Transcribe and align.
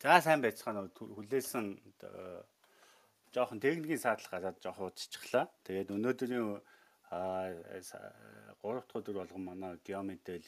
За 0.00 0.16
сайн 0.24 0.40
байцгаана 0.40 0.88
уу 0.88 1.12
хүлээсэн 1.12 1.66
жоохон 3.36 3.60
техникийн 3.60 4.00
саадлах 4.00 4.32
гадаад 4.32 4.56
жоохон 4.64 4.88
удчихлаа. 4.88 5.44
Тэгээд 5.68 5.92
өнөөдрийн 5.92 6.56
а 7.12 7.52
3 8.64 8.80
дахь 8.80 8.96
өдөр 8.96 9.16
болгон 9.20 9.44
манай 9.44 9.76
Geometel 9.84 10.46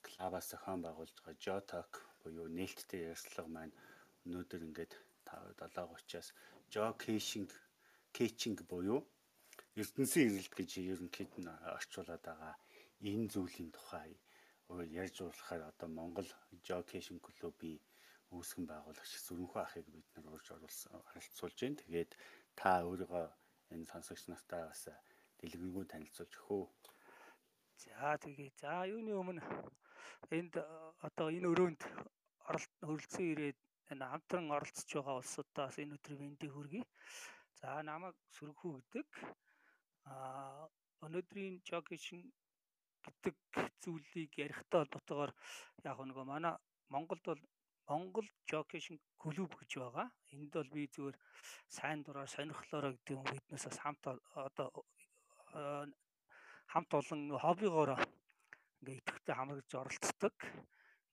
клабаас 0.00 0.48
зохион 0.48 0.80
байгуулж 0.80 1.12
байгаа 1.12 1.36
Jotalk 1.44 1.92
буюу 2.24 2.48
нээлттэй 2.48 3.12
ярилцлага 3.12 3.52
маань 3.52 3.76
өнөөдөр 4.24 4.64
ингээд 4.64 4.92
7:30-аас 5.28 6.32
Joe 6.72 6.96
Caching 6.96 7.52
Caching 8.16 8.56
буюу 8.64 9.04
ертөнцийн 9.76 10.32
эрэлт 10.32 10.54
гэж 10.56 10.70
ерөнхийд 10.92 11.32
нь 11.44 11.52
орчуулад 11.76 12.24
байгаа 12.24 12.54
энэ 13.04 13.28
зүйлийн 13.28 13.70
тухай 13.76 14.16
ярьж 15.02 15.16
уулахаар 15.20 15.68
одоо 15.68 15.88
Монгол 15.92 16.28
Joe 16.64 16.80
Caching 16.90 17.20
клубын 17.20 17.76
үүсгэн 18.38 18.66
байгуулагч 18.68 19.12
Сүрэнхүү 19.24 19.60
ахыг 19.62 19.86
бид 19.92 20.08
нар 20.14 20.34
урьж 20.36 20.48
оруулсан 20.52 21.02
харилцуулж 21.08 21.58
байна. 21.60 21.80
Тэгээд 21.82 22.12
та 22.60 22.70
өөрийгөө 22.88 23.24
энэ 23.72 23.88
сонсогч 23.90 24.22
нартай 24.28 24.62
бас 24.68 24.82
дэлгэрэнгүй 25.40 25.84
танилцуулж 25.88 26.32
өгөө. 26.40 26.64
За 27.82 28.16
тэгээ. 28.22 28.50
За 28.60 28.86
юуны 28.94 29.12
өмнө 29.20 29.42
энд 30.38 30.54
одоо 31.06 31.28
энэ 31.36 31.50
өрөөнд 31.52 31.82
хөрөлцөн 32.86 33.26
ирээд 33.32 33.58
энэ 33.92 34.04
хамтран 34.12 34.46
оролцож 34.56 34.90
байгаа 34.94 35.16
улсуудаас 35.20 35.76
энэ 35.82 35.94
өдрийн 35.96 36.20
мэндийг 36.22 36.52
хүргэе. 36.54 36.84
За 37.60 37.82
намайг 37.82 38.16
Сүрэнхүү 38.36 38.70
гэдэг. 38.76 39.06
Аа 40.12 40.68
өнөөдрийн 41.04 41.54
жогишн 41.68 42.20
гэдэг 43.04 43.36
зүйлийг 43.82 44.32
ярихдаа 44.44 44.80
холбоотойгоор 44.82 45.32
яг 45.88 45.98
нөгөө 46.08 46.24
манай 46.32 46.54
Монголд 46.94 47.24
бол 47.28 47.42
Монгол 47.88 48.26
Jockey 48.50 48.98
клуб 49.16 49.50
гэж 49.58 49.70
байгаа. 49.78 50.08
Энд 50.34 50.52
бол 50.52 50.70
би 50.74 50.86
зүгээр 50.90 51.16
сайн 51.70 52.02
дураар 52.02 52.30
сонирхлоороо 52.30 52.92
гэдэг 52.94 53.14
юм 53.14 53.26
биднээс 53.30 53.64
бас 53.66 53.78
хамт 53.78 54.02
одоо 54.34 54.68
хамт 56.72 56.90
олон 57.00 57.22
хоббигоор 57.38 57.90
ингээ 58.82 58.98
идэвхтэй 59.00 59.34
хамрагч 59.36 59.70
оролцдог 59.74 60.34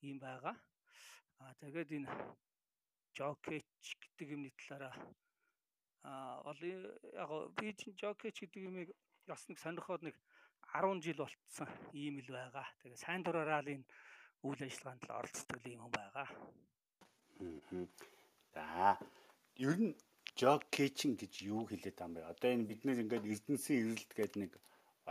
юм 0.01 0.17
байгаа. 0.19 0.55
Аа 1.41 1.53
тэгээд 1.61 1.89
энэ 1.97 2.09
Jockey 3.13 3.61
гэдэг 4.01 4.27
юмны 4.33 4.49
талаараа 4.57 4.95
аа 6.09 6.41
бол 6.41 6.61
яг 6.65 7.31
би 7.57 7.69
чинь 7.77 7.99
Jockey 8.01 8.33
гэдэг 8.33 8.61
юмыг 8.69 8.89
бас 9.29 9.45
нэг 9.47 9.57
сонирхоод 9.61 10.01
нэг 10.03 10.15
10 10.73 11.05
жил 11.05 11.21
болцсон 11.21 11.69
ийм 11.93 12.17
л 12.25 12.33
байгаа. 12.33 12.67
Тэгээ 12.81 12.97
сайн 12.97 13.21
дураараа 13.23 13.61
л 13.61 13.73
энэ 13.77 13.85
үйл 14.43 14.61
ажиллагаанд 14.67 15.05
л 15.07 15.15
оролцдог 15.19 15.63
юм 15.69 15.87
байгаа. 15.87 16.27
За 18.53 18.97
ер 19.57 19.75
нь 19.77 19.93
jog 20.39 20.61
catching 20.75 21.15
гэж 21.21 21.33
юу 21.53 21.65
хэлээд 21.69 21.97
байгаа 21.97 22.07
юм 22.09 22.13
бэ? 22.15 22.31
Одоо 22.33 22.49
энэ 22.53 22.69
бид 22.69 22.81
нэр 22.85 23.01
ингээд 23.03 23.29
эрдэнсийн 23.33 23.81
эрэлт 23.81 24.11
гэдэг 24.13 24.37
нэг 24.41 24.51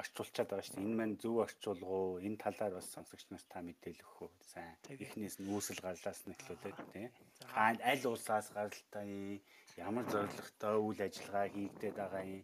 орчуулчаад 0.00 0.48
байгаа 0.48 0.66
шүү 0.66 0.76
дээ. 0.76 0.86
Энэ 0.88 0.98
маань 0.98 1.20
зөв 1.22 1.36
орчуулгуу, 1.44 2.22
энэ 2.26 2.42
талаар 2.44 2.72
бас 2.78 2.88
сонсогч 2.94 3.26
нарт 3.28 3.48
та 3.52 3.60
мэдээлэл 3.60 4.02
өгөх 4.02 4.18
үү? 4.24 4.30
Сайн. 4.52 4.74
Эхнээс 4.88 5.36
нь 5.38 5.50
үүсэл 5.52 5.84
гарлаас 5.84 6.20
нь 6.24 6.32
эхлүүлээд 6.34 6.78
тийм. 6.92 7.10
Хаанд 7.52 7.80
аль 7.84 8.06
улсаас 8.08 8.48
гаралтай, 8.56 9.42
ямар 9.76 10.04
зорилготой 10.08 10.76
үйл 10.80 11.00
ажиллагаа 11.06 11.46
хийгдээд 11.52 11.96
байгаа 12.00 12.24
юм. 12.24 12.42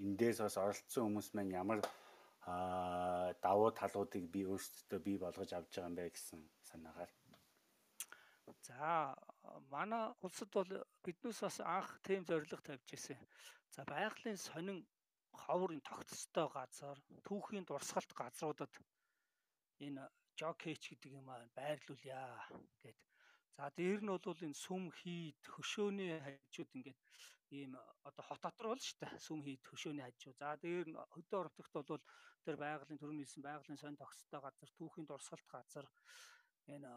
Эндээс 0.00 0.38
бас 0.40 0.56
оролцсон 0.56 1.02
хүмүүс 1.04 1.28
маань 1.36 1.56
ямар 1.60 1.80
аа 2.48 3.36
давуу 3.44 3.70
талуудыг 3.80 4.24
би 4.32 4.40
өөрсдөө 4.48 5.00
бий 5.06 5.16
болгож 5.20 5.50
авч 5.52 5.72
байгаа 5.76 5.90
юм 5.90 5.96
бэ 5.98 6.08
гэсэн 6.16 6.40
санаагаар. 6.70 7.10
За 8.68 9.16
манай 9.72 10.04
улсад 10.24 10.50
бол 10.52 10.70
биднээс 11.04 11.40
бас 11.46 11.56
анх 11.76 11.88
тийм 12.06 12.22
зорилго 12.28 12.60
тавьж 12.66 12.88
ирсэн. 12.96 13.18
За 13.74 13.80
байгалийн 13.92 14.36
сонин 14.48 14.78
ховрын 15.42 15.82
тогтцтой 15.88 16.48
газар, 16.56 16.98
түүхийн 17.26 17.64
дурсгалт 17.66 18.12
газруудад 18.20 18.72
энэ 19.86 20.04
жокеч 20.38 20.82
гэдэг 20.88 21.12
юм 21.20 21.28
аа 21.30 21.48
байрлуулъя 21.58 22.24
гэд. 22.82 22.98
За 23.56 23.64
дээр 23.78 24.00
нь 24.02 24.12
бол 24.12 24.44
энэ 24.46 24.62
сүм 24.64 24.84
хийд 24.98 25.40
хөшөөний 25.54 26.12
хажууд 26.26 26.70
ингээд 26.78 27.00
ийм 27.58 27.72
одоо 28.08 28.24
хот 28.26 28.40
дотор 28.44 28.66
бол 28.70 28.82
шүү 28.86 28.98
дээ. 29.00 29.24
Сүм 29.26 29.40
хийд 29.46 29.62
хөшөөний 29.66 30.04
хажуу. 30.04 30.32
За 30.40 30.48
дээр 30.62 30.86
нь 30.92 31.00
хөдөө 31.14 31.38
оровтогт 31.40 31.74
бол 31.90 32.04
тэр 32.44 32.56
байгалийн 32.62 33.00
төрөний 33.00 33.24
хэлсэн 33.24 33.42
байгалийн 33.48 33.80
сонин 33.80 34.00
тогтцтой 34.02 34.40
газар, 34.44 34.70
түүхийн 34.78 35.06
дурсгалт 35.08 35.48
газар 35.54 35.86
энэ 36.74 36.90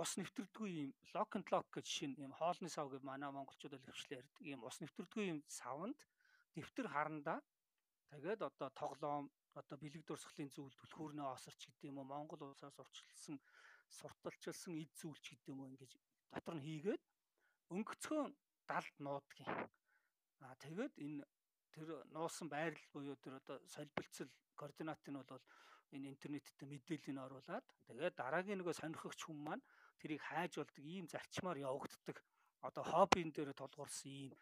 ус 0.00 0.16
нэвтрдэггүй 0.16 0.70
юм 0.88 0.90
lock 1.12 1.36
and 1.36 1.46
lock 1.52 1.68
гэж 1.76 1.86
шинэ 1.96 2.24
юм 2.24 2.32
хоолны 2.32 2.68
сав 2.72 2.88
гэж 2.88 3.02
манай 3.04 3.28
монголчууд 3.28 3.76
л 3.76 3.84
хвчлээ 3.92 4.20
ярьдаг. 4.24 4.40
Ийм 4.40 4.60
ус 4.64 4.80
нэвтрдэггүй 4.80 5.24
юм 5.32 5.40
савнд 5.48 6.00
дэвтэр 6.56 6.88
харандаа 6.88 7.38
тэгээд 8.08 8.40
одоо 8.48 8.68
тоглоом 8.72 9.28
одоо 9.52 9.76
бэлэг 9.76 10.02
дурсгалын 10.08 10.48
зүйл 10.48 10.72
түлхүүрнээ 10.80 11.28
осорч 11.28 11.60
гэдэг 11.68 11.92
юм 11.92 12.00
уу 12.00 12.08
Монгол 12.08 12.40
улсаас 12.40 12.76
урчилсан 12.80 13.36
сурталчилсан 13.98 14.72
эд 14.80 14.92
зүйлч 14.96 15.24
гэдэг 15.28 15.52
юм 15.52 15.60
уу 15.60 15.70
ингэж 15.72 15.92
дотор 16.32 16.56
нь 16.56 16.64
хийгээд 16.64 17.02
өнгөцхөн 17.76 18.32
далд 18.64 18.96
нуудгийн. 18.96 19.52
Аа 20.40 20.56
тэгээд 20.64 20.94
энэ 21.04 21.24
тэр 21.72 21.88
нуусан 22.16 22.48
байрал 22.48 22.86
буюу 22.92 23.16
тэр 23.20 23.36
одоо 23.40 23.60
солилцол 23.68 24.32
координат 24.56 25.04
нь 25.04 25.20
бол 25.20 25.44
энэ 25.92 26.08
интернеттэй 26.12 26.68
мэдээллийг 26.68 27.18
оруулаад 27.20 27.66
тэгээд 27.88 28.14
дараагийн 28.16 28.58
нөгөө 28.60 28.74
сонирхогч 28.80 29.20
хүн 29.24 29.40
маань 29.44 29.64
тэрийг 30.02 30.22
хайж 30.26 30.52
болдог 30.58 30.84
ийм 30.84 31.06
зарчмаар 31.06 31.58
явагддаг 31.62 32.18
одоо 32.68 32.84
хоббин 32.92 33.30
дээр 33.30 33.54
тулгуурсан 33.54 34.10
ийм 34.10 34.32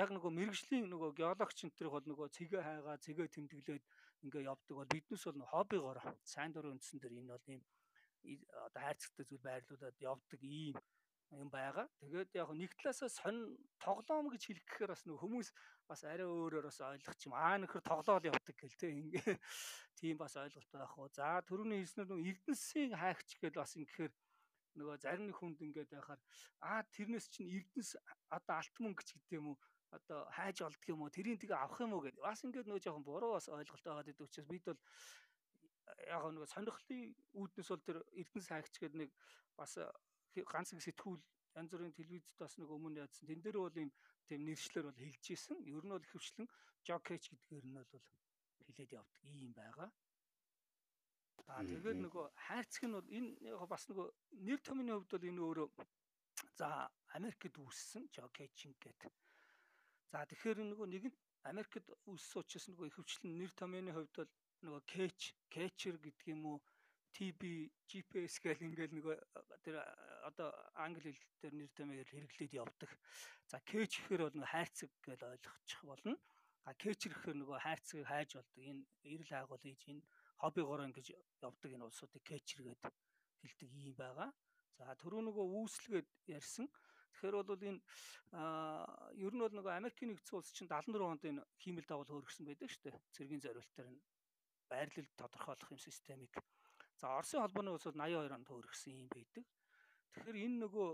яг 0.00 0.08
нөгөө 0.10 0.30
мэрэгжлийн 0.34 0.86
нөгөө 0.90 1.10
геологч 1.20 1.58
энтрих 1.64 1.92
бол 1.94 2.06
нөгөө 2.10 2.28
цэгээ 2.36 2.62
хайгаа 2.64 2.96
цэгээ 3.04 3.28
тэмдэглээд 3.34 3.84
ингээ 4.24 4.48
явдаг 4.50 4.74
бол 4.76 4.92
биднес 4.94 5.22
бол 5.24 5.52
хоббигоор 5.52 5.98
сайн 6.24 6.50
дурын 6.52 6.74
үндсэн 6.74 6.98
дээр 6.98 7.14
энэ 7.20 7.32
бол 7.36 7.48
ийм 7.52 7.62
одоо 8.66 8.80
хайрцагтай 8.82 9.24
зүйл 9.28 9.46
байрлуулад 9.46 9.96
явдаг 10.00 10.40
ийм 10.42 10.76
юм 11.34 11.48
байгаа. 11.50 11.86
Тэгээд 12.00 12.30
яг 12.34 12.50
нэг 12.54 12.72
талаасаа 12.78 13.10
сонь 13.10 13.56
тоглоом 13.82 14.30
гэж 14.30 14.42
хэлэх 14.46 14.64
гэхээр 14.64 14.92
бас 14.94 15.02
нэг 15.04 15.18
хүмүүс 15.18 15.48
бас 15.88 16.00
арай 16.04 16.26
өөрөөр 16.26 16.66
бас 16.68 16.78
ойлгох 16.80 17.18
юм. 17.26 17.34
Аа 17.34 17.56
нөхөр 17.58 17.82
тоглоол 17.82 18.28
явдаг 18.30 18.56
гэл 18.56 18.78
те 18.78 18.88
ингээ 18.94 19.38
тийм 19.98 20.16
бас 20.18 20.36
ойлголт 20.36 20.70
байх 20.72 20.94
уу. 20.98 21.08
За 21.10 21.42
төрөний 21.42 21.82
хэлснээр 21.82 22.08
нэг 22.10 22.26
эрдэнсийн 22.32 22.92
хайгч 22.94 23.28
гэл 23.42 23.58
бас 23.58 23.74
ингэхээр 23.76 24.12
нөгөө 24.78 24.96
зарим 25.02 25.26
нэг 25.30 25.36
хүнд 25.38 25.58
ингээд 25.62 25.90
байхаар 25.94 26.20
аа 26.62 26.82
тэрнээс 26.94 27.26
чинь 27.30 27.50
эрдэнэс 27.56 27.90
одоо 28.36 28.54
алт 28.58 28.76
мөнгө 28.82 29.02
ч 29.06 29.10
гэдэг 29.14 29.38
юм 29.38 29.46
уу? 29.54 29.58
Одоо 29.94 30.26
хайж 30.34 30.58
олдох 30.66 30.86
юм 30.90 31.00
уу? 31.02 31.14
Тэрийг 31.14 31.38
тэгээ 31.40 31.58
авах 31.58 31.80
юм 31.80 31.94
уу? 31.94 32.02
гэдэг. 32.02 32.22
Бас 32.22 32.42
ингээд 32.42 32.66
нөгөө 32.66 32.82
жоохон 32.82 33.06
буруу 33.06 33.32
бас 33.38 33.46
ойлголт 33.48 33.84
байгаа 33.86 34.06
гэдэг 34.06 34.26
учраас 34.26 34.50
бид 34.50 34.64
бол 34.66 34.80
яг 36.10 36.22
нөгөө 36.26 36.48
сонирхлын 36.50 37.02
үүднээс 37.38 37.70
бол 37.70 37.86
тэр 37.86 37.98
эрдэнэс 38.20 38.48
хайгч 38.50 38.74
гэдэг 38.82 38.98
нэг 38.98 39.10
бас 39.54 39.72
ганц 40.52 40.68
нэг 40.74 40.82
сэтгүүл 40.82 41.22
янз 41.54 41.70
бүрийн 41.70 41.94
телевизэд 41.94 42.38
бас 42.42 42.58
нэг 42.58 42.68
өмнө 42.74 43.02
яадсан. 43.06 43.30
Тэн 43.30 43.40
дээр 43.42 43.58
бол 43.62 43.78
юм 43.78 43.90
тийм 44.26 44.40
нэршлэр 44.42 44.90
бол 44.90 44.98
хэлж 44.98 45.24
исэн 45.30 45.58
ер 45.70 45.84
нь 45.86 45.94
бол 45.94 46.10
хөвчлэн 46.10 46.48
жокеч 46.82 47.30
гэдгээр 47.30 47.66
нь 47.70 47.78
бол 47.78 48.02
хэлээд 48.66 48.90
явдаг. 48.98 49.22
Ийм 49.22 49.54
байгаа 49.54 49.88
Аа 51.52 51.60
тэгээд 51.60 51.98
нөгөө 52.00 52.26
хайрцаг 52.46 52.82
нь 52.88 52.96
бол 52.96 53.08
энэ 53.16 53.30
бас 53.68 53.84
нөгөө 53.88 54.06
нэр 54.46 54.60
томьёоны 54.64 54.92
хувьд 54.96 55.12
бол 55.12 55.28
энэ 55.28 55.42
өөрөө 55.44 55.68
за 56.58 56.68
Америкт 57.16 57.56
үүссэн 57.60 58.08
Жокечин 58.14 58.72
гэдэг. 58.80 59.12
За 60.10 60.24
тэгэхээр 60.24 60.58
нөгөө 60.64 60.86
нэгэн 60.88 61.14
Америкт 61.50 61.84
үүссэн 62.08 62.40
учраас 62.40 62.66
нөгөө 62.68 62.88
ихэвчлэн 62.88 63.36
нэр 63.36 63.52
томьёоны 63.60 63.92
хувьд 63.92 64.14
бол 64.16 64.32
нөгөө 64.64 64.82
Catch, 64.88 65.36
Catcher 65.52 65.96
гэдэг 66.00 66.26
юм 66.32 66.42
уу 66.48 66.58
TB, 67.14 67.70
GPS 67.86 68.40
гэл 68.40 68.64
ингээл 68.64 68.96
нөгөө 68.96 69.16
тэр 69.62 69.76
одоо 70.24 70.48
англи 70.74 71.12
хэл 71.12 71.28
дээр 71.44 71.54
нэр 71.60 71.70
томьёоор 71.76 72.08
хэрэглээд 72.08 72.56
явдаг. 72.56 72.90
За 73.46 73.60
Catch 73.60 74.00
гэхээр 74.00 74.24
бол 74.24 74.36
нөгөө 74.40 74.52
хайрцаг 74.54 74.90
гэж 75.04 75.20
ойлгочих 75.22 75.82
болно. 75.84 76.16
А 76.64 76.72
Catcher 76.72 77.12
гэхээр 77.12 77.36
нөгөө 77.44 77.58
хайрцагийг 77.60 78.08
хайж 78.08 78.30
болдог. 78.40 78.62
Энэ 78.64 78.82
эрэл 79.04 79.28
хайгуул 79.28 79.60
хийж 79.60 79.82
энэ 79.92 80.02
хоббигоор 80.44 80.84
ингэж 80.84 81.16
явдаг 81.40 81.70
энэ 81.72 81.88
улсуудыг 81.88 82.22
кэчргээд 82.28 82.82
хэлдэг 83.40 83.68
юм 83.72 83.96
байгаа. 83.96 84.28
За 84.76 84.92
түрүү 85.00 85.22
нөгөө 85.24 85.46
үүслгээд 85.64 86.08
ярьсан. 86.28 86.68
Тэгэхээр 87.14 87.36
бол 87.40 87.68
энэ 87.70 87.80
ер 89.24 89.32
нь 89.32 89.42
бол 89.44 89.54
нөгөө 89.56 89.72
Америкийн 89.80 90.10
нэгдсэн 90.12 90.36
улс 90.36 90.50
чинь 90.52 90.68
74 90.68 91.00
онд 91.00 91.24
энэ 91.24 91.42
хиймэл 91.62 91.88
дагуул 91.88 92.10
хөөргсөн 92.10 92.44
байдаг 92.44 92.68
шүү 92.68 92.82
дээ. 92.90 92.96
Цэргийн 93.14 93.44
зориултаар 93.44 93.88
энэ 93.88 94.02
байрлал 94.68 95.10
тодорхойлох 95.16 95.70
юм 95.72 95.80
системийг. 95.80 96.34
За 96.98 97.14
Оросын 97.16 97.40
холбооны 97.40 97.70
улс 97.70 97.86
бол 97.86 98.02
82 98.02 98.34
онд 98.34 98.48
хөөргсөн 98.50 98.92
юм 98.98 99.08
байдаг. 99.14 99.44
Тэгэхээр 100.12 100.42
энэ 100.44 100.60
нөгөө 100.66 100.88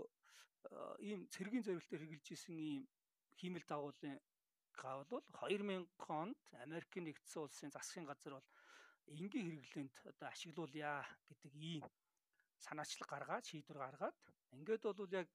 ийм 1.09 1.25
цэргийн 1.33 1.65
зориултаар 1.65 2.01
хэрэгжилж 2.05 2.27
исэн 2.37 2.57
ийм 2.61 2.83
хиймэл 3.35 3.65
дагуулын 3.65 4.21
гавл 4.77 5.09
бол 5.09 5.25
2000 5.41 5.89
онд 6.05 6.37
Америкийн 6.65 7.05
нэгдсэн 7.09 7.41
улсын 7.41 7.73
засгийн 7.73 8.05
газар 8.05 8.37
бол 8.37 8.49
энгийн 9.17 9.47
хэрэглээнд 9.47 9.95
одоо 10.11 10.27
ашиглуулъя 10.31 10.93
гэдэг 11.27 11.53
ийм 11.55 11.85
санаачлаг 12.65 13.09
гаргаад 13.11 13.45
шийдвэр 13.49 13.79
гаргаад 13.81 14.17
ингээд 14.55 14.83
бол 14.83 15.13
яг 15.21 15.27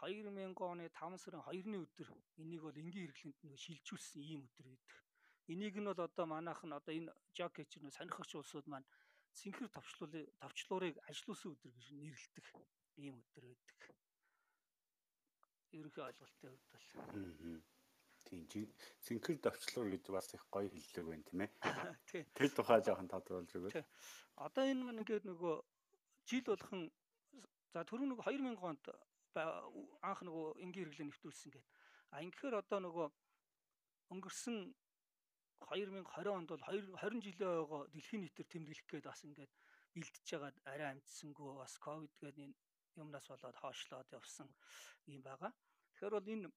2000 0.00 0.28
оны 0.72 0.84
5 0.92 1.18
сарын 1.22 1.42
2-ны 1.48 1.76
өдөр 1.84 2.08
энийг 2.42 2.62
бол 2.62 2.76
энгийн 2.82 3.08
хэрэглэнд 3.08 3.38
нэг 3.48 3.58
шилжүүлсэн 3.64 4.22
ийм 4.22 4.40
өдөр 4.44 4.66
гэдэг. 4.68 4.92
Энийг 5.52 5.76
нь 5.80 5.88
бол 5.88 6.00
одоо 6.08 6.26
манайх 6.26 6.60
нь 6.64 6.76
одоо 6.78 6.92
энэ 6.98 7.12
жокеч 7.36 7.70
нэ 7.80 7.90
сонирхогч 7.96 8.30
улсууд 8.36 8.66
маань 8.68 8.88
синхэр 9.40 9.68
товчлуулыг 9.72 10.26
товчлуурыг 10.42 10.94
ажилуулсан 11.08 11.52
өдөр 11.54 11.72
гэж 11.72 11.88
нэрлэдэг 11.96 12.46
ийм 13.04 13.14
өдөр 13.22 13.44
байдаг. 13.48 13.78
Ерөнхий 15.76 16.04
ойлголтын 16.08 16.50
хувьд 16.50 16.68
бол. 16.72 17.75
Тийм 18.26 18.66
синхэр 19.06 19.38
товчлуур 19.38 19.88
гэж 19.94 20.04
бас 20.10 20.34
их 20.34 20.44
гоё 20.50 20.68
хэллэг 20.68 21.06
байна 21.06 21.24
тийм 21.30 21.40
ээ. 21.46 21.50
Тэр 22.36 22.50
тухай 22.50 22.82
жоохон 22.82 23.08
тодруулж 23.08 23.50
өгөөч. 23.54 23.78
Одоо 24.42 24.64
энэ 24.66 24.82
маань 24.84 25.00
ингээд 25.02 25.24
нөгөө 25.30 25.54
жил 26.26 26.44
болгон 26.50 26.90
за 27.72 27.86
түрүү 27.86 28.06
нөгөө 28.10 28.24
2000 28.26 28.58
онд 28.66 28.84
анх 30.02 30.20
нөгөө 30.26 30.46
энгийн 30.64 30.90
хэрэглээ 30.90 31.08
нэвтрүүлсэн 31.08 31.50
гэдэг. 31.54 31.64
А 32.10 32.22
ингэхээр 32.24 32.60
одоо 32.60 32.80
нөгөө 32.82 33.06
өнгөрсөн 34.14 34.56
2020 35.70 36.36
онд 36.38 36.48
бол 36.50 36.64
20 36.66 37.24
жилийн 37.26 37.52
ойгоо 37.62 37.82
дэлхийн 37.92 38.22
нийтээр 38.22 38.48
тэмдэглэх 38.48 38.86
гээд 38.90 39.06
бас 39.08 39.20
ингээд 39.24 39.52
бэлдэж 39.94 40.26
байгаад 40.30 40.56
арай 40.72 40.88
амжсангүй 40.92 41.50
бас 41.56 41.74
ковид 41.80 42.12
гэдэг 42.20 42.44
энэ 42.44 42.56
юмнаас 43.00 43.26
болоод 43.28 43.56
хоошлоод 43.60 44.08
явсан 44.18 44.48
юм 45.06 45.22
байгаа. 45.22 45.52
Тэгэхээр 45.96 46.16
бол 46.16 46.32
энэ 46.34 46.48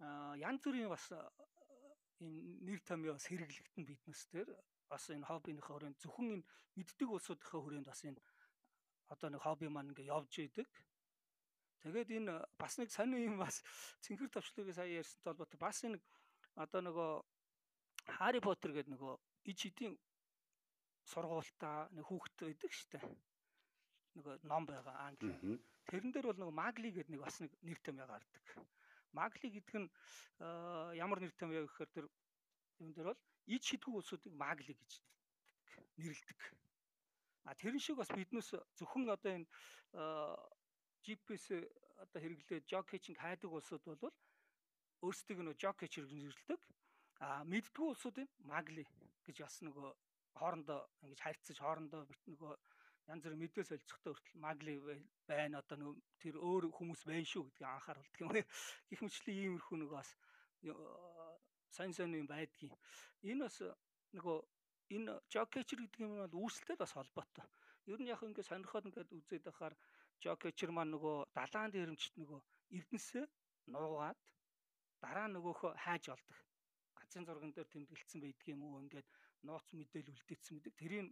янз 0.00 0.60
бүрийн 0.64 0.92
бас 0.92 1.04
энэ 1.10 2.64
нэр 2.66 2.80
томьёо 2.84 3.16
бас 3.16 3.26
хэрэглэгдэн 3.28 3.84
биднес 3.84 4.22
дээр 4.32 4.48
бас 4.88 5.04
энэ 5.10 5.28
хоббиныхаа 5.28 5.74
хүрээнд 5.76 6.00
зөвхөн 6.00 6.28
энэ 6.40 6.48
мэддэг 6.76 7.08
улсуудынхаа 7.10 7.60
хүрээнд 7.60 7.88
бас 7.88 8.00
энэ 8.04 8.20
одоо 9.12 9.28
нэг 9.30 9.40
хобби 9.42 9.68
маань 9.68 9.90
ингээ 9.92 10.10
явж 10.12 10.32
идэг. 10.38 10.68
Тэгээд 11.80 12.10
энэ 12.18 12.34
бас 12.58 12.78
нэг 12.78 12.90
сонир 12.90 13.20
юм 13.24 13.38
бас 13.38 13.62
цэнхэр 14.04 14.30
төвчлөгийг 14.32 14.74
сая 14.76 14.90
ярьсантай 15.00 15.32
холбоотой 15.32 15.60
бас 15.60 15.78
энэ 15.84 15.98
одоо 16.56 16.80
нөгөө 16.84 17.10
Хари 18.16 18.40
Поттер 18.40 18.72
гэдэг 18.72 18.92
нөгөө 18.94 19.14
иж 19.50 19.58
хидийн 19.62 19.94
сургуультаа 21.10 21.88
нэг 21.94 22.04
хүүхэд 22.06 22.36
байдаг 22.46 22.72
штэ. 22.72 23.00
Нөгөө 24.16 24.34
ном 24.50 24.64
байгаа 24.66 24.96
англи. 25.06 25.34
Тэрэн 25.86 26.10
дээр 26.12 26.26
бол 26.30 26.40
нөгөө 26.40 26.56
Магли 26.56 26.90
гэдэг 26.90 27.12
нэг 27.12 27.22
бас 27.22 27.38
нэг 27.42 27.52
нэр 27.62 27.78
томьёо 27.82 28.06
гардаг. 28.10 28.44
Магли 29.18 29.48
гэдэг 29.56 29.76
нь 29.80 29.88
ямар 31.04 31.18
нэр 31.20 31.32
томьёо 31.40 31.64
гэхээр 31.66 31.90
тэр 31.96 32.06
юм 32.84 32.92
дээр 32.92 33.08
бол 33.10 33.22
иж 33.54 33.62
хидгүү 33.64 33.94
улсуудыг 33.96 34.32
Магли 34.36 34.72
гэж 34.76 34.92
нэрлэдэг. 35.96 36.40
А 37.48 37.54
тэрэн 37.54 37.80
шиг 37.80 37.96
бас 37.96 38.10
биднээс 38.12 38.50
зөвхөн 38.76 39.08
одоо 39.08 39.32
энэ 39.38 39.48
GPS 41.06 41.46
одоо 42.02 42.20
хэрэглээд 42.20 42.68
жокечинг 42.68 43.18
хайдаг 43.22 43.50
улсууд 43.52 43.84
бол 43.86 44.16
өөрсдийг 45.06 45.38
нөө 45.40 45.54
жокеч 45.62 45.92
хэрэгжүүлдэг. 45.96 46.60
А 47.22 47.44
мэддгүү 47.48 47.86
улсуудын 47.92 48.28
магли 48.50 48.84
гэж 49.24 49.36
бас 49.46 49.56
нөгөө 49.64 49.88
хоорондоо 50.36 50.80
ингэж 51.04 51.20
харьцаж 51.22 51.56
хоорондоо 51.62 52.04
бит 52.04 52.22
нөгөө 52.28 52.52
янз 53.06 53.22
бүрийн 53.22 53.42
мэдээ 53.42 53.64
солилцохтой 53.66 54.12
хүртэл 54.12 54.42
магли 54.42 54.74
байна 55.30 55.62
одоо 55.62 55.76
нөгөө 55.78 55.96
тэр 56.22 56.36
өөр 56.42 56.64
хүмүүс 56.74 57.02
байна 57.06 57.26
шүү 57.26 57.42
гэдгийг 57.46 57.70
анхааруулдаг 57.70 58.20
юм. 58.22 58.30
Гэх 58.90 59.00
мэтлээ 59.02 59.36
иймэрхүү 59.46 59.76
нөгөө 59.78 59.96
бас 59.98 60.10
сайн 61.76 61.92
сайн 61.94 62.18
юм 62.18 62.26
байдгийн. 62.26 62.74
Энэ 63.30 63.46
бас 63.46 63.56
нөгөө 64.16 64.36
энэ 64.96 65.12
жокечер 65.30 65.78
гэдэг 65.82 66.00
юм 66.02 66.12
бол 66.18 66.34
үүсэлтэй 66.46 66.76
бас 66.78 66.92
холбоотой. 66.94 67.46
Ер 67.86 68.00
нь 68.02 68.10
яг 68.10 68.22
ингээд 68.26 68.50
сонирхоод 68.50 68.88
ингээд 68.90 69.14
үзээд 69.14 69.44
байхаар 69.46 69.74
жокечер 70.22 70.70
маань 70.74 70.94
нөгөө 70.94 71.16
далаан 71.38 71.70
дээрэмчт 71.70 72.14
нөгөө 72.18 72.40
эрдэнсээ 72.76 73.24
нуугаад 73.70 74.18
дараа 75.02 75.26
нөгөөхөө 75.30 75.72
хайж 75.84 76.04
олдог 76.14 76.38
газрын 76.98 77.26
зурган 77.26 77.52
дээр 77.54 77.68
тэмдэглэсэн 77.70 78.20
байдаг 78.22 78.48
юм 78.54 78.62
уу 78.64 78.82
ингээд 78.84 79.08
нууц 79.46 79.68
мэдээлэл 79.78 80.16
үлдээсэн 80.16 80.54
мэдэг 80.56 80.74
тэрийг 80.80 81.06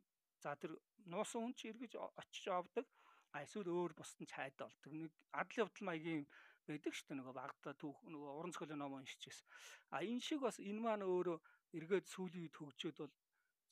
за 0.45 0.53
тэр 0.61 0.73
нуусан 1.13 1.41
хүн 1.43 1.55
чи 1.59 1.73
эргэж 1.73 1.93
очиж 2.21 2.45
авдаг 2.53 2.87
а 3.35 3.43
эсвэл 3.45 3.73
өөр 3.73 3.93
бусдын 3.99 4.29
цайд 4.33 4.61
олдог 4.61 4.93
нэг 4.93 5.13
адал 5.41 5.61
явдал 5.65 5.89
маягийн 5.89 6.25
байдаг 6.69 6.93
шүү 6.95 7.07
дээ 7.09 7.19
нөгөө 7.21 7.35
багтаа 7.41 7.75
түүх 7.81 7.99
нөгөө 8.13 8.31
уран 8.39 8.53
зохиолын 8.53 8.81
ном 8.81 8.97
уншижсэн 9.01 9.49
а 9.95 9.97
энэ 10.11 10.25
шиг 10.27 10.41
бас 10.47 10.57
энэ 10.61 10.81
маань 10.85 11.09
өөрөө 11.09 11.39
эргээд 11.79 12.07
сүүлийн 12.13 12.45
үед 12.45 12.57
хөгжөөд 12.57 12.99
бол 13.01 13.15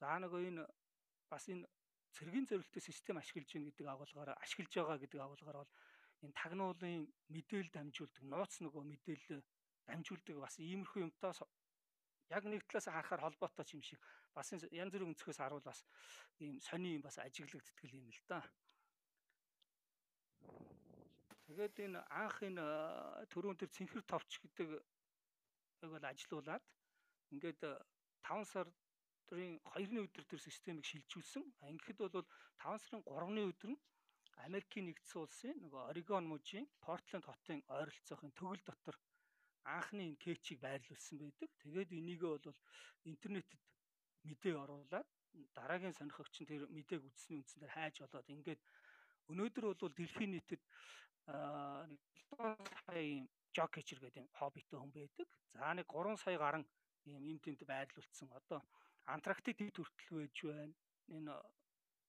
за 0.00 0.10
нөгөө 0.24 0.40
энэ 0.48 0.64
бас 1.32 1.44
энэ 1.52 1.64
цэргийн 2.16 2.48
зорилттой 2.48 2.82
систем 2.88 3.16
ашиглаж 3.18 3.48
гин 3.52 3.64
гэдэг 3.68 3.86
агуулгаараа 3.88 4.36
ашиглаж 4.44 4.72
байгаа 4.76 4.98
гэдэг 5.00 5.20
агуулгаар 5.22 5.58
бол 5.60 5.72
энэ 6.24 6.38
тагнуулын 6.40 7.02
мэдээлэл 7.34 7.74
дамжуулдаг 7.76 8.24
нууц 8.28 8.54
нөгөө 8.64 8.82
мэдээлэл 8.92 9.42
дамжуулдаг 9.88 10.36
бас 10.44 10.54
иймэрхүү 10.60 11.00
юмтай 11.06 11.32
яг 12.30 12.44
нэг 12.44 12.62
талаас 12.66 12.86
харахаар 12.86 13.24
холбоотой 13.24 13.66
юм 13.72 13.82
шиг 13.82 14.00
бас 14.34 14.52
янз 14.52 14.92
бүрийн 14.92 15.10
өнцгөөс 15.12 15.38
харуул 15.40 15.64
бас 15.64 15.84
ийм 16.38 16.60
сони 16.60 16.96
юм 16.96 17.02
бас 17.02 17.18
ажиглагддаг 17.18 17.78
юм 17.90 18.08
л 18.10 18.22
да. 18.28 18.40
Тэгээд 21.46 21.74
энэ 21.84 22.00
анх 22.08 22.36
энэ 22.42 22.64
төрүүн 23.32 23.58
төр 23.58 23.70
цэнхэр 23.76 24.02
товч 24.08 24.40
гэдэг 24.40 24.68
бол 25.92 26.04
ажилуулад 26.06 26.64
ингээд 27.34 27.60
5 28.22 28.46
сарын 28.52 28.72
2-ны 29.32 30.00
өдөр 30.06 30.24
төр 30.28 30.40
системийг 30.40 30.86
шилжүүлсэн. 30.86 31.44
Ингээд 31.72 31.98
бол 31.98 32.28
5 32.60 32.78
сарын 32.84 33.04
3-ны 33.04 33.42
өдөр 33.50 33.70
нь 33.74 33.80
Америкийн 34.46 34.86
нэгдсэн 34.88 35.20
улсын 35.22 35.56
нөгөө 35.62 35.82
Орегон 35.92 36.24
мужийн 36.26 36.66
Портленд 36.84 37.28
хотын 37.28 37.60
ойролцоохын 37.68 38.32
төгөл 38.38 38.62
дотор 38.64 38.96
анхны 39.64 40.02
энэ 40.08 40.20
кэчийг 40.22 40.60
байрлуулсан 40.60 41.18
байдаг. 41.18 41.50
Тэгээд 41.62 41.90
энийгээ 41.92 42.30
бол 42.30 42.58
интернетэд 43.04 43.60
мэдээ 44.28 44.54
оруулаад 44.58 45.08
дараагийн 45.54 45.96
сонирхогч 45.96 46.34
нь 46.42 46.50
тэр 46.50 46.62
мэдээг 46.68 47.02
үзсний 47.08 47.38
үндсээр 47.40 47.72
хайж 47.72 47.94
болоод 48.02 48.28
ингээд 48.34 48.60
өнөөдөр 49.30 49.64
бол 49.70 49.94
дэлхийн 49.96 50.32
нийтэд 50.34 50.62
нэг 51.90 52.00
сая 52.86 53.26
жокечер 53.56 53.98
гэдэг 54.00 54.24
хоббитой 54.38 54.78
хүн 54.80 54.92
байдаг. 54.92 55.28
За 55.52 55.72
нэг 55.74 55.86
3 55.86 56.16
сая 56.18 56.38
гарan 56.38 56.64
ийм 57.06 57.22
эм 57.30 57.38
тент 57.38 57.62
байрлуулсан. 57.64 58.28
Одоо 58.38 58.60
Антарктик 59.14 59.56
дэд 59.58 59.76
хүртэл 59.76 60.10
байж 60.18 60.36
байна. 60.42 60.74
Энэ 61.16 61.34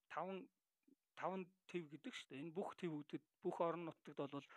5 0.09 0.47
5 1.17 1.45
төв 1.69 1.83
гэдэг 1.91 2.13
шүү 2.13 2.27
дээ. 2.29 2.41
Энэ 2.43 2.55
бүх 2.57 2.69
төвүүдэд 2.79 3.23
бүх 3.43 3.57
орон 3.61 3.85
нутагт 3.85 4.19
бол 4.33 4.47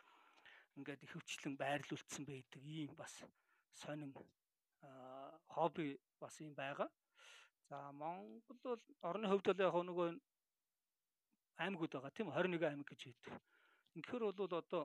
ингээд 0.77 1.05
ихэвчлэн 1.05 1.55
байрлуулсан 1.57 2.25
байдаг 2.29 2.63
ийм 2.63 2.93
бас 3.01 3.13
сонин 3.83 4.13
хобби 5.55 5.99
бас 6.21 6.35
юм 6.41 6.55
байгаа. 6.55 6.89
За 7.69 7.93
Монгол 7.93 8.59
бол 8.63 8.83
орны 9.03 9.27
хувьд 9.29 9.47
бол 9.47 9.65
яг 9.67 9.75
нөгөө 9.75 10.09
аймагуд 11.65 11.93
байгаа 11.93 12.13
тийм 12.15 12.29
21 12.31 12.69
аймаг 12.69 12.89
гэж 12.89 13.01
хэлдэг. 13.05 13.35
Инхээр 13.97 14.23
бол 14.29 14.55
одоо 14.61 14.83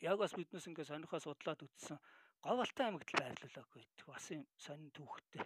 яг 0.00 0.18
бас 0.18 0.32
биднес 0.34 0.66
ингээд 0.66 0.90
сонирхоо 0.90 1.20
судлаад 1.20 1.62
үтсэн 1.62 1.98
говалтай 2.42 2.86
аймагт 2.86 3.10
л 3.10 3.20
байрлуулаагүй 3.22 3.82
гэдэг 3.82 4.06
бас 4.06 4.24
юм 4.30 4.46
сонин 4.56 4.90
түүхтэй 4.96 5.42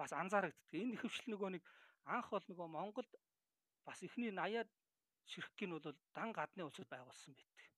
бас 0.00 0.12
анзаарагддаг. 0.14 0.74
Энэ 0.74 0.94
ихэвчлэн 0.94 1.32
нөгөө 1.34 1.50
нэг 1.54 1.64
анх 2.06 2.30
бол 2.30 2.46
нөгөө 2.50 2.68
Монголд 2.70 3.10
бас 3.86 4.02
эхний 4.02 4.30
80-аад 4.30 4.70
ширхгийн 5.26 5.70
бол 5.74 5.94
дан 6.14 6.30
гадны 6.32 6.62
улсад 6.66 6.88
байгуулсан 6.90 7.34
байдаг. 7.34 7.69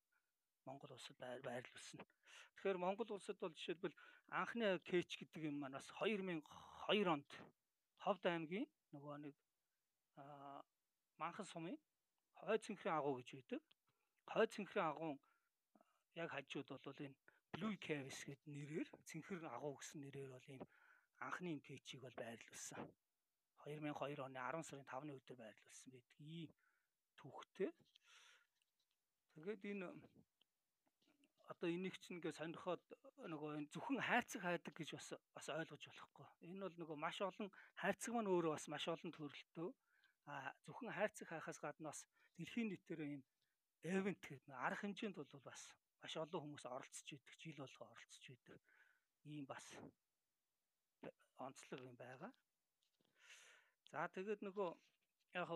Монгол 0.66 0.92
улсад 0.94 1.16
байрлуулсан. 1.18 2.00
Тэгэхээр 2.54 2.78
Монгол 2.78 3.10
улсад 3.12 3.38
бол 3.40 3.54
жишээлбэл 3.54 3.96
анхны 4.30 4.78
кэч 4.86 5.18
гэдэг 5.18 5.42
юм 5.50 5.56
маань 5.58 5.76
бас 5.78 5.88
2002 5.98 7.06
онд 7.14 7.30
Ховд 8.02 8.24
аймгийн 8.26 8.66
нөгөө 8.92 9.16
нэг 9.24 9.36
манхан 11.20 11.46
сумын 11.46 11.78
хой 12.38 12.58
цэнхрийн 12.58 12.98
агуу 12.98 13.14
гэж 13.18 13.28
байдаг. 13.34 13.60
Хой 14.32 14.46
цэнхрийн 14.54 14.88
агуун 14.90 15.18
яг 16.22 16.28
хажууд 16.34 16.68
бол 16.86 17.04
энэ 17.06 17.18
Blue 17.52 17.76
Caves 17.86 18.18
гэдэг 18.26 18.48
нэрээр 18.48 18.88
цэнхэр 19.08 19.44
агуу 19.46 19.76
гэсэн 19.78 19.98
нэрээр 20.02 20.30
бол 20.34 20.48
ийм 20.50 20.62
анхны 21.26 21.60
кэчийг 21.66 22.02
бол 22.02 22.16
байрлуулсан. 22.22 22.82
2002 23.62 24.26
оны 24.26 24.38
10 24.40 24.66
сарын 24.66 24.90
5-ны 24.90 25.12
өдөр 25.18 25.36
байрлуулсан 25.38 25.88
байдаг. 25.92 26.14
Ийм 26.18 26.50
түүхтэй. 27.18 27.70
Тэгээд 29.34 29.62
энэ 29.70 29.86
одоо 31.52 31.68
энийг 31.68 31.96
чинь 32.00 32.16
ингээ 32.16 32.32
сонирхоод 32.32 32.82
нөгөө 33.28 33.68
зөвхөн 33.72 34.00
хайрцаг 34.00 34.40
хайдаг 34.42 34.74
гэж 34.74 34.90
бас 34.96 35.08
бас 35.36 35.46
ойлгож 35.52 35.82
болохгүй. 35.84 36.26
Энэ 36.48 36.64
бол 36.64 36.76
нөгөө 36.80 36.96
маш 37.04 37.18
олон 37.20 37.48
хайрцаг 37.76 38.12
маань 38.16 38.32
өөрөө 38.32 38.52
бас 38.56 38.66
маш 38.72 38.84
олон 38.88 39.12
төрөлтөө. 39.12 39.68
А 40.32 40.34
зөвхөн 40.64 40.96
хайрцаг 40.96 41.28
хайхаас 41.28 41.58
гадна 41.60 41.92
бас 41.92 42.00
дэлхийн 42.40 42.68
нийтээр 42.72 43.00
ийм 43.04 43.22
эвент 43.84 44.20
гэдэг 44.24 44.54
арга 44.56 44.80
хэмжээнд 44.80 45.16
бол 45.20 45.42
бас 45.44 45.60
маш 46.00 46.14
олон 46.16 46.40
хүмүүс 46.42 46.64
оролцож 46.66 47.08
идэг, 47.12 47.36
жил 47.42 47.58
болго 47.62 47.84
оролцож 47.90 48.24
идэг. 48.30 48.60
Ийм 49.28 49.44
бас 49.46 49.66
онцлог 51.36 51.80
юм 51.82 51.96
байгаа. 51.98 52.32
За 53.90 54.08
тэгээд 54.08 54.40
нөгөө 54.46 54.70
яг 55.36 55.48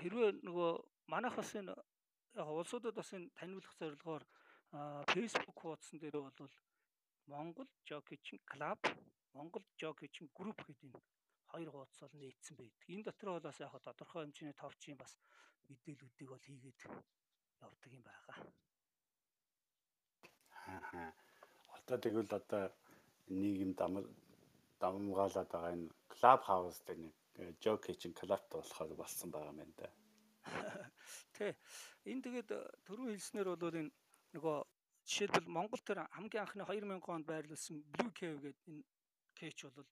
хэрвээ 0.00 0.30
нөгөө 0.42 0.70
манайх 1.12 1.36
бас 1.36 1.52
энэ 1.54 1.76
яг 2.40 2.48
улсуудад 2.48 2.96
бас 2.96 3.12
энэ 3.12 3.30
таниулах 3.36 3.74
зорилгоор 3.76 4.24
Facebook 4.72 5.58
хуудсан 5.60 6.00
дээр 6.00 6.16
бол 6.20 6.50
Монгол 7.26 7.68
Jockey-чин 7.88 8.40
клуб, 8.44 8.80
Монгол 9.34 9.64
Jockey-чин 9.80 10.28
групп 10.34 10.58
гэдэг 10.64 10.90
энэ 10.96 11.02
хоёр 11.52 11.70
хуудас 11.70 12.00
бол 12.00 12.16
нээсэн 12.16 12.56
байдаг. 12.56 12.88
Энэ 12.88 13.04
дотор 13.04 13.28
бол 13.36 13.46
бас 13.48 13.60
яг 13.60 13.76
тодорхой 13.84 14.24
хэмжээний 14.24 14.56
товчийн 14.56 14.96
бас 14.96 15.12
мэдээллүүдийг 15.68 16.28
бол 16.30 16.46
хийгээд 16.48 16.80
явдаг 17.60 17.92
юм 17.92 18.02
байгаа. 18.02 18.36
Аа. 20.66 21.12
Одоо 21.76 21.98
тэгвэл 22.00 22.32
одоо 22.40 22.64
нийгэм 23.28 23.72
дамар 23.76 24.04
дамгаалаад 24.80 25.48
байгаа 25.52 25.72
энэ 25.76 25.92
клуб 26.12 26.40
хаус 26.48 26.78
дээр 26.86 26.98
нэг 27.04 27.14
Jockey-чин 27.62 28.12
клубт 28.16 28.48
болохоор 28.50 28.92
болсон 28.96 29.28
байгаа 29.30 29.52
юм 29.52 29.58
байна 29.60 29.74
да. 29.76 29.88
Тэ. 31.36 31.56
Энэ 32.10 32.22
тэгээд 32.24 32.50
түрүү 32.86 33.06
хэлснээр 33.12 33.48
бол 33.52 33.80
энэ 33.80 33.92
нөгөө 34.34 34.56
жишээлбэл 35.08 35.54
Монгол 35.56 35.82
төр 35.84 35.98
хамгийн 36.16 36.42
анхны 36.44 36.64
2000 36.64 37.12
онд 37.14 37.26
байрлуулсан 37.28 37.76
Blue 37.92 38.12
Cave 38.18 38.38
гэдэг 38.40 38.64
энэ 38.70 38.84
кэч 39.38 39.58
бол 39.68 39.88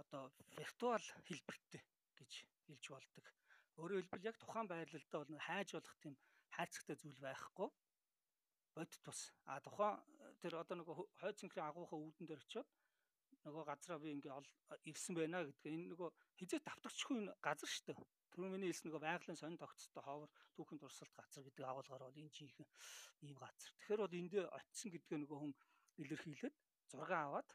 одоо 0.00 0.22
виртуал 0.58 1.06
хэлбэртэй 1.26 1.82
гэж 2.18 2.32
хэлж 2.66 2.84
болдог. 2.92 3.24
Өөрөөр 3.80 4.04
хэлбэл 4.06 4.28
яг 4.30 4.36
тухайн 4.38 4.68
байрлалдаа 4.70 5.20
бол 5.24 5.46
хайж 5.48 5.68
болох 5.74 5.96
тийм 6.02 6.14
хайрцагтай 6.54 6.96
зүйл 6.98 7.20
байхгүй. 7.26 7.68
Бодит 8.74 9.02
тус. 9.02 9.20
А 9.46 9.58
тухайн 9.60 9.98
тэр 10.42 10.60
одоо 10.62 10.76
нөгөө 10.78 10.94
хойд 11.20 11.36
цэнхрийн 11.38 11.68
агуухаа 11.70 11.98
үүдэн 11.98 12.26
дээр 12.26 12.42
очиод 12.42 12.68
нөгөө 13.44 13.64
газараа 13.70 13.98
би 14.02 14.14
ингээ 14.16 14.34
ирсэн 14.90 15.14
байна 15.18 15.44
гэдгээ 15.44 15.74
энэ 15.76 15.90
нөгөө 15.92 16.10
хизээ 16.38 16.60
давтагчгүй 16.64 17.16
газар 17.46 17.70
шүү 17.70 17.84
дээ. 17.92 17.98
Түрүү 18.34 18.50
миний 18.50 18.70
хэлсэн 18.74 18.90
нөгөө 18.90 19.06
байгалийн 19.06 19.38
сонин 19.38 19.62
тогтцтой 19.62 20.02
ховор 20.02 20.30
түүхийн 20.58 20.82
дурсалт 20.82 21.14
газар 21.14 21.46
гэдэг 21.46 21.64
агуулгаар 21.70 22.02
бол 22.02 22.18
энэ 22.18 22.34
жинхэнэ 22.34 22.66
ийм 23.30 23.38
газар. 23.38 23.70
Тэгэхээр 23.78 24.02
бол 24.02 24.18
энд 24.18 24.34
очисон 24.58 24.90
гэдгээ 24.90 25.18
нөгөө 25.22 25.38
хүн 25.38 25.54
илэрхийлээд 26.02 26.56
зураг 26.90 27.10
аваад 27.14 27.48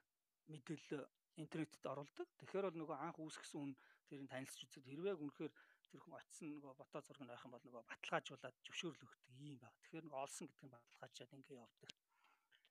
мэдээлэл 0.47 1.03
интернетэд 1.43 1.83
оруулдаг. 1.83 2.27
Тэгэхээр 2.39 2.65
бол 2.71 2.79
нөгөө 2.79 2.95
анх 2.95 3.19
үүсгэсэн 3.19 3.59
хүн 3.59 3.73
тэрийг 4.07 4.31
танилцж 4.31 4.59
үзээд 4.63 4.87
хэрвээ 4.87 5.15
үнэхээр 5.19 5.53
тэр 5.91 5.99
хүн 5.99 6.15
очисон 6.15 6.47
нөгөө 6.55 6.73
фото 6.79 6.99
зураг 7.03 7.23
нь 7.27 7.31
байх 7.31 7.43
юм 7.43 7.53
бол 7.53 7.65
нөгөө 7.67 7.83
баталгаажуулаад 7.91 8.55
зөвшөөрөл 8.63 9.03
өгдөг 9.03 9.35
юм 9.35 9.57
байна. 9.59 9.79
Тэгэхээр 9.83 10.05
нөгөө 10.07 10.23
олсон 10.23 10.45
гэдэг 10.47 10.63
нь 10.63 10.75
баталгаажаад 10.75 11.35
ингээ 11.35 11.59
явдаг. 11.59 11.91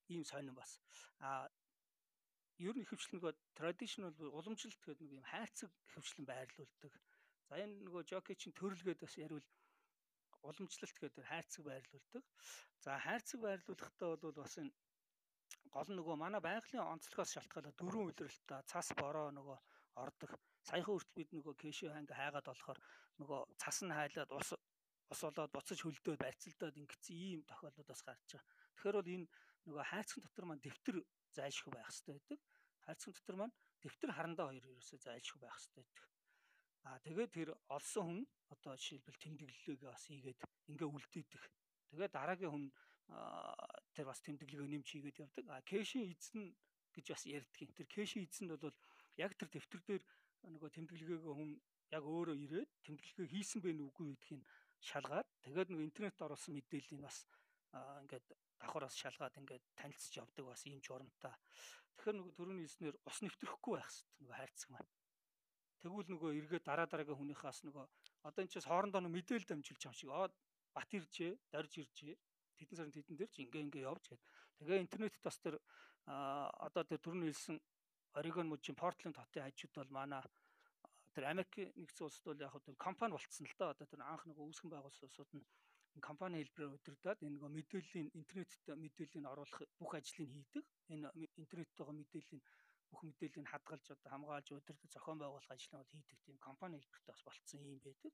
Ийм 0.08 0.24
сонин 0.24 0.56
бас. 0.56 0.70
А 1.20 1.52
ер 2.56 2.72
нь 2.72 2.84
ихэвчлэн 2.88 3.20
нөгөө 3.20 3.32
traditional 3.58 4.14
уламжлалт 4.32 4.80
гэдэг 4.80 5.04
нэг 5.04 5.12
юм 5.20 5.26
хайрцаг 5.28 5.70
ихэвчлэн 5.92 6.26
байрлуулдаг. 6.26 6.92
За 7.48 7.56
энэ 7.56 7.80
нөгөө 7.88 8.02
жокей 8.04 8.36
чинь 8.36 8.52
төрөлгээд 8.52 9.00
бас 9.00 9.14
ярил 9.16 9.44
уламжлалт 10.44 10.98
гэдэг 11.00 11.24
хайрцаг 11.24 11.64
байрлуулдаг. 11.64 12.24
За 12.84 12.98
хайрцаг 13.00 13.40
байрлуулахдаа 13.40 14.16
бол 14.20 14.36
бас 14.36 14.54
энэ 14.60 14.72
гол 15.72 15.88
нөгөө 15.96 16.16
манай 16.20 16.40
байгалийн 16.44 16.84
онцлогоос 16.84 17.32
шалтгаалаад 17.34 17.76
дөрвөн 17.80 18.06
үйлрэлтээ 18.12 18.60
цас 18.70 18.88
бороо 19.00 19.28
нөгөө 19.32 19.58
ордог. 20.04 20.30
Саяхан 20.68 20.92
хүртэл 20.92 21.16
бид 21.18 21.30
нөгөө 21.32 21.54
кэшэ 21.56 21.88
ханг 21.92 22.10
хайгаад 22.12 22.46
болохоор 22.48 22.78
нөгөө 23.20 23.40
цас 23.60 23.78
нь 23.84 23.96
хайлаад 23.96 24.30
ус 24.38 24.48
ус 25.12 25.20
болоод 25.24 25.52
буцаж 25.56 25.78
хөлдөөд 25.80 26.20
барьцалдаад 26.20 26.80
ингэсэн 26.82 27.16
ийм 27.16 27.40
тохиолдод 27.48 27.88
бас 27.88 28.02
гарч 28.04 28.28
байгаа. 28.28 28.44
Тэгэхээр 28.76 28.96
бол 29.00 29.14
энэ 29.16 29.26
нөгөө 29.66 29.84
хайрцаг 29.88 30.18
дотор 30.20 30.44
маань 30.46 30.64
дэвтэр 30.64 30.96
зайлшгүй 31.36 31.72
байх 31.72 31.88
хэрэгтэй 31.88 32.14
байдаг. 32.16 32.38
Хайрцаг 32.84 33.10
дотор 33.16 33.36
маань 33.40 33.54
дэвтэр 33.82 34.10
харандаа 34.12 34.46
хоёр 34.52 34.64
ерөөсөө 34.68 34.98
зайлшгүй 35.00 35.40
байх 35.40 35.56
хэрэгтэй 35.56 35.84
байдаг. 35.84 36.17
Аа 36.88 36.99
тэгээд 37.04 37.30
тэр 37.37 37.50
олсон 37.68 38.04
хүн 38.09 38.21
одоо 38.49 38.73
жишээлбэл 38.80 39.21
тэмдэглэлээ 39.21 39.76
бас 39.85 40.09
хийгээд 40.09 40.40
ингээ 40.73 40.88
үлдээдэг. 40.88 41.42
Тэгээд 41.92 42.12
дараагийн 42.16 42.52
хүн 42.52 42.64
тэр 43.92 44.07
бас 44.09 44.21
тэмдэглэгээ 44.25 44.73
нэмж 44.73 44.88
хийгээд 44.88 45.21
явдаг. 45.21 45.45
А 45.52 45.61
кэшийн 45.68 46.09
эзэн 46.09 46.57
гэж 46.97 47.07
бас 47.12 47.25
ярьдаг. 47.28 47.68
Тэр 47.76 47.88
кэшийн 47.92 48.25
эзэнд 48.25 48.57
бол 48.57 48.76
яг 49.21 49.37
тэр 49.37 49.49
дэвтэр 49.52 49.83
дээр 49.85 50.02
нөгөө 50.49 50.71
тэмдэглэгээгээ 50.73 51.35
хүн 51.37 51.61
яг 51.92 52.04
өөрөө 52.09 52.37
ирээд 52.37 52.71
тэмдэглэгээ 52.85 53.33
хийсэн 53.37 53.61
бэ 53.61 53.71
нүггүй 53.76 54.07
гэдгийг 54.16 54.42
шалгаад 54.80 55.28
тэгээд 55.45 55.68
нөгөө 55.68 55.88
интернет 55.88 56.25
оруулсан 56.25 56.52
мэдээллийг 56.57 57.04
бас 57.04 57.28
ингээд 57.76 58.26
давхараас 58.61 58.97
шалгаад 58.97 59.37
ингээд 59.40 59.64
танилцж 59.76 60.12
явдаг 60.16 60.45
бас 60.49 60.64
ийм 60.64 60.80
журамтай. 60.80 61.37
Тэгэхээр 61.97 62.16
нөгөө 62.16 62.35
төрөний 62.37 62.64
хэлснээр 62.64 62.97
ус 63.09 63.18
нэвтрэхгүй 63.21 63.73
байх 63.76 63.88
хэрэгтэй 63.88 64.21
нөгөө 64.25 64.37
хайрцаг 64.38 64.71
маань. 64.73 64.97
Тэгвэл 65.82 66.11
нөгөө 66.11 66.30
эргээд 66.42 66.64
дараа 66.66 66.87
дараагийн 66.90 67.18
хүнийхээс 67.18 67.62
нөгөө 67.66 67.85
одоо 68.26 68.40
энэ 68.42 68.52
ч 68.52 68.66
хоорондоо 68.66 69.00
нөгөө 69.02 69.16
мэдээлэл 69.16 69.50
дамжуулж 69.50 69.82
байгаа 69.82 69.99
шиг. 69.99 70.11
Аа 70.11 70.28
бат 70.75 70.90
иржээ, 70.94 71.32
дорж 71.54 71.73
иржээ. 71.78 72.14
Тэдэн 72.58 72.76
сарын 72.78 72.94
тэдэн 72.94 73.16
дээр 73.18 73.30
ч 73.30 73.37
ингээ 73.47 73.62
ингээ 73.66 73.87
явж 73.87 74.04
гээд. 74.11 74.23
Тэгээ 74.58 74.82
интернетд 74.82 75.23
бас 75.23 75.38
тэр 75.38 75.54
одоо 76.06 76.82
тэр 76.82 76.99
төрний 76.99 77.30
хэлсэн 77.30 77.56
Орегон 78.18 78.49
мужийн 78.50 78.75
Портленд 78.75 79.16
хотын 79.18 79.47
хажууд 79.47 79.75
бол 79.78 79.90
манай 80.02 80.23
тэр 81.14 81.30
Америк 81.30 81.54
нэгдсэн 81.78 82.06
улсад 82.06 82.26
бол 82.26 82.42
яг 82.42 82.52
хөө 82.54 82.75
компани 82.75 83.14
болцсон 83.14 83.47
л 83.47 83.54
да. 83.58 83.70
Одоо 83.70 83.87
тэр 83.87 84.02
анх 84.02 84.26
нөгөө 84.26 84.44
үүсгэн 84.50 84.70
байгуулсан 84.70 85.06
улсууд 85.06 85.30
нь 85.35 85.47
компани 86.00 86.42
хэлбэрээр 86.42 86.75
удирдаад 86.78 87.23
энэ 87.23 87.35
нөгөө 87.37 87.50
мэдээллийн 87.58 88.08
интернетт 88.14 88.54
мэдээллийг 88.66 89.26
оруулах 89.26 89.62
бүх 89.78 89.92
ажлыг 89.94 90.30
хийдэг. 90.30 90.64
Энэ 90.94 91.11
интернеттэй 91.42 91.82
байгаа 91.82 91.97
мэдээллийн 91.99 92.42
бүх 92.90 93.00
мэдээллийг 93.04 93.49
хадгалж 93.49 93.87
одоо 93.92 94.11
хамгаалж 94.11 94.49
удирдах 94.52 94.92
зохион 94.92 95.18
байгуулах 95.21 95.52
ажлыг 95.52 95.80
бол 95.80 95.92
хийдэг 95.92 96.18
тийм 96.25 96.38
компани 96.38 96.80
хэлбэртэй 96.80 97.12
бас 97.12 97.23
болцсон 97.25 97.61
юм 97.64 97.78
байдаг. 97.85 98.12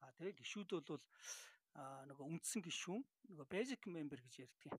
А 0.00 0.12
тэгээ 0.16 0.38
гişүүд 0.40 0.70
бол 0.74 1.04
нөгөө 2.08 2.26
үндсэн 2.30 2.62
гишүүн 2.62 3.02
нөгөө 3.34 3.46
basic 3.50 3.82
member 3.90 4.18
гэж 4.22 4.34
ярьдаг. 4.46 4.72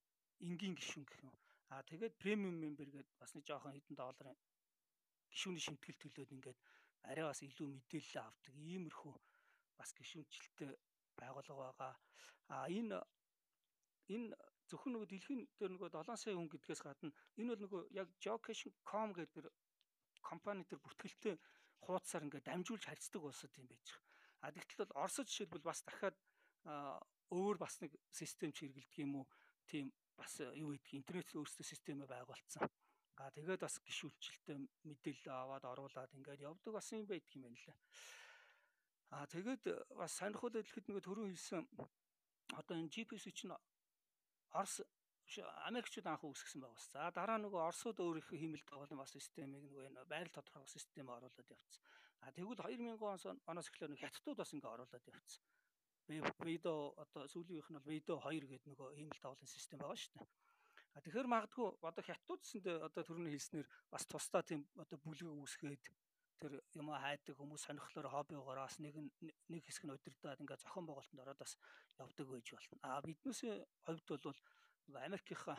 Энгийн 0.48 0.76
гишүүн 0.80 1.06
гэх 1.06 1.22
юм. 1.28 1.36
А 1.70 1.84
тэгээд 1.84 2.16
premium 2.22 2.56
member 2.64 2.88
гэдэг 2.88 3.18
бас 3.20 3.36
нэг 3.36 3.44
жоохон 3.44 3.76
хэдэн 3.76 4.00
долларын 4.00 4.38
гишүүний 5.32 5.64
шимтгэл 5.64 6.00
төлөөд 6.00 6.36
ингээд 6.36 6.60
арай 7.10 7.26
бас 7.28 7.42
илүү 7.44 7.68
мэдээлэл 7.68 8.24
авдаг. 8.24 8.54
Иймэрхүү 8.56 9.14
бас 9.76 9.90
гишүүнчлэлтэй 9.98 10.72
байгууллага 11.20 11.74
байгаа. 11.76 11.94
А 12.48 12.70
энэ 12.70 13.02
энэ 14.14 14.32
зөвхөн 14.70 14.92
нөгөө 14.94 15.10
дэлхийн 15.10 15.42
дээр 15.60 15.72
нөгөө 15.76 15.90
7 15.94 16.18
сая 16.18 16.36
хүн 16.36 16.50
гэдгээс 16.50 16.82
гадна 16.82 17.12
энэ 17.38 17.50
бол 17.54 17.62
нөгөө 17.64 17.82
яг 18.02 18.10
jocation.com 18.24 19.10
гэдэг 19.14 19.46
компани 20.26 20.66
төр 20.66 20.82
бүртгэлтэй 20.82 21.36
хуудасаар 21.86 22.26
ингээд 22.26 22.50
дамжуулж 22.50 22.84
харьцдаг 22.86 23.22
улсад 23.22 23.54
юм 23.62 23.70
байж 23.70 23.86
байгаа. 23.94 24.06
А 24.42 24.52
тэгтэл 24.52 24.82
бол 24.82 24.98
Оросд 25.06 25.30
жишээлбэл 25.30 25.70
бас 25.70 25.80
дахиад 25.86 26.18
өөр 27.30 27.58
бас 27.62 27.78
нэг 27.82 27.94
систем 28.10 28.52
чиргэлдэг 28.52 29.06
юм 29.06 29.22
уу? 29.22 29.26
Тийм 29.70 29.94
бас 30.18 30.42
юу 30.42 30.74
гэдгийг 30.74 31.02
интернет 31.02 31.30
өөрсдөө 31.30 31.66
системээ 31.66 32.10
байгуулсан. 32.10 32.66
А 33.22 33.32
тэгээд 33.32 33.62
бас 33.64 33.80
гişүүлчлэлтэй 33.86 34.58
мэдээлэл 34.90 35.32
аваад 35.32 35.66
оруулаад 35.66 36.12
ингээд 36.18 36.46
явдаг 36.46 36.74
бас 36.74 36.90
юм 36.92 37.06
байдаг 37.06 37.32
юм 37.38 37.44
байна 37.48 37.60
лээ. 37.64 37.78
А 39.14 39.26
тэгээд 39.30 39.64
бас 39.96 40.12
сонирхол 40.20 40.52
хэлэхэд 40.52 40.86
нөгөө 40.90 41.04
төрөө 41.06 41.28
хэлсэн 41.32 41.64
одоо 42.60 42.76
энэ 42.76 42.92
GPS 42.94 43.30
чинь 43.32 43.54
Орос 44.56 44.82
Америкчууд 45.68 46.08
анх 46.08 46.24
үүсгэсэн 46.24 46.62
байгаа 46.62 46.78
бас. 46.78 46.88
За 46.94 47.12
дараа 47.12 47.38
нөгөө 47.42 47.62
Оросууд 47.68 47.98
өөрийнхөө 48.00 48.38
хиймэл 48.40 48.64
тоглоом 48.70 49.02
бас 49.02 49.12
системийг 49.12 49.66
нөгөө 49.66 49.84
энэ 49.90 50.06
байрал 50.06 50.36
тодорхойлох 50.38 50.70
систем 50.70 51.10
оруулаад 51.10 51.50
явцсан. 51.50 51.84
А 52.24 52.32
тэгвэл 52.32 52.62
2000 52.62 53.42
оноос 53.50 53.68
эхлээд 53.70 53.92
нөгөө 53.92 54.04
хятадууд 54.06 54.38
бас 54.40 54.54
ингээ 54.54 54.74
оруулаад 54.76 55.06
явцсан. 55.10 55.44
Видео 56.46 56.94
одоо 57.02 57.24
сүүлийн 57.26 57.66
нь 57.66 57.76
бол 57.76 57.90
видео 57.90 58.16
2 58.22 58.46
гэдэг 58.46 58.70
нөгөө 58.70 58.90
хиймэл 58.96 59.24
тоглоом 59.26 59.50
систем 59.50 59.80
байгаа 59.82 59.98
шүү 59.98 60.14
дээ. 60.14 60.30
А 60.96 61.02
тэгэхээр 61.04 61.28
магадгүй 61.28 61.68
одоо 61.82 62.04
хятадуудсэнд 62.06 62.66
одоо 62.88 63.04
төрөний 63.04 63.34
хэлснээр 63.34 63.68
бас 63.92 64.04
тусдаа 64.06 64.46
тийм 64.46 64.62
одоо 64.78 64.98
бүлэг 65.02 65.28
үүсгээд 65.28 65.84
тэр 66.40 66.60
юм 66.76 66.90
хайдаг 66.92 67.36
хүмүүс 67.38 67.64
сонирхлоор 67.66 68.08
хоббигоор 68.12 68.60
бас 68.64 68.76
нэг 68.80 68.96
нэг 69.52 69.64
хэсэг 69.66 69.86
нь 69.88 69.96
удирдаад 69.96 70.42
ингээ 70.44 70.62
зохион 70.64 70.86
байгуулалтанд 70.88 71.24
ороод 71.24 71.40
бас 71.40 71.54
явдаг 72.00 72.28
байж 72.28 72.48
болно. 72.52 72.80
А 72.84 73.02
биднээс 73.02 73.42
хувьд 73.88 74.10
бол 74.24 74.40
Америкийнхаа 75.08 75.58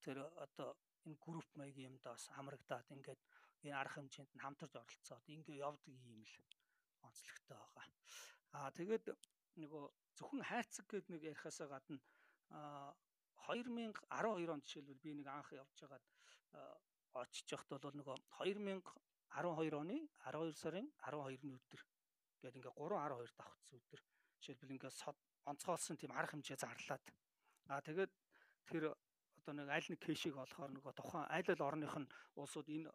тэр 0.00 0.18
одоо 0.44 0.76
энэ 1.04 1.18
групп 1.20 1.48
маягийн 1.58 1.90
юмд 1.90 2.04
бас 2.06 2.28
хамрагдаад 2.36 2.86
ингээд 2.94 3.20
энэ 3.66 3.76
арга 3.76 3.98
хэмжээнд 3.98 4.32
нь 4.34 4.44
хамтарч 4.44 4.74
оролцоод 4.78 5.26
ингээ 5.26 5.62
явдаг 5.68 5.90
юм 5.90 6.22
л 6.22 6.34
онцлогтой 7.06 7.58
байгаа. 7.58 7.86
Аа 8.56 8.70
тэгээд 8.78 9.04
нөгөө 9.62 9.84
зөвхөн 10.16 10.42
хайрцаг 10.46 10.86
гэдэг 10.86 11.10
нэг 11.12 11.22
ярихаасаа 11.30 11.68
гадна 11.68 11.98
2012 13.46 14.54
онд 14.54 14.64
жишээлбэл 14.66 15.04
би 15.04 15.10
нэг 15.18 15.26
анх 15.26 15.50
явж 15.52 15.76
байгаад 15.82 16.06
очиж 17.22 17.46
явахд 17.52 17.70
бол 17.82 17.96
нөгөө 18.00 18.16
2012 19.36 19.76
оны 19.82 19.98
12 20.26 20.56
сарын 20.62 20.88
12-ны 21.00 21.56
өдөр 21.56 21.82
гээд 22.42 22.56
ингээ 22.58 22.74
312 22.76 23.38
давхцсан 23.38 23.78
өдөр 23.80 24.00
жишээлбэл 24.42 24.74
ингээ 24.76 24.92
онцгойлсон 25.50 25.96
тийм 25.96 26.12
арга 26.12 26.32
хэмжээ 26.34 26.58
зарлаад 26.58 27.04
аа 27.72 27.80
тэгээд 27.80 28.12
тэр 28.68 28.84
одоо 29.42 29.54
нэг 29.54 29.68
аль 29.70 29.88
нэг 29.90 30.00
кэшийг 30.02 30.36
олохоор 30.38 30.70
нөгөө 30.74 30.92
тухайн 30.94 31.26
аль 31.30 31.50
аль 31.50 31.66
орных 31.66 31.94
нь 31.98 32.12
улсууд 32.38 32.68
энэ 32.68 32.90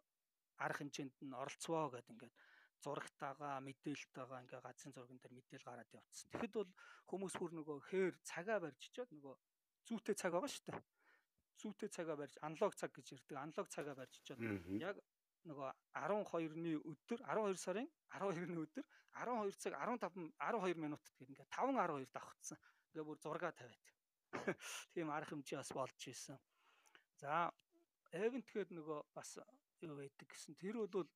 арга 0.64 0.80
хэмжээнд 0.80 1.16
нь 1.24 1.34
оролцвоо 1.36 1.92
гэдэг 1.92 2.12
ингээд 2.14 2.34
зурагтайгаа 2.82 3.58
мэдээлэлтэйгаа 3.66 4.42
ингээ 4.44 4.60
газрын 4.62 4.94
зурган 4.94 5.18
дээр 5.18 5.34
мэдээлэл 5.34 5.66
гараад 5.66 5.90
явцсан. 5.98 6.30
Тэгэхэд 6.30 6.54
бол 6.54 6.70
хүмүүс 7.10 7.34
бүр 7.38 7.52
нөгөө 7.58 7.78
хээр 7.90 8.14
цагаа 8.22 8.58
барьж 8.62 8.82
чад 8.94 9.10
нөгөө 9.10 9.34
зүйтэй 9.86 10.14
цаг 10.14 10.32
байгаа 10.32 10.50
шүү 10.52 10.64
дээ. 10.70 10.80
сүүтэй 11.58 11.90
цагаа 11.90 12.16
барьж 12.16 12.34
аналог 12.46 12.72
цаг 12.78 12.90
гэж 12.94 13.06
ярьдаг. 13.18 13.36
Аналог 13.42 13.66
цагаа 13.66 13.94
барьж 13.98 14.14
чад 14.22 14.38
яг 14.78 14.96
нөгөө 15.48 15.70
12-ны 15.96 16.72
өдөр 16.92 17.20
12 17.26 17.60
сарын 17.62 17.88
12-ны 18.14 18.60
өдөр 18.64 18.84
12 19.18 19.58
цаг 19.62 19.74
15 19.74 20.30
12 20.38 20.82
минутад 20.84 21.14
гэх 21.18 21.28
ингээ 21.28 21.48
5:12 21.50 22.12
давхцсан. 22.14 22.58
Ингээ 22.92 23.06
бүр 23.08 23.18
зураг 23.18 23.44
тавиад. 23.56 23.86
Тийм 24.94 25.10
арга 25.10 25.32
хэмжээ 25.32 25.58
бас 25.58 25.72
болж 25.72 26.00
исэн. 26.06 26.38
За 27.20 27.50
эвент 28.12 28.46
тэгэхэд 28.46 28.76
нөгөө 28.76 29.00
бас 29.16 29.38
юу 29.82 29.96
байдаг 29.96 30.28
гэсэн. 30.28 30.54
Тэр 30.60 30.84
бол 30.84 31.08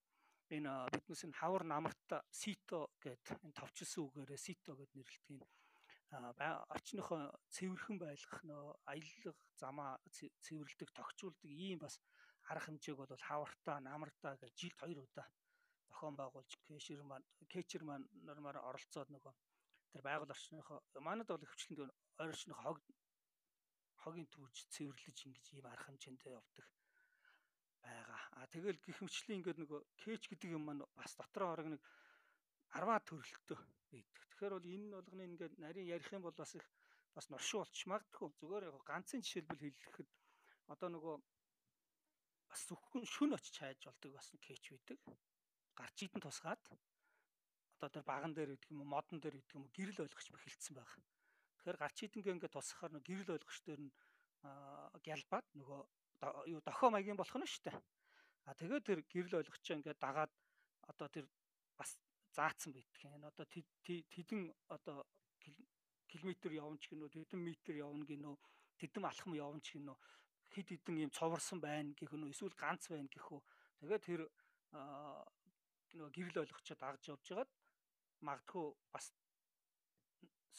энэ 0.51 0.73
биднээс 0.93 1.25
энэ 1.25 1.39
хавар 1.41 1.65
намарт 1.65 2.09
сито 2.29 2.91
гэд 3.01 3.25
энэ 3.45 3.57
товчилсан 3.57 4.05
үгээрээ 4.05 4.41
сито 4.41 4.77
гэд 4.77 4.93
нэрлэдэг 4.97 5.45
орчныхоо 6.13 7.33
цэвэрхэн 7.55 7.97
байлгах 7.97 8.41
нөө 8.45 8.77
аялал 8.93 9.39
замаа 9.57 9.97
цэвэрлдэг 10.45 10.91
тогтчулдаг 10.93 11.49
ийм 11.49 11.79
бас 11.81 11.97
арга 12.51 12.67
хэмжээг 12.67 12.97
бол 12.99 13.27
хавартаа 13.29 13.79
намартаа 13.81 14.35
гэж 14.43 14.53
жилд 14.61 14.79
хоёр 14.81 14.99
удаа 15.07 15.29
зохион 15.89 16.15
байгуулж 16.17 16.53
кэшер 16.67 17.01
маань 17.11 17.27
кэчер 17.53 17.83
маань 17.89 18.07
нормаар 18.29 18.59
оролцоод 18.69 19.09
нөгөө 19.13 19.35
тэр 19.93 20.03
байгаль 20.07 20.35
орчныхоо 20.35 20.79
манад 21.07 21.29
бол 21.31 21.51
хөвчлөнд 21.51 21.81
ойрчны 22.25 22.55
хог 22.63 22.79
хогийн 24.03 24.29
түүж 24.35 24.55
цэвэрлэж 24.75 25.19
ингэж 25.27 25.47
ийм 25.55 25.67
арга 25.73 25.87
хэмжээндээ 25.87 26.33
явдаг 26.39 26.67
байгаа. 27.83 28.23
А 28.39 28.47
тэгэл 28.55 28.79
гих 28.87 28.99
мөчлийн 29.03 29.39
ингээд 29.39 29.59
нөгөө 29.63 29.81
кэч 30.03 30.23
гэдэг 30.31 30.51
юм 30.57 30.63
маань 30.67 30.83
бас 30.99 31.13
дотроо 31.19 31.49
орог 31.55 31.69
нэг 31.71 31.83
10 32.73 33.07
төрөлтөө 33.09 33.59
байдаг. 33.93 34.23
Тэгэхээр 34.31 34.55
бол 34.55 34.73
энэ 34.75 34.95
болгоны 34.97 35.25
ингээд 35.31 35.55
нарийн 35.65 35.91
ярих 35.95 36.09
юм 36.17 36.23
бол 36.25 36.37
бас 36.43 36.53
их 36.59 36.67
бас 37.15 37.27
норшуу 37.31 37.61
болч 37.63 37.79
магадгүй. 37.91 38.29
Зүгээр 38.41 38.65
яг 38.71 38.77
ганцын 38.91 39.21
жишээлбэл 39.23 39.61
хэлэхэд 39.61 40.09
одоо 40.73 40.89
нөгөө 40.95 41.15
бас 42.53 42.69
зөвхөн 42.69 43.09
шүн 43.09 43.33
очиж 43.33 43.57
хайж 43.57 43.89
болдог 43.89 44.13
бас 44.13 44.29
кэч 44.37 44.77
байдаг. 44.77 45.01
Гарч 45.73 45.97
идэн 46.05 46.21
тусгаад 46.21 46.61
одоо 47.81 47.89
тэр 47.89 48.05
баган 48.05 48.37
дээр 48.37 48.53
гэдэг 48.53 48.77
юм 48.77 48.85
уу, 48.85 48.93
модон 48.93 49.19
дээр 49.25 49.41
гэдэг 49.41 49.57
юм 49.57 49.65
уу 49.65 49.73
гэрэл 49.73 50.05
ойлгоч 50.05 50.29
бэхэлдсэн 50.29 50.77
байгаа. 50.77 51.01
Тэгэхээр 51.57 51.81
гарч 51.81 51.97
идэнгээ 52.05 52.35
ингээд 52.37 52.55
тусахаар 52.55 52.93
нөгөө 52.93 53.09
гэрэл 53.09 53.35
ойлгоч 53.41 53.59
дээр 53.65 53.81
нь 53.89 53.93
гялбаад 55.01 55.47
нөгөө 55.57 55.81
юу 56.53 56.61
дохоо 56.61 56.91
маягийн 56.93 57.17
болох 57.17 57.41
нь 57.41 57.49
шүү 57.49 57.65
дээ. 57.73 57.79
А 58.47 58.55
тэгээд 58.55 58.85
тэр 58.85 59.01
гэрэл 59.09 59.39
ойлгочоо 59.41 59.75
ингээд 59.81 59.99
дагаад 59.99 60.33
одоо 60.93 61.09
тэр 61.09 61.27
бас 61.81 61.97
заацсан 62.37 62.77
байдаг 62.77 63.01
юм. 63.01 63.25
Одоо 63.25 63.47
тэдэн 63.49 64.53
одоо 64.69 65.09
километр 66.13 66.53
явна 66.53 66.79
ч 66.79 66.93
гинөө 66.93 67.11
тэдэн 67.17 67.41
метр 67.41 67.75
явна 67.81 68.05
гинөө 68.05 68.37
тэдэн 68.77 69.05
алхам 69.09 69.33
явна 69.33 69.61
ч 69.65 69.81
гинөө 69.81 69.97
хид 70.55 70.69
хідэн 70.69 71.09
юм 71.09 71.11
цоварсан 71.11 71.59
байна 71.61 71.91
гэх 71.99 72.13
нь 72.13 72.31
эсвэл 72.33 72.55
ганц 72.55 72.89
байна 72.93 73.09
гэх 73.09 73.27
үү. 73.33 73.43
Тэгээд 73.81 74.03
тэр 74.07 74.21
нөгөө 75.97 76.13
гэрэл 76.17 76.43
ойлгочоо 76.43 76.77
дагж 76.81 77.03
явж 77.13 77.25
хагаад 77.29 77.51
магадгүй 78.27 78.67
бас 78.95 79.13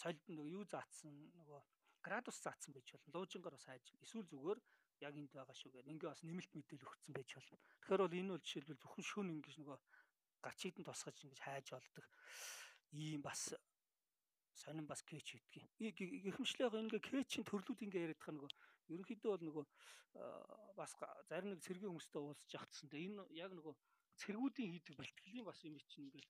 солид 0.01 0.25
нөгөө 0.27 0.53
юу 0.57 0.63
заацсан 0.65 1.13
нөгөө 1.37 1.61
градус 2.05 2.37
заацсан 2.43 2.73
байж 2.73 2.87
болно. 2.91 3.13
Луужингаар 3.15 3.55
бас 3.57 3.65
хайж 3.65 3.85
эсвэл 4.03 4.29
зүгээр 4.29 4.59
яг 5.07 5.13
энд 5.17 5.31
байгаа 5.33 5.55
шүү 5.55 5.71
гэдэг. 5.71 5.93
Ингээ 5.93 6.11
бас 6.13 6.23
нэмэлт 6.23 6.51
мэдээлэл 6.53 6.89
өгсөн 6.89 7.13
байж 7.15 7.29
болно. 7.33 7.57
Тэгэхээр 7.81 8.03
бол 8.03 8.19
энэ 8.19 8.31
бол 8.33 8.45
жишээлбэл 8.45 8.81
зөвхөн 8.81 9.05
шүүн 9.09 9.33
ингэж 9.33 9.55
нөгөө 9.61 9.77
гачид 10.43 10.75
нь 10.77 10.87
тусгаж 10.87 11.17
ингэж 11.23 11.39
хайж 11.41 11.67
олдог 11.77 12.05
ийм 12.91 13.21
бас 13.23 13.41
сонин 14.53 14.85
бас 14.85 15.01
кэч 15.01 15.27
гэдгийг. 15.33 15.97
Гэхмэчлэг 16.27 16.73
ингээ 16.73 17.01
кэчийн 17.01 17.45
төрлүүд 17.47 17.83
ингээ 17.85 18.03
яриад 18.05 18.19
байгаа 18.21 18.35
нөгөө 18.37 18.51
ерөнхийдөө 18.91 19.31
бол 19.31 19.45
нөгөө 19.47 19.65
бас 20.77 20.91
зарим 21.29 21.49
нэг 21.53 21.61
цэргийн 21.65 21.91
хүмүүстэй 21.91 22.21
уулзж 22.21 22.49
явцсан. 22.53 22.87
Тэгээ 22.89 23.07
энэ 23.09 23.23
яг 23.43 23.51
нөгөө 23.55 23.73
цэргүүдийн 24.19 24.71
хийдэг 24.73 24.95
бэлтгэлийн 24.97 25.45
бас 25.47 25.59
юм 25.65 25.77
чинь 25.89 26.07
ингээ 26.09 26.25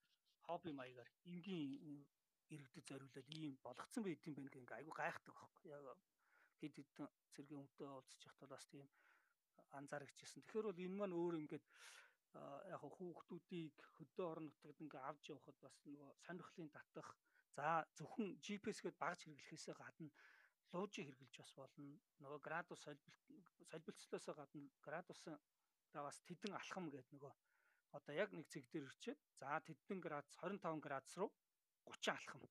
хобби 0.48 0.72
маягаар 0.72 1.10
энгийн 1.32 2.06
иргэдэд 2.54 2.86
зориулаад 2.90 3.28
ийм 3.34 3.56
болгоцсон 3.66 4.04
байд 4.04 4.22
юм 4.28 4.36
байна 4.36 4.50
гэх 4.52 4.62
ингээ 4.64 4.80
айгу 4.80 4.94
гайхдаг 4.94 5.36
байхгүй. 5.36 5.70
Яг 5.74 6.00
хэд 6.60 6.74
хэдэн 6.80 7.08
цэргийн 7.34 7.62
хүнтэй 7.62 7.88
уулзж 7.90 8.22
явахад 8.28 8.52
бас 8.54 8.66
тийм 8.72 8.88
анзаарчихсан. 9.78 10.42
Тэгэхээр 10.44 10.68
бол 10.70 10.84
энэ 10.86 10.98
маань 11.00 11.18
өөр 11.18 11.36
ингээд 11.42 11.66
яг 12.74 12.82
хүүхдүүдийг 12.82 13.76
хөдөө 13.98 14.26
орон 14.32 14.46
нутагт 14.50 14.84
ингээ 14.84 15.04
авч 15.10 15.24
явахад 15.34 15.58
бас 15.62 15.76
нөгөө 15.86 16.10
сонирхлын 16.26 16.70
татах 16.74 17.10
за 17.56 17.86
зөвхөн 17.98 18.30
GPS-гээд 18.44 18.98
багж 18.98 19.20
хэрэглэхээс 19.22 19.66
гадна 19.78 20.10
луужийг 20.74 21.08
хэрэглэж 21.08 21.36
бас 21.40 21.54
болно. 21.56 22.00
Нөгөө 22.24 22.40
градус 22.48 22.80
солилцлоос 22.84 24.26
гадна 24.40 24.62
градусын 24.88 25.38
да 25.94 26.00
бас 26.08 26.18
тэдэн 26.28 26.54
алхам 26.60 26.90
гэдэг 26.90 27.14
нөгөө 27.14 27.34
одоо 27.98 28.14
яг 28.24 28.30
нэг 28.34 28.48
цэг 28.50 28.66
дээр 28.74 28.90
ирчээд 28.90 29.20
за 29.40 29.62
тэдэн 29.68 30.00
градус 30.02 30.34
25 30.42 30.86
градус 30.86 31.14
руу 31.18 31.32
30 31.86 32.18
алхам 32.18 32.42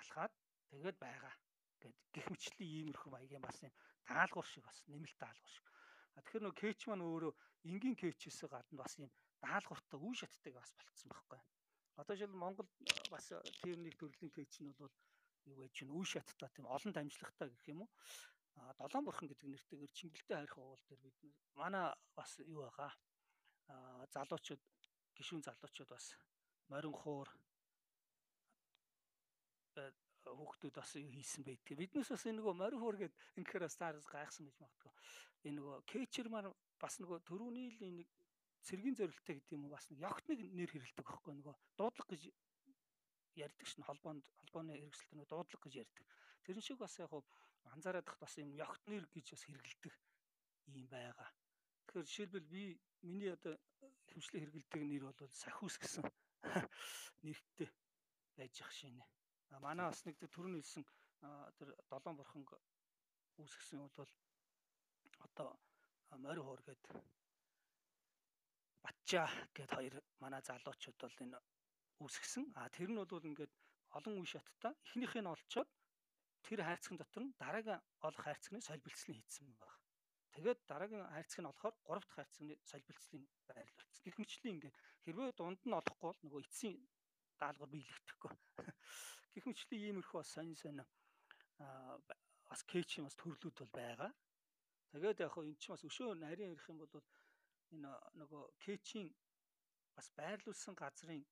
алхаад 0.00 0.32
тэгээд 0.70 0.96
байгаа 1.02 1.34
гэд 1.82 1.96
гих 2.14 2.26
мэтлийн 2.30 2.70
иймэрхүү 2.78 3.10
маягийн 3.12 3.42
бас 3.42 3.58
юм 3.66 3.74
таалгуур 4.06 4.46
шиг 4.46 4.64
бас 4.64 4.78
нэмэлт 4.86 5.18
таалгуур 5.18 5.50
шиг 5.50 5.66
Тэгэхээр 6.16 6.44
нөгөө 6.44 6.60
кэч 6.60 6.80
маань 6.86 7.06
өөрөө 7.08 7.32
энгийн 7.70 7.96
кэчээс 7.96 8.40
гадна 8.52 8.76
бас 8.82 8.92
юм 9.00 9.10
даалгавартай 9.44 9.98
үе 9.98 10.14
шаттай 10.20 10.52
бас 10.52 10.70
болцсон 10.76 11.08
байхгүй. 11.10 11.40
Одоо 12.00 12.14
жишээл 12.16 12.42
Монгол 12.42 12.68
бас 13.12 13.26
тийм 13.60 13.78
нэг 13.82 13.94
төрлийн 13.96 14.32
кэч 14.36 14.52
нь 14.60 14.76
бол 14.80 14.92
юу 15.46 15.64
гэж 15.64 15.72
чинь 15.72 15.94
үе 15.94 16.06
шаттай 16.06 16.48
тийм 16.52 16.66
олон 16.66 16.92
дамжлагтай 16.92 17.48
гэх 17.50 17.66
юм 17.72 17.84
уу. 17.84 17.90
А 18.56 18.74
долоон 18.78 19.04
бурхан 19.06 19.28
гэдэг 19.28 19.48
нэртэйгээр 19.48 19.92
чингэлтэй 19.96 20.36
хайрах 20.36 20.58
уул 20.58 20.82
дээр 20.88 21.00
бид 21.00 21.36
манай 21.56 21.94
бас 22.16 22.38
юу 22.44 22.62
байгаа. 22.68 22.92
А 23.72 24.06
залуучууд 24.12 24.62
гişүүн 25.16 25.42
залуучууд 25.46 25.90
бас 25.90 26.06
морин 26.68 26.92
хуур 26.92 27.28
хүүхдүүд 30.22 30.74
бас 30.76 30.94
юу 30.96 31.10
хийсэн 31.10 31.42
байдгийг. 31.44 31.78
Биднээс 31.80 32.12
бас 32.12 32.24
энэ 32.28 32.38
нөгөө 32.38 32.54
морин 32.54 32.80
хуур 32.80 32.96
гэдэг 33.00 33.18
инхээр 33.40 33.66
бас 33.66 33.76
таарс 33.76 34.06
гайхсан 34.06 34.46
гэж 34.46 34.56
магадгүй. 34.60 34.92
Энэ 35.48 35.56
нөгөө 35.58 35.76
кетчер 35.90 36.28
мар 36.30 36.46
бас 36.78 36.94
нөгөө 37.00 37.18
төрөүний 37.26 37.68
л 37.74 37.80
нэг 37.82 38.08
цэргийн 38.62 38.96
зорилттой 38.96 39.34
гэдэг 39.36 39.52
юм 39.56 39.66
уу 39.66 39.74
бас 39.74 39.90
нэг 39.90 39.98
ёгтныг 40.06 40.38
нэр 40.54 40.70
хэрэлдэг 40.70 41.06
байхгүй 41.06 41.34
нөгөө 41.34 41.54
дуудлага 41.78 42.10
гэж 42.14 42.22
ярьдаг 43.36 43.66
шин 43.68 43.84
холбоонд 43.84 44.24
холбооны 44.38 44.72
хэрэгсэлт 44.76 45.12
нөгөө 45.12 45.28
дуудлага 45.30 45.64
гэж 45.64 45.74
ярьдаг. 45.84 46.06
Тэрэн 46.44 46.64
шиг 46.64 46.78
бас 46.78 46.98
яг 46.98 47.10
хуу 47.10 47.24
анзаараадах 47.72 48.18
бас 48.18 48.34
юм 48.38 48.50
ёгтнэр 48.56 49.04
гэж 49.14 49.26
бас 49.32 49.44
хэрэгэлдэг 49.46 49.94
юм 50.76 50.86
байгаа. 50.88 51.28
Тэгэхээр 51.86 52.06
жишээлбэл 52.06 52.52
би 52.52 52.62
миний 53.02 53.32
одоо 53.32 53.54
хөвчлээ 54.12 54.40
хэрэгэлдэг 54.42 54.82
нэр 54.84 55.04
бол 55.08 55.20
Сахиус 55.32 55.76
гэсэн 55.78 56.04
нэртэй 57.24 57.68
байж 58.36 58.54
ах 58.62 58.72
шинэ. 58.72 59.04
Манай 59.60 59.86
бас 59.88 60.04
нэг 60.04 60.16
төрөнд 60.18 60.60
хэлсэн 60.60 60.84
тэр 61.56 61.68
долоон 61.88 62.16
бурхан 62.16 62.44
үүсгэсэн 63.38 63.78
бол 63.96 64.10
одоо 65.26 65.48
морь 66.18 66.42
хуур 66.42 66.60
гээд 66.66 66.82
Батчаа 68.82 69.28
гээд 69.54 69.70
хоёр 69.76 69.94
манай 70.22 70.42
залуучууд 70.48 70.98
бол 71.00 71.16
энэ 71.24 71.38
үүсгэсэн. 72.04 72.44
А 72.58 72.68
тэр 72.68 72.90
нь 72.90 72.98
бол 73.00 73.28
ингээд 73.30 73.52
олон 73.96 74.14
үе 74.20 74.28
шаттай 74.28 74.72
эхнийх 74.86 75.14
нь 75.16 75.32
олцоод 75.34 75.68
тэр 76.46 76.60
хайрцагын 76.66 76.98
дотор 77.00 77.22
нь 77.24 77.34
дараагийн 77.42 77.80
олох 78.06 78.22
хайрцагны 78.24 78.60
солилцлын 78.60 79.16
хийцэн 79.16 79.46
баг. 79.60 79.72
Тэгээд 80.34 80.60
дараагийн 80.70 81.06
хайрцаг 81.14 81.40
нь 81.40 81.50
олохоор 81.52 81.74
гурав 81.86 82.04
дахь 82.04 82.16
хайрцагны 82.16 82.54
солилцлын 82.70 83.24
байрлуулсан. 83.48 84.02
Гэх 84.04 84.16
мэтчлийн 84.18 84.54
ингээд 84.56 84.76
хэрвээ 85.04 85.30
дунд 85.36 85.60
нь 85.64 85.76
олохгүй 85.80 86.08
бол 86.08 86.22
нөгөө 86.24 86.40
эцсийн 86.46 86.76
даалгавар 87.40 87.70
биелэгдэхгүй. 87.74 88.32
Гэх 89.34 89.44
мэтчлийн 89.46 89.82
иймэрхүү 89.86 90.18
бас 90.18 90.30
сонин 90.34 90.56
сонин 90.56 90.88
бас 92.48 92.60
кэчийн 92.70 93.04
бас 93.06 93.16
төрлүүд 93.20 93.56
бол 93.60 93.72
байгаа. 93.76 94.10
Тэгээд 94.92 95.22
яг 95.24 95.32
хөө 95.32 95.44
эн 95.48 95.56
чинь 95.60 95.74
бас 95.74 95.84
өшөө 95.88 96.16
нарийн 96.16 96.52
ярих 96.52 96.68
юм 96.68 96.78
бол 96.80 96.92
энэ 97.72 97.92
нөгөө 98.20 98.42
кэчийн 98.64 99.08
бас 99.96 100.06
байрлуулсан 100.18 100.74
газрын 100.76 101.24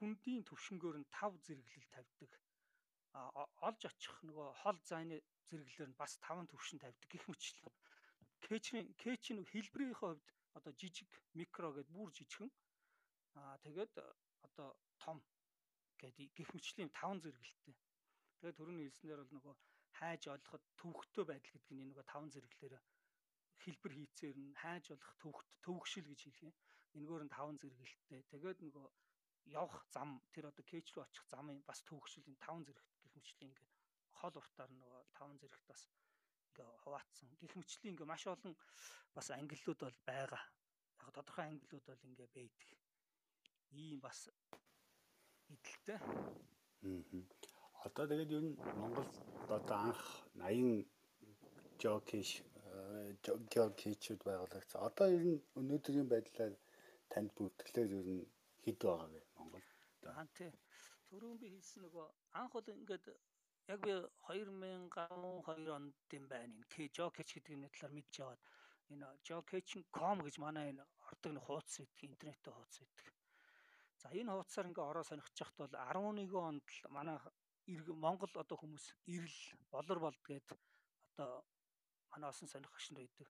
хүндийн 0.00 0.42
төвшнгөөр 0.48 0.96
нь 1.04 1.10
тав 1.12 1.36
зэрэглэл 1.44 1.88
тавьдаг. 1.92 2.32
А 3.12 3.44
олж 3.68 3.80
очих 3.84 4.16
нөгөө 4.24 4.48
хол 4.64 4.78
зайны 4.88 5.20
зэрэглэлээр 5.44 5.90
нь 5.92 6.00
бас 6.00 6.16
таван 6.24 6.48
төвшин 6.48 6.80
тавьдаг. 6.80 7.08
Гэх 7.12 7.28
мэтлэн 7.28 7.68
кэчийн 8.40 8.86
кэчийн 8.96 9.44
хэлбэрийн 9.44 9.92
хувьд 10.00 10.24
одоо 10.56 10.72
жижиг 10.80 11.10
микро 11.36 11.68
гэдээ 11.76 11.92
бүр 11.92 12.08
жижигхэн. 12.16 12.50
Аа 13.36 13.60
тэгээд 13.64 13.92
одоо 14.46 14.68
том 15.04 15.18
гэдэг 16.00 16.32
гих 16.32 16.48
мэтчлийн 16.56 16.90
таван 16.96 17.20
зэрэгэлтэй. 17.20 17.76
Тэгээд 18.40 18.56
түрүүний 18.56 18.86
хэлснээр 18.88 19.20
бол 19.20 19.34
нөгөө 19.36 19.54
хайж 20.00 20.22
олоход 20.32 20.62
төвөгтэй 20.80 21.24
байдал 21.28 21.52
гэдэг 21.52 21.76
нь 21.76 21.88
нөгөө 21.92 22.04
таван 22.08 22.30
зэрэглэлээр 22.32 22.74
хэлбэр 23.62 23.92
хийцээр 23.98 24.36
нь 24.40 24.56
хайж 24.62 24.84
болох 24.90 25.12
төвөгт 25.20 25.48
төвөгшил 25.64 26.06
гэж 26.08 26.20
хэлэх 26.24 26.44
юм. 26.48 26.54
Энэгээр 26.96 27.22
нь 27.28 27.34
таван 27.36 27.56
зэрэгэлтэй. 27.60 28.20
Тэгээд 28.32 28.58
нөгөө 28.64 28.86
явах 29.46 29.84
зам 29.94 30.20
тэр 30.32 30.50
одоо 30.50 30.64
кэч 30.64 30.92
рүү 30.92 31.04
очих 31.04 31.26
замын 31.32 31.62
бас 31.68 31.80
төвөгшлийн 31.88 32.36
таван 32.44 32.64
зэрэгт 32.64 32.90
гих 33.02 33.12
мэтчлийн 33.16 33.50
ингээд 33.50 33.72
хол 34.18 34.34
уртаар 34.40 34.70
нөгөө 34.70 35.02
таван 35.16 35.38
зэрэгт 35.40 35.66
бас 35.66 35.82
ингээ 36.50 36.68
хуваацсан. 36.84 37.28
Гэх 37.40 37.54
мэтчлийн 37.56 37.92
ингээ 37.94 38.10
маш 38.12 38.24
олон 38.26 38.54
бас 39.16 39.26
ангиллууд 39.30 39.80
бол 39.82 39.98
байгаа. 40.06 40.44
Яг 41.00 41.08
тодорхой 41.16 41.44
ангиллууд 41.48 41.86
бол 41.86 42.06
ингээ 42.08 42.28
байдаг. 42.36 42.68
Ийм 43.72 43.98
бас 44.00 44.28
идэлтэй. 45.54 45.98
Аа. 45.98 47.22
Одоо 47.86 48.04
тэгээд 48.06 48.34
ер 48.36 48.44
нь 48.44 48.54
Монголд 48.80 49.14
одоо 49.48 49.78
анх 49.88 50.02
80 50.36 50.84
жокиш 51.80 52.30
жокичуд 53.54 54.20
байгуулагдсан. 54.28 54.80
Одоо 54.88 55.08
ер 55.16 55.24
нь 55.32 55.38
өнөөдрийн 55.58 56.08
байдлаар 56.12 56.54
танд 57.12 57.30
бүртгэлээр 57.36 57.90
ер 58.00 58.08
нь 58.14 58.24
хэд 58.64 58.78
байгаа 58.84 59.08
вэ 59.12 59.29
Монгол? 60.00 60.16
Аа 60.16 60.26
тий. 60.34 60.52
Түрүүн 61.10 61.38
би 61.40 61.50
хэлсэн 61.52 61.84
нөгөө 61.84 62.06
анх 62.40 62.52
бол 62.54 62.68
ингээд 62.72 63.06
яг 63.68 63.80
би 63.84 63.92
2012 64.28 65.74
онд 65.76 65.94
юм 66.16 66.28
байна. 66.28 66.54
Энэ 66.54 66.68
K 66.72 66.88
Jokech 66.88 67.34
гэдэг 67.34 67.54
юм 67.54 67.68
талаар 67.68 67.92
мэдж 67.94 68.14
яваад 68.20 68.42
энэ 68.90 69.06
jokech.com 69.26 70.18
гэж 70.24 70.36
манай 70.38 70.70
энэ 70.72 70.84
ордог 71.10 71.32
нэг 71.32 71.44
хуудас 71.44 71.76
байдаг, 71.78 72.10
интернеттэй 72.10 72.52
хуудас 72.52 72.78
байдаг. 72.80 73.06
За 74.00 74.08
энэ 74.10 74.32
хуудасаар 74.32 74.68
ингээ 74.70 74.88
ороо 74.90 75.04
сонирхож 75.04 75.36
яхад 75.40 75.58
бол 75.58 75.74
11 75.74 76.34
онд 76.48 76.66
манай 76.88 77.16
Монгол 78.04 78.34
одоо 78.34 78.56
хүмүүс 78.58 78.86
ирэл 79.06 79.40
болор 79.70 79.98
болд 80.00 80.20
гээд 80.26 80.48
одоо 81.14 81.44
манай 82.10 82.30
осон 82.30 82.48
сонирхогч 82.48 82.90
нар 82.90 83.06
байдаг. 83.06 83.28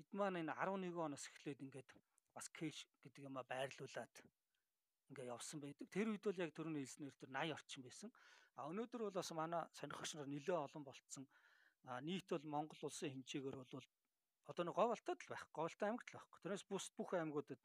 Эд 0.00 0.08
маань 0.12 0.40
энэ 0.42 0.52
11 0.52 0.98
оноос 1.06 1.24
эхлээд 1.30 1.64
ингээд 1.64 1.90
бас 2.34 2.48
кэш 2.50 2.84
гэдэг 3.00 3.24
юм 3.28 3.38
а 3.38 3.44
байрлуулад 3.46 4.14
ингээ 5.14 5.30
явсан 5.30 5.62
байдаг. 5.62 5.86
Тэр 5.94 6.10
үед 6.10 6.24
бол 6.26 6.42
яг 6.42 6.50
төрөний 6.50 6.82
хэлснээр 6.82 7.14
тэр 7.14 7.30
80 7.30 7.54
орчим 7.54 7.82
байсан. 7.86 8.10
А 8.58 8.66
өнөөдөр 8.66 9.00
бол 9.06 9.18
бас 9.18 9.30
манай 9.30 9.62
сонирхогч 9.78 10.18
нар 10.18 10.26
нэлээд 10.26 10.58
олон 10.66 10.82
болцсон. 10.82 11.24
А 11.86 12.02
нийт 12.02 12.26
бол 12.26 12.44
Монгол 12.44 12.82
улсын 12.90 13.14
хэмжээгээр 13.14 13.56
бол 13.62 13.86
одоо 14.50 14.64
нэг 14.66 14.74
говалтад 14.74 15.18
л 15.22 15.30
байх. 15.30 15.46
Говалтай 15.54 15.86
аймагт 15.88 16.10
л 16.10 16.18
байхгүй. 16.18 16.38
Тэрнээс 16.42 16.64
бус 16.66 16.90
бүх 16.98 17.14
аймагуудад 17.14 17.60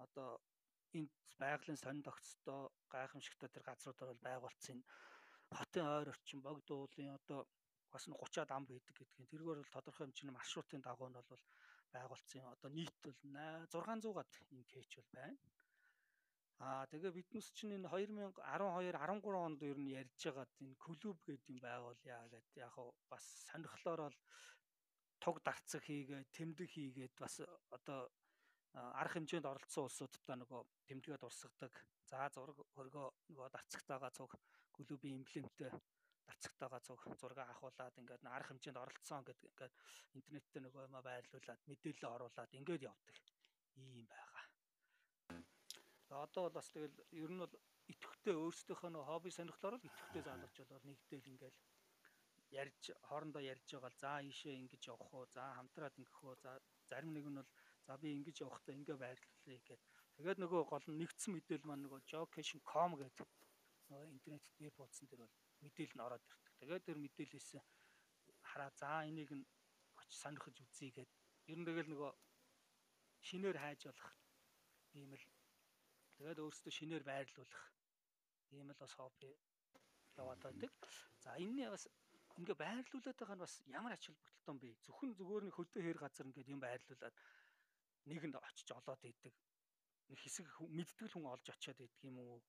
одоо 0.00 0.40
энд 0.96 1.12
байгалийн 1.38 1.78
сонин 1.78 2.02
тогтцтой 2.02 2.72
гайхамшигтай 2.90 3.48
тэр 3.52 3.64
газруудаар 3.68 4.10
бол 4.12 4.26
байгуулсан 4.26 4.78
хотын 5.54 5.86
ойр 5.96 6.08
орчин 6.14 6.40
богд 6.42 6.68
уулын 6.70 7.14
одоо 7.18 7.40
бас 7.92 8.04
30-аад 8.08 8.50
ам 8.56 8.64
байдаг 8.66 8.94
гэдгийг 8.96 9.30
тэргээр 9.30 9.60
бол 9.60 9.74
тодорхой 9.74 10.06
хэмжээний 10.06 10.36
маршрутын 10.36 10.82
дагуу 10.82 11.08
нь 11.08 11.18
бол 11.30 11.44
байгуулсан. 11.94 12.42
Одоо 12.54 12.70
нийт 12.70 12.96
бол 13.04 13.18
600-аад 13.70 14.30
энэ 14.54 14.68
кэч 14.72 14.90
бол 14.98 15.10
байна. 15.18 15.38
Аа 16.64 16.88
тэгээ 16.88 17.12
биднес 17.12 17.52
чинь 17.52 17.76
энэ 17.76 17.88
2012 17.92 18.96
13 18.96 19.44
онд 19.46 19.60
ер 19.60 19.76
нь 19.76 19.92
ярьж 20.00 20.20
байгаад 20.24 20.52
энэ 20.64 20.80
клуб 20.80 21.18
гэдэг 21.28 21.52
юм 21.52 21.60
байгуулъя 21.60 22.20
гэдэг 22.32 22.56
яг 22.66 22.74
бас 23.12 23.24
сонирхлоор 23.48 24.00
бол 24.08 24.18
туг 25.20 25.36
дарцаг 25.44 25.82
хийгээд 25.84 26.32
тэмдэг 26.32 26.68
хийгээд 26.72 27.14
бас 27.20 27.34
одоо 27.76 28.08
арга 28.76 29.14
хэмжээнд 29.16 29.50
оролцсон 29.52 29.84
улсуудтай 29.84 30.36
нөгөө 30.40 30.60
тэмдэгээ 30.88 31.18
дурсгадаг. 31.20 31.74
За 32.08 32.28
зураг 32.34 32.58
хөргөө 32.76 33.06
нөгөө 33.28 33.48
дарцагтайгаа 33.52 34.12
цуг 34.16 34.32
клубийн 34.76 35.16
эмблемтэй 35.20 35.70
дарцагтайгаа 36.28 36.80
цуг 36.86 37.00
зураг 37.20 37.38
авахуулаад 37.40 38.00
ингээд 38.00 38.24
арга 38.36 38.48
хэмжээнд 38.48 38.82
оролцсон 38.82 39.22
гэдэг 39.24 39.48
ингээд 39.52 39.74
интернеттэй 40.16 40.60
нөгөө 40.62 40.82
юм 40.88 40.96
байрлуулад 41.04 41.60
мэдээлэл 41.68 42.14
оруулаад 42.14 42.52
ингээд 42.58 42.86
явдаг. 42.90 43.16
Ийм 43.80 44.06
байгаа. 44.12 44.25
Одоо 46.24 46.42
бол 46.46 46.56
бас 46.58 46.68
тэгэл 46.72 46.96
ер 47.12 47.30
нь 47.30 47.42
бол 47.42 47.54
итгэвтэй 47.92 48.34
өөрсдийнхөө 48.34 48.90
нөгөө 48.90 49.08
хобби 49.10 49.30
сонирхлоор 49.36 49.74
л 49.78 49.88
итгэвтэй 49.88 50.22
залгаж 50.24 50.56
бол 50.70 50.84
нэгдэл 50.88 51.30
ингээд 51.32 51.56
ярьж 52.60 52.82
хоорондоо 53.08 53.42
ярьж 53.42 53.68
байгаа 53.74 53.92
л 53.92 54.00
за 54.02 54.10
ийшээ 54.30 54.54
ингэж 54.62 54.82
явах 54.92 55.10
уу? 55.14 55.26
За 55.36 55.42
хамтраад 55.58 55.94
ингэх 55.98 56.20
үү 56.24 56.34
за 56.44 56.52
зарим 56.88 57.12
нэг 57.14 57.26
нь 57.28 57.38
бол 57.38 57.50
за 57.86 57.92
би 58.02 58.08
ингэж 58.18 58.36
явахдаа 58.46 58.74
ингээ 58.78 58.96
байрлуулъя 59.02 59.58
гэхэд 59.58 59.82
тэгээд 60.16 60.38
нөгөө 60.40 60.62
гол 60.72 60.86
нь 60.88 60.98
нэгдсэн 61.00 61.32
мэдээлэл 61.34 61.68
маань 61.68 61.84
нөгөө 61.84 62.00
jocation.com 62.10 62.90
гэдэг 63.02 63.28
нөгөө 63.90 64.08
интернет 64.14 64.44
дээр 64.58 64.74
буудсан 64.78 65.06
дээр 65.08 65.22
бол 65.24 65.36
мэдээлэл 65.62 65.96
нь 65.96 66.06
ороод 66.06 66.24
ирдэг. 66.26 66.52
Тэгээд 66.60 66.86
тэр 66.86 66.98
мэдээлэлээс 67.04 67.50
хараа 68.50 68.70
за 68.80 68.88
энийг 69.10 69.30
нь 69.34 69.44
оч 70.00 70.10
сонирхож 70.22 70.56
үзье 70.64 70.90
гэд. 70.96 71.10
Ер 71.50 71.58
нь 71.58 71.66
тэгэл 71.66 71.90
нөгөө 71.92 72.12
шинээр 73.26 73.58
хайж 73.58 73.80
болох 73.86 74.10
ийм 74.94 75.12
л 75.14 75.24
тэгээд 76.16 76.40
өөрөөсөө 76.42 76.72
шинээр 76.72 77.04
байрлуулах 77.06 77.64
ийм 78.56 78.70
л 78.72 78.80
бас 78.82 78.92
хобби 78.96 79.30
яваад 80.16 80.40
байдаг. 80.42 80.72
За 81.22 81.36
энэний 81.36 81.68
бас 81.68 81.84
ингээ 82.40 82.56
байрлуулад 82.56 83.16
байгаа 83.16 83.36
нь 83.36 83.44
бас 83.44 83.54
ямар 83.78 83.92
ач 83.92 84.04
холбогдолтой 84.08 84.52
юм 84.52 84.58
бэ? 84.60 84.68
Зөвхөн 84.84 85.12
зүгээр 85.18 85.44
нэг 85.44 85.54
хөлдөө 85.56 85.82
хээр 85.84 85.98
газар 86.00 86.28
ингээд 86.28 86.52
юм 86.54 86.60
байрлуулад 86.60 87.14
нэгэнд 88.08 88.36
очиж 88.36 88.68
олоод 88.72 89.02
идэг. 89.04 89.34
Нэг 90.08 90.18
хэсэг 90.20 90.46
мэдтгэл 90.78 91.14
хүн 91.14 91.26
олж 91.32 91.46
очиод 91.50 91.80
идэг 91.80 92.02
юм 92.08 92.16
уу? 92.20 92.40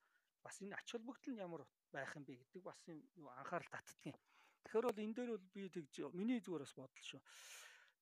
Бас 0.43 0.55
энэ 0.61 0.77
ач 0.79 0.87
холбогдол 0.91 1.33
нь 1.33 1.43
ямар 1.43 1.63
байх 1.91 2.11
юм 2.15 2.23
бэ 2.23 2.33
гэдэг 2.39 2.61
бас 2.63 2.79
юм 2.87 2.99
анхаарал 3.39 3.71
татдгийн. 3.73 4.15
Тэгэхээр 4.63 4.87
бол 4.87 5.03
энэ 5.03 5.15
дээр 5.15 5.31
бол 5.33 5.47
би 5.55 5.61
тэгж 5.71 5.93
миний 6.13 6.39
зүгээр 6.43 6.63
бас 6.63 6.75
бодол 6.77 7.05
шүү. 7.09 7.21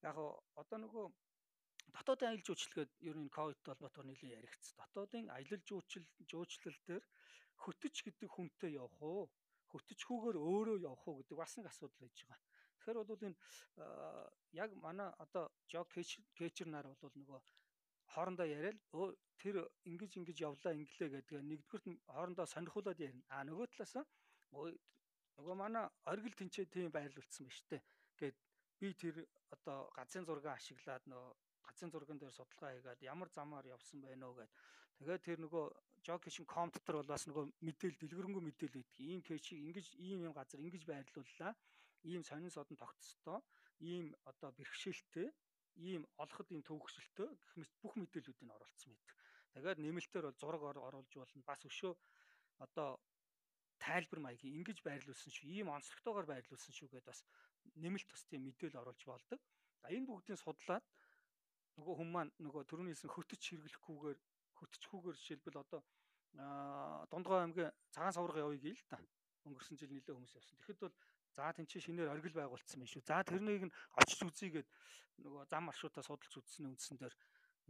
Яг 0.04 0.16
одоо 0.62 0.78
нөгөө 0.82 1.06
дотоодын 1.94 2.30
аялал 2.30 2.48
жуулчлалгээд 2.48 2.92
ер 3.10 3.18
нь 3.20 3.30
ковид 3.30 3.60
толботоор 3.68 4.06
нэлийн 4.08 4.38
яригдсан. 4.40 4.78
Дотоодын 4.82 5.30
аялал 5.30 5.64
жуулчлал 5.70 6.06
жуулчлал 6.32 6.80
дээр 6.88 7.04
хөтөч 7.64 7.96
гэдэг 8.06 8.30
хүнтэй 8.32 8.72
явах 8.82 9.02
уу? 9.02 9.30
хөтөчхүүгээр 9.76 10.38
өөрөө 10.40 10.78
явах 10.88 11.04
уу 11.08 11.20
гэдэг 11.20 11.38
бас 11.38 11.52
нэг 11.58 11.68
асуудал 11.68 12.00
байж 12.00 12.18
байгаа. 12.24 12.40
Тэгэхээр 12.80 12.98
бол 13.10 13.26
энэ 13.28 13.38
яг 14.64 14.70
манай 14.86 15.10
одоо 15.24 15.52
жог 15.68 15.88
кэчер 16.38 16.68
нар 16.72 16.88
бол 17.02 17.16
нөгөө 17.20 17.40
хоорондоо 18.14 18.48
яриад 18.48 18.80
тэр 19.42 19.56
ингэж 19.90 20.12
ингэж 20.20 20.38
явлаа 20.48 20.74
инглээ 20.80 21.10
гэдэг 21.12 21.40
нэгдүгürt 21.44 21.86
хоорондоо 22.08 22.46
сонирхуулаад 22.48 23.00
ярина. 23.08 23.26
А 23.36 23.44
нөгөө 23.44 23.68
талаас 23.76 24.08
нөгөө 25.36 25.56
манай 25.64 25.86
оргил 26.12 26.36
тэнцээ 26.40 26.66
тийм 26.72 26.92
байрлуулсан 26.96 27.44
ба 27.48 27.54
штэ. 27.58 27.78
Гэт 28.20 28.38
би 28.80 28.88
тэр 28.96 29.16
одоо 29.52 29.92
газрын 29.98 30.26
зураг 30.26 30.48
ашиглаад 30.56 31.04
нөгөө 31.12 31.34
газрын 31.68 31.92
зурган 31.92 32.20
дээр 32.20 32.34
судалгаа 32.36 32.72
хийгээд 32.74 33.02
ямар 33.14 33.30
замаар 33.30 33.66
явсан 33.76 34.02
байна 34.02 34.30
уу 34.30 34.38
гэд. 34.38 34.52
Тэгээд 35.00 35.26
тэр 35.28 35.40
нөгөө 35.44 35.66
Jockey.com 36.06 36.46
com 36.46 36.70
дотор 36.70 36.96
бол 37.02 37.12
бас 37.14 37.26
нөгөө 37.26 37.46
мэдээл 37.66 37.98
дэлгэрэнгүй 37.98 38.44
мэдээл 38.46 38.78
байдаг. 38.78 39.00
Ийм 39.02 39.22
кэшийг 39.26 39.60
ингэж 39.68 39.88
ийм 39.98 40.20
юм 40.30 40.34
газар 40.38 40.62
ингэж 40.62 40.84
байрлууллаа. 40.86 41.52
Ийм 42.06 42.22
сонин 42.22 42.54
содон 42.54 42.78
тогтцтой, 42.78 43.42
ийм 43.82 44.14
одоо 44.30 44.54
бэрхшээлтэй, 44.54 45.34
ийм 45.82 46.06
олоход 46.22 46.48
ийм 46.54 46.62
төвөгшөлтөө 46.62 47.28
гэх 47.34 47.54
мэт 47.58 47.72
бүх 47.82 47.94
мэдээллүүдийг 47.98 48.54
оруулсан 48.54 48.94
мэд. 48.94 49.08
Тэгээд 49.58 49.82
нэмэлтээр 49.82 50.26
бол 50.30 50.38
зураг 50.38 50.62
оруулж 50.62 51.14
болно. 51.18 51.42
Бас 51.50 51.62
өшөө 51.66 51.94
одоо 52.62 53.02
тайлбар 53.82 54.20
маягийн 54.22 54.62
ингэж 54.62 54.80
байрлуулсан 54.86 55.32
шүү, 55.34 55.50
ийм 55.50 55.68
онцлогтойгоор 55.74 56.28
байрлуулсан 56.30 56.74
шүү 56.76 56.88
гэдээ 56.94 57.10
бас 57.10 57.26
нэмэлт 57.82 58.10
тийм 58.30 58.46
мэдээлэл 58.46 58.82
оруулж 58.82 59.04
болдог. 59.10 59.40
За 59.82 59.90
энэ 59.90 60.08
бүгдийг 60.08 60.40
судлаад 60.40 60.86
нөгөө 61.78 61.96
хүмүүс 62.00 62.16
маань 62.16 62.32
нөгөө 62.40 62.64
төрөнийсэн 62.72 63.10
хөтөч 63.12 63.42
хэрэглэхгүйгээр 63.52 64.20
хөтчхүүгээр 64.60 65.16
жишээлбэл 65.20 65.64
одоо 65.64 65.82
Дундгой 67.12 67.40
аймгийн 67.44 67.72
цагаан 67.92 68.16
саврага 68.16 68.44
явъя 68.44 68.60
гээл 68.60 68.84
та. 68.92 69.00
Өнгөрсөн 69.48 69.80
жил 69.80 69.92
нэлээд 69.92 70.16
хүмүүс 70.16 70.36
явсан. 70.36 70.58
Тэгэхэд 70.60 70.80
бол 70.84 70.96
за 71.32 71.54
тэнцээ 71.56 71.82
шинээр 71.86 72.12
оргил 72.12 72.36
байгуулсан 72.36 72.80
байх 72.80 72.92
шүү. 72.92 73.04
За 73.08 73.24
тэрнийг 73.24 73.64
нь 73.68 73.76
очиж 73.96 74.20
үзье 74.26 74.50
гэд 74.52 74.68
нөгөө 75.24 75.48
зам 75.48 75.64
маршрутаа 75.68 76.04
судалж 76.04 76.34
үзсэн 76.36 76.68
үндсэн 76.76 76.98
дээр 77.00 77.16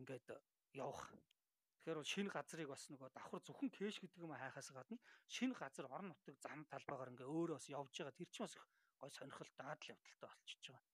ингээд 0.01 0.25
явах. 0.73 1.13
Тэгэхээр 1.85 1.99
бол 2.01 2.13
шинэ 2.13 2.33
газрыг 2.33 2.69
бас 2.73 2.83
нөгөө 2.89 3.09
давхар 3.13 3.41
зөвхөн 3.45 3.69
кэш 3.69 4.01
гэдэг 4.01 4.23
юм 4.25 4.33
хайхаас 4.33 4.69
гадна 4.73 4.97
шинэ 5.29 5.53
газар 5.53 5.85
орон 5.85 6.09
нутаг 6.09 6.35
зам 6.41 6.65
талбайгаар 6.65 7.13
ингээ 7.13 7.29
өөрөө 7.29 7.57
бас 7.59 7.69
явж 7.69 7.93
байгаа. 7.93 8.17
Тэр 8.17 8.29
чинь 8.33 8.45
бас 8.45 8.55
гой 8.97 9.11
сонирхолтой 9.13 9.65
адал 9.69 9.93
явдалтай 9.93 10.29
болчихж 10.29 10.63
байгаа. 10.73 10.85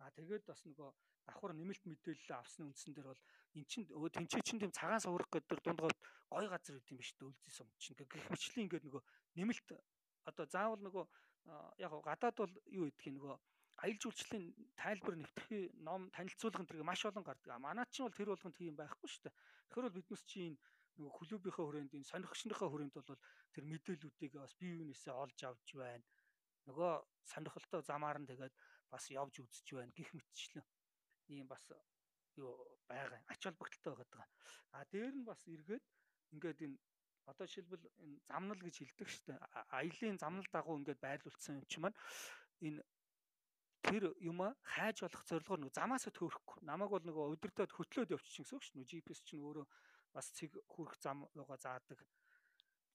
Аа 0.00 0.10
тэгээд 0.16 0.44
бас 0.48 0.60
нөгөө 0.64 0.90
давхар 1.26 1.52
нэмэлт 1.54 1.84
мэдээлэл 1.86 2.38
авсны 2.38 2.66
үндсэн 2.66 2.92
дээр 2.94 3.08
бол 3.10 3.22
эн 3.54 3.64
чин 3.70 3.86
тэнцээ 3.86 4.42
чин 4.42 4.58
тийм 4.58 4.72
цагаан 4.72 5.02
суврах 5.02 5.30
гэдэг 5.30 5.60
дундгой 5.62 5.92
гой 6.30 6.46
газар 6.48 6.76
үт 6.78 6.90
юм 6.90 6.98
биш 6.98 7.12
дөлзий 7.18 7.52
сум 7.52 7.68
чин 7.78 7.94
гэх 7.96 8.30
мэтлэн 8.30 8.64
ингээд 8.66 8.86
нөгөө 8.86 9.02
нэмэлт 9.38 9.68
одоо 10.30 10.46
заавал 10.46 10.82
нөгөө 10.82 11.04
яг 11.84 11.92
гадаад 12.08 12.36
бол 12.38 12.54
юу 12.70 12.86
гэдгийг 12.88 13.14
нөгөө 13.18 13.34
аялал 13.82 14.02
жуулчлалын 14.02 14.44
тайлбар 14.78 15.16
нэвтрэх 15.18 15.74
ном 15.86 16.10
танилцуулгын 16.14 16.68
тэрэг 16.68 16.86
маш 16.86 17.02
олон 17.04 17.24
гардаг. 17.26 17.58
Манай 17.58 17.86
чинь 17.90 18.06
бол 18.06 18.18
тэр 18.18 18.30
болгон 18.30 18.54
тийм 18.54 18.76
байхгүй 18.78 19.08
шүү 19.10 19.22
дээ. 19.26 19.34
Тэгэхээр 19.66 19.86
бол 19.86 19.98
биднес 19.98 20.22
чинь 20.30 20.56
нөгөө 20.98 21.12
клубийнхаа 21.18 21.64
хүрээнд 21.66 21.96
энэ 21.96 22.10
сонирхчныхаа 22.12 22.68
хүрээнд 22.70 22.94
бол 22.94 23.18
тэр 23.54 23.64
мэдээллүүдийг 23.72 24.32
бас 24.38 24.54
бие 24.60 24.76
биенээсээ 24.76 25.14
олж 25.16 25.38
авч 25.42 25.68
байна. 25.74 26.04
Нөгөө 26.68 26.92
сонирхолтой 27.26 27.82
замаар 27.82 28.18
нь 28.22 28.28
тэгээд 28.30 28.54
бас 28.92 29.04
явж 29.10 29.34
үзэж 29.42 29.66
байна 29.74 29.92
гих 29.96 30.10
мэтчлэн 30.14 30.64
ийм 31.28 31.46
бас 31.46 31.62
юу 32.36 32.52
байгаа 32.88 33.20
ач 33.32 33.40
холбогдолтой 33.44 33.94
байгаа. 33.96 34.26
А 34.72 34.84
дээр 34.92 35.14
нь 35.14 35.28
бас 35.28 35.40
эргээд 35.46 35.84
ингээд 36.32 36.58
энэ 36.66 36.78
одоо 37.30 37.46
жишээлбэл 37.46 37.84
энэ 38.06 38.18
замнал 38.28 38.60
гэж 38.62 38.76
хэлдэг 38.78 39.08
дээ. 39.26 39.38
Аялын 39.78 40.18
замнал 40.18 40.48
дагуу 40.52 40.78
ингээд 40.80 41.04
байрлуулсан 41.04 41.60
юм 41.60 41.66
чи 41.70 41.78
маань 41.80 41.98
энэ 42.66 42.80
тэр 43.82 44.14
юма 44.22 44.54
хайж 44.62 45.02
болох 45.02 45.24
зорилгоор 45.26 45.60
нөгөө 45.60 45.78
замаасаа 45.78 46.12
төөрөхгүй. 46.14 46.58
Намайг 46.64 46.90
бол 46.90 47.04
нөгөө 47.06 47.32
удирдаад 47.34 47.72
хөтлөөд 47.74 48.14
явчих 48.14 48.46
гэсэн 48.46 48.56
үг 48.56 48.62
шүү. 48.64 48.74
Нөгөө 48.78 48.90
GPS 48.90 49.20
чинь 49.26 49.42
өөрөө 49.42 49.66
бас 50.14 50.26
цэг 50.36 50.50
хүрх 50.72 50.94
зам 51.02 51.26
юугаа 51.34 51.58
заадаг. 51.58 51.98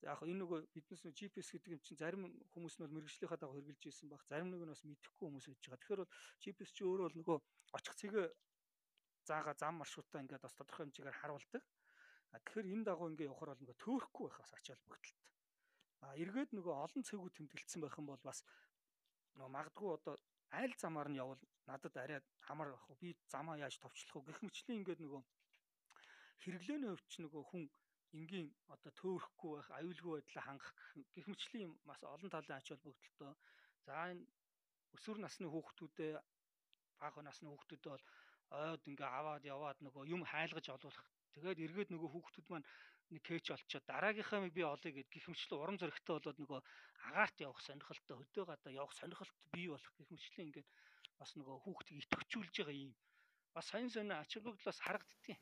Яг 0.06 0.22
энэ 0.22 0.42
нөгөө 0.46 0.60
биднес 0.76 1.02
нөгөө 1.02 1.18
GPS 1.18 1.50
гэдэг 1.58 1.74
юм 1.74 1.82
чинь 1.82 1.98
зарим 1.98 2.22
хүмүүс 2.54 2.78
нь 2.78 2.84
бол 2.86 2.96
мэрэгжлийнхаа 3.02 3.40
дагуу 3.42 3.58
хэрэгжилж 3.58 3.90
ирсэн 3.90 4.10
баг. 4.14 4.22
Зарим 4.30 4.54
нэг 4.54 4.62
нь 4.62 4.70
бас 4.70 4.84
мэдэхгүй 4.86 5.26
хүмүүс 5.26 5.48
байж 5.50 5.62
байгаа. 5.66 5.82
Тэгэхээр 5.82 6.02
бол 6.06 6.14
GPS 6.38 6.72
чи 6.76 6.82
өөрөө 6.86 7.06
бол 7.08 7.18
нөгөө 7.18 7.38
очих 7.78 7.96
цэгээ 7.98 8.26
заага 9.26 9.54
зам 9.58 9.76
маршрутаа 9.82 10.22
ингээд 10.22 10.46
бас 10.46 10.54
тодорхой 10.54 10.86
хэмжээгээр 10.86 11.18
харуулдаг. 11.18 11.64
А 12.32 12.40
тэгэхээр 12.46 12.72
энэ 12.78 12.86
дагуу 12.86 13.10
ингээд 13.10 13.30
явахаар 13.34 13.52
бол 13.58 13.62
нөгөө 13.66 13.82
төөрөхгүй 13.82 14.26
байх 14.30 14.38
бас 14.38 14.54
ач 14.54 14.66
холбогдолтой. 14.70 15.16
А 16.06 16.14
эргээд 16.14 16.52
нөгөө 16.54 16.76
олон 16.86 17.04
цэгүүд 17.04 17.34
тэмдэглэсэн 17.34 17.82
байх 17.82 17.98
юм 17.98 18.08
бол 18.14 18.22
бас 18.22 18.46
нөгөө 19.34 19.50
магадгүй 19.50 19.90
одоо 19.98 20.16
аль 20.54 20.76
замаар 20.78 21.10
нь 21.10 21.18
явал 21.18 21.42
надад 21.66 21.96
арай 21.98 22.22
хамар 22.48 22.70
ах 22.78 22.86
би 23.02 23.18
замаа 23.34 23.58
яаж 23.58 23.76
товчлох 23.82 24.24
вэ 24.24 24.32
гэх 24.32 24.46
мэтлэн 24.46 24.78
ингээд 24.80 25.02
нөгөө 25.04 25.22
хэрэглээний 26.44 26.90
хувьд 26.94 27.08
ч 27.12 27.16
нөгөө 27.20 27.44
хүн 27.50 27.64
энгийн 28.16 28.48
одоо 28.74 28.92
төөрөхгүй 29.00 29.52
байх 29.56 29.70
аюулгүй 29.80 30.14
байдлаа 30.16 30.44
хангах 30.48 30.74
гэх 31.16 31.28
мэтлэн 31.28 31.72
бас 31.90 32.00
олон 32.04 32.32
талын 32.32 32.58
ач 32.58 32.68
холбогдолтой. 32.70 33.34
За 33.86 33.94
энэ 34.12 34.24
өсвөр 34.96 35.18
насны 35.20 35.48
хүүхдүүдээ 35.50 36.14
бага 37.02 37.22
насны 37.22 37.48
хүүхдүүд 37.50 37.84
бол 37.92 38.04
ойд 38.64 38.84
ингээ 38.88 39.10
аваад 39.20 39.44
яваад 39.44 39.78
нөгөө 39.84 40.04
юм 40.16 40.24
хайлгаж 40.32 40.66
олуулах. 40.72 41.08
Тэгээд 41.34 41.64
эргээд 41.66 41.90
нөгөө 41.92 42.10
хүүхдүүд 42.12 42.48
маань 42.50 42.68
нэг 43.12 43.22
кэч 43.28 43.46
олчоод 43.56 43.86
дараагийнхаа 43.88 44.50
би 44.58 44.64
олъё 44.64 44.92
гэд 44.96 45.10
гихмчлэн 45.12 45.60
урам 45.60 45.78
зоригтой 45.80 46.16
болоод 46.16 46.40
нөгөө 46.40 46.60
агаарт 47.08 47.38
явах 47.48 47.62
сонирхолтой 47.64 48.16
хөдөө 48.18 48.46
гадаа 48.48 48.72
явах 48.82 48.94
сонирхолт 49.00 49.36
бий 49.54 49.68
болох 49.72 49.94
гихмчлэн 50.00 50.48
ингээд 50.48 50.70
бас 51.20 51.32
нөгөө 51.40 51.56
хүүхдийг 51.64 51.98
итгэвчүүлж 52.04 52.56
байгаа 52.58 52.78
юм 52.88 52.94
бас 53.58 53.70
сайн 53.74 53.90
сайн 53.90 54.12
ач 54.14 54.38
холбогдлоос 54.38 54.80
харагддгийг. 54.86 55.40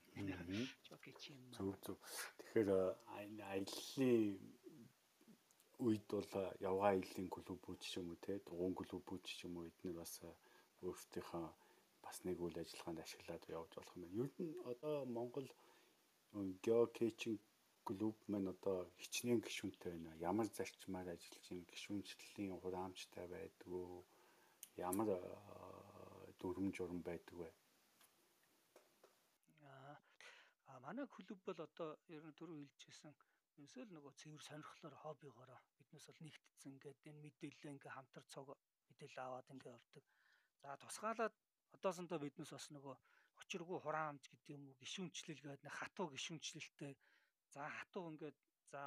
Жокич 0.88 1.21
юм. 1.36 1.39
Зөв 1.51 1.75
зөв. 1.84 1.97
Тэгэхээр 2.39 2.69
аяллаа 3.19 3.56
үед 5.84 6.06
бол 6.08 6.32
явгаа 6.63 6.89
аяллаа 6.95 7.28
клубүүд 7.36 7.80
ч 7.84 7.99
юм 7.99 8.15
уу 8.15 8.19
те 8.23 8.39
дугуун 8.47 8.75
клубүүд 8.80 9.23
ч 9.28 9.43
юм 9.43 9.60
уу 9.60 9.67
эдгээр 9.67 9.99
бас 9.99 10.13
өөрсдийнхөө 10.88 11.45
бас 12.06 12.17
нэг 12.23 12.38
үйл 12.39 12.56
ажиллагаанд 12.63 13.04
ашиглаад 13.04 13.43
явж 13.51 13.71
болох 13.75 13.95
юм 13.99 14.04
байна. 14.08 14.19
Ер 14.23 14.32
нь 14.39 14.56
одоо 14.71 14.95
Монгол 15.17 15.49
геокэчинг 16.63 17.41
клуб 17.84 18.15
маань 18.32 18.51
одоо 18.56 18.78
хичнээн 19.01 19.43
гишүүнтэй 19.43 19.91
байна. 19.91 20.15
Ямар 20.30 20.47
зарчмаар 20.56 21.08
ажиллаж 21.12 21.43
байна? 21.51 21.67
Гишүүнчлэлийн 21.71 22.56
хураамжтай 22.63 23.25
байдгүй 23.28 23.86
ямар 24.89 25.10
дүрм 26.39 26.71
журм 26.75 26.99
байдаг 27.04 27.36
вэ? 27.41 27.49
Аа 30.67 30.75
манай 30.86 31.08
клуб 31.15 31.39
бол 31.48 31.60
одоо 31.67 31.89
ер 32.15 32.24
нь 32.28 32.38
түрүү 32.39 32.58
хэлжсэн 32.62 33.13
ерөөсөө 33.58 33.84
л 33.86 33.95
нөгөө 33.95 34.13
цэвэр 34.19 34.43
сонирхлоор 34.48 34.95
хоббигоороо 35.02 35.60
биднээс 35.78 36.06
бол 36.08 36.21
нэгтцэн 36.26 36.71
ингээд 36.76 37.00
энэ 37.10 37.24
мэдээлэл 37.24 37.71
ингээ 37.74 37.95
хамтар 37.95 38.26
цог 38.34 38.48
мэдээлэл 38.89 39.24
аваад 39.26 39.48
ингээ 39.56 39.76
явдаг. 39.78 40.04
За 40.62 40.69
тусгаалаад 40.84 41.36
одоосондоо 41.76 42.19
биднээс 42.21 42.52
бас 42.54 42.67
нөгөө 42.76 42.95
очиргүй 43.41 43.80
хураамж 43.82 44.24
гэдэг 44.28 44.50
юм 44.56 44.63
уу 44.67 44.80
гişүнчлэл 44.82 45.41
гэдэг 45.43 45.63
нэг 45.65 45.76
хатуу 45.80 46.08
гişүнчлэлтэй 46.13 46.93
за 47.54 47.62
хатуу 47.78 48.04
ингээд 48.12 48.38
за 48.71 48.82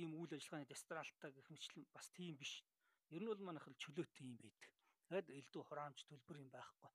ийм 0.00 0.10
үйл 0.20 0.32
ажиллагааны 0.36 0.70
дестралтаа 0.70 1.30
гэх 1.32 1.48
мэтлэн 1.50 1.84
бас 1.96 2.06
тийм 2.16 2.34
биш. 2.40 2.52
Ер 3.14 3.22
нь 3.22 3.30
бол 3.30 3.46
манайх 3.46 3.66
л 3.68 3.80
чөлөөтэй 3.82 4.24
юм 4.26 4.36
байдаг. 4.38 4.70
Тэгэд 5.08 5.28
элдв 5.38 5.62
хураамж 5.66 5.98
төлбөр 6.06 6.36
юм 6.44 6.50
байхгүй. 6.54 6.90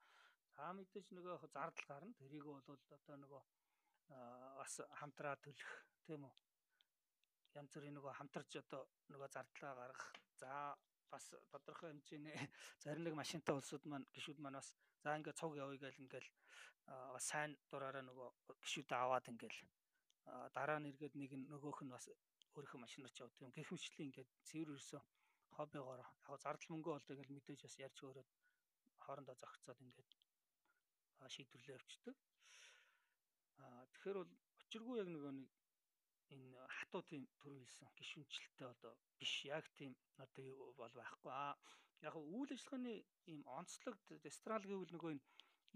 За 0.55 0.63
мэдээж 0.77 1.07
нөгөө 1.15 1.35
зардал 1.55 1.87
гарна. 1.89 2.19
Тэрийг 2.19 2.45
бол 2.45 2.61
одоо 2.97 3.17
нөгөө 3.23 3.41
бас 4.59 4.79
хамтраа 4.99 5.35
төлөх 5.41 5.71
тийм 6.05 6.25
үү. 6.27 6.35
Янз 7.59 7.71
бүрийн 7.75 7.95
нөгөө 7.97 8.13
хамтарч 8.19 8.51
одоо 8.63 8.87
нөгөө 9.11 9.29
зардлаа 9.35 9.73
гаргах. 9.75 10.11
За 10.39 10.75
бас 11.11 11.25
тодорхой 11.51 11.91
хэмжээний 11.91 12.35
зарим 12.83 13.03
нэг 13.03 13.15
машинтай 13.15 13.55
улсууд 13.55 13.83
маань 13.85 14.07
гişүүд 14.15 14.39
маань 14.39 14.59
бас 14.59 14.75
за 15.03 15.17
ингээд 15.17 15.39
цуг 15.39 15.55
явъя 15.59 15.79
гэл 15.83 16.03
ингээл 16.03 16.29
бас 16.87 17.25
сайн 17.31 17.57
дураараа 17.71 18.03
нөгөө 18.07 18.29
гişүүд 18.63 18.89
аваад 18.95 19.27
ингээл 19.31 19.59
дараа 20.55 20.79
нь 20.79 20.89
эргээд 20.91 21.15
нэг 21.19 21.31
нөгөөх 21.51 21.83
нь 21.83 21.93
бас 21.95 22.07
өөрийнхөө 22.55 22.79
машинаар 22.83 23.11
ч 23.11 23.19
явдаг 23.23 23.43
юм. 23.43 23.55
Гэх 23.55 23.71
мэтлэн 23.71 24.07
ингээд 24.07 24.29
цэвэр 24.47 24.71
ерөөсөө 24.71 25.01
хоббигоор 25.55 25.99
яг 26.03 26.11
зардал 26.43 26.71
мөнгө 26.71 26.89
болдог 26.95 27.15
гэл 27.19 27.35
мэдээж 27.35 27.59
бас 27.63 27.75
ярьж 27.85 27.97
өөрөд 28.07 28.29
хоорондоо 29.03 29.35
зохицоод 29.35 29.79
ингээд 29.83 30.11
шийдвэрлээ 31.33 31.77
явчихдаг. 31.79 32.15
Тэгэхээр 33.91 34.17
бол 34.21 34.31
очиргүй 34.61 34.95
яг 35.01 35.09
нөгөө 35.11 35.33
нэг 35.35 35.49
энэ 36.31 36.59
хатуудын 36.77 37.23
төр 37.41 37.53
хэлсэн 37.59 37.87
гişүнчлэлтэй 37.97 38.67
одоо 38.73 38.93
биш 39.19 39.33
яг 39.45 39.65
тийм 39.77 39.93
одоо 40.23 40.73
бол 40.79 40.93
байхгүй. 40.95 41.31
Аа 41.31 41.53
яг 42.07 42.15
үйл 42.15 42.51
ажиллагааны 42.55 42.93
ийм 43.31 43.41
онцлог 43.59 43.95
дестрал 44.25 44.63
гэвэл 44.63 44.93
нөгөө 44.95 45.11
энэ 45.13 45.23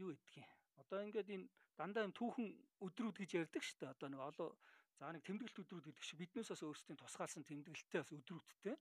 юу 0.01 0.09
гэдгийг. 0.15 0.49
Одоо 0.81 0.99
ингээд 1.05 1.29
энэ 1.35 1.49
дандаа 1.77 2.07
юм 2.07 2.13
түүхэн 2.15 2.47
өдрүүд 2.85 3.15
гэж 3.19 3.31
ярьдаг 3.41 3.63
шүү 3.63 3.77
дээ. 3.79 3.93
Одоо 3.95 4.07
нэг 4.09 4.21
олон 4.29 4.51
за 4.99 5.11
нэг 5.11 5.23
тэмдэглэлт 5.27 5.61
өдрүүд 5.63 5.85
гэдэг 5.91 6.03
шиг 6.07 6.19
биднээс 6.19 6.49
бас 6.51 6.63
өөрсдийн 6.63 6.99
тусгаалсан 6.99 7.43
тэмдэглэлтэй 7.43 7.99
бас 7.99 8.11
өдрүүдтэй. 8.15 8.75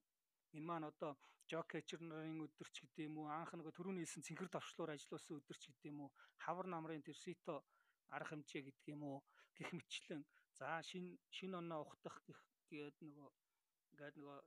Энэ 0.55 0.67
маань 0.69 0.88
одоо 0.90 1.12
жок 1.51 1.67
кетчер 1.75 2.01
нарын 2.01 2.47
өдөрч 2.47 2.77
гэдэг 2.81 3.11
юм 3.11 3.19
уу 3.21 3.29
анх 3.29 3.53
нэг 3.53 3.69
төрөний 3.75 4.07
хэлсэн 4.07 4.25
цэнхэр 4.25 4.49
давшлуур 4.49 4.95
ажилласан 4.95 5.43
өдөрч 5.43 5.62
гэдэг 5.69 5.90
юм 5.93 6.07
уу 6.07 6.11
хавар 6.40 6.67
намрын 6.71 7.03
тэр 7.03 7.19
сито 7.19 7.61
арга 8.11 8.31
хэмжээ 8.31 8.62
гэдэг 8.64 8.87
юм 8.95 9.03
уу? 9.05 9.19
Гих 9.57 9.71
мэтлэн 9.73 10.23
за 10.59 10.83
шин 10.83 11.19
шин 11.31 11.55
оноо 11.61 11.81
ухтах 11.87 12.17
гэх 12.27 12.40
гээд 12.71 12.97
нөгөө 13.07 13.29
ингээд 13.93 14.14
нөгөө 14.19 14.38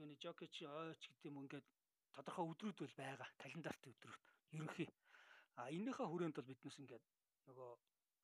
юуны 0.00 0.14
жокич 0.22 0.54
ойч 0.64 1.02
гэдэг 1.08 1.28
юм 1.30 1.38
ингээд 1.42 1.66
тодорхой 2.14 2.46
өдрүүд 2.52 2.78
бол 2.80 2.94
байгаа. 2.98 3.28
Календарт 3.42 3.82
өдрүүд. 3.92 4.24
Ерөнхий. 4.54 4.90
А 5.58 5.70
энийхээ 5.76 6.06
хүрээнд 6.08 6.36
бол 6.36 6.50
биднес 6.50 6.76
ингээд 6.82 7.04
нөгөө 7.46 7.70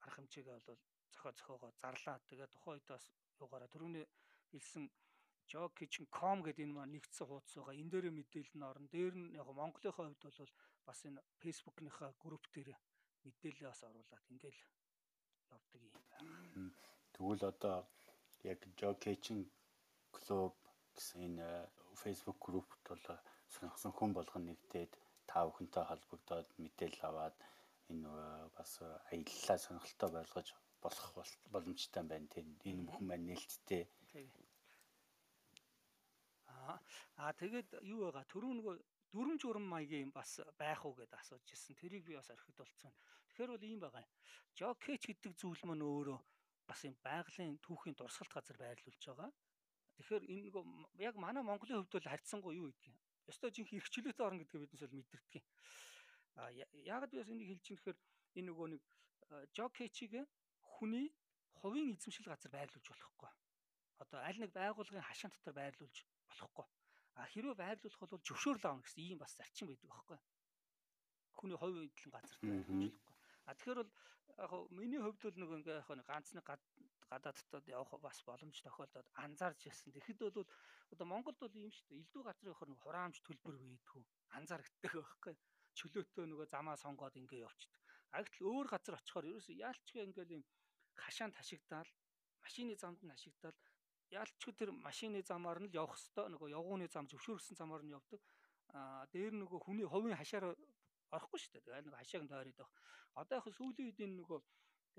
арга 0.02 0.16
хэмжээгээ 0.16 0.58
бол 0.66 0.80
зохио 1.12 1.32
зохиогоо 1.38 1.70
зарлаа 1.82 2.16
тэгээ 2.28 2.48
тухайн 2.50 2.74
үед 2.78 2.86
бас 2.90 3.04
юугаараа 3.42 3.70
түрүүний 3.74 4.06
хэлсэн 4.50 4.84
jokitchen.com 5.50 6.38
гэдэг 6.46 6.64
энэ 6.66 6.76
маань 6.76 6.94
нэгдсэн 6.94 7.26
хуудас 7.26 7.54
байгаа. 7.56 7.80
Энэ 7.80 7.90
дээр 7.90 8.06
мэдээлэл 8.14 8.56
нь 8.58 8.68
орно. 8.70 8.86
Дээр 8.94 9.14
нь 9.18 9.34
яг 9.40 9.48
Монголынхаа 9.50 10.06
хувьд 10.06 10.22
бол 10.22 10.52
бас 10.86 11.00
энэ 11.08 11.20
Facebook-ныхаа 11.42 12.10
групп 12.22 12.44
дээр 12.54 12.70
мэдээлэл 13.26 13.68
бас 13.70 13.80
оруулаад 13.82 14.24
ингээл 14.32 14.60
явдаг 15.56 15.80
юм. 16.56 16.68
Тэгвэл 17.14 17.42
одоо 17.52 17.76
яг 18.52 18.60
jokitchen 18.80 19.40
клуб 20.16 20.54
гэсэн 20.96 21.20
энэ 21.28 21.48
Facebook 22.02 22.38
группт 22.46 22.82
бол 22.88 23.04
сонирхсан 23.54 23.92
хүн 23.94 24.10
болгон 24.14 24.44
нэгдээд 24.46 24.92
та 25.30 25.46
бүхэнтэй 25.46 25.84
холбогдоод 25.86 26.48
мэдээлэл 26.62 27.08
аваад 27.10 27.36
энэ 27.92 28.10
бас 28.56 28.72
аяллаа 29.10 29.58
сонирхолтой 29.58 30.10
болгож 30.16 30.48
болох 30.82 31.08
боломжтой 31.54 32.02
байна 32.10 32.28
тийм. 32.34 32.46
Энэ 32.70 32.86
бүхэн 32.86 33.06
маань 33.06 33.26
нээлттэй. 33.28 33.84
Аа 36.46 36.76
аа 37.22 37.32
тэгээд 37.42 37.68
юу 37.92 38.00
байгаа 38.06 38.24
түрүү 38.32 38.52
нөгөө 38.58 38.74
дүрм 39.12 39.36
журм 39.42 39.64
маягийн 39.72 40.10
бас 40.18 40.40
байх 40.60 40.80
уу 40.86 40.94
гэдээ 40.98 41.20
асууж 41.20 41.44
ирсэн. 41.52 41.76
Тэрийг 41.82 42.04
би 42.06 42.14
бас 42.16 42.30
орхид 42.30 42.56
болцсон. 42.56 42.92
Тэгэхээр 43.40 43.56
бол 43.56 43.72
ийм 43.72 43.80
байгаа. 43.80 44.04
Жокеч 44.52 45.02
гэдэг 45.08 45.32
зүйл 45.40 45.64
маань 45.64 45.80
өөрөө 45.80 46.20
бас 46.68 46.84
юм 46.84 46.92
байгалийн 47.00 47.56
түүхийн 47.64 47.96
дурсгалт 47.96 48.36
газар 48.36 48.60
байрлуулж 48.60 49.00
байгаа. 49.00 49.32
Тэгэхээр 49.96 50.24
энэ 50.28 50.44
нөгөө 50.52 50.64
яг 51.00 51.16
манай 51.16 51.40
Монголын 51.40 51.80
хувьд 51.80 51.96
бол 51.96 52.12
харьцангуй 52.12 52.60
юу 52.60 52.68
гэдгийг. 52.68 53.00
Ёстой 53.32 53.48
жинхэнэ 53.56 53.80
эрхчлөөтэй 53.80 54.24
орн 54.28 54.44
гэдгийг 54.44 54.60
биднес 54.60 54.84
бол 54.84 54.92
мэдэрдэг. 54.92 55.44
А 56.36 56.52
яагаад 56.52 57.08
би 57.08 57.16
бас 57.16 57.32
энийг 57.32 57.48
хэлж 57.48 57.64
чинь 57.64 57.76
гэхээр 57.80 57.98
энэ 58.36 58.48
нөгөө 58.52 58.66
нэг 58.76 58.82
жокечиг 59.56 60.12
хүний 60.60 61.08
хувийн 61.64 61.96
эзэмшил 61.96 62.28
газар 62.28 62.52
байрлуулж 62.52 62.92
болохгүй. 62.92 63.32
Одоо 64.04 64.20
аль 64.20 64.36
нэг 64.36 64.52
байгууллагын 64.52 65.08
хашаан 65.08 65.32
дотор 65.32 65.56
байрлуулж 65.56 65.96
болохгүй. 66.28 66.66
А 67.16 67.24
хэрвээ 67.24 67.56
байрлуулах 67.56 68.00
бол 68.04 68.20
зөвшөөрөл 68.20 68.68
авах 68.68 68.84
гэсэн 68.84 69.00
ийм 69.00 69.18
бас 69.24 69.32
зарчим 69.32 69.72
байдаг 69.72 69.88
байхгүй. 69.88 70.18
Хүний 71.40 71.56
хувийн 71.56 71.88
эдлэн 71.88 72.12
газар 72.12 72.36
байрлуулж 72.44 72.68
болохгүй. 72.68 73.09
А 73.46 73.54
тэгэхээр 73.54 73.80
бол 73.80 73.92
яг 74.40 74.52
миний 74.70 75.00
хувьд 75.00 75.20
бол 75.22 75.36
нэг 75.40 75.50
ингээ 75.60 75.80
яг 75.80 76.06
ганцны 76.06 76.40
гадаа 77.10 77.32
дотоод 77.34 77.66
явах 77.68 78.00
бас 78.00 78.18
боломж 78.22 78.56
тохиолдоод 78.62 79.08
анзаарч 79.24 79.66
ясан. 79.66 79.92
Тэгэхэд 79.92 80.20
бол 80.20 80.46
одоо 80.92 81.06
Монголд 81.06 81.38
бол 81.40 81.54
юм 81.54 81.72
шүү 81.74 81.86
дээ. 81.88 81.98
Элдв 82.00 82.22
газрын 82.22 82.54
хөр 82.54 82.70
хураамж 82.78 83.16
төлбөр 83.26 83.56
байдгүй. 83.58 84.02
Анзаарэгддэг 84.38 84.92
байхгүй. 84.94 85.34
Чөлөөтөө 85.78 86.24
нөгөө 86.30 86.46
замаа 86.50 86.76
сонгоод 86.78 87.18
ингээ 87.18 87.44
явчихдаг. 87.46 87.82
А 88.14 88.22
гэтэл 88.22 88.46
өөр 88.46 88.66
газар 88.70 88.98
очихоор 88.98 89.26
ерөөсөө 89.30 89.54
яалчгүй 89.58 90.02
ингээл 90.02 90.34
юм 90.38 90.44
хашаанд 90.98 91.34
хашигдаал 91.38 91.90
машины 92.42 92.74
замд 92.74 93.00
нь 93.02 93.14
хашигдаал 93.14 93.58
яалтчгүй 94.10 94.54
тэр 94.58 94.70
машины 94.74 95.22
замаар 95.22 95.62
нь 95.62 95.70
л 95.70 95.78
явах 95.78 95.94
хэвээр 95.94 96.34
нөгөө 96.34 96.50
явгууны 96.58 96.86
зам 96.90 97.06
зөвшөөрсөн 97.06 97.54
замаар 97.54 97.82
нь 97.86 97.94
явдаг. 97.94 98.20
Аа 98.74 99.06
дээр 99.14 99.34
нөгөө 99.38 99.60
хүний 99.62 99.86
хувийн 99.86 100.18
хашаар 100.18 100.58
орохгүй 101.16 101.38
шүү 101.40 101.52
дээ. 101.52 101.64
Тэгээд 101.64 101.86
нэг 101.86 101.96
хашааг 102.00 102.24
тойроод 102.28 102.58
байх. 102.60 102.72
Одоо 103.20 103.34
яг 103.38 103.46
сүүлийн 103.56 103.88
үед 103.88 104.00
энэ 104.04 104.18
нөгөө 104.20 104.40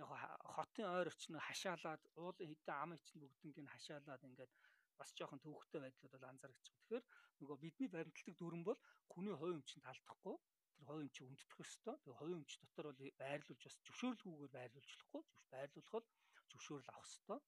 яг 0.02 0.10
хотын 0.56 0.88
ойр 0.96 1.08
орчин 1.12 1.36
хашаалаад 1.48 2.02
уулын 2.22 2.52
хитэ 2.52 2.72
ам 2.84 2.92
ичэн 2.98 3.20
бүгднийг 3.22 3.58
нь 3.62 3.74
хашаалаад 3.74 4.22
ингээд 4.28 4.54
бас 5.00 5.10
жоохон 5.18 5.44
төвөгтэй 5.44 5.80
байдлууд 5.82 6.14
бол 6.14 6.30
анзаарч 6.30 6.56
байгаа. 6.62 6.78
Тэгэхээр 6.80 7.06
нөгөө 7.42 7.58
бидний 7.64 7.90
баримтлагдаг 7.92 8.36
дүрэн 8.38 8.64
бол 8.66 8.80
хүний 9.12 9.36
хувь 9.38 9.56
өмчөнд 9.58 9.90
алдахгүй 9.92 10.36
тэр 10.82 10.86
хувь 10.88 11.02
өмчийг 11.04 11.28
өмддөх 11.30 11.60
ёстой. 11.66 11.96
Тэгээ 12.02 12.20
хувь 12.20 12.36
өмч 12.38 12.52
дотор 12.62 12.86
бол 12.90 13.02
байрлуулж 13.22 13.62
бас 13.66 13.78
зөвшөөрлгүйгээр 13.86 14.56
байрлуулж 14.58 14.90
болохгүй. 14.90 15.24
Байрлуулах 15.54 15.94
бол 15.94 16.08
зөвшөөрөл 16.52 16.92
авах 16.94 17.10
ёстой. 17.10 17.40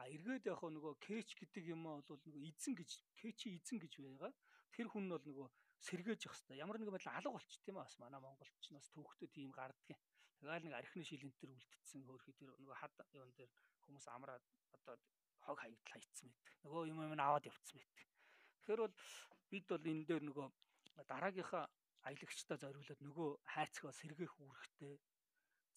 А 0.00 0.02
эргээд 0.14 0.44
яг 0.52 0.60
нөгөө 0.64 0.94
кэч 1.04 1.28
гэдэг 1.36 1.64
юм 1.74 1.82
аа 1.84 2.00
бол 2.08 2.22
нөгөө 2.24 2.42
эзэн 2.48 2.74
гэж 2.80 2.90
кэчи 3.20 3.46
эзэн 3.56 3.78
гэж 3.82 3.92
байгаа. 4.00 4.32
Тэр 4.72 4.88
хүн 4.88 5.04
нь 5.04 5.12
бол 5.12 5.24
нөгөө 5.28 5.48
сэргээж 5.86 6.20
явах 6.26 6.38
хэрэгтэй. 6.38 6.62
Ямар 6.62 6.76
нэгэн 6.78 6.94
байдлаар 6.94 7.18
алга 7.18 7.34
болчих 7.34 7.60
тийм 7.62 7.76
бас 7.82 7.94
манай 7.98 8.20
Монголч 8.22 8.64
нь 8.70 8.78
бас 8.78 8.88
төвхтөө 8.94 9.28
тийм 9.34 9.50
гарддаг. 9.50 9.98
Тэгэл 10.38 10.64
нэг 10.66 10.74
архины 10.78 11.04
шилэн 11.06 11.34
төр 11.38 11.50
үлдсэн 11.54 12.02
хөөрхий 12.06 12.34
тэр 12.38 12.50
нөгөө 12.58 12.76
хад 12.78 12.94
юун 13.14 13.30
дээр 13.34 13.50
хүмүүс 13.82 14.06
амраад 14.14 14.44
одоо 14.78 14.94
хог 15.46 15.58
хаягдл 15.58 15.90
хайцсан 15.90 16.28
байдаг. 16.30 16.54
Нөгөө 16.64 16.82
юм 16.90 16.98
юм 17.02 17.14
аваад 17.18 17.46
явцсан 17.50 17.78
байдаг. 17.78 18.06
Тэгэхээр 18.62 18.82
бол 18.82 18.96
бид 19.50 19.64
бол 19.70 19.90
энэ 19.90 20.06
дээр 20.06 20.22
нөгөө 20.26 20.46
дараагийнхаа 21.10 21.64
аялагчдаа 22.08 22.58
зориулаад 22.62 23.00
нөгөө 23.06 23.28
хайрцагаа 23.54 23.94
сэргээх 23.98 24.34
үүрэгтэй. 24.38 24.94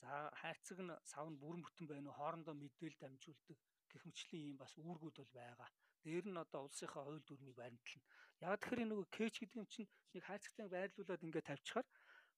За 0.02 0.30
хайрцаг 0.42 0.80
нь 0.82 0.94
сав 1.12 1.26
нь 1.30 1.40
бүрэн 1.42 1.62
бүтэн 1.66 1.88
байна 1.90 2.10
уу 2.10 2.18
хоорондоо 2.18 2.56
мэдээлэл 2.58 3.02
дамжуулдаг 3.02 3.58
гэх 3.90 4.04
мэтлийн 4.06 4.50
юм 4.52 4.58
бас 4.62 4.74
үүргүүд 4.78 5.18
бол 5.22 5.34
байгаа. 5.40 5.70
Дээр 6.04 6.26
нь 6.30 6.42
одоо 6.44 6.62
улсынхаа 6.66 7.04
хууль 7.06 7.26
дүрмийг 7.26 7.58
баримтлана. 7.58 8.06
Яг 8.44 8.60
тэгэхээр 8.60 8.90
нөгөө 8.92 9.08
кэч 9.16 9.34
гэдэг 9.40 9.60
юм 9.62 9.68
чинь 9.72 9.90
нэг 10.16 10.24
хайрцагтай 10.28 10.68
байрлуулад 10.68 11.24
ингээд 11.24 11.50
тавьчихаар 11.50 11.88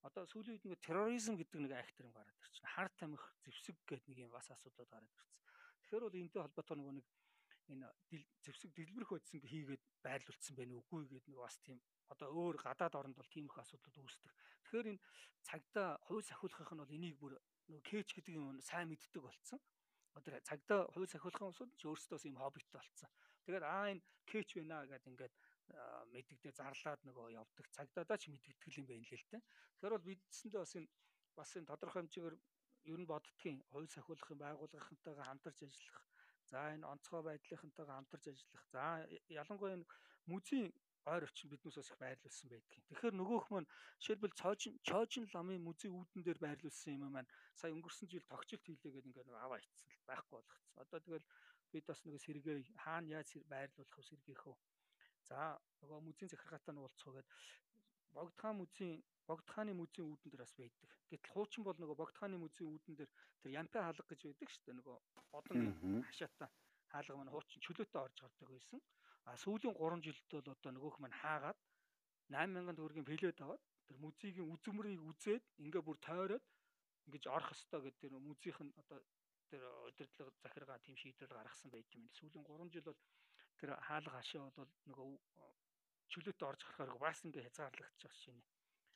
одоо 0.06 0.24
сүүлийн 0.30 0.56
үед 0.58 0.66
нэг 0.66 0.82
терроризм 0.86 1.34
гэдэг 1.38 1.60
нэг 1.62 1.74
акт 1.74 1.98
юм 2.00 2.14
гараад 2.14 2.38
ирчихнэ. 2.38 2.74
Хар 2.76 2.90
тамхи 2.94 3.28
зэвсэг 3.44 3.76
гэдэг 3.90 4.08
нэг 4.08 4.20
юм 4.30 4.32
бас 4.32 4.48
асуудлууд 4.54 4.90
гараад 4.94 5.10
ирсэн. 5.10 5.38
Тэгэхээр 5.82 6.06
бол 6.06 6.20
энэтэй 6.22 6.42
холбоотой 6.42 6.78
нөгөө 6.78 6.96
нэг 7.02 7.08
энэ 7.74 7.88
зэвсэг 8.46 8.72
дэлбэрэх 8.72 9.12
байдсан 9.12 9.42
хийгээд 9.44 9.84
байрлуулсан 10.06 10.54
байх 10.56 10.72
үгүй 10.72 11.04
гэдэг 11.12 11.32
нэг 11.34 11.40
бас 11.44 11.58
тийм 11.66 11.80
одоо 12.08 12.28
өөр 12.32 12.56
гадаад 12.64 12.96
оронд 12.96 13.18
бол 13.18 13.28
тийм 13.28 13.46
их 13.52 13.58
асуудлууд 13.60 13.98
үүсдэг. 14.00 14.32
Тэгэхээр 14.64 14.88
энэ 14.96 15.04
цагдаа 15.44 15.90
хувь 16.08 16.24
сахиулахын 16.24 16.78
нь 16.78 16.82
бол 16.84 16.96
энийг 16.96 17.16
бүр 17.20 17.34
нөгөө 17.68 17.84
кэч 17.84 18.08
гэдэг 18.16 18.34
юм 18.40 18.62
сайн 18.64 18.88
мэддэг 18.88 19.20
болсон. 19.24 19.60
Одоо 20.16 20.40
цагдаа 20.48 20.80
хувь 20.96 21.12
сахиулахын 21.12 21.52
усуд 21.52 21.72
ч 21.76 21.84
өөрсдөөс 21.92 22.24
юм 22.32 22.40
хоббит 22.40 22.68
болсон. 22.72 23.10
Тэгээд 23.44 23.66
аа 23.68 23.92
энэ 23.92 24.04
кэч 24.24 24.56
байна 24.56 24.88
гэдэг 24.88 25.12
ингээд 25.12 25.34
мэддэгдээ 26.14 26.54
зарлаад 26.56 27.02
нөгөө 27.04 27.36
явдаг. 27.42 27.66
Цагдаадаа 27.76 28.18
ч 28.18 28.32
мэддэгдэл 28.32 28.80
юм 28.82 28.88
байна 28.88 29.06
лээ 29.08 29.20
л 29.20 29.30
дээ. 29.32 29.44
Тэгэхээр 29.78 29.96
бол 29.96 30.10
бидсэндээ 30.10 30.62
бас 30.64 30.74
энэ 30.80 30.90
бас 31.38 31.50
энэ 31.58 31.70
тодорхой 31.70 32.02
хэмжээгээр 32.02 32.36
ер 32.92 33.00
нь 33.02 33.10
боддгийн 33.12 33.60
хувь 33.72 33.92
сахиулахын 33.92 34.40
байгууллагынтайгаа 34.42 35.26
хамтарч 35.28 35.60
ажиллах. 35.64 36.00
За 36.50 36.60
энэ 36.74 36.88
онцгой 36.88 37.22
байдлынхантайгаа 37.28 37.96
хамтарч 37.98 38.26
ажиллах. 38.32 38.64
За 38.72 38.84
ялангуяа 39.28 39.76
энэ 39.76 39.90
музейн 40.32 40.72
ойр 41.08 41.24
орчин 41.28 41.50
биднээс 41.50 41.78
бас 41.80 41.92
их 41.92 42.00
байрлуулсан 42.04 42.50
байдгийг. 42.52 42.84
Тэгэхээр 42.88 43.16
нөгөөх 43.16 43.48
маань 43.52 43.72
жишээлбэл 44.00 44.40
цоожин 44.40 44.76
чоожин 44.88 45.26
ламын 45.36 45.64
музей 45.68 45.92
үүдэн 45.92 46.24
дээр 46.24 46.40
байрлуулсан 46.44 46.96
юм 46.96 47.12
маань 47.16 47.32
сая 47.60 47.72
өнгөрсөн 47.76 48.08
жил 48.12 48.26
тогтчлт 48.32 48.64
хийлээгээд 48.68 49.08
ингээд 49.08 49.30
нэг 49.30 49.38
аваа 49.40 49.60
ицсэн 49.64 49.88
байхгүй 50.08 50.36
болгоцсон. 50.36 50.82
Одоо 50.84 51.00
тэгэл 51.00 51.28
бид 51.72 51.86
бас 51.88 52.00
нэг 52.04 52.20
сэргээ 52.20 52.58
хаана 52.84 53.08
яаж 53.20 53.30
байрлуулах 53.52 53.98
вэ 53.98 54.04
сэргийх 54.04 54.44
вэ? 54.48 54.56
За 55.30 55.60
нөгөө 55.82 56.00
музейн 56.08 56.32
захиргаатай 56.32 56.74
нь 56.74 56.82
уулзах 56.82 57.14
гээд 57.16 57.30
Богдхан 58.16 58.56
музейн 58.58 59.04
Богдхааны 59.28 59.74
музейн 59.76 60.08
үүдэн 60.08 60.32
дээр 60.32 60.44
бас 60.44 60.56
байдаг. 60.56 60.90
Гэтэл 61.12 61.34
хуучин 61.36 61.64
бол 61.68 61.76
нөгөө 61.76 62.00
Богдхааны 62.00 62.38
музейн 62.40 62.72
үүдэн 62.72 62.96
дээр 62.96 63.12
тэр 63.44 63.52
Ямпи 63.60 63.78
хаалга 63.84 64.08
гэж 64.08 64.22
байдаг 64.24 64.48
шүү 64.50 64.64
дээ. 64.64 64.80
Нөгөө 64.80 64.98
одон 65.36 65.58
хашаатаа 66.08 66.50
хаалга 66.92 67.18
маань 67.20 67.34
хуучин 67.36 67.64
чөлөөтэй 67.66 68.02
орж 68.02 68.18
гардаг 68.24 68.48
байсан. 68.48 68.80
А 69.28 69.36
сүүлийн 69.44 69.76
3 69.76 70.06
жилд 70.08 70.24
бол 70.32 70.54
одоо 70.56 70.72
нөгөөх 70.72 70.98
маань 71.04 71.20
хаагаад 71.22 71.60
8000 72.32 72.80
төгрөгийн 72.80 73.08
плед 73.08 73.40
аваад 73.44 73.64
тэр 73.88 73.98
музейгийн 74.00 74.48
үзмрийг 74.48 75.02
үзээд 75.12 75.44
ингээ 75.64 75.84
бүр 75.84 75.98
тойроод 76.08 76.46
ингэж 77.08 77.24
орох 77.36 77.52
ёстой 77.52 77.82
гэдэг 77.84 78.00
тэр 78.00 78.14
музейх 78.16 78.58
нь 78.64 78.72
одоо 78.80 79.00
тэр 79.52 79.64
удирдлага 79.92 80.32
захиргаа 80.44 80.80
тийм 80.80 80.96
шийдвэр 80.96 81.36
гаргасан 81.36 81.72
байт 81.72 81.92
юм. 81.96 82.08
Сүүлийн 82.16 82.48
3 82.48 82.72
жил 82.72 82.88
бол 82.88 83.00
тэр 83.60 83.76
хаалга 83.88 84.18
хашаа 84.18 84.50
бол 84.56 84.72
нөгөө 84.90 85.10
чөлөөтэй 86.12 86.48
орж 86.48 86.62
гарахаар 86.64 87.02
бас 87.02 87.20
ингээ 87.26 87.46
хязгаарлагдчих 87.46 88.14
шинэ. 88.22 88.44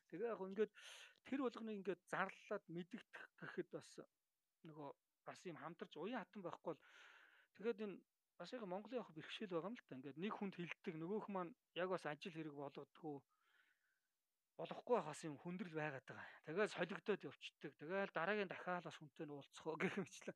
Тэгээ 0.10 0.32
яг 0.34 0.42
ингээд 0.42 0.72
тэр 1.28 1.40
болгоныг 1.44 1.78
ингээд 1.82 2.02
зарлаад 2.12 2.64
мэдэгдэх 2.76 3.24
гэхэд 3.40 3.70
бас 3.76 3.90
нөгөө 4.68 4.90
бас 5.28 5.40
юм 5.46 5.58
хамтарч 5.60 5.94
уян 5.98 6.22
хатан 6.22 6.42
байхгүй 6.44 6.74
бол 6.74 6.82
тэгээд 7.58 7.84
энэ 7.86 7.98
бас 8.42 8.54
яг 8.54 8.64
Монголын 8.66 9.02
яг 9.02 9.10
бэрхшээл 9.14 9.54
байгаа 9.54 9.70
юм 9.70 9.78
л 9.78 9.86
та. 9.86 9.96
Ингээд 9.98 10.18
нэг 10.18 10.34
хүнд 10.34 10.56
хилдэг 10.58 10.96
нөгөөх 10.98 11.28
маань 11.30 11.54
яг 11.78 11.90
бас 11.94 12.06
ажил 12.10 12.34
хэрэг 12.34 12.56
болгодгоо 12.58 13.22
болохгүй 14.58 15.00
хас 15.02 15.22
юм 15.26 15.36
хүндрэл 15.42 15.78
байгаад 15.78 16.06
байгаа. 16.06 16.42
Тэгээд 16.46 16.76
солигдоод 16.76 17.22
явцдаг. 17.30 17.72
Тэгээд 17.78 18.14
дараагийн 18.18 18.50
дахиад 18.50 18.86
бас 18.86 18.98
хүнтэй 18.98 19.26
нь 19.26 19.34
уулзах 19.34 19.66
гэх 19.78 19.96
мэтлэн 19.98 20.36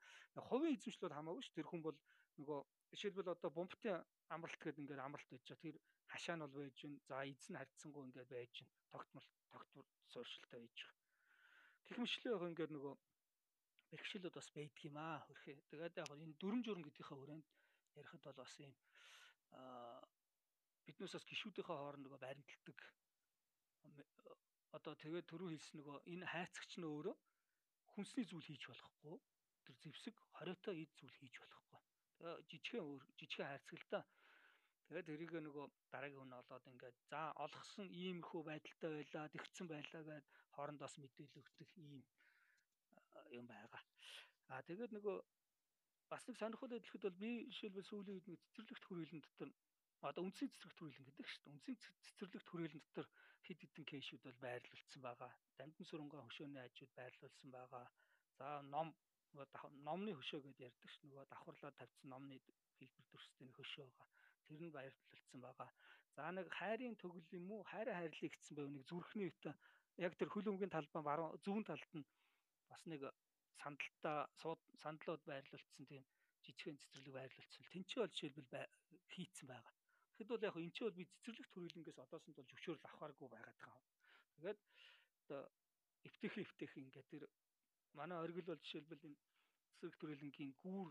хувийн 0.49 0.75
эзэмшлүүд 0.77 1.13
хамаагүй 1.13 1.43
ш. 1.45 1.49
Тэр 1.53 1.67
хүн 1.69 1.81
бол 1.85 1.97
нөгөө 2.37 2.59
жишээлбэл 2.91 3.33
одоо 3.35 3.49
бомбтын 3.51 4.03
амралт 4.29 4.61
гэдэг 4.61 4.81
ингээд 4.83 5.05
амралт 5.05 5.29
байж 5.29 5.45
байгаа. 5.45 5.63
Тэр 5.63 5.77
хашаа 6.11 6.35
нь 6.35 6.43
бол 6.45 6.55
байж 6.59 6.75
гин. 6.81 6.93
За 7.09 7.23
эзэн 7.25 7.57
харьцангуй 7.57 8.03
ингээд 8.05 8.29
байж 8.29 8.53
гин. 8.59 8.69
Тогтмол 8.91 9.27
тогтвор 9.53 9.85
сууршилтай 10.11 10.59
байж 10.61 10.77
байгаа. 10.81 10.97
Гэх 11.85 11.97
мэтлээ 12.01 12.33
яг 12.35 12.43
ингээд 12.49 12.71
нөгөө 12.75 12.95
бэрхшээлүүд 13.91 14.35
бас 14.35 14.49
байдаг 14.53 14.81
юм 14.85 14.97
аа. 14.97 15.19
Хөрхөө. 15.25 15.61
Тэгээд 15.69 15.99
яг 16.01 16.09
энэ 16.13 16.39
дүрм 16.41 16.59
журм 16.65 16.83
гэдгийнхаа 16.83 17.17
хүрээнд 17.17 17.47
ярихад 17.95 18.23
бол 18.27 18.41
бас 18.43 18.53
юм 18.59 18.73
аа 19.55 20.01
биднээс 20.85 21.13
бас 21.15 21.25
гişүүдийнхээ 21.29 21.77
хооронд 21.77 22.03
нөгөө 22.05 22.21
баримталдаг 22.25 22.79
одоо 24.77 24.93
тэгээд 25.03 25.29
түрүү 25.31 25.49
хэлсэн 25.51 25.77
нөгөө 25.79 25.97
энэ 26.13 26.25
хайцагч 26.33 26.71
нь 26.77 26.87
өөрөө 26.91 27.15
хүнсний 27.93 28.25
зүйл 28.27 28.47
хийж 28.47 28.63
болохгүй 28.67 29.17
тэр 29.65 29.75
зэвсэг 29.83 30.15
хориотой 30.37 30.75
эд 30.83 30.91
зүйл 30.99 31.15
хийж 31.19 31.35
болохгүй 31.39 31.79
жижигхэн 32.49 32.85
өөр 32.89 33.03
жижигхэн 33.19 33.49
хайрцагтаа 33.49 34.03
тэгээд 34.87 35.09
тэрийг 35.09 35.31
нөгөө 35.47 35.65
дараагийн 35.93 36.21
хүн 36.21 36.37
олоод 36.41 36.65
ингээд 36.71 36.97
за 37.11 37.21
олгосон 37.45 37.87
иймэрхүү 38.01 38.41
байдалтай 38.49 38.91
байлаа 38.93 39.25
тэгсэн 39.33 39.67
байлаа 39.69 40.03
гэд 40.09 40.25
хоорондоос 40.55 40.95
мэдээлэл 41.01 41.39
өгдөг 41.41 41.69
ийм 41.85 42.01
юм 43.37 43.45
байгаа 43.53 43.81
а 44.51 44.61
тэгээд 44.67 44.91
нөгөө 44.93 45.17
бас 46.11 46.23
нэг 46.27 46.37
сонирхол 46.37 46.73
хэлэхэд 46.73 47.05
бол 47.05 47.21
би 47.23 47.31
жишээлбэл 47.49 47.89
сүүлийн 47.89 48.15
үед 48.17 48.27
нэг 48.29 48.39
цэцэрлэгт 48.45 48.85
хүрээлэн 48.85 49.21
дотор 49.25 49.49
одоо 50.05 50.23
үндсийн 50.27 50.51
цэцэрлэгт 50.53 50.77
хүрээлэн 50.77 51.05
гэдэг 51.07 51.27
шүү 51.27 51.41
дээ. 51.41 51.53
Үндсийн 51.55 51.77
цэцэрлэгт 52.05 52.49
хүрээлэн 52.49 52.83
дотор 52.85 53.07
хэд 53.45 53.59
хэдэн 53.61 53.85
кейшүүд 53.89 54.21
бол 54.25 54.39
байрлуулсан 54.45 55.01
байгаа. 55.01 55.31
Дамжин 55.57 55.87
сүрэнгээ 55.89 56.21
хөшөөний 56.21 56.61
ажууд 56.61 56.93
байрлуулсан 56.93 57.49
байгаа. 57.57 57.85
За 58.37 58.47
ном 58.73 58.87
номны 59.87 60.11
хөшөө 60.15 60.41
гэдээ 60.43 60.67
ярьдаг 60.69 60.89
ш. 60.91 60.95
Нөгөө 61.03 61.25
давхарлаад 61.31 61.75
тавьсан 61.79 62.09
номны 62.09 62.35
хэлбэр 62.79 63.05
төрстэй 63.11 63.49
хөшөө 63.51 63.85
байгаа. 63.85 64.07
Тэр 64.47 64.61
нь 64.63 64.75
байрлуулсан 64.75 65.39
байгаа. 65.41 65.69
За 66.15 66.31
нэг 66.31 66.47
хайрын 66.59 66.95
төгөл 66.95 67.27
юм 67.35 67.51
уу? 67.51 67.63
Хайраа 67.71 67.95
хайрлыг 67.99 68.31
гэсэн 68.31 68.55
байв 68.55 68.69
нэг 68.71 68.83
зүрхний 68.87 69.27
үтэ 69.27 69.51
яг 70.05 70.13
тэр 70.15 70.29
хөлөмгийн 70.31 70.71
талбай 70.71 71.03
баруун 71.03 71.39
зүүн 71.45 71.63
талд 71.67 71.91
нь 71.95 72.05
бас 72.71 72.81
нэг 72.91 73.01
сандалтаа 73.61 74.29
сандлууд 74.83 75.23
байрлуулсан 75.27 75.85
тийм 75.89 76.03
жижигхэн 76.43 76.77
цэцэрлэг 76.81 77.13
байрлуулсан. 77.15 77.63
Тэнцээ 77.73 77.99
бол 78.01 78.13
жишээлбэл 78.13 78.69
хийцэн 79.13 79.47
байгаа. 79.49 79.73
Тэгэхэд 80.15 80.31
бол 80.31 80.47
яг 80.47 80.55
энэ 80.55 80.75
ч 80.75 80.79
бол 80.83 80.99
би 80.99 81.05
цэцэрлэгт 81.05 81.51
хүрээлэнгээс 81.53 81.99
одоосонд 82.03 82.37
бол 82.37 82.51
зөвшөөрөл 82.51 82.87
авахааргүй 82.87 83.29
байгаад 83.31 83.59
байгаа. 83.59 83.83
Тэгээд 84.35 84.59
одоо 85.25 85.41
эвтэх 86.07 86.33
эвтэх 86.43 86.71
ингээд 86.77 87.07
тэр 87.11 87.23
манай 87.97 88.17
оргил 88.23 88.47
бол 88.47 88.61
жишээлбэл 88.63 89.07
энэ 89.09 89.19
цэцэрлэгт 89.75 89.99
хүрээлэнгийн 89.99 90.53
гүүр 90.63 90.89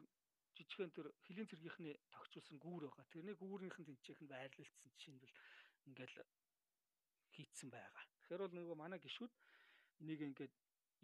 жижигхэн 0.55 0.93
тэр 0.95 1.09
хилийн 1.26 1.49
цэргийнхний 1.51 1.97
тогтчулсан 2.14 2.57
гүүр 2.62 2.82
байгаа. 2.87 3.07
Тэрний 3.11 3.37
тэнцээх 3.89 4.20
нь 4.22 4.30
жишээ 4.97 5.14
нь 5.14 5.22
бол 5.22 5.35
ингээл 5.89 6.16
хийцэн 7.35 7.68
байгаа. 7.74 8.05
Тэгэхээр 8.22 8.43
бол 8.45 8.57
нөгөө 8.57 8.76
манай 8.78 9.01
гişүүд 9.03 9.32
энийг 10.01 10.20
ингээд 10.28 10.55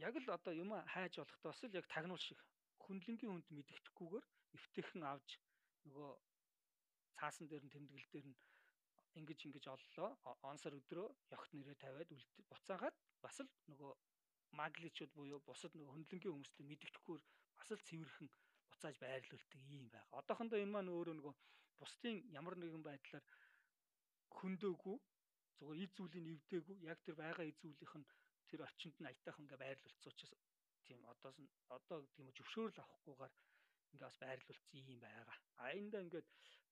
яг 0.07 0.15
л 0.17 0.29
одоо 0.37 0.53
юм 0.55 0.71
хайж 0.93 1.15
болохдоос 1.19 1.61
л 1.67 1.79
яг 1.81 1.87
тагнуул 1.91 2.23
шиг 2.23 2.39
хүнлэнгийн 2.85 3.33
хүнд 3.33 3.49
мэдгэдэггүйгээр 3.57 4.27
эвтэйхэн 4.57 5.03
авч 5.13 5.31
нөгөө 5.87 6.11
цаасан 7.19 7.47
дээр 7.49 7.65
нь 7.65 7.75
тэмдэглэл 7.75 8.13
дээр 8.13 8.27
нь 8.31 8.39
ингэж 9.19 9.41
ингэж 9.47 9.65
оллоо 9.75 10.11
онсор 10.51 10.73
өдрөө 10.81 11.09
ёгт 11.37 11.51
нэрээ 11.53 11.77
тавиад 11.83 12.11
буцаагаад 12.51 12.97
бас 13.25 13.37
л 13.43 13.51
нөгөө 13.71 13.93
магличуд 14.59 15.11
буюу 15.19 15.41
бусад 15.49 15.73
нөгөө 15.75 15.95
хөндлөнгийн 15.95 16.35
хүмүүстэй 16.35 16.65
мэдгэдэггүйгээр 16.67 17.23
бас 17.61 17.71
л 17.77 17.87
цэвэрхэн 17.89 18.29
буцааж 18.71 18.97
байрлуулдаг 19.01 19.61
юм 19.77 19.85
байгаа. 19.95 20.19
Одоохондоо 20.21 20.59
энэ 20.61 20.75
маань 20.75 20.93
өөрөө 20.97 21.15
нөгөө 21.17 21.35
бусдын 21.81 22.17
ямар 22.39 22.57
нэгэн 22.59 22.83
байдлаар 22.89 23.25
хөндөөгүй 24.39 24.97
зүгээр 25.57 25.83
эд 25.85 25.93
зүйлийг 25.97 26.27
эвдээгүй 26.35 26.77
яг 26.93 26.99
тэр 27.05 27.17
байгаа 27.23 27.45
эд 27.51 27.59
зүйлийнх 27.61 27.95
нь 28.01 28.09
тэр 28.49 28.61
орчинд 28.67 28.97
нь 28.99 29.09
аятайхан 29.11 29.45
ингээ 29.45 29.63
байрлуулсан 29.65 30.11
учраас 30.13 30.33
тийм 30.87 31.01
одоос 31.13 31.37
нь 31.43 31.51
одоо 31.77 31.99
гэдэг 32.03 32.21
юм 32.23 32.31
зөвшөөрөл 32.37 32.83
авахгүйгээр 32.83 33.35
ингээ 33.93 34.09
бас 34.09 34.19
байрлуулсан 34.25 34.81
юм 34.93 35.01
байгаа. 35.05 35.39
А 35.63 35.65
эндээ 35.79 36.05
ингээд 36.07 36.29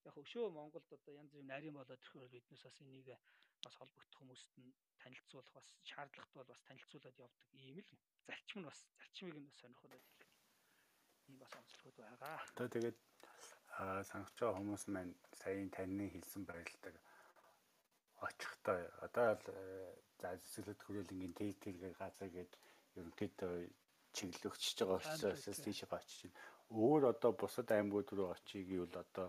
яг 0.09 0.17
өшөө 0.23 0.47
Монголд 0.57 0.89
одоо 0.97 1.13
янз 1.21 1.31
бүрийн 1.33 1.51
нарийн 1.53 1.77
болоод 1.77 2.03
ирэхээр 2.03 2.35
биднээс 2.35 2.65
бас 2.67 2.79
энийг 2.83 3.09
бас 3.65 3.75
холбогдох 3.79 4.19
хүмүүст 4.21 4.53
нь 4.63 4.77
танилцуулах 5.01 5.55
бас 5.59 5.67
шаардлагат 5.91 6.33
бол 6.37 6.51
бас 6.53 6.63
танилцуулаад 6.69 7.23
явдаг 7.27 7.49
ийм 7.67 7.79
л 7.83 7.91
зарчим 8.27 8.59
нь 8.61 8.69
бас 8.69 8.79
зарчмыг 8.99 9.37
нь 9.39 9.49
бас 9.49 9.59
сонирхоод 9.61 9.93
байдаг. 9.95 10.28
Ийм 11.29 11.37
бас 11.43 11.53
онцлогуд 11.61 11.97
байгаа. 12.01 12.41
Одоо 12.49 12.67
тэгээд 12.75 12.99
байгаа 14.41 14.57
хүмүүс 14.59 14.85
маань 14.95 15.13
саяын 15.41 15.71
таны 15.71 16.07
хэлсэн 16.11 16.43
байралдаг 16.49 16.95
очихтой 18.27 18.81
одоо 19.07 19.29
л 19.39 19.45
за 20.21 20.29
зөвлөд 20.53 20.81
хүрээлэнгийн 20.83 21.35
дээлтэй 21.39 21.73
газар 22.01 22.29
гээд 22.37 22.53
ерөнхийдөө 22.99 23.55
чиглэгчж 24.17 24.79
байгаа 24.83 24.99
учраас 24.99 25.61
тийшээ 25.65 25.89
очиж 25.95 26.21
байна. 26.27 26.39
Өөр 26.83 27.03
одоо 27.13 27.33
бусад 27.33 27.71
аймагуд 27.71 28.11
руу 28.13 28.35
очие 28.35 28.63
гэвэл 28.67 28.97
одоо 29.05 29.29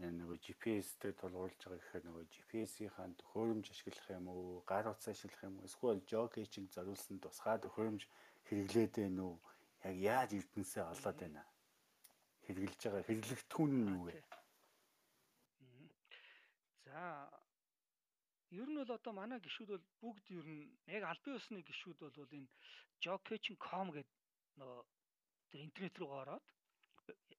нөгөө 0.00 0.38
GPS-тэй 0.44 1.12
тулгуурлаж 1.20 1.60
байгаа 1.62 1.78
гэхээр 1.78 2.04
нөгөө 2.08 2.24
GPS-ийн 2.34 3.12
төхөөрөмж 3.20 3.66
ашиглах 3.70 4.08
юм 4.10 4.26
уу, 4.32 4.64
гар 4.66 4.90
утас 4.90 5.06
ашиглах 5.12 5.44
юм 5.46 5.54
уу, 5.60 5.68
эсвэл 5.68 6.02
жокейчинг 6.10 6.68
зориулсан 6.74 7.22
тусгай 7.22 7.56
төхөөрөмж 7.62 8.02
хэрэглээд 8.48 8.92
байна 8.98 9.22
уу? 9.28 9.36
Яг 9.84 9.96
яаж 10.00 10.30
эрдэнсээ 10.32 10.84
олоод 10.92 11.18
байна? 11.20 11.44
Хэрэглэж 12.48 12.80
байгаа 12.84 13.04
хэрэглэгдэхүүн 13.04 13.72
нь 13.76 13.88
юу 13.92 14.02
вэ? 14.08 14.16
За 16.88 17.28
ер 18.48 18.68
нь 18.68 18.78
бол 18.80 18.96
одоо 18.96 19.12
манай 19.12 19.38
гişүүд 19.44 19.70
бол 19.76 19.86
бүгд 20.00 20.26
ер 20.38 20.46
нь 20.48 20.72
яг 20.96 21.04
албан 21.04 21.36
ёсны 21.36 21.60
гişүүд 21.60 21.98
бол 22.00 22.36
энэ 22.38 22.48
jokey.com 23.04 23.88
гэдэг 23.92 24.16
нөгөө 24.60 24.80
тэр 25.52 25.60
интернет 25.66 25.96
рүү 26.00 26.10
ороод 26.22 26.44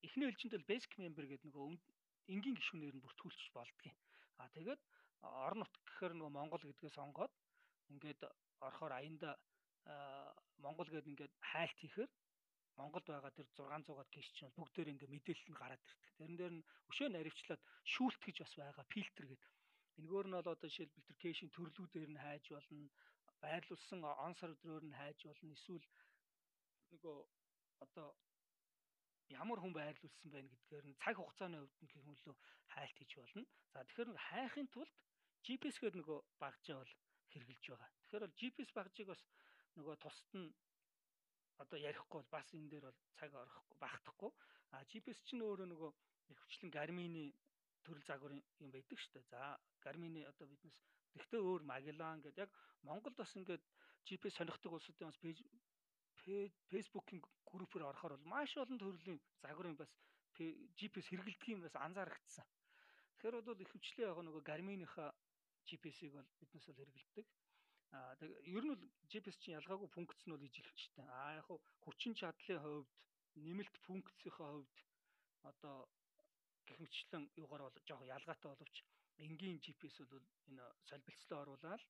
эхний 0.05 0.27
ээлжинд 0.29 0.53
бол 0.53 0.69
basic 0.69 0.93
member 1.01 1.25
гэдэг 1.25 1.49
нөгөө 1.49 1.65
энгийн 2.33 2.57
гишүүнээр 2.61 2.95
нь 2.95 3.03
бүртгүүлчих 3.05 3.49
болдгийн. 3.57 3.97
А 4.37 4.45
тэгээд 4.53 4.81
орон 5.21 5.59
нутг 5.65 5.81
гэхээр 5.87 6.13
нөгөө 6.13 6.33
Монгол 6.37 6.61
гэдгээ 6.61 6.93
сонгоод 6.93 7.33
ингээд 7.89 8.21
орохоор 8.61 8.93
аянда 8.93 9.33
Монгол 10.61 10.89
гэдэг 10.93 11.09
ингээд 11.13 11.33
хайлт 11.41 11.77
хийхээр 11.81 12.11
Монголд 12.75 13.07
байгаа 13.07 13.31
тэр 13.31 13.47
600-аад 13.55 14.09
кэш 14.11 14.27
чинь 14.35 14.55
бүгдээр 14.59 14.91
ингээ 14.91 15.09
мэдээлэл 15.11 15.51
нь 15.51 15.59
гараад 15.59 15.79
ирдэг. 15.79 16.11
Тэрэн 16.19 16.37
дээр 16.37 16.53
нь 16.59 16.67
өшөө 16.91 17.07
наривчлаад 17.11 17.61
шүүлт 17.87 18.21
гэж 18.27 18.37
бас 18.43 18.53
байгаа 18.59 18.85
фильтр 18.91 19.25
гэдэг. 19.31 19.51
Энэгээр 19.99 20.27
нь 20.27 20.35
бол 20.35 20.51
одоо 20.51 20.67
жишээлбэл 20.67 21.07
тэр 21.07 21.17
кэшийн 21.23 21.51
төрлүүдээр 21.55 22.11
нь 22.11 22.23
хайж 22.25 22.45
болно, 22.51 22.91
байрлуулсан 23.39 23.99
он 24.03 24.33
серверээр 24.35 24.85
нь 24.87 24.99
хайж 24.99 25.19
болно. 25.23 25.55
Эсвэл 25.55 25.87
нөгөө 26.91 27.17
одоо 27.85 28.07
ямар 29.31 29.59
хүн 29.59 29.73
байрлуулсан 29.73 30.29
байна 30.31 30.51
гэдгээр 30.51 30.85
нь 30.87 30.99
цаг 31.01 31.15
хугацааны 31.17 31.57
хувьд 31.63 31.79
нь 31.81 31.91
гэх 31.91 32.03
мөлөө 32.05 32.35
хайлт 32.75 32.97
хийж 32.99 33.11
болно. 33.17 33.43
За 33.71 33.87
тэгэхээр 33.87 34.09
хайхын 34.27 34.67
тулд 34.75 34.93
GPS 35.45 35.77
гээд 35.79 35.95
нөгөө 35.97 36.19
багжаа 36.43 36.77
бол 36.83 36.93
хэрэгжилж 37.31 37.65
байгаа. 37.71 37.89
Тэгэхээр 38.03 38.25
бол 38.25 38.39
GPS 38.39 38.71
багжийг 38.77 39.07
бас 39.09 39.21
нөгөө 39.77 39.95
тусад 40.03 40.31
нь 40.35 40.49
одоо 41.63 41.77
ярихгүй 41.79 42.19
бол 42.21 42.33
бас 42.35 42.47
энэ 42.57 42.69
дээр 42.71 42.85
бол 42.89 42.99
цаг 43.17 43.31
орохгүй 43.33 43.77
багтахгүй. 43.79 44.31
А 44.73 44.83
GPS 44.89 45.19
чинь 45.27 45.45
өөрөө 45.45 45.67
нөгөө 45.71 45.91
ихвчлэн 46.33 46.71
Garmin-ийн 46.71 47.31
төрөл 47.85 48.05
загварын 48.09 48.41
юм 48.63 48.71
байдаг 48.73 48.97
шүү 48.99 49.13
дээ. 49.13 49.29
За 49.31 49.39
Garmin-ийн 49.83 50.27
одоо 50.31 50.45
биднес 50.47 50.75
тэгтээ 51.13 51.41
өөр 51.41 51.61
Magellan 51.71 52.19
гэдэг 52.21 52.43
яг 52.43 52.51
Монголд 52.83 53.15
бас 53.15 53.31
ингээд 53.37 53.63
GPS 54.07 54.35
сонирхдаг 54.37 54.71
улсуудын 54.73 55.09
бас 55.09 55.19
пэйж 55.23 55.39
Facebook-ийн 56.71 57.21
группээр 57.45 57.87
орохоор 57.89 58.17
бол 58.17 58.31
маш 58.33 58.57
олон 58.57 58.79
төрлийн 58.81 59.21
загварын 59.43 59.77
бас 59.77 59.91
GPS 60.77 61.07
хэрэгэлдэг 61.09 61.49
юм 61.55 61.61
бас 61.61 61.75
анзаарэгдсэн. 61.75 62.45
Тэгэхээр 63.15 63.45
бол 63.47 63.63
их 63.63 63.71
хвчлээ 63.71 64.09
яг 64.09 64.19
нөгөө 64.19 64.43
Garmin-ийнхаа 64.49 65.09
GPS-ийг 65.65 66.13
бол 66.13 66.29
биднес 66.39 66.65
бол 66.67 66.79
хэрэгэлдэг. 66.81 67.25
Аа 67.95 68.13
ер 68.55 68.63
нь 68.63 68.71
бол 68.73 68.83
GPS 69.09 69.37
чинь 69.41 69.57
ялгаагүй 69.59 69.89
функц 69.95 70.21
нь 70.25 70.33
бол 70.33 70.47
ижилхчтэй. 70.47 71.05
Аа 71.07 71.39
яг 71.39 71.47
хүчин 71.83 72.13
чадлын 72.19 72.59
хувьд 72.63 72.89
нэмэлт 73.45 73.75
функцийнхаа 73.85 74.49
хувьд 74.51 74.77
одоо 75.49 75.77
гихмчлэн 76.67 77.23
юугаар 77.41 77.63
бол 77.65 77.87
жоохон 77.87 78.13
ялгаатай 78.17 78.49
боловч 78.51 78.77
энгийн 79.25 79.57
GPS 79.63 79.97
бол 80.11 80.25
энэ 80.49 80.65
солилцлоо 80.89 81.39
оруулаад 81.43 81.83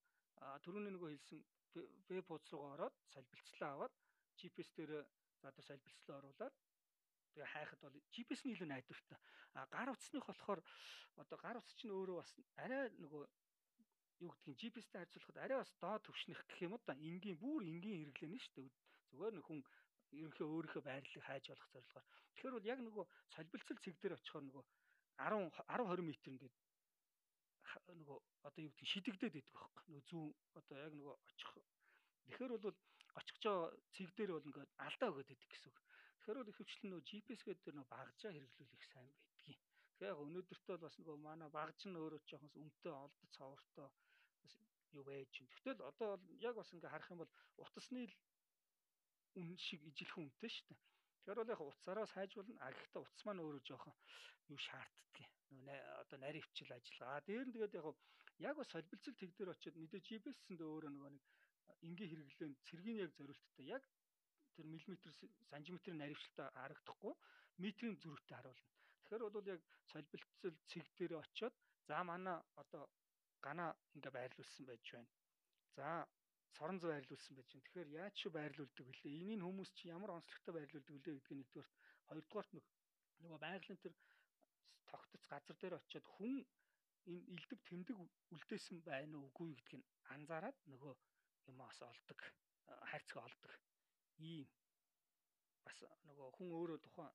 түрүүний 0.63 0.93
нөгөө 0.93 1.09
хэлсэн 1.11 1.39
веб 2.09 2.25
хуудас 2.27 2.49
руугаа 2.51 2.73
ороод 2.75 2.95
солилцлоо 3.13 3.69
аваад 3.71 3.93
GPS 4.37 4.69
дээр 4.77 4.91
за 5.41 5.47
одоо 5.51 5.63
солилцлоо 5.63 6.15
оруулаад 6.19 6.55
тэгээ 7.33 7.53
хайхад 7.53 7.79
бол 7.81 7.95
GPS-ний 8.13 8.53
илүү 8.55 8.67
найдвартай. 8.69 9.19
А 9.55 9.67
гар 9.67 9.89
утасных 9.91 10.25
болохоор 10.27 10.61
одоо 11.21 11.37
гар 11.39 11.57
утас 11.59 11.75
чинь 11.75 11.91
өөрөө 11.91 12.17
бас 12.19 12.31
арай 12.55 12.91
нөгөө 13.03 13.23
юу 14.23 14.29
гэдгийг 14.31 14.57
GPS-тэй 14.61 14.99
харьцуулахад 15.01 15.43
арай 15.43 15.57
бас 15.59 15.71
доод 15.81 16.03
төвшнөх 16.05 16.41
гэх 16.47 16.59
юм 16.65 16.73
да. 16.87 16.93
Энгийн 17.09 17.37
бүр 17.41 17.61
энгийн 17.63 17.99
хэрэглэнэ 17.99 18.39
шүү 18.39 18.53
дээ. 18.55 18.69
Зүгээр 19.11 19.33
нэг 19.35 19.45
хүн 19.45 19.61
ерөнхий 20.15 20.45
өөрийнхөө 20.47 20.83
байрлалыг 20.85 21.23
хайж 21.25 21.43
болох 21.51 21.69
зорилгоор. 21.73 22.05
Тэгэхээр 22.35 22.55
бол 22.55 22.71
яг 22.73 22.79
нөгөө 22.83 23.05
солилцол 23.35 23.79
цэг 23.83 23.95
дээр 23.99 24.17
очихоор 24.17 24.43
нөгөө 24.47 24.63
10 25.19 25.51
10 25.67 25.83
20 25.83 26.03
м 26.03 26.09
ингээд 26.11 26.55
нөгөө 27.75 28.17
одоо 28.47 28.61
юу 28.63 28.71
гэдгийг 28.71 28.91
шидэгдээд 28.93 29.39
идэх 29.39 29.53
байхгүй. 29.55 29.83
Нөгөө 29.89 30.03
зүүн 30.09 30.29
одоо 30.59 30.75
яг 30.85 30.93
нөгөө 30.95 31.15
очих. 31.27 31.51
Тэгэхээр 32.25 32.51
бол 32.55 32.77
очих 33.19 33.37
жоо 33.43 33.59
цэг 33.95 34.09
дээр 34.15 34.31
бол 34.35 34.47
ингээд 34.47 34.71
алдаа 34.85 35.09
өгöd 35.11 35.33
идэх 35.33 35.49
гэсэн 35.51 35.69
үг. 35.71 35.77
Тэгэхээр 36.19 36.39
бол 36.39 36.51
ихэвчлэн 36.53 36.89
нөгөө 36.91 37.07
GPS 37.09 37.41
гэдэг 37.43 37.63
дээр 37.63 37.77
нөгөө 37.77 37.93
багжаа 37.95 38.31
хэрэглүүлэх 38.31 38.83
сайн 38.91 39.07
байдгийг. 39.09 39.24
Тэгэхээр 39.95 40.11
яг 40.11 40.19
өнөөдөртөө 40.27 40.75
бол 40.75 40.85
бас 40.85 40.95
нөгөө 40.99 41.17
манай 41.23 41.49
багж 41.55 41.79
нь 41.87 41.95
өөрөө 41.95 42.21
жоохон 42.27 42.51
үнэтэй 42.59 42.91
олдод 42.91 43.31
цовртой 43.31 43.87
бас 44.43 44.53
юу 44.91 45.03
байж 45.07 45.31
юм. 45.39 45.47
Гэвтэл 45.47 45.87
одоо 45.87 46.07
бол 46.19 46.25
яг 46.47 46.55
бас 46.59 46.69
ингээд 46.75 46.91
харах 46.91 47.11
юм 47.15 47.21
бол 47.23 47.33
утасны 47.63 48.03
үн 49.39 49.55
шиг 49.55 49.81
ижилхэн 49.87 50.27
үнэтэй 50.27 50.51
шүү 50.51 50.67
дээ. 50.67 50.79
Тэгэхээр 51.23 51.39
бол 51.39 51.53
яг 51.55 51.61
утсаараа 51.63 52.07
сайж 52.11 52.31
болно. 52.35 52.59
А 52.59 52.75
гэхдээ 52.75 53.01
утас 53.07 53.23
маань 53.23 53.43
өөрөө 53.43 53.63
жоохон 53.63 53.95
юу 54.51 54.59
шаарддаг. 54.67 55.31
Нөгөө 55.55 55.79
одоо 56.03 56.17
наривчл 56.19 56.75
ажиллагаа. 56.75 57.23
Дээр 57.23 57.47
нь 57.47 57.53
тэгээд 57.55 57.77
яг 57.79 57.87
яг 58.43 58.55
бас 58.59 58.69
солилцол 58.75 59.15
тэг 59.15 59.31
дээр 59.31 59.55
очиод 59.55 59.79
мэдээ 59.79 60.01
GPS-сэнд 60.07 60.59
өөрөө 60.59 60.91
нөгөө 60.91 61.11
нэг 61.15 61.23
энгийн 61.87 62.11
хэрэглэн 62.11 62.53
цэргийн 62.67 62.99
яг 62.99 63.11
зориулттай 63.15 63.65
яг 63.75 63.83
тэр 64.59 64.65
миллиметр 64.67 65.11
сантиметрийн 65.51 65.99
наривчлалтаа 66.03 66.51
харагдахгүй 66.59 67.13
метрийн 67.63 67.95
зүрхтэй 68.03 68.35
харуулна. 68.35 68.74
Тэгэхээр 69.05 69.29
бол 69.29 69.47
яг 69.53 69.61
солилцол 69.85 70.57
цэг 70.65 70.85
дээр 70.97 71.13
очиод 71.21 71.53
за 71.87 72.01
манай 72.03 72.41
одоо 72.57 72.89
гана 73.45 73.65
ингээ 73.93 74.13
байрлуулсан 74.17 74.65
байж 74.65 74.85
байна. 74.91 75.09
За 75.77 75.87
сорон 76.57 76.79
зов 76.79 76.89
байрлуулсан 76.89 77.37
байж 77.37 77.49
байна. 77.53 77.65
Тэгэхээр 77.65 77.89
яаж 78.01 78.13
ч 78.17 78.21
байрлуулдаг 78.33 78.85
вүлээ? 78.85 79.13
Энийг 79.21 79.41
хүмүүс 79.45 79.69
чи 79.77 79.93
ямар 79.93 80.17
онцлогтой 80.17 80.53
байрлуулдаг 80.57 80.93
вүлээ 80.93 81.15
гэдгийг 81.21 81.37
нэгдүгээр 81.37 81.69
хоёрдугаарт 82.09 82.51
нөгөө 83.21 83.39
байгалийн 83.45 83.79
тэр 83.83 83.93
тогтц 84.89 85.25
газар 85.29 85.57
дээр 85.61 85.77
очиод 85.77 86.05
хүн 86.17 86.41
энэ 87.11 87.23
илдэв 87.35 87.59
тэмдэг 87.69 87.97
үлдээсэн 88.33 88.77
байна 88.89 89.15
уу 89.21 89.29
үгүй 89.29 89.53
гэдгийг 89.53 89.85
анзаараад 90.13 90.57
нөгөө 90.71 90.93
юмас 91.51 91.77
олдог 91.91 92.19
хайрцаг 92.89 93.17
олдог 93.27 93.53
ийм 94.17 94.49
бас 95.65 95.77
нөгөө 96.09 96.27
хүн 96.37 96.49
өөрөө 96.57 96.79
тухайн 96.81 97.13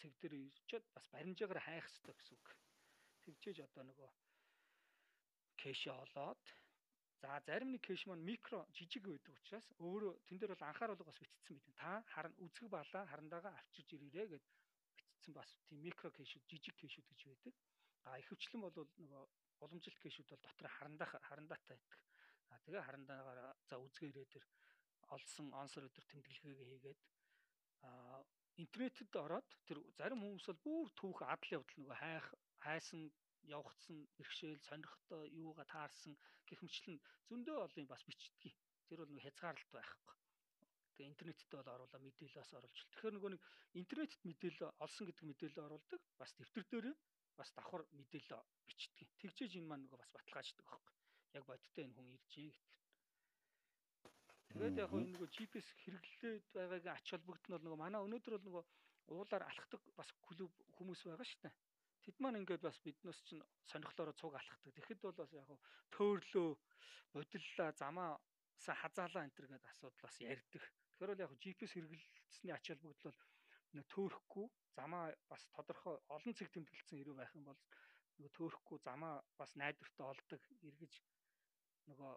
цэг 0.00 0.12
дээр 0.20 0.34
ирчээд 0.48 0.84
бас 0.94 1.06
баримжаагаар 1.14 1.60
хайх 1.64 1.84
хэрэгтэй 1.86 2.14
гэсэн 2.14 2.34
үг. 2.38 2.46
Тэгжээж 3.24 3.58
одоо 3.66 3.84
нөгөө 3.86 4.10
кэшэ 5.60 5.90
олоод 5.90 6.42
за 7.20 7.42
зарим 7.46 7.70
нэг 7.74 7.82
кэш 7.82 8.06
маань 8.06 8.22
микро 8.30 8.62
жижиг 8.76 9.04
байдаг 9.10 9.34
учраас 9.34 9.66
өөрөө 9.82 10.12
тэн 10.26 10.38
дээр 10.38 10.54
бол 10.54 10.68
анхааруулга 10.70 11.04
бас 11.10 11.18
бичсэн 11.18 11.58
байдаг. 11.58 11.74
Та 11.82 11.90
харан 12.14 12.34
үзэг 12.38 12.66
балаа 12.70 13.04
харандаага 13.10 13.50
авчирж 13.58 13.90
ирээрээ 13.94 14.26
гэд 14.38 14.44
бичсэн 15.08 15.34
бас 15.34 15.50
тийм 15.66 15.82
микро 15.82 16.08
кэшүүд 16.14 16.44
жижиг 16.46 16.74
кэшүүд 16.78 17.06
гэж 17.10 17.20
байдаг. 17.26 17.54
А 18.06 18.18
ихэвчлэн 18.22 18.62
бол 18.62 18.76
нөгөө 19.02 19.22
уламжилт 19.66 19.98
кэшүүд 19.98 20.28
бол 20.30 20.42
дотор 20.46 20.68
харандаа 20.70 21.08
харандаатай 21.28 21.76
байдаг. 21.76 22.00
А 22.50 22.58
тэгээ 22.64 22.86
харандаагаар 22.86 23.40
за 23.68 23.74
үзгээрээ 23.82 24.26
тэр 24.30 24.44
олсон 25.14 25.46
онсор 25.62 25.84
өдр 25.88 26.04
тэмдэглэгээ 26.06 26.66
хийгээд 26.70 27.00
а 27.82 28.22
интернетэд 28.62 29.12
ороод 29.24 29.48
тэр 29.66 29.78
зарим 29.98 30.20
хүмүүс 30.22 30.46
бол 30.50 30.60
бүр 30.66 30.86
түүх 30.98 31.18
адал 31.24 31.54
явдал 31.56 31.78
нөгөө 31.80 31.98
хайх 32.02 32.26
хайсан 32.64 33.02
явагдсан 33.56 33.96
бэрхшээл 34.18 34.66
сонирхтой 34.68 35.24
юугаа 35.42 35.66
таарсан 35.74 36.14
гихмчлэн 36.48 36.98
зөндөө 37.28 37.56
олон 37.66 37.86
бас 37.92 38.02
бичдгийг. 38.08 38.56
Тэр 38.88 38.98
бол 39.00 39.12
нэг 39.14 39.24
хязгаарлалт 39.24 39.72
байхгүй. 39.74 40.16
Тэгээ 40.96 41.10
интернетэд 41.12 41.50
бол 41.54 41.72
оруулаа 41.74 42.00
мэдээлэлээс 42.02 42.52
оруулж. 42.58 42.78
Тэгэхээр 42.90 43.14
нөгөө 43.14 43.30
нэг 43.32 43.42
интернетэд 43.80 44.22
мэдээлэл 44.26 44.74
олсон 44.84 45.04
гэдэг 45.06 45.24
мэдээлэл 45.28 45.66
оруулдаг. 45.66 46.00
Бас 46.20 46.30
дэвтэр 46.34 46.64
дээр 46.68 46.86
бас 47.38 47.50
давхар 47.56 47.82
мэдээлэл 47.94 48.42
бичдэг. 48.66 49.08
Тэгжээж 49.20 49.52
энэ 49.60 49.68
маань 49.70 49.84
нөгөө 49.86 50.00
бас 50.02 50.10
баталгааждаг 50.12 50.66
байхгүй 50.66 50.98
яг 51.36 51.44
бодтой 51.46 51.84
энэ 51.84 51.94
хүн 51.94 52.08
иржээ 52.16 52.50
гэдэг. 52.50 52.87
Тэгээд 54.48 54.80
яг 54.84 54.92
энэ 54.96 55.12
нөгөө 55.12 55.28
GPS 55.34 55.68
хэрэглээд 55.82 56.44
байгаагийн 56.56 56.96
ач 56.96 57.06
холбогдол 57.10 57.48
нь 57.48 57.54
бол 57.54 57.64
нөгөө 57.66 57.82
манай 57.84 58.00
өнөөдөр 58.04 58.34
бол 58.36 58.46
нөгөө 58.46 58.64
уулаар 59.12 59.44
алхдаг 59.48 59.80
бас 59.98 60.08
клуб 60.24 60.52
хүмүүс 60.76 61.00
байгаа 61.04 61.28
шүү 61.28 61.42
дээ. 61.44 61.54
Тэд 62.04 62.16
маань 62.20 62.40
ингээд 62.40 62.64
бас 62.64 62.78
биднээс 62.84 63.20
чинь 63.28 63.44
сонирхлоороо 63.70 64.16
цуг 64.16 64.34
алхдаг. 64.36 64.72
Тэгэхэд 64.72 65.00
бол 65.04 65.16
бас 65.20 65.32
яг 65.36 65.48
төөрлөө, 65.96 66.48
бодиллаа, 67.12 67.70
замаа 67.76 68.10
хазаалаа 68.58 69.24
энэ 69.24 69.36
төр 69.36 69.46
гэдэг 69.48 69.70
асуудал 69.72 70.04
бас 70.04 70.16
ярьдаг. 70.20 70.62
Тэгэхээр 70.64 71.12
бол 71.12 71.24
яг 71.24 71.32
GPS 71.42 71.72
хэрэглэсний 71.76 72.54
ач 72.56 72.64
холбогдол 72.68 73.12
бол 73.12 73.86
төөрөхгүй 73.92 74.46
замаа 74.76 75.04
бас 75.30 75.42
тодорхой 75.54 75.96
олон 76.08 76.34
цэг 76.34 76.48
тэмдэглэсэн 76.52 76.98
хэрэг 76.98 77.16
байх 77.18 77.32
юм 77.36 77.44
бол 77.48 77.60
нөгөө 78.18 78.32
төөрөхгүй 78.36 78.78
замаа 78.88 79.14
бас 79.40 79.50
найдвартай 79.60 80.06
олдог 80.08 80.42
эргэж 80.68 80.94
нөгөө 81.88 82.12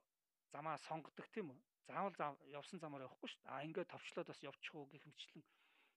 замаа 0.54 0.78
сонгодог 0.88 1.28
тийм 1.34 1.47
үү 1.52 1.60
заавал 1.88 2.38
явсан 2.60 2.80
замаар 2.80 3.06
явахгүй 3.08 3.30
шүү 3.30 3.41
дээ 3.43 3.54
а 3.56 3.66
ингээд 3.68 3.91
товчлоод 3.93 4.28
бас 4.32 4.41
явчих 4.49 4.74
уу 4.76 4.86
гэх 4.91 5.04
мэтлэн 5.08 5.43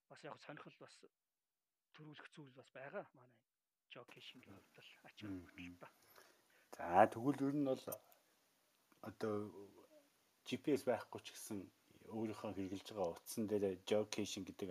бас 0.09 0.19
яг 0.23 0.37
сонирхол 0.45 0.77
бас 0.83 0.93
төрүүлэх 1.95 2.29
зүйл 2.35 2.53
бас 2.59 2.69
байгаа 2.77 3.05
манай 3.17 3.39
жокешингийн 3.93 4.55
хувьд 4.55 4.77
л 4.83 4.91
ач 5.07 5.17
холбогдол 5.23 5.79
та. 5.81 5.87
За 6.77 7.07
тэгвэл 7.13 7.45
ер 7.47 7.55
нь 7.55 7.67
бол 7.69 7.83
одоо 9.09 9.35
GPS 10.47 10.83
байхгүй 10.89 11.21
ч 11.23 11.27
гэсэн 11.31 11.59
өөрийнхөө 12.17 12.51
хэрэгжилж 12.53 12.87
байгаа 12.91 13.13
утсан 13.15 13.43
дээр 13.47 13.65
жокешин 13.89 14.43
гэдэг 14.45 14.69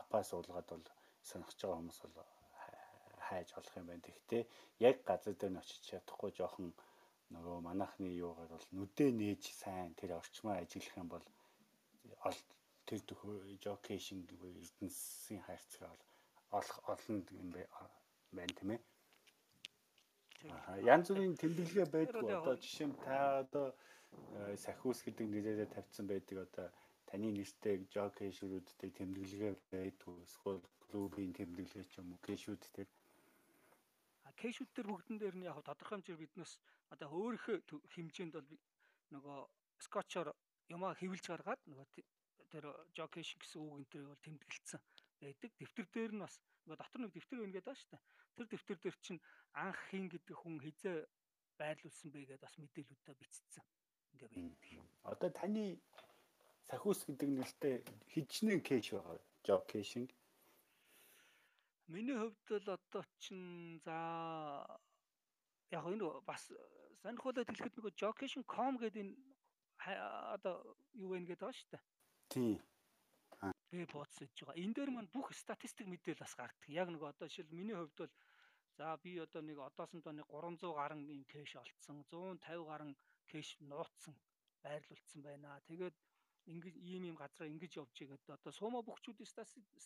апаа 0.00 0.22
суулгаад 0.26 0.68
бол 0.72 0.86
сонирхож 1.28 1.58
байгаа 1.60 1.78
хүмүүс 1.78 2.00
бол 2.02 2.30
хайж 3.26 3.48
болох 3.54 3.74
юм 3.78 3.86
байна. 3.88 4.06
Тэгэхдээ 4.06 4.42
яг 4.88 4.96
газар 5.08 5.34
дээр 5.36 5.52
нь 5.52 5.60
очиж 5.62 5.80
чадахгүй 5.88 6.30
жоохон 6.34 6.74
нөгөө 7.34 7.58
манахны 7.68 8.08
юугаар 8.26 8.50
бол 8.54 8.66
нүдэ 8.76 9.06
нээж 9.20 9.42
сайн 9.62 9.90
тэр 9.98 10.10
орчмоо 10.20 10.54
ажиглах 10.62 10.96
юм 11.02 11.08
бол 11.14 11.26
тэр 12.86 13.00
жокейшн 13.64 14.20
гэвэл 14.30 14.60
эрдэнэсийн 14.62 15.42
хайрцаг 15.46 15.90
бол 15.90 16.02
олох 16.58 16.78
олон 16.94 17.18
юм 17.42 17.50
байна 18.36 18.54
тийм 18.58 18.70
ээ. 18.74 18.80
Янз 20.94 21.06
бүрийн 21.10 21.34
тэмдэглэгээ 21.40 21.88
байдаг. 21.90 22.22
Одоо 22.22 22.56
жишээ 22.62 22.88
нь 22.88 22.98
та 23.04 23.42
одоо 23.42 23.66
э, 24.38 24.54
сахиус 24.64 25.02
гэдэг 25.02 25.26
нэрээрээ 25.26 25.68
тавьсан 25.74 26.06
байдаг 26.06 26.36
одоо 26.46 26.66
таны 27.08 27.28
нэртэй 27.34 27.76
жокейшрүүдтэй 27.94 28.90
тэмдэглэгээ 28.98 29.54
байдаг. 29.72 30.14
Эсвэл 30.26 30.62
клубын 30.86 31.32
тэмдэглэгээ 31.34 31.84
ч 31.90 31.92
юм 31.98 32.14
уу 32.14 32.20
кэшүүд 32.22 32.62
тэр 32.76 32.88
кэшүүд 34.40 34.70
төр 34.72 34.86
бүгдэн 34.90 35.18
дээр 35.18 35.36
нь 35.36 35.48
яг 35.48 35.58
тодорхой 35.64 35.98
хэмжээр 35.98 36.20
биднээс 36.22 36.52
одоо 36.92 37.08
өөрийнхөө 37.10 37.56
хэмжээнд 37.94 38.34
бол 38.36 38.50
нөгөө 39.14 39.38
скотчоор 39.86 40.28
юмаа 40.74 40.92
хэвлж 40.96 41.24
гаргаад 41.28 41.60
нөгөө 41.66 41.86
тэр 42.52 42.64
жокейшн 42.96 43.38
гэсэн 43.40 43.60
үг 43.60 43.74
энэ 43.76 43.90
төр 43.92 44.04
бол 44.08 44.24
тэмдэглэсэн 44.24 44.80
байдаг. 45.20 45.50
Дэвтэр 45.58 45.86
дээр 45.92 46.12
нь 46.14 46.22
бас 46.24 46.34
нөгөө 46.64 46.78
дотор 46.78 47.00
нэг 47.02 47.12
дэвтэр 47.14 47.38
байна 47.40 47.54
гэдэг 47.56 47.76
шүү 47.76 47.90
дээ. 47.90 48.02
Тэр 48.36 48.46
дэвтэр 48.50 48.78
дээр 48.80 48.96
чинь 49.02 49.20
анх 49.54 49.78
хин 49.90 50.06
гэдэг 50.12 50.36
хүн 50.36 50.56
хизээ 50.62 50.96
байрлуулсан 51.58 52.08
бэ 52.12 52.18
гэдээ 52.20 52.44
бас 52.44 52.54
мэдээлүүдтэй 52.60 53.14
бичсэн. 53.16 53.64
Ингээ 54.12 54.30
байдаг. 54.30 54.70
Одоо 55.10 55.30
таны 55.30 55.64
сахиус 56.68 57.00
гэдэг 57.06 57.30
нэртэй 57.30 57.74
хижнэн 58.12 58.60
кэш 58.60 58.86
байгаа. 58.92 59.18
Жокейшн 59.46 60.04
Миний 61.86 62.18
хувьд 62.18 62.50
л 62.50 62.70
одоо 62.76 63.02
чин 63.22 63.78
за 63.84 63.96
яг 65.70 65.84
энэ 65.86 66.20
бас 66.26 66.50
сонирхолтой 67.02 67.44
хэлэхэд 67.46 67.76
нөгөө 67.78 67.94
jocation.com 68.00 68.74
гэдэг 68.82 69.02
энэ 69.02 69.14
одоо 70.34 70.76
юу 70.98 71.14
вэ 71.14 71.22
гэдэг 71.22 71.46
байгаа 71.46 71.58
шүү 71.58 71.70
дээ. 71.72 71.84
Тий. 72.34 72.54
Бууц 73.92 74.14
гэж 74.18 74.34
байгаа. 74.42 74.58
Энэ 74.62 74.74
дээр 74.74 74.90
маань 74.90 75.14
бүх 75.14 75.30
статистик 75.36 75.86
мэдээлэл 75.86 76.24
бас 76.24 76.34
гардаг. 76.34 76.70
Яг 76.70 76.88
нөгөө 76.90 77.08
одоо 77.12 77.28
жишээл 77.28 77.54
миний 77.54 77.76
хувьд 77.76 77.98
бол 77.98 78.14
за 78.76 78.96
би 79.02 79.18
одоо 79.22 79.42
нэг 79.42 79.58
одоосондоо 79.58 80.12
нэг 80.12 80.26
300 80.26 80.74
гаруй 80.78 81.00
юм 81.06 81.24
кэш 81.30 81.56
олцсон, 81.60 82.02
150 82.10 82.66
гаруй 82.66 82.96
кэш 83.30 83.48
нууцсан, 83.60 84.14
байрлуулсан 84.62 85.20
байна. 85.22 85.60
Тэгээд 85.68 85.96
ингэж 86.52 86.76
ийм 86.78 87.04
ийм 87.10 87.16
газараа 87.18 87.50
ингэж 87.50 87.72
явж 87.82 87.96
игээд 88.02 88.24
одоо 88.30 88.52
суума 88.52 88.80
бөхчүүдийн 88.86 89.30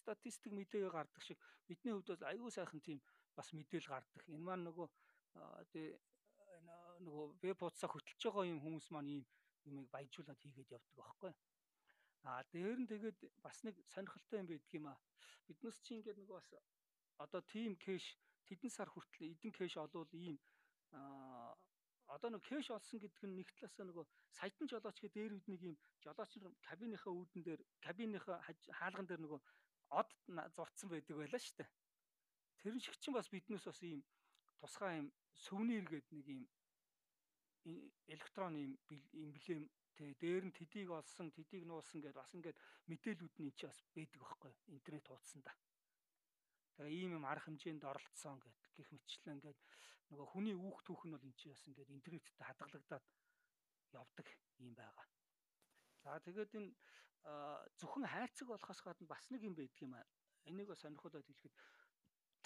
статистик 0.00 0.52
мэдээгээ 0.52 0.92
гардаг 0.92 1.22
шиг 1.24 1.38
бидний 1.68 1.92
хувьд 1.94 2.08
бол 2.12 2.28
аюул 2.30 2.52
сайхан 2.52 2.80
тийм 2.80 2.98
бас 3.36 3.48
мэдээл 3.56 3.88
гардаг. 3.88 4.22
Энэ 4.28 4.44
маань 4.44 4.64
нөгөө 4.68 4.88
тэгээ 5.72 5.96
нөгөө 7.06 7.26
веб 7.42 7.58
хуудасаа 7.60 7.90
хөтлөж 7.92 8.20
байгаа 8.20 8.44
юм 8.52 8.60
хүмүүс 8.60 8.88
маань 8.92 9.10
ийм 9.14 9.24
юмыг 9.68 9.88
баяжуулаад 9.94 10.40
хийгээд 10.40 10.74
явдаг 10.76 10.96
байхгүй. 11.00 11.32
Аа 12.28 12.42
дээр 12.52 12.78
нь 12.80 12.90
тэгээд 12.92 13.18
бас 13.44 13.56
нэг 13.64 13.76
сонирхолтой 13.92 14.38
юм 14.40 14.48
байдаг 14.48 14.72
юм 14.76 14.86
аа. 14.92 14.98
Биднес 15.48 15.80
чи 15.80 15.96
ингээд 15.96 16.20
нөгөө 16.20 16.36
бас 16.36 16.48
одоо 17.24 17.40
team 17.52 17.72
cache 17.84 18.16
тэдэн 18.48 18.72
сар 18.76 18.88
хүртэл 18.92 19.32
эдэн 19.32 19.52
cache 19.56 19.80
олвол 19.80 20.12
ийм 20.12 20.36
аа 20.92 21.56
одоо 22.14 22.30
нэг 22.30 22.42
кэш 22.42 22.70
олсон 22.74 22.98
гэдэг 23.00 23.22
нь 23.26 23.38
нэг 23.38 23.48
талаасаа 23.54 23.86
нөгөө 23.86 24.06
саятан 24.34 24.66
жолооч 24.66 24.98
гэдэг 24.98 25.14
дээр 25.14 25.36
үд 25.38 25.46
нэг 25.46 25.60
юм 25.70 25.76
жолооч 26.02 26.32
кабиныхаа 26.68 27.12
үүдэн 27.14 27.42
дээр 27.46 27.60
кабиныхаа 27.86 28.38
хаалган 28.78 29.06
дээр 29.06 29.22
нөгөө 29.22 29.40
од 30.00 30.10
зурцсан 30.56 30.88
байдаг 30.90 31.16
байлаа 31.16 31.40
шүү 31.42 31.56
дээ. 31.58 31.70
Тэр 32.62 32.74
шиг 32.82 32.96
чинь 32.98 33.14
бас 33.14 33.28
биднээс 33.30 33.64
бас 33.66 33.80
ийм 33.82 34.02
тусгай 34.60 34.98
юм 35.00 35.08
сүвнэр 35.44 35.86
гэдэг 35.86 36.12
нэг 36.18 36.26
юм 36.34 36.44
электрон 38.14 38.54
юм 38.58 38.72
эмблем 39.14 39.70
тэ 39.96 40.14
дээр 40.22 40.44
нь 40.48 40.56
тэдийг 40.58 40.90
олсон 40.90 41.28
тэдийг 41.30 41.62
нуусан 41.66 42.00
гэдээ 42.00 42.20
бас 42.20 42.34
ингээд 42.34 42.58
мэдээлүүд 42.90 43.34
нь 43.38 43.54
чи 43.56 43.64
бас 43.66 43.78
байдаг 43.94 44.20
байхгүй 44.20 44.52
интернет 44.74 45.06
хуудсанда. 45.06 45.52
Тэгээ 46.80 46.96
ийм 46.96 47.12
юм 47.20 47.28
арга 47.28 47.44
хэмжээнд 47.44 47.84
оролцсон 47.84 48.40
гэд 48.40 48.56
гих 48.72 48.88
мэтчлэн 48.88 49.36
ингээд 49.36 49.60
нөгөө 50.08 50.26
хүний 50.32 50.56
үүх 50.56 50.80
түүх 50.80 51.04
нь 51.04 51.12
бол 51.12 51.28
эн 51.28 51.36
чинь 51.36 51.52
бас 51.52 51.68
ингээд 51.68 51.92
интернеттэй 51.92 52.40
хадгалагдаад 52.40 53.04
явдаг 53.92 54.26
юм 54.64 54.72
байгаа. 54.72 55.06
За 56.00 56.16
тэгээд 56.24 56.56
энэ 56.56 56.72
зөвхөн 57.76 58.08
хайрцаг 58.08 58.48
болохоос 58.48 58.80
гадна 58.80 59.12
бас 59.12 59.28
нэг 59.28 59.44
юм 59.44 59.52
байдаг 59.60 59.76
юм 59.84 59.92
аа. 59.92 60.08
Энийг 60.48 60.72
бас 60.72 60.80
сонирхолтой 60.80 61.20
хэлэхэд 61.20 61.54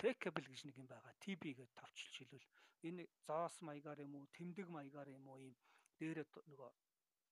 trackable 0.03 0.51
гэж 0.51 0.67
нэг 0.67 0.77
юм 0.83 0.91
байгаа. 0.91 1.15
TB 1.23 1.43
гэж 1.55 1.71
товчлж 1.79 2.15
хэлвэл 2.19 2.49
энэ 2.91 3.07
зоос 3.23 3.55
маягаар 3.63 4.03
юм 4.03 4.19
уу, 4.19 4.27
тэмдэг 4.35 4.67
маягаар 4.67 5.15
юм 5.15 5.31
уу 5.31 5.39
ийм 5.39 5.55
дээрээ 6.03 6.27
нөгөө 6.51 6.71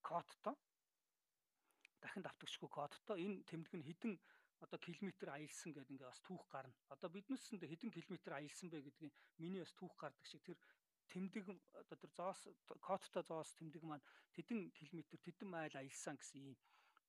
кодтой 0.07 0.55
дахин 2.03 2.22
давтагчгүй 2.22 2.70
кодтой 2.70 3.18
энэ 3.26 3.42
тэмдэг 3.50 3.74
нь 3.74 3.86
хідэн 3.90 4.14
одоо 4.64 4.78
километр 4.78 5.28
аялсан 5.34 5.74
гэдэг 5.74 5.90
ингээ 5.90 6.10
бас 6.10 6.22
түүх 6.22 6.44
гарна. 6.54 6.74
Одоо 6.94 7.08
биднээсэнд 7.10 7.66
хэдэн 7.66 7.90
километр 7.90 8.32
аялсан 8.38 8.68
бэ 8.70 8.78
гэдгийг 8.86 9.14
миний 9.42 9.62
бас 9.62 9.74
түүх 9.74 9.94
гардаг 9.98 10.26
шиг 10.26 10.42
тэр 10.46 10.58
тэмдэг 11.10 11.44
одоо 11.82 11.96
тэр 11.98 12.12
зоос 12.14 12.40
кодтой 12.80 13.24
зоос 13.26 13.50
тэмдэг 13.58 13.82
маань 13.82 14.06
тэдэн 14.32 14.70
километр 14.78 15.18
тэдэн 15.18 15.48
майл 15.50 15.74
аялсан 15.76 16.16
гэсэн 16.16 16.40
ийм 16.46 16.56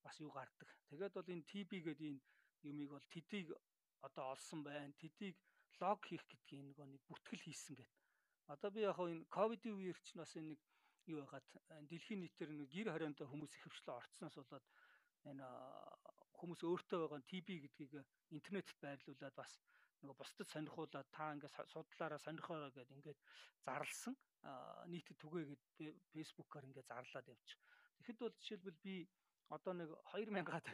бас 0.04 0.20
юу 0.20 0.32
гардаг. 0.34 0.70
Тэгээд 0.90 1.14
бол 1.14 1.34
энэ 1.34 1.48
TB 1.52 1.72
гэдэг 1.88 2.08
энэ 2.10 2.22
юмыг 2.68 2.90
бол 2.92 3.08
тэдийг 3.14 3.48
одоо 4.02 4.34
олсон 4.34 4.64
байна. 4.64 4.92
Тэдийг 5.00 5.38
лог 5.80 6.02
хийх 6.04 6.26
гэдгийг 6.28 6.62
нөгөө 6.68 6.86
нэг 6.90 7.02
бүтгэл 7.08 7.46
хийсэн 7.48 7.76
гэдэг. 7.80 8.02
Одоо 8.52 8.70
би 8.76 8.82
яг 8.84 9.00
энэ 9.00 9.30
ковидын 9.32 9.78
үеэр 9.78 10.00
чинь 10.04 10.20
бас 10.20 10.36
энэ 10.36 10.58
нэг 10.58 10.60
юу 11.08 11.24
байгаад 11.24 11.48
дэлхийн 11.88 12.22
нийтээр 12.24 12.52
нэг 12.52 12.70
гэр 12.72 12.92
хорионтой 12.92 13.28
хүмүүс 13.28 13.54
ихэвчлэн 13.56 13.98
орцсноос 14.00 14.36
болоод 14.40 14.66
энэ 15.32 15.44
хүмүүс 16.44 16.62
өөртөө 16.68 17.00
байгаа 17.08 17.24
TB 17.32 17.48
гэдгийг 17.64 17.94
интернетэд 18.36 18.78
байрлуулад 18.84 19.36
бас 19.40 19.52
нөгөө 20.04 20.20
бусдад 20.20 20.48
сонирхуулаад 20.52 21.08
та 21.16 21.32
ингээд 21.32 21.56
судлаараа 21.72 22.20
сонирхоороо 22.20 22.72
гэдээ 22.76 23.00
ингээд 23.00 23.20
зарлсан 23.64 24.16
нийтэд 24.92 25.18
түгээгээд 25.24 25.64
фэйсбүүкээр 26.12 26.68
ингээд 26.68 26.92
зарлаад 26.92 27.32
явж. 27.32 27.48
Тэгэхэд 27.96 28.20
бол 28.20 28.36
жишээлбэл 28.36 28.84
би 28.84 28.96
одоо 29.56 29.74
нэг 29.80 29.90
2000-аад 30.12 30.68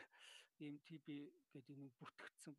ийм 0.66 0.76
TB 0.90 1.08
гэдэг 1.54 1.76
нэг 1.78 1.94
бүртгэгдсэн 2.02 2.56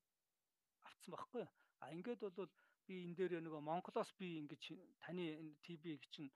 авцсан 0.87 1.11
байхгүй. 1.11 1.45
А 1.83 1.91
ингээд 1.91 2.23
бол 2.23 2.51
би 2.87 2.95
энэ 3.03 3.17
дээр 3.19 3.43
нөгөө 3.43 3.63
Монголоос 3.67 4.15
би 4.15 4.39
ингэж 4.39 4.63
таны 5.03 5.27
энэ 5.43 5.59
TB-г 5.67 6.07
чинь 6.15 6.31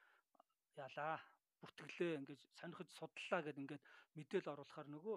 ялаа 0.75 1.23
бүртгэлээ 1.63 2.19
ингэж 2.19 2.41
сонирхож 2.59 2.89
судлаа 2.99 3.41
гэд 3.47 3.63
ингээд 3.63 3.83
мэдээл 4.19 4.53
оруулахаар 4.53 4.89
нөгөө 4.91 5.17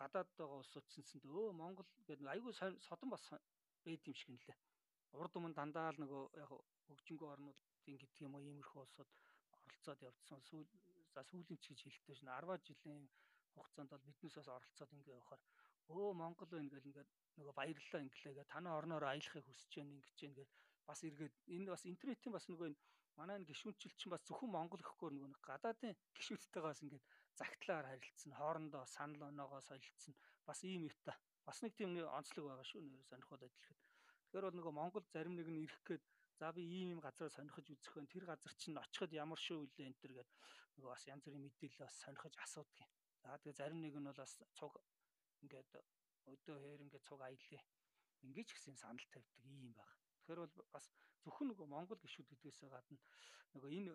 гадаад 0.00 0.28
байгаа 0.38 0.58
улсууд 0.60 0.86
чинсэнд 0.94 1.24
өө 1.26 1.52
Монгол 1.62 1.88
гэдэг 2.08 2.26
айгүй 2.34 2.52
содон 2.88 3.10
бас 3.12 3.24
байд 3.84 4.02
юм 4.10 4.16
шиг 4.18 4.30
нэлээ. 4.32 4.58
Урд 5.20 5.34
өмнө 5.38 5.54
дандаа 5.58 5.92
л 5.94 6.02
нөгөө 6.02 6.22
яг 6.42 6.50
хөгжингөө 6.86 7.28
орнуудын 7.34 7.98
гэдэг 8.02 8.24
юм 8.26 8.34
уу 8.34 8.42
иймэрхүү 8.42 8.80
улсууд 8.82 9.10
оролцоод 9.54 10.00
явдсан. 10.08 10.40
Сүүл 10.48 10.68
за 11.14 11.22
сүүлийн 11.30 11.60
ч 11.62 11.64
гэж 11.70 11.80
хэлдэг 11.82 12.16
шнэ 12.18 12.30
10 12.42 12.66
жилийн 12.66 13.04
хугацаанд 13.54 13.90
бол 13.92 14.06
биднээс 14.08 14.36
бас 14.38 14.48
оролцоод 14.56 14.94
ингээ 14.96 15.14
явахаар 15.14 15.42
өө 15.94 16.10
Монгол 16.22 16.50
байна 16.50 16.72
гэл 16.72 16.88
ингээд 16.90 17.10
нөгөө 17.38 17.54
баярлалаа 17.60 18.02
инглээгээ 18.04 18.46
танаа 18.52 18.74
орноор 18.80 19.04
аялахыг 19.06 19.44
хүсэж 19.46 19.72
байна 19.78 19.94
ингэж 19.94 20.18
гэл 20.18 20.52
бас 20.88 21.00
эргээд 21.08 21.34
энэ 21.56 21.72
бас 21.74 21.82
интернетийн 21.92 22.34
бас 22.34 22.46
нөгөө 22.48 22.66
энэ 22.70 22.80
манай 23.18 23.38
гişүнчил 23.50 23.94
чинь 23.98 24.12
бас 24.14 24.22
зөвхөн 24.26 24.50
Монгол 24.56 24.82
гэхгүй 24.84 25.10
нөгөө 25.12 25.30
гадаадын 25.48 25.94
гişүүдтэйгээс 26.16 26.80
ингээд 26.84 27.04
загтлаар 27.40 27.86
харилцсан, 27.86 28.32
хоорондоо 28.40 28.84
санал 28.86 29.22
оноогоо 29.30 29.60
солилцсон. 29.60 30.14
Бас 30.46 30.58
ийм 30.64 30.82
юутай. 30.90 31.16
Бас 31.46 31.62
нэг 31.62 31.72
тийм 31.76 31.90
онцлог 32.18 32.44
байгаа 32.46 32.66
шүү 32.70 32.82
нэр 32.82 33.04
сонирхол 33.10 33.42
адилхан. 33.42 33.78
Тэгэхээр 34.34 34.46
бол 34.46 34.58
нөгөө 34.58 34.74
Монгол 34.78 35.04
зарим 35.14 35.34
нэг 35.36 35.48
нь 35.50 35.62
ирэх 35.66 35.82
гээд 35.88 36.04
за 36.40 36.52
би 36.56 36.62
ийм 36.62 36.88
ийм 36.92 37.00
газараа 37.00 37.30
сонирхож 37.36 37.66
үзэх 37.70 37.94
вэ. 37.94 38.06
Тэр 38.10 38.24
газар 38.30 38.52
чинь 38.58 38.80
очиход 38.80 39.12
ямар 39.12 39.38
шүү 39.38 39.66
вэ 39.66 39.86
энэ 39.86 39.98
төр 40.00 40.12
гээд 40.18 40.30
нөгөө 40.76 40.90
бас 40.94 41.04
янз 41.06 41.22
бүрийн 41.24 41.44
мэдээлэл 41.46 41.84
бас 41.86 41.94
сонирхож 42.02 42.34
асуудаг 42.44 42.78
юм. 42.82 42.90
За 43.22 43.38
тэгээ 43.38 43.58
зарим 43.60 43.80
нэг 43.82 43.94
нь 43.94 44.08
бол 44.08 44.20
бас 44.24 44.34
цуг 44.58 44.74
ингээд 45.42 45.70
өдөө 46.32 46.56
хээр 46.64 46.84
ингээд 46.84 47.06
цуг 47.08 47.20
аялаа. 47.22 47.64
Ингээд 48.26 48.48
ч 48.48 48.52
гэсэн 48.56 48.76
санал 48.80 49.06
тавьдаг 49.12 49.44
ийм 49.46 49.70
баг. 49.78 49.90
Тэгэхээр 50.24 50.40
бол 50.42 50.54
бас 50.74 50.86
зөвхөн 51.22 51.48
нөгөө 51.52 51.66
Монгол 51.70 52.00
гişүүд 52.02 52.28
гэдгээсээ 52.30 52.70
гадна 52.72 52.98
нөгөө 53.54 53.70
энэ 53.78 53.92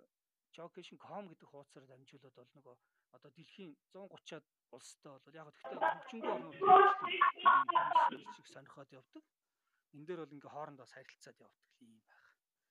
jocation.com 0.55 1.25
гэдэг 1.29 1.47
хуудасаар 1.49 1.85
дамжуулаад 1.89 2.35
бол 2.37 2.51
нөгөө 2.57 2.75
одоо 3.15 3.31
дэлхийн 3.33 3.73
130-аад 3.93 4.45
улстай 4.75 5.11
бол 5.11 5.39
яг 5.41 5.47
гэхдээ 5.49 5.77
хөгжингүй 5.79 6.31
орнууд 6.33 6.55
шиг 8.35 8.47
сонирхоод 8.53 8.91
явдаг. 8.99 9.23
Энд 9.95 10.05
дээр 10.07 10.21
бол 10.21 10.35
ингээ 10.35 10.53
хоорондоо 10.53 10.87
сарилцаад 10.89 11.37
явдаг 11.47 11.65
юм 11.81 11.97
байх. 12.05 12.21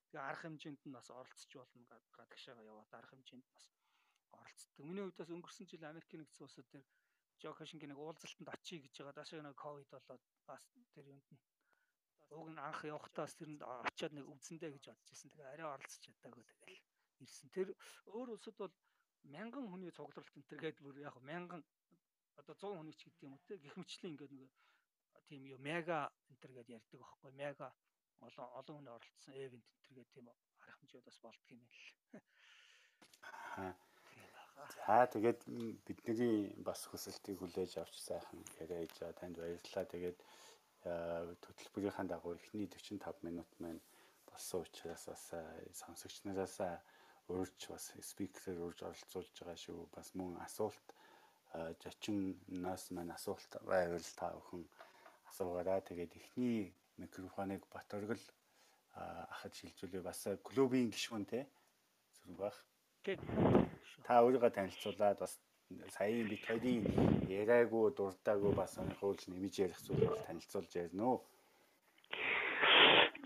Тэгээ 0.09 0.29
арга 0.31 0.43
хэмжээнд 0.47 0.83
нь 0.87 0.97
бас 0.97 1.09
оролцож 1.11 1.53
болно 1.59 1.85
гадагшаага 2.17 2.63
яваад 2.71 2.93
арга 2.95 3.13
хэмжээнд 3.13 3.47
бас 3.55 3.65
оролцдог. 4.39 4.85
Миний 4.87 5.05
хувьд 5.05 5.21
бас 5.21 5.31
өнгөрсөн 5.35 5.67
жил 5.69 5.85
Америкийн 5.85 6.21
нэгдсэн 6.23 6.47
улсууд 6.47 6.69
дээр 6.71 6.87
Жокашингийн 7.43 7.91
нэг 7.95 8.01
уулзалтанд 8.03 8.51
очие 8.55 8.79
гэж 8.83 8.95
байгаа. 8.99 9.19
Даашаа 9.19 9.43
нэг 9.43 9.59
ковид 9.59 9.91
болоод 9.91 10.23
бас 10.47 10.63
тэр 10.95 11.07
юунд 11.13 11.29
нь 11.35 11.43
уг 12.37 12.49
нь 12.53 12.61
анх 12.69 12.81
явахтаас 12.85 13.33
тэрэнд 13.39 13.63
очиад 13.63 14.13
нэг 14.15 14.27
үзэндээ 14.33 14.71
гэж 14.75 14.85
бодож 14.91 15.09
ирсэн. 15.13 15.31
Тэгээ 15.33 15.53
арай 15.55 15.69
оролцож 15.75 16.03
чадаагүй 16.05 16.45
тэгэл 16.45 16.83
ирсэн. 17.25 17.49
Тэр 17.57 17.69
өөр 18.17 18.29
улсад 18.37 18.57
бол 18.59 18.75
мянган 19.25 19.67
хүний 19.69 19.91
цугларалт 19.91 20.37
энэ 20.37 20.49
төр 20.49 20.61
гээд 20.63 20.79
бүр 20.85 20.97
яг 21.09 21.17
мянган 21.31 21.63
одоо 22.41 22.55
100 22.55 22.79
хүний 22.79 22.97
ч 22.97 23.03
гэдэг 23.05 23.23
юм 23.27 23.35
уу 23.35 23.47
те 23.47 23.59
гих 23.59 23.77
мэтчлийн 23.77 24.13
ингээд 24.15 24.33
нэг 24.39 24.51
тийм 25.29 25.43
юу 25.53 25.59
мега 25.59 25.99
энэ 26.31 26.41
төр 26.43 26.53
гээд 26.57 26.73
ярьдаг 26.77 27.01
байхгүй 27.01 27.33
мега 27.43 27.69
олон 28.27 28.49
олон 28.59 28.77
хүний 28.77 28.95
оролцсон 28.95 29.35
эвент 29.35 29.67
энэ 29.67 29.83
төр 29.85 29.95
гээд 29.97 30.11
тийм 30.15 30.27
арга 30.29 30.73
хэмжээ 30.79 31.03
бас 31.05 31.19
болдго 31.25 31.53
юм 31.55 31.63
л. 31.67 31.87
За 34.87 35.07
тэгээд 35.15 35.41
бидний 35.87 36.51
бас 36.67 36.81
хүсэлтийг 36.91 37.39
хүлээж 37.39 37.73
авч 37.79 37.95
сайхан 38.03 38.41
яриа 38.63 38.83
хийж 38.83 38.97
байгаа 38.99 39.19
танд 39.21 39.37
баярлалаа. 39.39 39.93
Тэгээд 39.93 40.19
хөтөлбөрийнхаа 40.83 42.07
дагуу 42.11 42.35
эхний 42.39 42.67
45 42.67 43.27
минут 43.27 43.51
маань 43.63 43.81
болсон 44.27 44.63
учраас 44.63 45.05
бас 45.11 45.25
сонсогч 45.81 46.17
нараас 46.25 46.59
урьж 47.29 47.61
бас 47.69 47.93
спикерээр 48.11 48.65
урьж 48.67 48.81
оролцуулж 48.89 49.35
байгаа 49.39 49.59
шүү. 49.65 49.89
Бас 49.95 50.15
мөн 50.19 50.37
асуулт 50.47 50.87
жочиннаас 51.83 52.91
маань 52.91 53.13
асуулт 53.13 53.53
байвал 53.69 54.09
та 54.17 54.33
бүхэн 54.37 54.65
асуугаарай. 55.31 55.81
Тэгээд 55.85 56.13
эхний 56.21 56.73
микрофоныг 56.97 57.63
Батөргөл 57.73 58.25
ахад 58.97 59.53
шилжүүлээ. 59.55 60.03
Бас 60.09 60.27
клубийн 60.43 60.91
гишүүн 60.91 61.25
те 61.29 61.47
зүрх 62.17 62.37
бах. 62.41 62.57
Та 64.05 64.23
өөрийгөө 64.25 64.53
танилцуулаад 64.53 65.19
бас 65.21 65.39
саяын 65.97 66.29
бит 66.33 66.45
хоёрын 66.49 66.85
яриаггүй 67.29 67.93
дуртаагүй 67.97 68.53
бас 68.57 68.77
сонирхуулж 68.77 69.29
нэмж 69.29 69.55
ярих 69.65 69.81
зүйл 69.85 70.09
бол 70.09 70.27
танилцуулж 70.27 70.73
ярина 70.77 71.05
уу. 71.13 71.19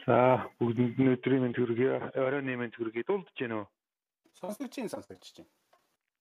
За 0.07 0.17
бүгдэнд 0.59 0.99
нь 0.99 1.13
өдрийн 1.15 1.43
мэнд 1.43 1.57
хүргэе. 1.59 2.19
Оройн 2.19 2.51
мэнд 2.59 2.75
хүргэе. 2.75 3.07
Дулдж 3.07 3.39
гэнэ 3.39 3.55
үү? 3.63 3.67
Сонсогч 4.43 4.74
чинь 4.74 4.90
сонсогч 4.90 5.22
чинь. 5.38 5.51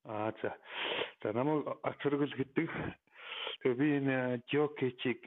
Аа 0.05 0.29
за. 0.41 0.53
За 1.23 1.33
намайг 1.33 1.65
Ачргэл 1.81 2.37
гэдэг. 2.37 2.69
Тэгээ 3.65 3.79
би 3.81 3.87
энэ 3.97 4.17
Жокичиг 4.45 5.25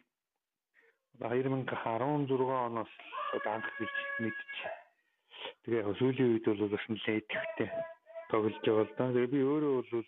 2016 1.19 2.31
оноос 2.31 2.93
анх 3.51 3.67
бич 3.83 3.95
мэдчих. 4.23 4.63
Тэгээ 5.67 5.91
сүүлийн 5.99 6.39
үед 6.39 6.47
бол 6.47 6.71
бас 6.71 6.87
нэлээд 6.87 7.27
идэвхтэй 7.27 7.71
тоглож 8.31 8.57
байгаа 8.63 8.87
л 8.87 8.95
да. 8.95 9.11
Тэгээ 9.11 9.35
би 9.35 9.41
өөрөө 9.43 9.75
бол 9.91 10.07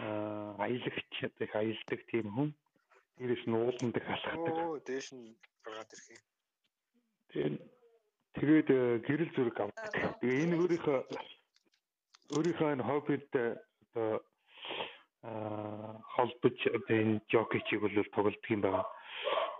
аа 0.00 0.64
аялагч 0.64 1.12
одоо 1.28 1.44
их 1.44 1.54
аялдаг 1.60 2.00
тийм 2.08 2.26
хүн. 2.32 2.50
Дээрээс 3.20 3.44
нь 3.44 3.56
ууланд 3.56 3.96
их 4.00 4.08
алхдаг. 4.08 4.56
Оо 4.64 4.80
дээш 4.80 5.12
нь 5.12 5.36
гаргаад 5.60 5.92
ирэх 5.92 6.08
юм. 6.08 6.24
Тэгээд 7.28 7.54
тэгээд 8.40 8.68
гэрэл 9.04 9.32
зүрэг 9.36 9.56
авдаг. 9.60 9.92
Тэгээ 10.24 10.40
энэ 10.48 10.56
өөрийнхөө 10.56 10.98
өөрийнхөө 12.32 12.72
энэ 12.72 12.88
хоббид 12.88 13.28
одоо 13.28 14.24
холбож 16.16 16.58
одоо 16.76 16.96
энэ 16.96 17.20
жокичийг 17.28 17.80
бол 17.84 17.96
тоглодог 18.16 18.48
юм 18.48 18.60
байна. 18.64 18.84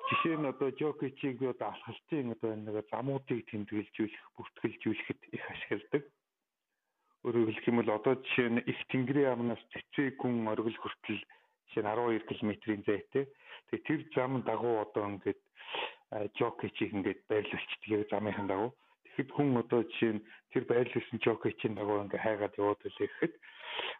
Жишээ 0.09 0.37
нь 0.41 0.49
одоо 0.49 0.71
жокичийг 0.81 1.39
одоо 1.45 1.69
алхалтын 1.69 2.33
одоо 2.33 2.53
нэг 2.57 2.77
замуудыг 2.91 3.45
тэмдэглэжүүлэх, 3.53 4.25
бүртгэлжүүлэхэд 4.37 5.21
их 5.37 5.45
ашигладаг. 5.53 6.03
Өөрөөр 7.29 7.49
хэлэх 7.53 7.69
юм 7.69 7.79
бол 7.79 7.93
одоо 7.93 8.15
жишээ 8.25 8.49
нь 8.51 8.65
их 8.67 8.81
тэнгэрийн 8.91 9.33
амнаас 9.37 9.63
цэцэг 9.73 10.17
гүн 10.17 10.49
оргил 10.49 10.79
хүртэл 10.81 11.21
жишээ 11.69 11.83
нь 11.85 11.91
12 11.93 12.25
км-ийн 12.27 12.83
зайтай. 12.89 13.25
Тэгээ 13.69 13.87
тэр 13.87 14.01
зам 14.17 14.43
дагуу 14.49 14.81
одоо 14.81 15.05
ингээд 15.13 15.41
жокичийг 16.41 16.91
ингээд 16.97 17.21
байрлуулчихдаг 17.29 18.09
замынхан 18.11 18.49
дагуу. 18.49 18.73
Тэгэхэд 19.13 19.31
хүн 19.37 19.61
одоо 19.61 19.85
жишээ 19.85 20.13
нь 20.17 20.25
тэр 20.57 20.65
байрлуулсан 20.65 21.19
жокичийн 21.21 21.75
дагуу 21.77 22.01
ингээ 22.09 22.25
хайгаад 22.25 22.57
яваад 22.57 22.81
үлээ 22.81 23.09
гэхэд 23.13 23.35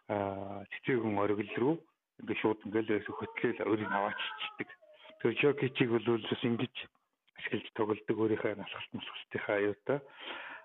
аа 0.09 0.65
цэцэгэн 0.73 1.21
оргил 1.21 1.53
руу 1.61 1.75
ингээ 2.21 2.37
шууд 2.41 2.59
ингээл 2.65 3.05
хөтлөөл 3.05 3.61
өөрийг 3.69 3.91
авааччихдаг. 3.93 4.69
Тэр 5.21 5.33
жокичийг 5.37 5.89
бол 5.93 6.07
бас 6.17 6.43
ингэж 6.49 6.75
ашиглаж 7.37 7.67
тоглодог 7.77 8.17
өөрийнхөө 8.17 8.57
алхалт 8.57 8.91
мосгостынхаа 8.97 9.57
аюутаа. 9.61 9.99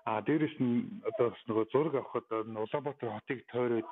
А 0.09 0.21
дээрэс 0.25 0.57
нь 0.57 1.01
одоо 1.05 1.29
бас 1.29 1.43
нөгөө 1.45 1.65
зураг 1.69 1.95
авахад 2.01 2.27
Улаанбаатар 2.33 3.09
хотыг 3.13 3.45
тойроод 3.53 3.89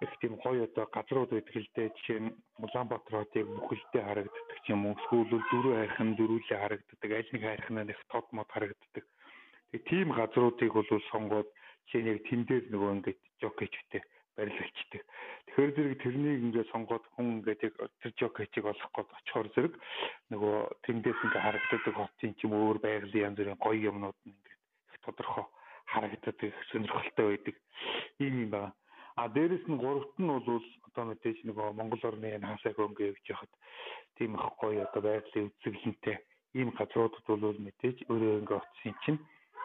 их 0.00 0.12
тийм 0.20 0.36
гоё 0.40 0.64
одоо 0.64 0.86
газрууд 0.88 1.30
байдаг 1.32 1.56
л 1.56 1.70
дээ. 1.76 1.92
Жишээ 1.96 2.20
нь 2.24 2.34
Улаанбаатар 2.64 3.14
хотыг 3.20 3.44
бүхэлдээ 3.44 4.02
харагддаг 4.08 4.64
юм 4.72 4.86
уу? 4.86 4.96
Эсвэл 4.96 5.44
дөрөв 5.50 5.74
хайрхан 5.76 6.10
дөрүүлээ 6.16 6.58
харагддаг, 6.60 7.10
аль 7.12 7.32
нэг 7.32 7.42
хайрхан 7.44 7.76
нь 7.84 7.92
их 7.92 8.00
тод 8.12 8.26
мод 8.32 8.48
харагддаг. 8.52 9.04
Тэгээ 9.72 9.88
тийм 9.90 10.08
газруудыг 10.14 10.72
бол 10.72 10.90
сонгоод 11.10 11.48
чинь 11.90 12.10
яг 12.10 12.22
тэн 12.28 12.42
дээр 12.46 12.64
нөгөө 12.70 12.90
ингээд 12.96 13.20
жокечтэй 13.42 14.02
барилгачдаг. 14.36 15.02
Тэгэхээр 15.46 15.74
зэрэг 15.76 15.94
тэрнийг 16.02 16.40
ингээд 16.44 16.72
сонгоод 16.72 17.04
хүн 17.16 17.40
ингээд 17.40 17.60
яг 17.66 17.74
тэр 18.04 18.12
жокечийг 18.20 18.66
олох 18.68 18.92
гээд 18.92 19.16
очихоор 19.16 19.48
зэрэг 19.56 19.74
нөгөө 20.30 20.56
тэндээс 20.84 21.20
ингээд 21.24 21.44
харагддаг 21.46 21.94
хотын 21.96 22.32
ч 22.36 22.40
юм 22.44 22.52
өөр 22.52 22.78
байгалийн 22.84 23.26
янз 23.32 23.38
бүрийн 23.40 23.62
гоё 23.64 23.80
юмнууд 23.90 24.18
нь 24.28 24.36
ингээд 24.36 24.60
их 24.92 25.00
тодорхой 25.06 25.46
харагддаг 25.88 26.36
сонирхолтой 26.70 27.26
байдаг 27.32 27.56
юм 28.20 28.34
юм 28.44 28.50
байна. 28.50 28.72
А 29.16 29.28
дээрэс 29.32 29.64
нь 29.64 29.80
гуравт 29.80 30.12
нь 30.20 30.28
бол 30.28 30.60
одоо 30.88 31.04
мэдээж 31.08 31.38
нөгөө 31.48 31.72
Монгол 31.72 32.02
орны 32.04 32.36
хаасаа 32.36 32.76
хөнгө 32.76 33.16
гэж 33.16 33.26
яхад 33.32 33.52
тийм 34.20 34.36
их 34.36 34.46
гоё 34.60 34.84
одоо 34.84 35.00
байгалийн 35.00 35.48
үзэсгэлэнтэй 35.48 36.16
ийм 36.60 36.68
газруудад 36.76 37.24
бол 37.24 37.56
мэдээж 37.66 38.04
өөрөө 38.12 38.40
ингээд 38.44 38.60
оцсон 38.60 38.94
чинь 39.04 39.20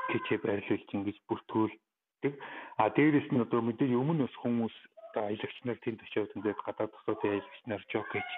кичээ 0.09 0.39
байрлуулж 0.41 0.89
ингэж 0.89 1.17
бүртгүүлдэг. 1.29 2.33
А 2.81 2.89
дээрэс 2.89 3.27
нь 3.29 3.43
одоо 3.45 3.61
мэдээж 3.61 3.91
өмнө 3.93 4.25
бас 4.25 4.35
хүмүүс 4.41 4.75
одоо 5.11 5.23
аялагч 5.29 5.57
нар 5.67 5.79
тэнд 5.83 6.01
очиод 6.01 6.31
ингээд 6.35 6.59
гадаад 6.65 6.91
тосуудын 6.95 7.31
аялагч 7.37 7.59
нар 7.67 7.83
жок 7.91 8.07
гэж 8.09 8.29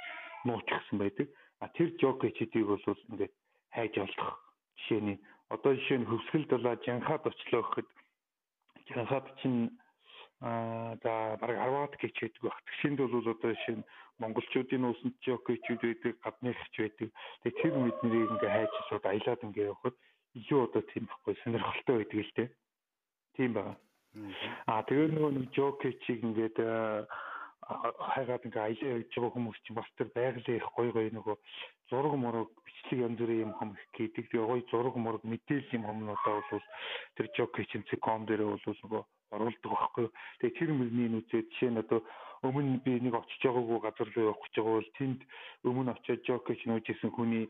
нууцсан 0.46 0.98
байдаг. 1.00 1.28
А 1.64 1.68
тэр 1.76 1.90
жок 2.02 2.22
гэчдийг 2.22 2.68
бол 2.68 2.84
ингээд 3.12 3.34
хайж 3.72 3.94
олдох 3.98 4.32
жишээний 4.78 5.18
одоо 5.50 5.72
жишээ 5.76 6.00
нь 6.02 6.10
хөвсгөл 6.10 6.46
дулаа 6.50 6.76
жанхад 6.86 7.24
очлоо 7.30 7.64
гэхэд 7.64 7.90
жанхад 8.90 9.26
чинь 9.40 9.72
аа 10.42 10.98
за 11.04 11.38
бараг 11.40 11.58
10-аад 11.62 11.94
гэж 12.02 12.16
байдаг 12.20 12.42
баг. 12.44 12.58
Тэгшинд 12.68 13.00
бол 13.00 13.32
одоо 13.32 13.52
жишээ 13.54 13.76
нь 13.80 13.88
монголчуудын 14.22 14.88
уусанд 14.88 15.16
жокичүүд 15.26 15.82
байдаг, 15.84 16.14
гадныхч 16.24 16.74
байдаг. 16.78 17.10
Тэгээ 17.44 17.60
тэр 17.62 17.74
мэднэрийг 17.80 18.34
ингээ 18.34 18.52
хайж 18.56 18.74
шууд 18.90 19.06
аялаад 19.08 19.46
ингээ 19.48 19.70
явахад 19.72 19.96
илүү 20.40 20.60
одоо 20.66 20.82
тийм 20.92 21.06
байхгүй 21.10 21.36
сонирхолтой 21.44 21.96
байдаг 22.02 22.20
л 22.26 22.34
дээ. 22.38 22.50
Тийм 23.38 23.52
байна. 23.54 23.74
Аа 24.70 24.82
тэгээд 24.88 25.14
нөгөө 25.14 25.32
нэг 25.34 25.48
жокичийг 25.58 26.20
ингээд 26.22 26.58
хайгаад 27.64 28.46
ингээ 28.48 28.64
аялаа 28.66 28.94
явж 29.00 29.12
байгаа 29.16 29.34
хүмүүс 29.34 29.60
чинь 29.64 29.78
бас 29.78 29.90
тэр 29.98 30.10
байгалийн 30.14 30.60
их 30.60 30.68
гой 30.76 30.90
гой 30.92 31.08
нөгөө 31.16 31.36
зураг 31.90 32.14
мураг 32.20 32.50
бичлэг 32.66 33.00
янз 33.08 33.18
бүрийн 33.20 33.44
юм 33.48 33.54
хам 33.58 33.72
их 33.74 33.86
гэдэг. 33.96 34.26
Тэгээ 34.30 34.50
гой 34.52 34.62
зураг 34.70 34.96
мураг 35.00 35.24
мэдээлэл 35.24 35.76
юм 35.78 35.88
хомнуудаа 35.88 36.44
бол 36.52 36.66
тэр 37.16 37.28
жокичийн 37.38 37.88
цэком 37.90 38.26
дээр 38.28 38.44
бол 38.44 38.60
нөгөө 38.68 39.04
оруулдаг 39.34 39.72
байхгүй. 39.72 40.08
Тэгээ 40.40 40.58
тэр 40.60 40.72
мөрний 40.78 41.10
нүцээ 41.10 41.42
жишээ 41.50 41.72
нь 41.72 41.82
одоо 41.82 42.00
өмнө 42.44 42.84
би 42.84 43.00
нэг 43.00 43.16
очиж 43.16 43.42
байгаагүй 43.48 43.80
газар 43.82 44.10
руу 44.12 44.26
явах 44.28 44.42
гэж 44.44 44.54
байгаа 44.60 44.76
бол 44.78 44.92
тэнд 45.00 45.20
өмнө 45.64 45.92
очиод 45.96 46.22
жокич 46.28 46.60
нүүжсэн 46.68 47.12
хүний 47.16 47.46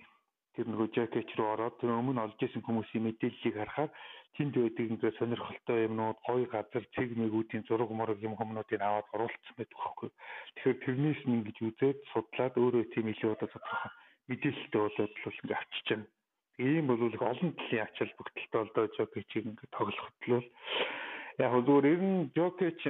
тэр 0.54 0.66
нөгөө 0.70 0.88
жакеч 0.94 1.30
руу 1.38 1.50
ороод 1.54 1.76
тэр 1.82 1.98
өмнө 1.98 2.24
олж 2.26 2.40
исэн 2.46 2.62
хүмүүсийн 2.62 3.04
мэдээллийг 3.06 3.56
харахаар 3.58 3.92
тэнд 4.38 4.54
байдаг 4.58 4.86
ингээд 4.90 5.20
сонирхолтой 5.22 5.86
юмнууд, 5.86 6.18
гоё 6.26 6.46
газар, 6.50 6.86
цэг 6.94 7.10
мэгүүдийн 7.18 7.66
зураг 7.70 7.90
мураг 7.94 8.20
юм 8.22 8.34
хүмүүстийг 8.38 8.82
аваад 8.82 9.08
оруулсан 9.14 9.56
байдаг 9.58 9.78
байхгүй. 9.78 10.10
Тэгэхээр 10.58 10.84
тэрнээс 10.86 11.22
нь 11.26 11.36
ингэж 11.38 11.58
үзээд 11.62 12.00
судлаад 12.14 12.54
өөрөө 12.58 12.84
тийм 12.94 13.06
илүү 13.14 13.32
одоо 13.34 13.50
тодорхой 13.54 13.92
мэдээлэлтэй 14.30 14.82
болоод 14.82 15.14
л 15.14 15.38
ингээд 15.38 15.58
авчиж 15.58 15.88
байна. 15.90 16.06
Ийм 16.62 16.86
бол 16.90 17.02
их 17.02 17.22
олон 17.22 17.52
талын 17.58 17.86
ач 17.86 17.96
холбогдолтой 17.98 18.60
болдоо 18.62 18.86
жокечийг 18.98 19.46
ингээд 19.50 19.76
тоглоход 19.78 20.18
л 20.30 20.34
яг 21.42 21.54
зүгээр 21.66 21.86
ер 21.94 22.02
нь 22.02 22.30
жокеч 22.38 22.82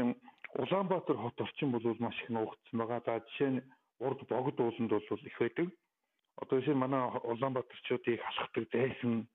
Улаанбаатар 0.53 1.18
хот 1.18 1.41
орчин 1.41 1.72
бол 1.72 1.95
маш 1.97 2.18
их 2.22 2.30
нуугдсан 2.30 2.78
байгаа. 2.78 3.01
За 3.05 3.20
жишээ 3.26 3.49
нь 3.57 3.66
урд 4.05 4.20
богд 4.30 4.57
ууланд 4.59 4.91
бол 4.91 5.28
их 5.30 5.38
байдаг 5.39 5.68
одоо 6.41 6.59
жишээ 6.59 6.75
манай 6.75 7.01
Улаанбаатарчуудыг 7.31 8.21
халахдаг 8.21 8.65
зайсан 8.73 9.27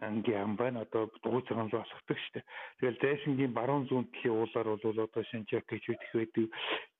ангийн 0.00 0.42
ам 0.42 0.56
байна. 0.56 0.80
Одоо 0.82 1.10
дугуй 1.22 1.42
цагаан 1.46 1.70
руу 1.70 1.82
алхдаг 1.82 2.18
шүү 2.18 2.32
дээ. 2.34 2.44
Тэгэл 2.78 3.02
зайсангийн 3.02 3.52
баруун 3.52 3.86
зүүн 3.86 4.06
талын 4.14 4.38
уулаар 4.38 4.68
бол 4.82 4.98
одоо 5.06 5.22
шинжак 5.30 5.66
гэж 5.66 5.84
үдэх 5.90 6.12
байдаг. 6.14 6.46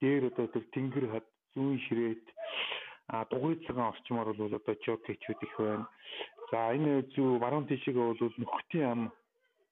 Дээр 0.00 0.22
одоо 0.30 0.46
тэр 0.50 0.64
тэнгэр 0.74 1.06
хад 1.12 1.26
зүүн 1.54 1.78
ширээт 1.86 2.26
а 3.08 3.24
дугуй 3.30 3.54
цагаан 3.66 3.90
орчмоор 3.92 4.34
бол 4.34 4.54
одоо 4.58 4.74
чок 4.84 5.00
гэж 5.06 5.20
үдэх 5.30 5.54
байна. 5.58 5.86
За 6.50 6.74
энэ 6.74 7.06
зүү 7.14 7.38
баруун 7.38 7.66
тишээгээ 7.70 8.06
бол 8.18 8.34
нөхтийн 8.42 8.86
ам 8.92 9.00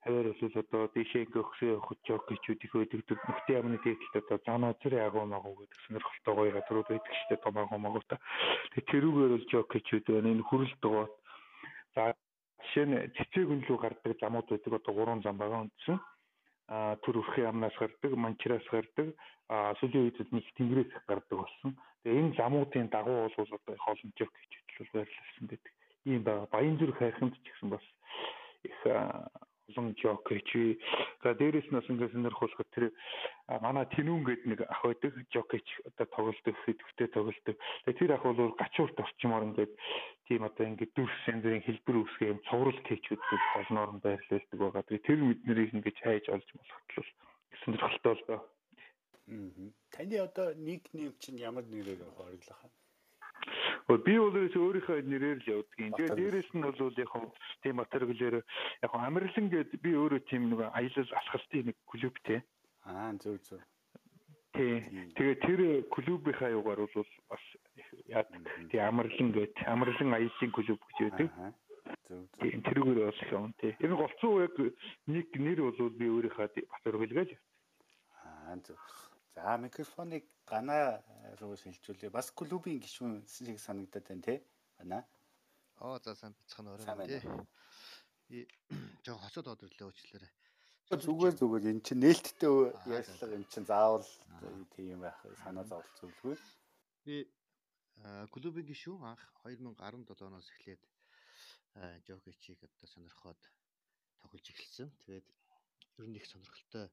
хавар 0.07 0.31
бол 0.31 0.55
одоо 0.63 0.83
дээшээ 0.95 1.23
ингээ 1.27 1.43
өгсөө 1.43 1.69
явах 1.75 1.91
жок 2.07 2.23
гэж 2.31 2.43
үдэх 2.47 2.73
байдаг. 2.79 3.19
Нөхтийн 3.27 3.59
амны 3.59 3.79
дээдлэлд 3.83 4.23
одоо 4.23 4.39
занаа 4.47 4.73
зэрэг 4.79 5.03
агуу 5.03 5.27
магуу 5.27 5.55
гэдэг 5.59 5.81
сонирхолтой 5.83 6.35
гоё 6.35 6.53
газрууд 6.55 6.89
байдаг 6.95 7.15
шүү 7.15 7.29
дээ. 7.35 7.45
Томаагүй 7.45 7.81
магуута. 7.83 8.17
Тэгээ 8.71 8.91
тэрүүгээр 8.91 9.45
жок 9.51 9.67
гэж 9.75 9.87
үдэх 9.99 10.15
байна. 10.15 10.31
Энэ 10.31 10.47
хүрэл 10.47 10.75
дугуйт. 10.79 11.15
За 11.99 12.03
жишээ 12.63 12.87
нь 12.87 12.97
цэцэг 13.19 13.47
өнлөө 13.51 13.79
гардаг 13.83 14.13
замууд 14.23 14.47
байдаг. 14.47 14.73
Одоо 14.79 14.93
гурван 14.95 15.21
зам 15.27 15.37
байгаа 15.43 15.67
үндсэн. 15.67 15.99
А 16.67 16.95
төр 17.03 17.23
өрхийн 17.23 17.51
амнаас 17.51 17.75
гардаг, 17.79 18.11
манчраас 18.15 18.67
гардаг, 18.71 19.15
а 19.51 19.75
сүүлийн 19.79 20.11
үед 20.11 20.19
нэг 20.35 20.47
тэнгэрээс 20.59 20.91
гардаг 21.07 21.39
болсон. 21.39 21.79
Тэгээ 22.03 22.23
энэ 22.23 22.37
замуудын 22.39 22.91
дагуу 22.91 23.31
бол 23.31 23.55
одоо 23.55 23.75
их 23.75 23.87
олон 23.87 24.11
жок 24.19 24.31
гэж 24.35 24.51
хөтлөл 24.55 24.95
байрлалсан 24.95 25.47
байдаг. 25.47 25.73
Ийм 26.07 26.23
байгаа. 26.27 26.47
Баян 26.51 26.79
зүрх 26.79 26.99
хайханд 26.99 27.35
ч 27.39 27.47
гэсэн 27.47 27.71
бас 27.71 27.87
их 28.67 28.79
олон 29.71 29.95
жокич. 29.99 30.79
За 31.23 31.35
дээрэс 31.35 31.67
нь 31.69 31.77
бас 31.77 31.89
ингээд 31.91 32.15
сонирхолтой 32.15 32.67
тэр 32.71 32.85
манай 33.61 33.87
Тинүүн 33.91 34.23
гэдэг 34.23 34.47
нэг 34.47 34.61
ах 34.71 34.83
байдаг 34.87 35.13
жокич 35.35 35.67
одоо 35.89 36.07
тоглолдог 36.15 36.57
хэдвэртэй 36.63 37.09
тоглолдог. 37.11 37.57
Тэр 37.87 38.11
ах 38.15 38.23
бол 38.23 38.55
гачуурт 38.55 38.99
орчмоор 39.03 39.45
ингээд 39.51 39.73
тийм 40.31 40.43
одоо 40.47 40.65
ингээд 40.71 40.95
дүрс 40.95 41.19
янзын 41.27 41.67
хэлбэр 41.67 41.97
үүсгэх 41.99 42.31
юм 42.31 42.41
цуврал 42.47 42.81
кейчүүд 42.87 43.23
олноор 43.59 43.91
нь 43.99 44.05
байрлуулдаг 44.07 44.59
байгаа. 44.61 44.85
Тэр 44.87 45.19
мэднэрийг 45.19 45.75
ингээд 45.75 45.99
хайж 46.03 46.25
олж 46.31 46.49
болоход 46.55 46.87
л 47.03 47.11
сонирхолтой 47.65 48.15
л 48.15 48.25
доо. 48.31 48.41
Таны 49.91 50.17
одоо 50.23 50.55
нэг 50.55 50.87
нэм 50.95 51.13
чинь 51.19 51.43
ямар 51.43 51.67
нэрээр 51.67 52.07
хориглох 52.15 52.63
вэ? 52.63 52.86
Би 53.87 54.15
бол 54.19 54.35
өөрийнхөө 54.35 55.03
нэрээр 55.07 55.39
л 55.43 55.51
явдаг 55.63 55.79
юм. 55.79 55.93
Тэгээ 55.95 56.17
дээрэс 56.19 56.51
нь 56.55 56.65
бол 56.67 56.99
яг 56.99 57.11
хав 57.11 57.31
тийм 57.63 57.77
материалээр 57.79 58.37
яг 58.83 58.93
амарлан 58.93 59.47
гээд 59.51 59.71
би 59.83 59.91
өөрөө 59.95 60.21
тийм 60.27 60.51
нэг 60.51 60.61
аялал 60.75 61.11
алхалтын 61.21 61.71
нэг 61.71 61.77
клуб 61.87 62.17
те. 62.27 62.43
Аа 62.83 63.15
зөв 63.23 63.39
зөв. 63.47 63.63
Тэгээ 64.57 65.35
тэр 65.45 65.61
клубийнхаа 65.93 66.51
югаар 66.51 66.81
бол 66.83 67.07
бас 67.29 67.45
яа 68.09 68.25
тий 68.71 68.81
амарлан 68.81 69.31
гээд 69.37 69.55
амарлан 69.69 70.17
аяллаа 70.17 70.51
клуб 70.51 70.81
гэж 70.81 70.99
байдаг. 71.05 71.29
Тийм 72.41 72.61
тэрүүгээр 72.67 73.01
бол 73.07 73.23
юм 73.31 73.53
тий. 73.61 73.77
Энэ 73.85 74.01
голцоо 74.01 74.43
яг 74.43 74.57
нэг 75.07 75.29
нэр 75.37 75.61
бол 75.63 75.91
би 75.95 76.07
өөрийнхөө 76.09 76.67
бас 76.73 76.83
өргөлгөөж. 76.89 77.31
Аа 78.25 78.57
зөв. 78.65 78.79
За 79.37 79.59
микрофоныг 79.61 80.25
ганаа 80.49 81.05
руу 81.37 81.53
шилжүүлээ. 81.61 82.09
Бас 82.09 82.33
клубийн 82.33 82.81
гишүүн 82.81 83.21
шиг 83.29 83.61
санагдаад 83.61 84.09
байна 84.09 84.25
те. 84.25 84.35
Ганаа. 84.81 85.03
Оо 85.85 86.01
за 86.01 86.17
сайн 86.17 86.33
бицхан 86.33 86.73
орой 86.73 86.89
тий. 87.05 87.21
Би 88.33 88.49
жоо 89.05 89.21
хоцод 89.21 89.53
одрлоо 89.53 89.93
уучлаарай. 89.93 90.33
Зүгээр 90.89 91.37
зүгээр 91.37 91.69
эн 91.69 91.85
чинь 91.85 92.01
нээлттэй 92.01 92.49
ярьцлага 92.89 93.37
эн 93.37 93.45
чинь 93.53 93.69
заавал 93.69 94.09
тийм 94.73 95.05
байх 95.05 95.21
санаа 95.45 95.69
зовлт 95.69 95.93
зөвлгүй. 96.01 96.41
Би 97.05 97.29
клубийн 98.33 98.65
гишүүн 98.73 99.05
анх 99.05 99.21
2017 99.45 100.25
оноос 100.25 100.49
эхлээд 100.49 100.83
жокичийг 102.09 102.65
одоо 102.65 102.89
сонирхоод 102.89 103.41
тоглож 104.25 104.47
эхэлсэн. 104.49 104.89
Тэгээд 105.05 105.29
ер 106.01 106.07
нь 106.09 106.17
их 106.17 106.25
сонирхолтой 106.25 106.89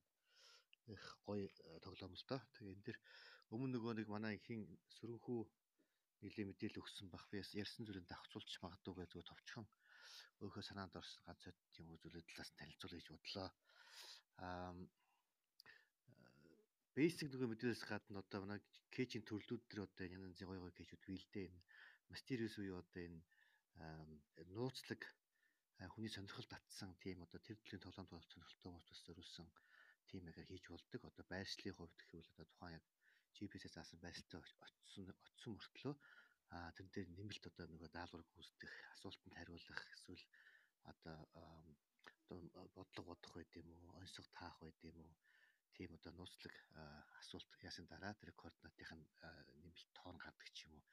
их 0.87 1.03
гоё 1.25 1.47
э, 1.47 1.79
тоглоом 1.79 2.13
л 2.13 2.25
доо. 2.27 2.41
Тэгээ 2.57 2.73
энэ 2.75 2.85
дэр 2.87 2.97
өмнө 3.53 3.71
нөгөө 3.77 3.93
нэг 3.99 4.07
манай 4.11 4.35
ихийн 4.35 4.63
сөрөнхүү 4.99 5.39
нэлээ 6.23 6.45
мэдээлэл 6.47 6.81
өгсөн 6.83 7.07
бах 7.11 7.25
би 7.31 7.39
ярьсан 7.39 7.83
зүйлэн 7.85 8.07
давхцуулж 8.07 8.51
магадгүй 8.63 8.93
гэж 9.03 9.09
зүгээр 9.11 9.29
товчхон 9.29 9.67
өөрийнхөө 10.39 10.63
санаанд 10.67 10.95
орсон 10.99 11.23
ганц 11.27 11.43
тийм 11.75 11.87
зүйлүүд 12.01 12.27
талаас 12.27 12.51
танилцуулъя 12.59 12.99
гэж 12.99 13.09
бодлоо. 13.11 13.49
Аа 14.43 14.73
бейсик 16.95 17.27
нөгөө 17.31 17.49
мэдээлэлс 17.51 17.85
гадна 17.89 18.23
одоо 18.23 18.39
манай 18.43 18.59
кейжийн 18.95 19.25
төрлүүд 19.25 19.63
төр 19.69 19.79
одоо 19.87 20.05
янз 20.05 20.25
янзын 20.27 20.49
гоё 20.49 20.61
гоё 20.63 20.77
кейжүүд 20.77 21.03
биэлдэ 21.07 21.41
энэ 21.49 21.61
мастериус 22.11 22.55
уу 22.59 22.77
одоо 22.81 23.01
энэ 23.07 23.19
нууцлаг 24.55 25.01
хүний 25.93 26.11
сонирхол 26.13 26.47
татсан 26.49 26.93
тийм 27.03 27.25
одоо 27.25 27.39
тэр 27.41 27.57
төрлийн 27.59 27.83
тоглоом 27.83 28.07
тоглох 28.07 28.29
сонирхолтой 28.29 28.69
хүмүүс 28.69 28.89
бас 28.89 29.01
зориулсан 29.07 29.47
тийм 30.13 30.29
ягаар 30.29 30.45
хийж 30.45 30.65
болдог. 30.69 31.01
Одоо 31.09 31.25
байршлын 31.25 31.73
хувьд 31.73 31.99
гэвэл 32.05 32.33
одоо 32.37 32.45
тухайн 32.45 32.77
яг 32.77 32.85
GPS-ээс 33.33 33.73
заасан 33.73 33.99
байршилтай 34.01 34.39
очсон 34.45 35.09
очсон 35.09 35.57
мөртлөө 35.57 35.93
а 36.53 36.69
тэр 36.77 36.87
дээр 36.93 37.09
нэмэлт 37.17 37.49
одоо 37.49 37.65
нөгөө 37.65 37.89
даалгавар 37.89 38.21
гүйцэтгэх, 38.29 38.73
асуултанд 38.93 39.33
хариулах 39.33 39.81
эсвэл 39.97 40.23
одоо 40.91 41.17
одоо 41.33 42.37
бодлого 42.77 43.09
бодох 43.09 43.33
байд 43.33 43.51
юм 43.57 43.67
уу, 43.73 43.97
онцлог 43.97 44.27
таах 44.37 44.57
байд 44.61 44.77
юм 44.85 44.97
уу? 45.01 45.13
Тийм 45.73 45.89
одоо 45.97 46.13
нууцлаг 46.13 46.53
асуулт 47.21 47.49
яасан 47.65 47.89
дараа 47.89 48.13
тэр 48.13 48.31
координатын 48.37 49.01
нэмэлт 49.65 49.89
тоон 49.97 50.17
гардаг 50.21 50.49
ч 50.53 50.69
юм 50.69 50.77
уу? 50.77 50.85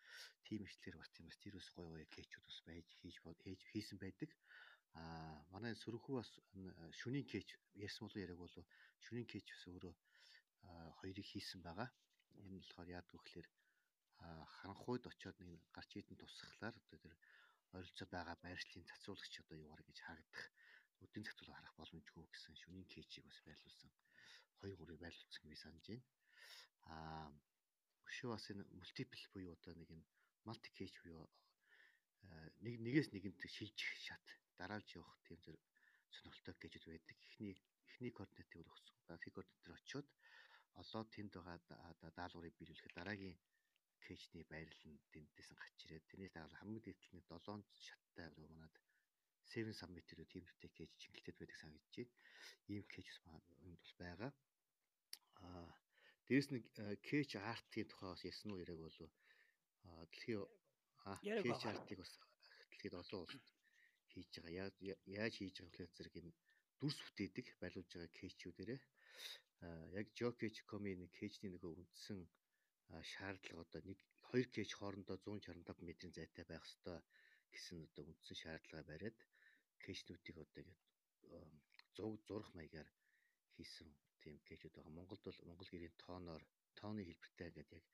Тийм 0.49 0.65
ишлэр 0.65 0.97
бас 0.97 1.13
тийм 1.13 1.29
mysterious 1.29 1.69
гоё 1.77 1.93
гоё 1.93 2.07
кейчүүд 2.09 2.45
бас 2.49 2.61
байж 2.65 2.89
хийж 3.01 3.17
хийж 3.45 3.61
хийсэн 3.69 3.99
байдаг. 4.01 4.33
А 4.97 5.03
манай 5.53 5.77
сөрөхүү 5.77 6.15
бас 6.17 6.31
шүнийн 7.01 7.29
кейч 7.29 7.49
ярьсан 7.87 8.09
болоо 8.09 8.25
яриаг 8.25 8.41
болоо 8.41 8.65
шүнийн 9.05 9.29
кейч 9.29 9.47
бас 9.51 9.65
өөрөө 9.71 9.95
хоёрыг 10.99 11.27
хийсэн 11.29 11.61
байгаа. 11.65 11.89
Энэ 12.45 12.57
нь 12.57 12.63
болохоор 12.63 12.89
яадаг 12.99 13.15
вэ 13.15 13.21
гэхээр 13.25 13.49
харанхуйд 14.55 15.05
очиод 15.09 15.37
нэг 15.41 15.61
гарч 15.77 15.91
идэн 15.97 16.19
тусахлаар 16.21 16.77
одоо 16.77 16.99
тэр 17.01 17.15
ойролцоо 17.77 18.09
байгаа 18.11 18.37
байршлын 18.45 18.89
цацуулагч 18.91 19.35
одоо 19.41 19.57
юугаар 19.65 19.83
гэж 19.87 19.99
харагдах 20.03 20.45
өдний 21.05 21.25
цацуул 21.25 21.53
харах 21.55 21.75
боломжгүй 21.81 22.25
гэсэн 22.29 22.55
шүнийн 22.61 22.89
кейчийг 22.93 23.25
бас 23.27 23.41
байрлуулсан. 23.47 23.91
Хоёр 24.61 24.77
гурыг 24.77 24.99
байрлуулсан 25.01 25.49
би 25.49 25.57
санаж 25.57 25.85
байна. 25.89 26.05
Аа 26.93 27.29
өшөө 28.09 28.29
бас 28.35 28.45
энэ 28.53 28.65
мультипл 28.79 29.25
буюу 29.33 29.57
одоо 29.57 29.73
нэг 29.81 29.89
энэ 29.97 30.05
малти 30.45 30.69
кейч 30.77 30.95
буюу 31.01 31.25
нэг 32.65 32.75
нэгээс 32.85 33.09
нэгэнд 33.15 33.41
шилжих 33.57 33.91
шат 34.05 34.25
дараалж 34.59 34.89
явах 35.01 35.17
тийм 35.25 35.41
зэрэг 35.41 35.65
сонирхолтой 36.13 36.55
гэжүүд 36.61 36.85
байдаг. 36.93 37.17
Эхний 37.29 37.57
эхний 37.91 38.15
координатыг 38.15 38.63
өгсөн. 38.63 38.97
Дараагийн 39.07 39.35
координатор 39.35 39.73
очиод 39.75 40.09
олоод 40.81 41.09
тэнд 41.15 41.33
байгаа 41.35 41.59
даалгаврыг 42.19 42.55
биелүүлэхэд 42.57 42.95
дараагийн 42.97 43.37
кэчний 44.05 44.45
байрал 44.53 44.83
нь 44.91 45.03
тэндэсэн 45.13 45.57
гарч 45.59 45.79
ирээд 45.85 46.09
тэрнээс 46.09 46.35
дагаад 46.35 46.59
хамгийн 46.59 46.85
дээдлний 46.87 47.25
7 47.29 47.63
шаттай 47.87 48.29
манад 48.43 48.75
7 49.51 49.75
summit 49.81 50.09
руу 50.17 50.27
тиймэрхүү 50.33 50.71
кэж 50.79 50.91
чиглэлтэй 51.01 51.35
байдаг 51.37 51.59
санагдаж 51.59 51.95
байна. 51.99 52.15
Ийм 52.73 52.85
бас 52.87 53.19
юмд 53.69 53.81
бол 53.83 53.95
байгаа. 54.03 54.33
Аа 55.45 55.69
дээрэс 56.27 56.49
нь 56.55 56.63
кэж 57.09 57.31
артын 57.53 57.87
тухай 57.91 58.09
бас 58.13 58.23
ярьсан 58.31 58.51
уу 58.51 58.63
яриаг 58.63 58.81
болов 58.87 59.13
дэлхийн 60.11 60.47
кэж 61.45 61.61
артыг 61.73 61.99
бас 62.03 62.13
дэлхийд 62.71 62.95
олон 63.01 63.21
улсад 63.25 63.47
хийж 64.13 64.33
байгаа. 64.45 64.71
Яаж 65.19 65.35
хийж 65.39 65.57
байгаа 65.61 65.83
вэ 65.83 65.95
зэрэг 65.97 66.15
энэ 66.21 66.33
дүрс 66.81 66.99
бүтээдэг 67.05 67.47
байлуулж 67.63 67.91
байгаа 67.93 68.13
кейчүүдэрээ 68.19 68.81
яг 69.99 70.07
Jokic 70.19 70.57
Коми 70.71 70.93
нэг 70.97 71.11
кейчний 71.21 71.53
нөгөө 71.53 71.73
үндсэн 71.81 72.21
шаардлага 73.13 73.65
одоо 73.65 73.81
нэг 73.91 73.99
хоёр 74.29 74.49
кейч 74.57 74.71
хоорондоо 74.77 75.17
165 75.21 75.85
м-ийн 75.85 76.17
зайтай 76.17 76.45
байх 76.49 76.65
ёстой 76.69 76.99
гэсэн 77.53 77.79
одоо 77.87 78.05
үндсэн 78.11 78.37
шаардлага 78.43 78.89
бариад 78.91 79.19
кейчнүүдийг 79.85 80.37
одоо 80.45 80.61
ингэ 80.63 80.77
зуг 81.97 82.15
зурх 82.29 82.49
маягаар 82.59 82.89
хийсэн 83.55 83.89
тийм 84.23 84.37
кейчүүд 84.49 84.75
байгаа. 84.75 84.97
Монголд 84.99 85.23
бол 85.25 85.41
монгол 85.49 85.71
гэрийн 85.73 85.97
тооноор 86.03 86.43
тооны 86.79 87.03
хэлбэртэй 87.05 87.49
ингээд 87.49 87.71
яг 87.79 87.87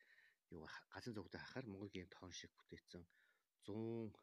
юу 0.54 0.62
газын 0.94 1.14
зүгтээ 1.14 1.40
хахаар 1.42 1.66
монгол 1.68 1.90
гэрийн 1.92 2.14
тоон 2.14 2.32
шиг 2.38 2.52
бүтээсэн 2.58 3.02
100 3.66 4.14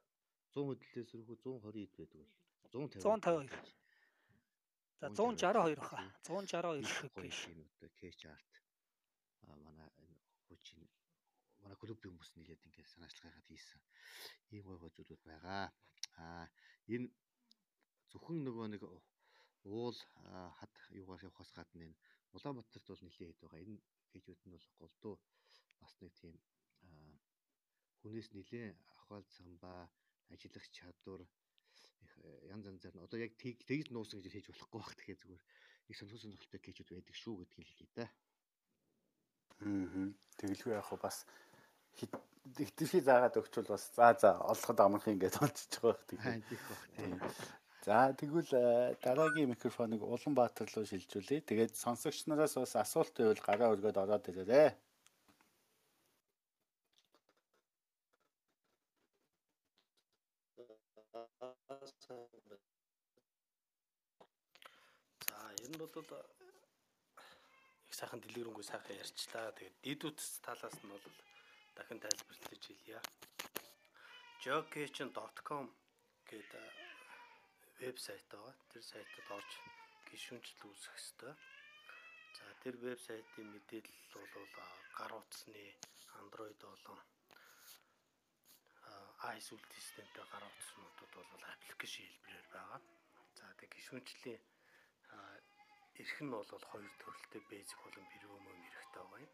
100 0.56 0.68
хөдлөлөөс 0.68 1.12
өргөө 1.18 1.38
120 1.44 1.84
ид 1.86 1.94
байдаг 2.00 2.20
бол 2.24 2.32
150 2.72 3.04
152. 3.04 3.83
За 5.04 5.10
162 5.10 5.76
баха. 5.76 6.00
162 6.24 6.80
гоё 7.12 7.28
гэх. 7.28 7.48
юм 7.52 7.68
одоо 7.76 7.90
кэч 8.00 8.24
арт 8.26 8.52
а 9.44 9.56
манай 9.60 9.92
энэ 10.00 10.16
хүчин 10.48 10.80
манай 11.60 11.76
клубын 11.76 12.16
хүмүүс 12.16 12.32
нэлээд 12.40 12.64
ингээд 12.64 12.88
санаачлахад 12.88 13.44
хийсэн 13.52 13.82
ийм 14.56 14.64
гоё 14.64 14.80
гоё 14.80 14.96
зүйлүүд 14.96 15.24
байгаа. 15.28 15.76
А 16.24 16.48
энэ 16.88 17.12
зөвхөн 18.16 18.48
нөгөө 18.48 18.68
нэг 18.72 18.84
уул 19.68 20.00
хад 20.60 20.74
юугаар 20.96 21.28
явахаас 21.28 21.52
гадна 21.52 21.84
энэ 21.84 22.00
Улаанбаатарт 22.32 22.88
бол 22.88 23.04
нэлээд 23.04 23.30
хэд 23.36 23.44
байгаа. 23.44 23.60
Энэ 23.60 23.84
кэжүүд 24.08 24.42
нь 24.48 24.56
бол 24.56 24.68
голдуу 24.80 25.16
бас 25.84 25.94
нэг 26.00 26.16
тийм 26.16 26.36
хүнээс 28.00 28.32
нэлээд 28.32 28.80
ахвалцсан 28.96 29.52
ба 29.60 29.92
ажиллах 30.32 30.66
чадвар 30.72 31.22
янз 32.52 32.66
янзаар 32.72 32.96
нь 32.96 33.06
одоо 33.06 33.20
яг 33.20 33.34
тэгж 33.38 33.92
нуусан 33.92 34.22
гэж 34.22 34.34
хийж 34.34 34.48
болохгүй 34.50 34.80
бах 34.80 34.96
тэгэхээр 34.96 35.20
зүгээр 35.22 35.44
их 35.90 35.98
сонирхол 35.98 36.24
сонирхолтой 36.24 36.62
кейчүүд 36.64 36.90
байдаг 36.96 37.16
шүү 37.16 37.36
гэдгийг 37.44 37.68
хэлье 37.68 37.88
да. 37.96 38.06
Аа. 39.64 40.08
Тэгэлгүй 40.40 40.74
яг 40.76 40.90
бас 41.02 41.26
хитрхи 41.98 43.00
заагаад 43.04 43.40
өгчвөл 43.40 43.74
бас 43.74 43.92
за 43.96 44.14
за 44.20 44.30
олоход 44.40 44.80
амарх 44.80 45.08
ингээд 45.08 45.40
онцчих 45.44 45.82
байх 45.84 46.02
тийм. 46.08 46.20
Тийм 46.48 46.62
бах 46.70 46.84
тийм. 46.96 47.20
За 47.84 48.16
тэгвэл 48.16 48.48
э, 48.56 48.96
дараагийн 49.04 49.52
микрофоныг 49.52 50.02
Улаанбаатар 50.04 50.72
руу 50.72 50.88
шилжүүлье. 50.88 51.44
Тэгээд 51.44 51.76
сонсогч 51.76 52.32
нараас 52.32 52.56
бас 52.56 52.80
асуулт 52.80 53.12
байвал 53.12 53.44
гараа 53.44 53.76
өргөд 53.76 54.00
ороод 54.00 54.24
ирээрэй. 54.32 54.72
Бол 66.12 66.28
их 67.88 67.96
сайхан 67.96 68.20
дэлгэрэнгүй 68.22 68.66
сайхан 68.66 69.00
ярьчлаа. 69.04 69.52
Тэгээд 69.58 69.78
дидүүтс 69.86 70.42
талаас 70.46 70.78
нь 70.82 70.92
бол 70.92 71.06
дахин 71.76 72.00
тайлбарлаж 72.04 72.64
хэлье. 72.66 73.00
jokchin.com 74.44 75.66
гэдэг 76.30 76.66
вебсайт 77.80 78.26
байгаа. 78.32 78.54
Тэр 78.72 78.84
сайтад 78.84 79.28
орж 79.38 79.52
гишүүнчл 80.10 80.68
үүсгэх 80.68 80.98
ёстой. 81.00 81.34
За 82.38 82.44
тэр 82.64 82.76
вебсайтын 82.86 83.48
мэдээлэл 83.54 84.02
бол 84.36 84.50
гар 84.98 85.12
утасны 85.20 85.64
Android 86.20 86.58
болон 86.60 87.00
iOS 89.24 89.50
системтэй 89.76 90.26
гар 90.32 90.44
утаснуудад 90.44 91.12
бол 91.16 91.44
аппликейшн 91.54 92.04
хэлбэрээр 92.04 92.48
байгаа. 92.52 92.80
За 93.40 93.46
тэг 93.60 93.70
гишүүнчлийн 93.76 94.42
эрх 96.02 96.18
нь 96.26 96.34
бол 96.34 96.50
хоёр 96.72 96.92
төрөлтэй 97.02 97.42
basic 97.50 97.78
болон 97.84 98.06
premium 98.12 98.46
эрэхтэй 98.68 99.04
байгаа 99.04 99.20
юм. 99.26 99.34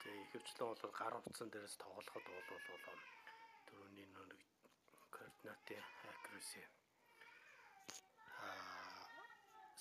Тэгээ 0.00 0.22
ихэвчлэн 0.24 0.68
бол 0.70 0.92
гар 1.00 1.14
утсан 1.18 1.48
дээрээс 1.50 1.76
тоглоход 1.82 2.26
бол 2.26 3.02
түрүүний 3.66 4.06
нэг 4.06 4.42
координатын 5.14 5.82
accuracy 6.10 6.62
аа 8.38 9.02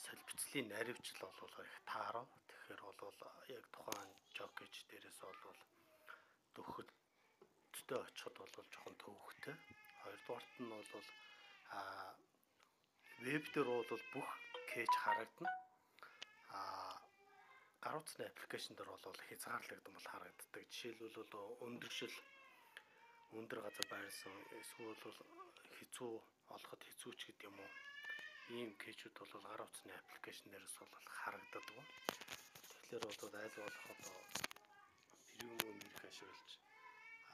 солилцлын 0.04 0.68
наривчлал 0.74 1.34
бол 1.42 1.56
их 1.66 1.78
таарав. 1.92 2.28
Тэгэхээр 2.50 2.82
бол 3.02 3.20
яг 3.58 3.66
тухайн 3.76 4.12
jockey 4.38 4.68
дээрээс 4.90 5.20
бол 5.22 5.60
дөхөд 6.56 6.90
төдөө 7.74 8.00
очиход 8.08 8.36
бол 8.38 8.68
жоохон 8.74 8.96
төвөгтэй. 9.04 9.56
Хоёрдугаарт 10.02 10.54
нь 10.62 10.70
бол 10.74 11.08
аа 11.78 12.14
веб 13.26 13.44
дээр 13.54 13.70
бол 13.70 14.04
бүх 14.14 14.30
кэч 14.72 14.92
харагдана. 15.04 15.52
Аа 16.58 16.96
гар 17.84 17.96
утасны 18.00 18.24
аппликейшн 18.26 18.74
дээр 18.76 18.90
бол 18.92 19.20
хязгаарлагдсан 19.28 19.94
бол 19.96 20.08
харагддаг. 20.12 20.64
Жишээлбэл 20.72 21.18
өндөршил 21.66 22.16
өндөр 23.40 23.60
газар 23.66 23.88
байрсан 23.92 24.36
эсвэл 24.62 24.96
хэцүү 25.78 26.12
олоход 26.56 26.82
хэцүүч 26.88 27.20
гэдэг 27.26 27.48
юм 27.50 27.58
уу. 27.64 27.72
Ийм 28.58 28.70
кэчүүд 28.84 29.16
бол 29.20 29.44
гар 29.50 29.62
утасны 29.66 29.92
аппликейшн 29.96 30.48
дээрээс 30.52 30.78
бол 30.80 30.94
харагддаг. 31.20 31.66
Тэгэхээр 32.92 33.04
бол 33.08 33.36
айл 33.42 33.56
болох 33.60 33.86
одоо 33.94 34.18
премиум 35.28 35.78
мэрх 35.84 36.04
ашиглаж 36.10 36.52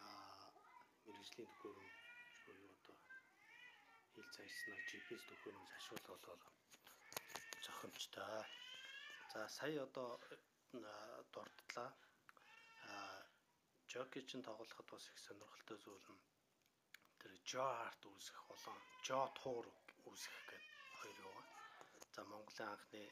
аа 0.01 0.47
мэрэгжлийн 1.05 1.49
төхөөрөмж 1.51 1.95
буюу 2.45 2.69
одоо 2.77 2.97
хил 4.13 4.27
цайснаар 4.35 4.81
GPS 4.89 5.23
төхөөрөмж 5.29 5.69
ашиглах 5.77 6.21
бол 6.25 6.41
зохимжтой. 7.68 8.45
За 9.32 9.47
сая 9.57 9.84
одоо 9.84 10.20
дурдлаа. 11.34 11.89
Аа 12.91 13.22
Жоки 13.91 14.22
чин 14.30 14.41
тоглоход 14.43 14.88
бас 14.91 15.05
их 15.09 15.18
сонирхолтой 15.20 15.78
зүйл 15.84 16.07
нь 16.13 16.24
тэр 17.20 17.34
Жоарт 17.51 18.01
үүсгэх 18.11 18.43
болон 18.51 18.80
Жо 19.05 19.20
туур 19.39 19.65
үүсгэх 20.09 20.43
гэдэг 20.51 20.78
хоёр 20.99 21.20
байгаа. 21.24 21.47
За 22.13 22.22
Монголын 22.32 22.70
анхны 22.74 23.03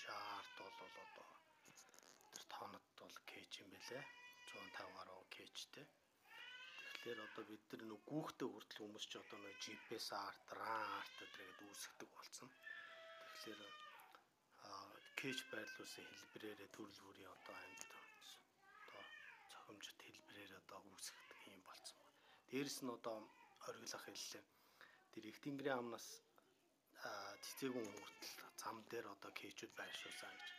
Жоарт 0.00 0.56
бол 0.58 0.94
одоо 1.06 1.28
тэр 2.32 2.44
тоонод 2.52 2.86
бол 3.00 3.16
кэч 3.30 3.52
юм 3.62 3.68
бэлээ. 3.74 4.04
150 4.50 4.96
гаруй 4.96 5.22
кэчтэй. 5.34 5.86
Тэгэхээр 6.92 7.20
одоо 7.26 7.44
бид 7.50 7.62
нар 7.70 7.82
нэг 7.90 8.02
гүүхтэй 8.10 8.48
хүртэл 8.48 8.80
хүмүүс 8.82 9.06
ч 9.10 9.12
одоо 9.22 9.38
нэг 9.38 9.54
GPS 9.62 10.06
арт, 10.26 10.44
RAN 10.58 10.88
арт 11.00 11.14
гэдрэгэд 11.20 11.60
үүсгдэг 11.62 12.10
болсон. 12.16 12.48
Тэгэхээр 13.34 13.60
кэч 15.24 15.40
байрлуулсан 15.48 16.04
хэлбэрээрээ 16.04 16.68
төрөл 16.76 17.00
бүрийн 17.04 17.32
одоо 17.36 17.56
амьд 17.64 17.80
одоо 18.76 19.04
цохимжит 19.52 19.98
хэлбэрээр 20.04 20.52
одоо 20.60 20.80
үүсгдэг 20.92 21.40
юм 21.48 21.60
болсон 21.68 21.96
байна. 22.00 22.20
Дээрэс 22.50 22.78
нь 22.84 22.94
одоо 22.96 23.16
ориглох 23.66 24.04
хэллээ. 24.04 24.44
Тэр 25.12 25.24
их 25.30 25.38
тэнгэрийн 25.40 25.80
амнаас 25.80 26.08
цэцэгүүн 27.44 27.88
хүртэл 27.88 28.36
зам 28.60 28.76
дээр 28.90 29.06
одоо 29.14 29.32
кэчүүд 29.40 29.72
байршуулсан 29.80 30.34
гэж. 30.36 30.52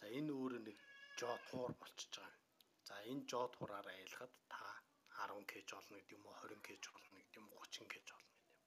За 0.00 0.04
энэ 0.18 0.32
өөр 0.40 0.52
нэг 0.66 0.78
жоо 1.20 1.36
туур 1.48 1.72
болчихж 1.82 2.12
байгаа. 2.16 2.40
За 2.88 2.94
энэ 3.10 3.28
жоо 3.30 3.46
туураар 3.52 3.88
айлахад 3.92 4.32
та 4.52 4.60
10 5.20 5.44
кэж 5.52 5.68
олно 5.78 5.96
гэдэг 6.00 6.16
юм 6.16 6.24
уу 6.28 6.36
20 6.48 6.64
кэж 6.66 6.82
олно 6.96 7.12
гэдэг 7.20 7.36
юм 7.40 7.48
уу 7.52 7.64
30 7.68 7.92
кэж 7.92 8.06
олно 8.16 8.32
гэдэг 8.32 8.48
юм. 8.48 8.64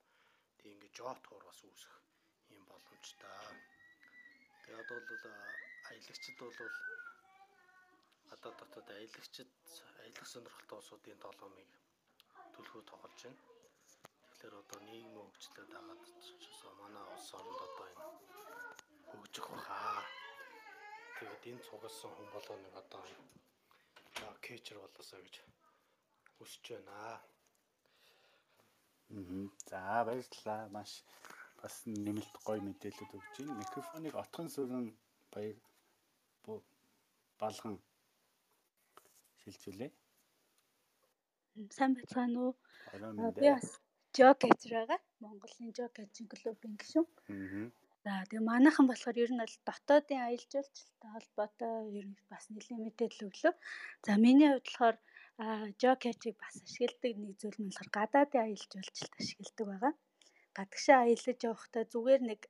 Тэг 0.58 0.68
ингээд 0.74 0.94
жоо 0.98 1.14
туур 1.26 1.42
бас 1.50 1.60
үүсэх 1.66 1.94
юм 2.54 2.62
боломжтой. 2.70 3.75
Тэгээд 4.86 5.08
бол 5.10 5.24
аялагчд 5.90 6.38
бол 6.38 6.54
одоо 8.34 8.52
дотоод 8.58 8.88
аялагчд 8.90 9.50
аялах 10.02 10.26
сонирхолтой 10.30 10.78
улсуудын 10.78 11.18
долоомыг 11.24 11.70
төлхөө 12.54 12.82
тоглож 12.90 13.22
байна. 13.24 13.40
Тэгэхээр 14.30 14.54
одоо 14.62 14.78
нийгмийн 14.88 15.26
хөгжлөд 15.26 15.70
хагаад 15.74 16.02
чисээ 16.42 16.72
манай 16.80 17.04
улс 17.14 17.28
оронд 17.38 17.60
одоо 17.68 17.86
энэ 17.92 18.04
хөгжих 19.10 19.46
баха. 19.50 20.06
Тэгээд 21.18 21.44
энэ 21.50 21.64
цугласан 21.66 22.12
хүн 22.14 22.28
болоо 22.34 22.56
нэг 22.62 22.74
одоо 22.82 23.02
кэчер 24.44 24.78
болоосаа 24.80 25.20
гэж 25.24 25.36
хүсэж 26.38 26.64
байна. 26.70 26.94
Аа. 27.10 27.18
За 29.70 30.04
баярлалаа. 30.06 30.62
Маш 30.74 30.90
бас 31.60 31.74
нэмэлт 31.86 32.34
гоё 32.46 32.60
мэдээлэлүүд 32.64 33.16
өгч 33.18 33.34
байна. 33.38 33.60
Микрофоныг 33.62 34.14
отхон 34.22 34.48
сүрэн 34.54 34.86
баяр 35.32 35.56
балган 37.40 37.76
шилжүүлээ. 39.40 39.90
Сайн 41.76 41.92
байцгаана 41.96 42.38
уу? 42.44 42.52
Би 43.38 43.48
бас 43.56 43.68
жокетч 44.16 44.62
байгаа. 44.76 45.00
Монголын 45.24 45.72
жокетчийн 45.78 46.28
клубын 46.32 46.74
гишүүн. 46.80 47.06
Аа. 47.32 47.66
За 48.04 48.12
тэгээ 48.28 48.48
манайхан 48.50 48.86
болохоор 48.88 49.16
ер 49.24 49.30
нь 49.32 49.42
бол 49.42 49.56
дотоодын 49.68 50.20
аялал 50.22 50.50
жуулчлалтай 50.52 51.10
холбоотой 51.12 51.74
ер 51.98 52.06
нь 52.10 52.18
бас 52.32 52.44
нэлийн 52.54 52.80
мэдээлэл 52.84 53.26
өглөө. 53.28 53.54
За 54.06 54.12
миний 54.24 54.48
хувьд 54.50 54.66
болохоор 54.68 54.96
жокетчийг 55.82 56.36
бас 56.42 56.54
ашигладаг 56.66 57.14
нэг 57.18 57.32
зүйл 57.40 57.58
нь 57.60 57.68
болохоор 57.68 57.90
гадаадын 57.98 58.42
аялал 58.44 58.70
жуулчлалт 58.72 59.14
ашигладаг 59.20 59.66
байгаа 59.70 59.92
гадагшаа 60.56 60.98
аялаж 61.04 61.38
явахдаа 61.50 61.84
зүгээр 61.92 62.22
нэг 62.30 62.40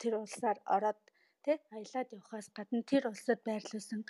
тэр 0.00 0.12
улсаар 0.22 0.58
ороод 0.74 1.00
тий 1.44 1.56
аялаад 1.76 2.08
явахаас 2.16 2.48
гадна 2.56 2.82
тэр 2.90 3.02
улсад 3.12 3.40
байрлуулсан 3.48 4.02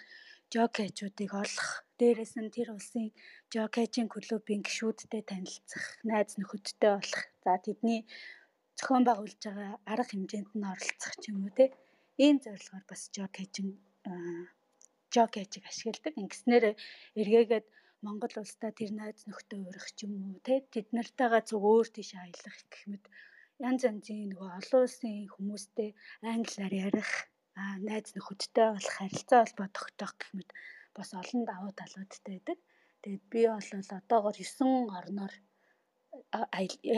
жокейчүүдийг 0.52 1.32
олох. 1.42 1.68
Дээрэс 2.00 2.34
нь 2.40 2.54
тэр 2.56 2.68
улсын 2.76 3.06
жокейчийн 3.52 4.08
клубын 4.14 4.60
гишүүдтэй 4.66 5.22
танилцах 5.30 5.86
найз 6.08 6.32
нөхөдтэй 6.40 6.92
болох 6.96 7.22
за 7.44 7.52
тэдний 7.64 8.00
зохион 8.78 9.04
байгуулж 9.06 9.40
байгаа 9.44 9.72
арга 9.92 10.10
хэмжээнд 10.10 10.50
нь 10.56 10.68
оролцох 10.72 11.14
ч 11.20 11.22
юм 11.30 11.38
уу 11.44 11.52
тий 11.58 11.68
ийм 12.24 12.36
зорилгоор 12.44 12.84
бас 12.88 13.02
жокейчин 13.16 13.68
жокейчийг 15.14 15.64
ашигладаг. 15.68 16.14
Ингэснээр 16.22 16.64
эргээгээд 17.20 17.66
Монгол 18.04 18.34
улстай 18.42 18.72
тэр 18.78 18.90
найз 19.00 19.24
нөхдөд 19.24 19.60
урих 19.68 19.88
ч 19.96 19.98
юм 20.04 20.12
уу 20.20 20.36
те 20.46 20.54
тэд 20.72 20.88
нартайгаа 20.96 21.42
зөв 21.48 21.62
өөр 21.72 21.88
тийш 21.94 22.10
аялах 22.14 22.58
гэх 22.70 22.82
мэт 22.90 23.04
янз 23.68 23.82
янзын 23.88 24.30
нөгөө 24.30 24.50
олон 24.60 24.82
улсын 24.84 25.16
хүмүүстэй 25.34 25.90
англиар 26.32 26.74
ярих 26.86 27.10
найз 27.88 28.08
нөхөдтэй 28.12 28.68
болох 28.74 28.94
харилцаа 28.96 29.40
холбоо 29.42 29.68
тогтоох 29.72 30.14
гэх 30.20 30.30
мэт 30.36 30.50
бас 30.96 31.08
олон 31.20 31.42
давуу 31.48 31.72
талуудтай 31.80 32.36
байдаг. 32.36 32.58
Тэгээд 33.02 33.24
би 33.32 33.40
бол 33.48 33.68
одоогоор 33.98 34.36
9 34.36 34.92
орноор 34.98 35.34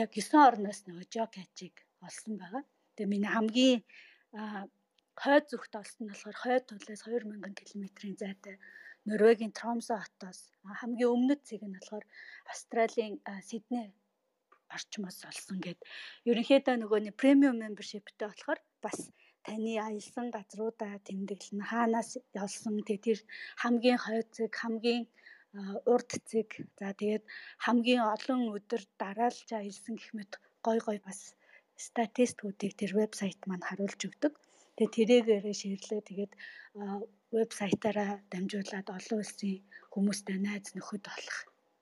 яг 0.01 0.11
9 0.15 0.47
орноос 0.49 0.79
нөгөө 0.87 1.05
жок 1.15 1.31
хачиг 1.35 1.75
олсон 2.07 2.33
байгаа. 2.41 2.63
Тэгээ 2.95 3.11
миний 3.11 3.31
хамгийн 3.31 3.79
хойд 5.21 5.45
зүгт 5.51 5.73
олсон 5.79 6.01
нь 6.03 6.11
болохоор 6.11 6.37
хойд 6.43 6.63
тулаас 6.67 7.01
2000 7.07 7.55
км-ийн 7.67 8.15
зайтай 8.19 8.55
Норвегийн 9.07 9.53
Тромсо 9.57 9.95
хотоос 10.03 10.39
хамгийн 10.79 11.13
өмнөд 11.15 11.41
цэг 11.47 11.61
нь 11.65 11.75
болохоор 11.75 12.05
Австралийн 12.51 13.15
Сидней 13.49 13.87
орчмоос 14.75 15.19
олсон 15.29 15.57
гэд. 15.65 15.79
Ерөнхийдөө 16.29 16.75
нөгөө 16.79 16.99
нэг 17.03 17.15
премиум 17.21 17.57
membershipтэй 17.63 18.27
болохоор 18.29 18.59
бас 18.85 18.97
таны 19.45 19.73
аялсан 19.87 20.27
газруудаа 20.35 20.93
тэмдэглэн 21.07 21.63
хаанаас 21.69 22.09
олсон 22.45 22.75
тэгээ 22.87 23.05
тэр 23.05 23.19
хамгийн 23.61 23.99
хойд 24.05 24.27
цэг 24.35 24.51
хамгийн 24.61 25.03
урд 25.91 26.09
цэг 26.29 26.49
за 26.79 26.87
тэгээд 26.99 27.23
хамгийн 27.65 28.03
олон 28.15 28.41
өдөр 28.55 28.81
дараалж 29.01 29.47
аялсан 29.59 29.93
гэх 29.97 30.11
мэт 30.17 30.31
гой 30.65 30.77
гой 30.85 30.97
бас 31.07 31.19
статистикуудыг 31.87 32.71
тэр 32.79 32.91
вебсайт 32.99 33.39
маань 33.47 33.65
харуулж 33.67 34.01
өгдөг. 34.07 34.33
Тэгээ 34.79 34.95
тэрэгээрээ 34.95 35.55
ширлээ 35.59 36.01
тэгээд 36.07 36.31
вебсайтаараа 37.35 38.23
дамжуулаад 38.31 38.87
олон 38.95 39.19
улсын 39.19 39.59
хүмүүстэй 39.91 40.37
найз 40.39 40.71
нөхөд 40.71 41.03
болох 41.03 41.37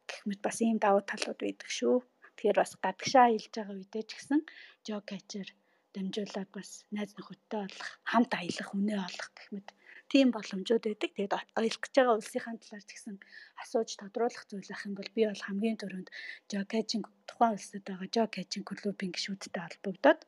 гэх 0.10 0.22
мэт 0.26 0.42
бас 0.42 0.58
ийм 0.66 0.78
давуу 0.82 1.04
талууд 1.06 1.40
байдаг 1.46 1.70
шүү. 1.78 1.96
Тэгэхээр 2.34 2.58
бас 2.58 2.72
гадагшаа 2.82 3.26
аялж 3.30 3.54
байгаа 3.54 3.78
үедээ 3.78 4.04
ч 4.10 4.12
гэсэн 4.18 4.42
жог 4.88 5.04
качер 5.06 5.48
дамжуулаад 5.94 6.50
бас 6.58 6.70
найз 6.96 7.12
нөхөдтэй 7.14 7.60
болох, 7.64 7.90
хамт 8.12 8.32
аялах, 8.34 8.70
үнэ 8.74 8.96
олох 9.08 9.30
гэх 9.38 9.48
мэт 9.54 9.68
тийм 10.12 10.28
боломжууд 10.34 10.84
байдаг. 10.90 11.12
Тэгээд 11.14 11.34
аялах 11.38 11.82
гэж 11.84 11.94
байгаа 11.96 12.18
улсынхаа 12.18 12.56
талаар 12.58 12.86
ч 12.88 12.92
гэсэн 12.98 13.16
асууж 13.62 13.90
тодруулах 14.02 14.44
зүйл 14.50 14.74
ах 14.74 14.86
юм 14.90 14.94
бол 14.98 15.12
би 15.14 15.22
бол 15.30 15.46
хамгийн 15.46 15.78
түрүүнд 15.82 16.10
жокажин 16.50 17.02
тухайн 17.30 17.54
улсад 17.54 17.84
байгаа 17.86 18.10
жокажин 18.16 18.64
клубын 18.66 19.14
гишүүдтэй 19.14 19.62
холбогдоод 19.62 20.22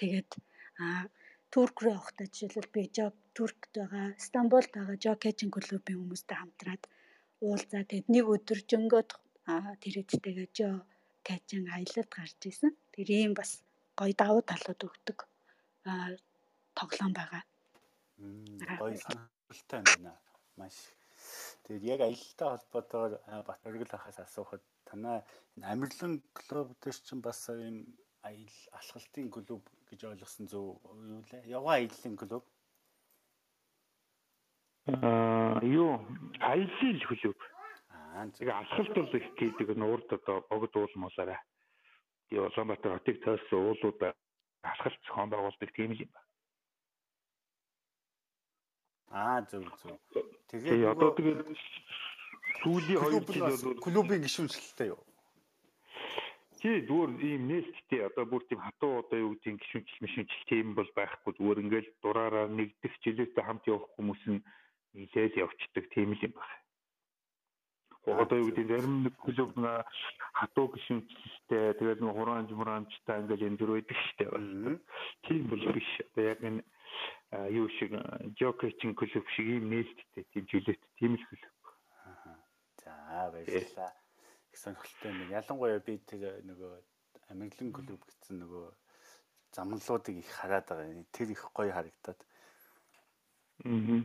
тэгээд 0.00 0.30
аа 0.80 1.04
Турк 1.52 1.76
руу 1.82 1.92
явахдаа 1.96 2.26
жишээлбэл 2.28 2.74
би 2.74 2.82
жог 2.96 3.14
Туркт 3.36 3.72
байгаа, 3.72 4.12
Стамбулд 4.26 4.70
байгаа 4.74 4.96
жокажин 5.04 5.50
клубын 5.54 5.96
хүмүүстэй 5.96 6.36
хамтраад 6.38 6.82
уулзаа 7.40 7.82
тэгээд 7.88 8.08
нэг 8.12 8.24
өдөр 8.34 8.60
жөнгөд 8.70 9.10
тэр 9.82 9.94
эдтэйгээ 10.02 10.48
жо 10.52 10.68
качин 11.24 11.64
аялалд 11.72 12.10
гарч 12.12 12.40
исэн. 12.50 12.72
Тэр 12.92 13.08
ийм 13.08 13.32
бас 13.38 13.62
гоё 13.96 14.12
давуу 14.12 14.42
талууд 14.44 14.80
өгдөг 14.88 15.18
тоглоом 16.78 17.12
байгаа. 17.16 17.42
Гоё 18.80 18.96
сонирхолтой 18.98 19.80
байна. 19.86 20.12
Маш. 20.60 20.76
Тэгээд 21.64 21.84
яг 21.92 22.00
аялалтай 22.04 22.48
холбоотойгоор 22.48 23.44
бат 23.48 23.60
өргөл 23.68 23.96
ахаас 23.96 24.18
асуухад 24.20 24.62
танаа 24.88 25.24
амирлан 25.62 26.22
клуб 26.36 26.68
дээр 26.82 26.98
чинь 27.06 27.24
бас 27.24 27.40
ийм 27.48 27.76
аял 28.22 28.54
алхалтын 28.72 29.30
клуб 29.30 29.62
гэж 29.90 30.00
ойлгосон 30.10 30.46
зөв 30.48 30.78
юу 30.84 31.22
лээ? 31.30 31.46
Яваа 31.46 31.78
аяллаа 31.78 32.16
клуб. 32.16 32.44
Аа 34.88 35.60
юу 35.62 36.02
аяллаа 36.40 37.06
клуб. 37.08 37.38
Аа 37.90 38.26
тэгээ 38.34 38.54
алхалт 38.54 38.94
бол 38.96 39.16
их 39.16 39.26
гэдэг 39.38 39.68
нь 39.76 39.88
урд 39.92 40.08
одоо 40.12 40.42
богд 40.50 40.74
уулмалаараа. 40.76 41.40
Die 42.30 42.38
Улаанбаатар 42.38 42.98
хотыг 42.98 43.24
тойрсон 43.24 43.58
уулууд 43.72 44.00
алхалт 44.62 45.00
зохион 45.06 45.30
байгуулдаг 45.30 45.70
тийм 45.72 45.92
л 45.92 46.02
юм 46.04 46.10
байна. 46.12 46.28
Аа 49.08 49.40
зөв 49.48 49.64
зөв. 49.80 49.96
Тэгээ 50.52 50.92
одоо 50.92 51.16
тэгээд 51.16 51.40
сүүлийн 52.60 53.00
хоёр 53.00 53.24
жил 53.24 53.64
бол 53.64 53.80
клубын 53.80 54.20
гишүүнчлэлтэй 54.24 54.92
юу? 54.92 55.00
Тий 56.58 56.82
зүгээр 56.82 57.10
ийм 57.22 57.42
нээлттэй 57.46 58.00
одоо 58.10 58.24
бүр 58.26 58.42
тийм 58.50 58.58
хатуу 58.58 58.98
одоо 59.06 59.18
юу 59.18 59.32
гэдэг 59.38 59.62
гişүнчл 59.62 60.02
мишүнчл 60.02 60.42
тийм 60.50 60.74
бол 60.74 60.90
байхгүй 60.98 61.32
зүгээр 61.38 61.62
ингээл 61.62 61.90
дураараа 62.02 62.46
нэгдэх 62.50 62.94
жилээтэй 62.98 63.44
хамт 63.46 63.64
явах 63.70 63.86
хүмүүс 63.94 64.22
нь 64.26 64.42
нилээл 64.98 65.42
явцдаг 65.46 65.84
тийм 65.94 66.18
л 66.18 66.24
юм 66.26 66.34
байна. 66.34 66.58
Одоо 68.26 68.38
юу 68.42 68.50
гэдэг 68.50 68.66
зарим 68.74 68.94
нэг 69.06 69.14
клуб 69.22 69.54
нэг 69.54 69.86
хатуу 70.34 70.66
гişүнчлэлтэй 70.74 71.78
тэгээд 71.78 72.00
нэг 72.02 72.14
хураанж 72.18 72.50
мураанчтай 72.50 73.16
ингээл 73.22 73.46
энэ 73.54 73.58
төр 73.62 73.70
байдаг 73.78 73.98
штеп. 74.10 74.32
Тийм 75.30 75.42
бол 75.46 75.62
биш. 75.78 75.90
Одоо 76.10 76.24
яг 76.26 76.40
энэ 76.42 76.62
юу 77.54 77.70
шиг 77.78 77.94
Jokic-ийн 78.34 78.98
клуб 78.98 79.26
шиг 79.36 79.46
ийм 79.46 79.70
нээлттэй 79.70 80.24
тийм 80.34 80.44
жилет 80.50 80.82
тийм 80.98 81.14
л 81.14 81.24
клуб. 81.30 81.54
За 82.82 83.30
баярлалаа. 83.30 83.92
Сонирхолтой 84.58 85.12
нэг 85.14 85.30
ялангуяа 85.38 85.80
би 85.86 85.98
тэр 86.02 86.42
нөгөө 86.42 86.72
Америклан 87.32 87.72
клуб 87.72 88.02
гэсэн 88.08 88.42
нөгөө 88.42 88.66
замналуудыг 89.54 90.16
их 90.18 90.30
хараад 90.34 90.66
байгаа. 90.68 91.04
Тэр 91.12 91.28
их 91.30 91.42
гоё 91.54 91.72
харагдаад. 91.72 92.20
Аа. 93.64 94.02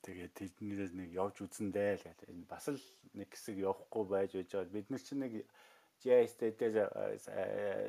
Тэгээд 0.00 0.32
тэднээс 0.32 0.92
нэг 0.96 1.10
явж 1.12 1.44
үзэндээ 1.44 1.92
л 2.00 2.04
гэл. 2.08 2.32
Энэ 2.32 2.48
бас 2.48 2.72
л 2.72 2.80
нэг 3.12 3.28
хэсэг 3.28 3.60
явахгүй 3.60 4.04
байж 4.08 4.30
байж 4.32 4.48
байгаа. 4.48 4.72
Бид 4.72 4.88
нар 4.88 5.02
чинь 5.04 5.20
нэг 5.20 5.32
JS-тэй 6.00 6.56
дээр 6.56 6.88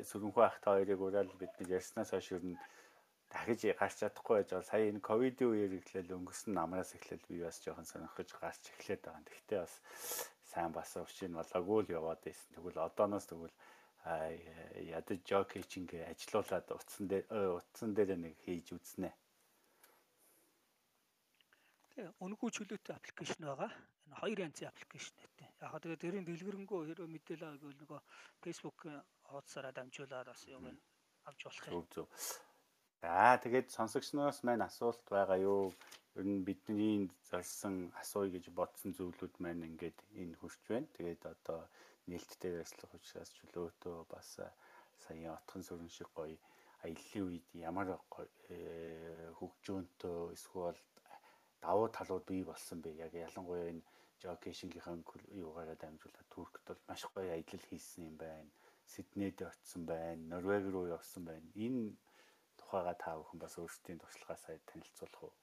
сүрэнхүү 0.04 0.44
ахтай 0.44 0.84
хоёрыг 0.84 1.00
ураал 1.00 1.32
бид 1.40 1.52
нар 1.56 1.80
ярьснаас 1.80 2.12
хойш 2.12 2.36
нь 2.44 2.60
дахиж 3.32 3.72
гарч 3.80 3.96
чадахгүй 4.04 4.44
байж 4.44 4.48
байгаа. 4.52 4.68
Сая 4.68 4.84
энэ 4.92 5.00
ковидын 5.00 5.48
үеэр 5.48 5.72
эхлээл 5.80 6.16
өнгөрсөн 6.20 6.52
намраас 6.52 6.92
эхлээл 6.92 7.24
би 7.32 7.40
бас 7.40 7.56
жоохон 7.64 7.88
сонирхож 7.88 8.28
гарч 8.36 8.62
эхлээд 8.76 9.02
байгаа. 9.08 9.24
Тэгвэл 9.24 9.64
бас 9.64 9.72
сайн 10.52 10.72
бас 10.76 10.92
уршийн 11.00 11.32
болоогүй 11.32 11.80
л 11.82 11.94
яваад 11.98 12.20
байсан. 12.24 12.52
Тэгвэл 12.54 12.84
одооноос 12.86 13.26
тэгвэл 13.28 13.56
ядаж 14.98 15.20
жокич 15.24 15.70
ингээ 15.80 16.10
ажилуулад 16.12 16.66
утсан 16.76 17.06
дээр 17.08 17.24
утсан 17.56 17.94
дээр 17.96 18.18
нэг 18.20 18.34
хийж 18.44 18.74
үзнэ. 18.76 19.10
Тэгээ 21.94 22.12
үнэгүй 22.20 22.50
чөлөөтэй 22.52 22.94
аппликейшн 22.98 23.46
байгаа. 23.46 23.70
Энэ 24.06 24.20
хоёр 24.20 24.38
янзын 24.44 24.68
аппликейшн 24.68 25.16
гэдэг. 25.22 25.48
Яг 25.62 25.74
тэгээ 25.80 26.02
тэрийн 26.02 26.26
дэлгэрэнгүй 26.26 26.80
хэрэв 26.88 27.08
мэдээлэл 27.08 27.46
авах 27.46 27.78
нөгөө 27.80 28.00
Facebook 28.42 28.78
хуудасаараа 29.30 29.72
дамжуулаад 29.72 30.28
бас 30.34 30.42
юм 30.50 30.66
авч 31.28 31.40
болох 31.46 31.64
юм. 31.68 31.72
Зөв 31.72 31.86
зөв. 31.94 32.06
За 33.02 33.34
тэгээд 33.42 33.74
сонсогчноос 33.74 34.38
маань 34.46 34.62
асуулт 34.62 35.02
байгаа 35.10 35.38
юу? 35.52 35.74
Ер 36.14 36.26
нь 36.32 36.46
бидний 36.46 37.10
зорьсон 37.26 37.90
асууя 38.02 38.30
гэж 38.30 38.44
бодсон 38.58 38.94
зүйлүүд 38.94 39.34
маань 39.42 39.66
ингээд 39.68 39.98
энэ 40.22 40.38
хүрч 40.38 40.62
байна. 40.70 40.94
Тэгээд 40.96 41.22
одоо 41.34 41.60
нээлттэй 42.06 42.62
ажиллах 42.62 42.92
учраас 42.94 43.30
чөлөөтөө 43.38 43.96
бас 44.12 44.28
сая 45.02 45.34
отхон 45.34 45.62
сүрэн 45.66 45.90
шиг 45.90 46.10
гоё 46.14 46.38
аяллаа 46.86 47.22
үед 47.26 47.46
ямар 47.68 47.88
э, 47.90 49.34
хөгжөөнтөө 49.38 50.18
эсвэл 50.36 50.78
давуу 51.64 51.88
талууд 51.96 52.24
бий 52.30 52.42
болсон 52.46 52.78
бэ? 52.86 52.90
Яг 53.06 53.12
ялангуяа 53.26 53.66
энэ 53.72 53.82
жокейшингийнхэн 54.22 55.02
юугаараа 55.42 55.74
дамжуулаад 55.78 56.28
Туркт 56.30 56.62
бол 56.66 56.80
маш 56.86 57.02
гоё 57.14 57.34
аялал 57.34 57.66
хийсэн 57.66 58.02
юм 58.10 58.16
байна. 58.24 58.50
Сиднейд 58.86 59.42
очсон 59.42 59.82
байна. 59.90 60.22
Норвег 60.30 60.70
руу 60.70 60.86
явсан 60.86 61.22
байна. 61.26 61.46
Энэ 61.66 61.98
тухайга 62.72 62.96
та 62.96 63.20
бүхэн 63.20 63.36
бас 63.36 63.58
өөрсдийн 63.60 64.00
туршлагаа 64.00 64.38
сая 64.40 64.56
танилцуулах 64.64 65.22
уу? 65.28 65.34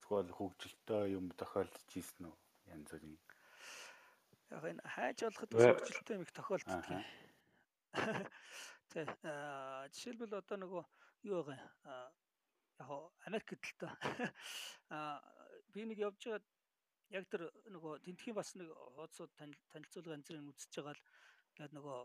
Тэгвэл 0.00 0.32
хөгжилтэй 0.32 1.12
юм 1.12 1.28
тохиолдож 1.36 1.92
ийсэн 1.92 2.32
үү? 2.32 2.36
Янз 2.72 2.88
бүрийн. 2.88 3.20
Яг 4.48 4.64
энэ 4.64 4.80
хайж 4.80 5.18
болоход 5.28 5.52
хөгжилтэй 5.52 6.16
юм 6.16 6.24
их 6.24 6.32
тохиолддог. 6.32 6.88
Тэ 8.88 9.04
жишээлбэл 9.92 10.40
одоо 10.40 10.56
нөгөө 10.56 10.84
юу 11.28 11.44
байгаа 11.44 12.08
яг 12.80 13.12
Америк 13.28 13.44
гэдэлтэй 13.52 13.92
а 14.88 15.20
би 15.68 15.84
нэг 15.84 16.00
явж 16.00 16.24
байгаад 16.24 16.46
яг 17.12 17.28
тэр 17.28 17.52
нөгөө 17.70 18.00
тентхийн 18.08 18.34
бас 18.34 18.56
нэг 18.56 18.72
хуудасууд 18.72 19.30
танилцуулга 19.70 20.16
янзын 20.16 20.48
үзэж 20.48 20.80
байгаа 20.80 20.96
л 20.96 21.02
гээд 21.60 21.76
нөгөө 21.76 21.98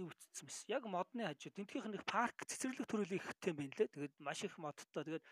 юу 0.00 0.08
үтцсэн 0.08 0.48
мэс. 0.48 0.64
Яг 0.68 0.84
модны 0.88 1.28
хажуу 1.28 1.52
тентгийнх 1.52 1.88
нь 1.88 2.08
парк 2.08 2.44
цэцэрлэг 2.48 2.88
төрөлийг 2.88 3.20
ихтэй 3.20 3.52
юм 3.52 3.60
байна 3.60 3.76
лээ. 3.76 3.88
Тэгээд 3.92 4.14
маш 4.20 4.40
их 4.44 4.56
модтой. 4.56 5.04
Тэгээд 5.04 5.24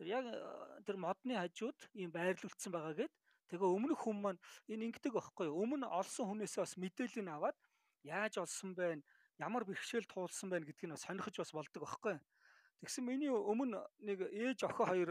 тэр 0.00 0.06
яг 0.08 0.24
э, 0.28 0.36
тэр 0.84 0.96
модны 0.96 1.36
хажууд 1.36 1.78
ийм 1.96 2.10
байрлуулсан 2.12 2.72
байгаа 2.72 2.94
гээд 3.04 3.12
тэгээ 3.48 3.68
өмнөх 3.68 4.00
хүн 4.04 4.18
маань 4.20 4.40
энэ 4.68 4.84
ингэдэг 4.92 5.12
байхгүй 5.12 5.48
юу? 5.48 5.60
Өмнө 5.64 5.88
олсон 5.88 6.32
хүнээсээ 6.32 6.64
бас 6.64 6.74
мэдээлэл 6.80 7.24
нь 7.24 7.32
аваад 7.32 7.56
яаж 8.04 8.40
олсон 8.40 8.76
бэ? 8.76 9.00
Ямар 9.40 9.64
бэрхшээл 9.64 10.08
туулсан 10.08 10.48
байна 10.52 10.64
гэдгийг 10.68 10.92
нь 10.92 11.00
сонирхож 11.00 11.36
бас 11.40 11.52
болдог 11.52 11.80
байхгүй 11.84 12.12
юу? 12.16 12.24
Тэгсэн 12.84 13.04
миний 13.04 13.32
өмнө 13.32 13.80
нэг 14.04 14.28
ээж 14.32 14.68
охин 14.68 14.88
хоёр 14.88 15.10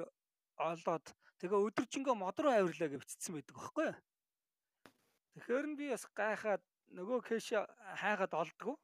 олоод 0.58 1.06
тэгээ 1.42 1.66
өдөржингөө 1.74 2.16
мод 2.18 2.38
руу 2.38 2.54
авирлаа 2.54 2.90
гэж 2.90 3.02
бичсэн 3.02 3.34
байдаг 3.38 3.56
байхгүй 3.58 3.86
юу. 3.90 3.98
Тэгэхээр 5.34 5.66
нь 5.66 5.78
би 5.78 5.86
бас 5.90 6.06
гайхаад 6.14 6.64
нөгөө 6.94 7.20
кэш 7.26 7.58
хайгаад 8.02 8.34
олдгоо. 8.34 8.78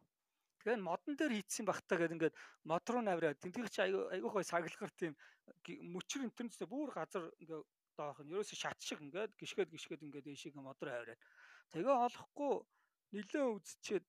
Тэгэхээр 0.60 0.82
модон 0.84 1.16
дээр 1.16 1.34
хийцсэн 1.39 1.66
бахтаагээд 1.66 2.16
ингээд 2.20 2.36
мод 2.68 2.86
руу 2.89 3.01
навраад 3.05 3.39
тентгэлч 3.39 3.76
айгуух 3.80 4.36
бай 4.36 4.43
саглагар 4.43 4.91
тийм 4.97 5.16
мөчр 5.95 6.28
интернэтээ 6.28 6.68
бүр 6.68 6.91
газар 6.91 7.32
ингээд 7.39 7.64
доох 7.95 8.20
нь 8.20 8.32
ерөөсө 8.36 8.55
шат 8.60 8.80
шиг 8.84 8.99
ингээд 8.99 9.39
гიშгэд 9.39 9.72
гიშгэд 9.72 10.03
ингээд 10.03 10.28
ээшиг 10.28 10.60
мод 10.60 10.80
руу 10.84 10.91
аваад 10.99 11.22
тэгээ 11.72 11.95
олохгүй 11.95 12.53
нилээ 13.16 13.45
үзчихэд 13.55 14.05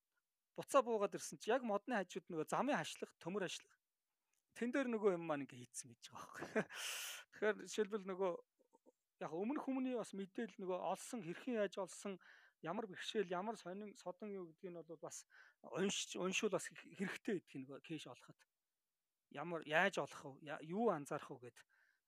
буцаа 0.58 0.82
буугаад 0.82 1.14
ирсэн 1.14 1.38
чи 1.38 1.54
яг 1.54 1.62
модны 1.62 1.94
хажууд 1.94 2.26
нөгөө 2.28 2.46
замын 2.50 2.78
хашлах 2.82 3.12
төмөр 3.22 3.46
хашлах 3.46 3.78
тэн 4.58 4.74
дээр 4.74 4.88
нөгөө 4.90 5.14
юм 5.16 5.24
маань 5.24 5.46
ингээд 5.46 5.62
хийцсэн 5.70 5.88
гэж 5.94 6.04
байгаа 6.10 6.26
байхгүй. 6.26 6.48
Тэгэхээр 7.30 7.56
жишээлбэл 7.64 8.06
нөгөө 8.10 8.32
яг 9.24 9.32
өмнөх 9.32 9.64
хүмүүний 9.64 9.96
бас 9.96 10.12
мэдээл 10.12 10.54
нөгөө 10.60 10.78
олсон 10.92 11.20
хэрхэн 11.24 11.60
яаж 11.62 11.74
олсон 11.80 12.18
ямар 12.62 12.86
бэрхшээл 12.86 13.32
ямар 13.32 13.56
сонин 13.56 13.96
содон 13.96 14.30
юу 14.30 14.46
гэдгийг 14.52 14.72
нь 14.72 14.80
бол 14.80 15.00
бас 15.00 15.24
уншиж 15.62 16.16
уншуул 16.16 16.52
бас 16.52 16.68
хэрэгтэй 16.68 17.40
гэдгийг 17.40 17.62
нөгөө 17.64 17.80
кэш 17.80 18.06
олоход. 18.12 18.38
Ямар 19.32 19.62
яаж 19.64 19.98
олох 19.98 20.22
вэ? 20.40 20.58
Юу 20.68 20.90
анзаарах 20.90 21.30
вэ 21.30 21.48
гэд. 21.48 21.58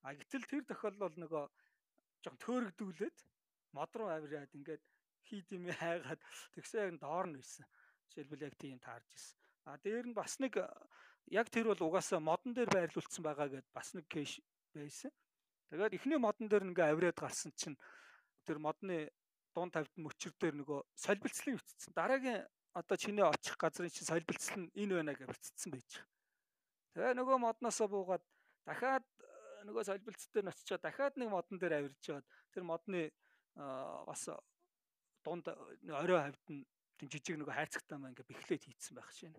А 0.03 0.15
гэтэл 0.15 0.51
тэр 0.51 0.65
тохиолдол 0.69 1.15
нөгөө 1.17 1.45
жоохон 2.23 2.43
төөрөгдүүлээд 2.45 3.17
мод 3.73 3.93
руу 3.97 4.11
авираад 4.11 4.53
ингээд 4.53 4.83
хийд 5.29 5.47
юм 5.57 5.71
хайгаад 5.73 6.21
тэгсэн 6.55 6.81
яг 6.83 6.97
доор 7.01 7.27
нь 7.31 7.39
байсан 7.39 7.67
жишээлбэл 8.11 8.47
яг 8.49 8.55
тийм 8.59 8.79
таарж 8.83 9.09
ирсэн. 9.09 9.39
А 9.65 9.79
дээр 9.79 10.07
нь 10.11 10.19
бас 10.19 10.37
нэг 10.43 10.59
яг 11.31 11.47
тэр 11.49 11.71
бол 11.71 11.87
угаасаа 11.89 12.21
модон 12.21 12.53
дээр 12.53 12.69
байрлуулсан 12.69 13.23
байгаа 13.25 13.49
гэд 13.49 13.67
бас 13.73 13.95
нэг 13.95 14.07
кэш 14.11 14.43
байсан. 14.75 15.11
Тэгээд 15.71 15.97
эхний 15.97 16.21
модон 16.21 16.51
дээр 16.51 16.67
ингээ 16.69 16.91
авираад 16.91 17.19
гарсан 17.23 17.53
чинь 17.57 17.79
тэр 18.45 18.59
модны 18.59 19.09
дуун 19.55 19.71
тавьт 19.71 19.93
мөчр 19.97 20.33
дээр 20.41 20.57
нөгөө 20.61 20.81
солилцлыг 20.97 21.61
бичсэн. 21.61 21.93
Дараагийн 21.95 22.47
одоо 22.75 22.97
чиний 22.97 23.25
очих 23.25 23.57
газрын 23.57 23.93
чинь 23.93 24.09
солилцол 24.09 24.59
нь 24.65 24.73
энэ 24.75 24.95
байна 25.01 25.13
гэж 25.15 25.29
бичсэн 25.29 25.71
байж. 25.73 25.91
Тэгээ 26.97 27.17
нөгөө 27.21 27.37
модноосоо 27.41 27.89
буугаад 27.89 28.25
дахиад 28.65 29.05
э, 29.05 29.65
нөгөө 29.69 29.85
солилцол 29.85 30.33
дээр 30.33 30.47
нь 30.49 30.53
очичоо 30.53 30.79
дахиад 30.81 31.15
нэг 31.21 31.29
модон 31.29 31.59
дээр 31.61 31.85
авирж 31.85 32.01
жаад 32.01 32.27
тэр 32.53 32.65
модны 32.65 33.13
бас 33.55 34.29
дунд 35.25 35.49
орой 35.49 36.21
хавьд 36.21 36.47
нь 36.49 36.65
жижиг 37.05 37.37
нөгөө 37.37 37.57
хайрцагтай 37.57 37.99
маа 37.99 38.11
ингээ 38.11 38.31
бэхлээд 38.31 38.65
хийцсэн 38.65 38.97
байх 38.97 39.11
шин 39.13 39.35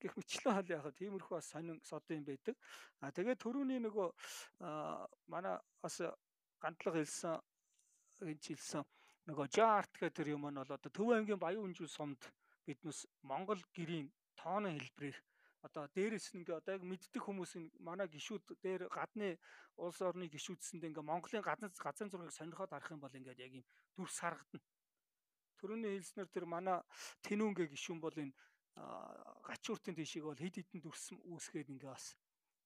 гэх 0.00 0.16
мэтлэн 0.16 0.54
хол 0.56 0.68
яг 0.74 0.86
тиймэрхүү 0.96 1.36
бас 1.36 1.48
сонин 1.52 1.78
содын 1.84 2.24
байдаг. 2.24 2.56
А 3.00 3.12
тэгээд 3.12 3.40
төрөүний 3.40 3.80
нөгөө 3.84 4.08
манай 5.32 5.56
бас 5.80 6.00
гандлага 6.60 7.00
хэлсэн 7.00 7.36
энэ 8.24 8.40
хэлсэн 8.40 8.84
нөгөө 9.28 9.46
жарт 9.52 9.92
гэх 10.00 10.14
тэр 10.14 10.36
юм 10.36 10.48
нь 10.48 10.56
бол 10.56 10.76
одоо 10.76 10.90
Төв 10.90 11.08
аймгийн 11.12 11.40
Баян 11.40 11.64
үнжил 11.64 11.88
сумд 11.88 12.20
биднес 12.66 13.06
Монгол 13.22 13.60
гэрийн 13.76 14.08
тооны 14.36 14.72
хэлбэрээр 14.72 15.18
одоо 15.62 15.84
дээрэс 15.92 16.32
нь 16.32 16.40
ингээ 16.40 16.56
одоо 16.56 16.72
яг 16.80 16.84
мэддэг 16.88 17.20
хүмүүс 17.20 17.52
манай 17.84 18.08
гişүүд 18.08 18.44
дээр 18.64 18.88
гадны 18.88 19.36
улс 19.76 20.00
орны 20.00 20.24
гişүүдсэнд 20.32 20.88
ингээ 20.88 21.04
Монголын 21.04 21.44
гадны 21.44 21.68
газрын 21.76 22.08
зургийг 22.08 22.32
сонирхоод 22.32 22.72
харах 22.72 22.92
юм 22.96 23.00
бол 23.04 23.12
ингээ 23.12 23.36
яг 23.44 23.52
юм 23.60 23.66
дүрс 23.96 24.24
харагдана. 24.24 24.64
Төрөний 25.60 26.00
хэлснээр 26.00 26.28
тэр 26.32 26.46
манай 26.48 26.80
Тэнүүнгээ 27.28 27.68
гişүүн 27.76 28.00
бол 28.00 28.16
энэ 28.16 28.32
гачууртын 29.48 29.94
тийшийг 30.00 30.24
бол 30.24 30.40
хэд 30.40 30.56
хэдэн 30.64 30.80
дүрс 30.80 31.12
үүсгээд 31.28 31.68
ингээ 31.76 31.92
бас 31.92 32.16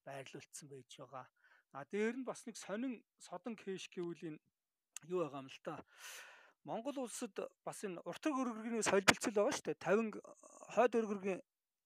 байрлуулсан 0.06 0.68
байж 0.70 0.90
байгаа. 0.94 1.26
А 1.74 1.82
дээр 1.90 2.14
нь 2.22 2.28
бас 2.28 2.46
нэг 2.46 2.54
сонин 2.54 3.02
содон 3.18 3.58
кэш 3.58 3.90
гэвэл 3.90 4.38
энэ 4.38 4.38
юу 5.10 5.26
байгаа 5.26 5.42
юм 5.42 5.50
л 5.50 5.60
та. 5.66 5.82
Монгол 6.64 6.96
улсад 7.04 7.36
бас 7.60 7.84
энэ 7.84 8.00
уртаг 8.08 8.32
өргөргийн 8.32 8.80
солилцол 8.80 9.36
байгаа 9.36 9.52
шүү 9.52 9.66
дээ. 9.68 9.84
50 9.84 10.16
хойд 10.72 10.92
өргөргийн 10.96 11.40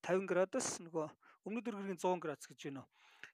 50 0.07 0.31
градус 0.31 0.67
нөгөө 0.87 1.07
өмнөд 1.51 1.67
өргөргийн 1.67 1.99
100 1.99 2.23
градус 2.23 2.47
гэж 2.47 2.61
байна. 2.71 2.87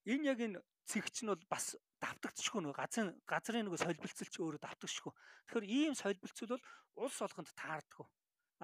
Энэ 0.08 0.24
яг 0.32 0.40
энэ 0.40 0.64
цэгч 0.88 1.20
нь 1.20 1.28
бол 1.28 1.44
бас 1.52 1.76
давтагдчихгүй 2.00 2.60
нөгөө 2.64 2.80
газрын 2.80 3.12
газрын 3.28 3.64
нөгөө 3.68 3.80
солилцол 3.84 4.30
ч 4.32 4.36
өөрөө 4.40 4.60
давтагдчихгүй. 4.64 5.12
Тэгэхээр 5.12 5.68
ийм 5.68 5.92
солилцол 5.92 6.48
бол 6.56 6.64
улс 7.04 7.18
олгонд 7.20 7.52
таарддаг. 7.52 8.08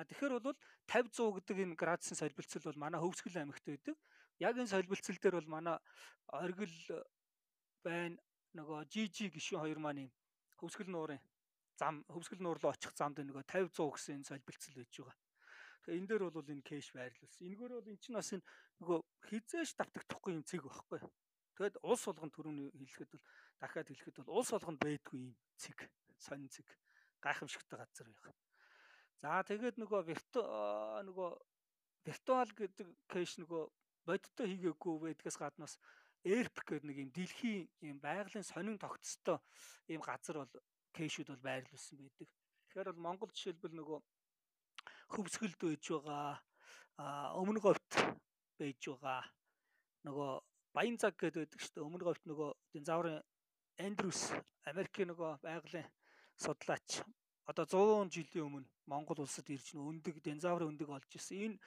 А 0.01 0.05
тэгэхээр 0.09 0.41
бол 0.41 0.57
50 0.89 1.13
100 1.21 1.37
гэдэг 1.37 1.57
энэ 1.61 1.77
градусын 1.77 2.17
солилцол 2.17 2.65
бол 2.65 2.81
манай 2.81 3.01
Хөвсгөл 3.05 3.45
аймагт 3.45 3.65
байдаг. 3.69 3.97
Яг 4.41 4.57
энэ 4.57 4.73
солилцол 4.73 5.21
дээр 5.21 5.37
бол 5.37 5.53
манай 5.53 5.77
оргил 6.33 6.77
байна 7.85 8.17
нөгөө 8.57 8.89
жижи 8.89 9.29
гişүн 9.29 9.61
хоёр 9.61 9.77
маань 9.85 10.09
Хөвсгөл 10.57 10.89
нуурын 10.89 11.21
зам 11.81 12.05
Хөвсгөл 12.13 12.45
нуур 12.45 12.61
руу 12.61 12.77
очих 12.77 12.93
замд 12.93 13.25
нөгөө 13.25 13.49
50 13.49 13.73
100 13.73 13.89
гэсэн 13.97 14.25
солилцол 14.29 14.77
байж 14.77 14.93
байгаа. 15.01 15.17
Тэгэхээр 15.81 15.97
энэ 15.97 16.09
дээр 16.13 16.23
бол 16.29 16.53
энэ 16.53 16.69
кэш 16.69 16.93
байрлуулсан. 16.93 17.47
Энэгээр 17.49 17.73
бол 17.73 17.89
эн 17.89 17.99
чинь 18.05 18.19
бас 18.21 18.31
энэ 18.37 18.45
нөгөө 18.85 18.99
хизээш 19.33 19.71
давтагдахгүй 19.81 20.33
юм 20.37 20.45
цэг 20.45 20.61
байхгүй. 20.69 21.01
Тэгэд 21.57 21.77
улс 21.81 22.05
болгон 22.05 22.33
төрөний 22.37 22.69
хэлэхэд 22.77 23.11
бол 23.17 23.25
дахиад 23.65 23.89
хэлэхэд 23.89 24.17
бол 24.21 24.37
улс 24.45 24.51
болгонд 24.53 24.81
байдгүй 24.85 25.19
юм 25.25 25.33
цэг, 25.57 25.79
сонин 26.21 26.53
цэг 26.53 26.69
гайхамшигтай 27.25 27.81
газар 27.81 28.09
байх. 28.13 28.37
За 29.25 29.41
тэгээд 29.45 29.77
нөгөө 29.81 30.01
вирту 30.05 30.41
нөгөө 31.09 31.31
виртуал 32.05 32.53
гэдэг 32.57 32.89
кэш 33.09 33.41
нөгөө 33.41 33.63
бодиттой 34.09 34.47
хийгээгүй 34.49 34.95
байдгаас 35.01 35.37
гаднаас 35.37 35.75
ERP 36.25 36.57
гэдэг 36.65 36.85
нэг 36.89 36.97
юм 37.05 37.11
дэлхийн 37.13 37.69
юм 37.85 37.99
байгалийн 38.01 38.45
сонин 38.45 38.77
тогтцтой 38.81 39.41
ийм 39.89 40.01
газар 40.01 40.45
бол 40.45 40.53
кэшүүд 40.97 41.29
бол 41.31 41.47
байрлуулсан 41.47 41.97
байдаг. 41.99 42.29
Тэгэхээр 42.71 42.91
бол 42.93 43.05
Монгол 43.07 43.31
жишээлбэл 43.35 43.79
нөгөө 43.79 43.99
хөвсгөлд 45.15 45.61
байж 45.63 45.85
байгаа 45.91 46.39
өмнө 47.41 47.61
говьт 47.65 47.93
байж 48.59 48.83
байгаа 48.87 49.21
нөгөө 50.07 50.31
баян 50.75 50.97
цаг 50.99 51.15
гэдэг 51.19 51.41
байдаг 51.43 51.61
шүү 51.61 51.75
дээ. 51.75 51.87
Өмнө 51.89 52.07
говьт 52.07 52.25
нөгөө 52.31 52.51
динозаврын 52.73 53.19
Эндрюс 53.87 54.21
Америкийн 54.71 55.11
нөгөө 55.11 55.31
байгалийн 55.43 55.89
судлаач 56.37 57.03
одоо 57.51 57.65
100 57.67 58.15
жилийн 58.15 58.47
өмнө 58.47 58.69
Монгол 58.87 59.25
улсад 59.25 59.49
ирж 59.51 59.75
нөө 59.75 59.89
өндөг 59.91 60.23
динозаврын 60.23 60.71
өндөг 60.71 60.89
олж 60.95 61.11
ирсэн. 61.19 61.39
Энэ 61.47 61.59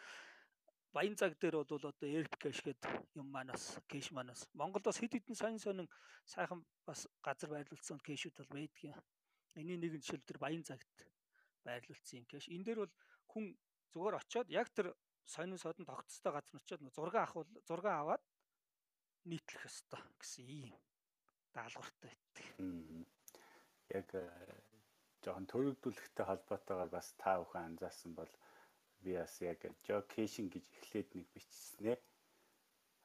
баян 0.93 1.15
цаг 1.17 1.33
дээр 1.41 1.57
бол 1.57 1.73
одоо 1.73 1.91
эрп 2.05 2.33
кэш 2.37 2.61
гэдэг 2.61 3.17
юм 3.17 3.27
манаас 3.33 3.81
кэш 3.89 4.13
манаас 4.13 4.45
Монголд 4.53 4.85
бас 4.85 5.01
хэд 5.01 5.13
хэдэн 5.17 5.35
сонин 5.35 5.59
сонин 5.59 5.87
сайхан 6.25 6.61
бас 6.85 7.09
газар 7.25 7.49
байрлуулсан 7.49 7.97
кэшүүд 7.97 8.37
бол 8.37 8.51
байдгийн. 8.53 8.93
Эний 9.57 9.77
нэгэн 9.77 10.01
жишээл 10.05 10.27
тэр 10.29 10.37
баян 10.37 10.63
цагт 10.63 10.93
байрлуулсан 11.65 12.21
юм 12.21 12.25
кэш. 12.29 12.45
Энэ 12.53 12.65
дээр 12.65 12.79
бол 12.85 12.93
хүн 13.25 13.57
зүгээр 13.89 14.19
очиод 14.21 14.49
яг 14.53 14.69
тэр 14.69 14.93
сонин 15.25 15.57
содон 15.57 15.85
тогтцтой 15.89 16.31
газар 16.33 16.61
очиод 16.61 16.81
зураг 16.93 17.15
авах 17.15 17.47
зураг 17.65 17.87
аваад 17.89 18.23
нийтлэх 19.25 19.65
ёстой 19.65 20.01
гэсэн 20.21 20.45
ийм 20.45 20.77
даалгавартай 21.57 22.13
байдаг. 22.13 22.45
Яг 23.97 24.07
жоохон 25.23 25.47
төрөгдүүлэхтэй 25.49 26.25
холбоотойгоор 26.27 26.91
бас 26.91 27.07
та 27.17 27.39
бүхэн 27.39 27.65
анзаарсан 27.73 28.11
бол 28.13 28.31
би 29.03 29.13
бас 29.19 29.35
яг 29.41 29.59
jocation 29.87 30.47
гэж 30.49 30.65
эхлээд 30.67 31.09
нэг 31.15 31.27
бичснээ. 31.35 31.97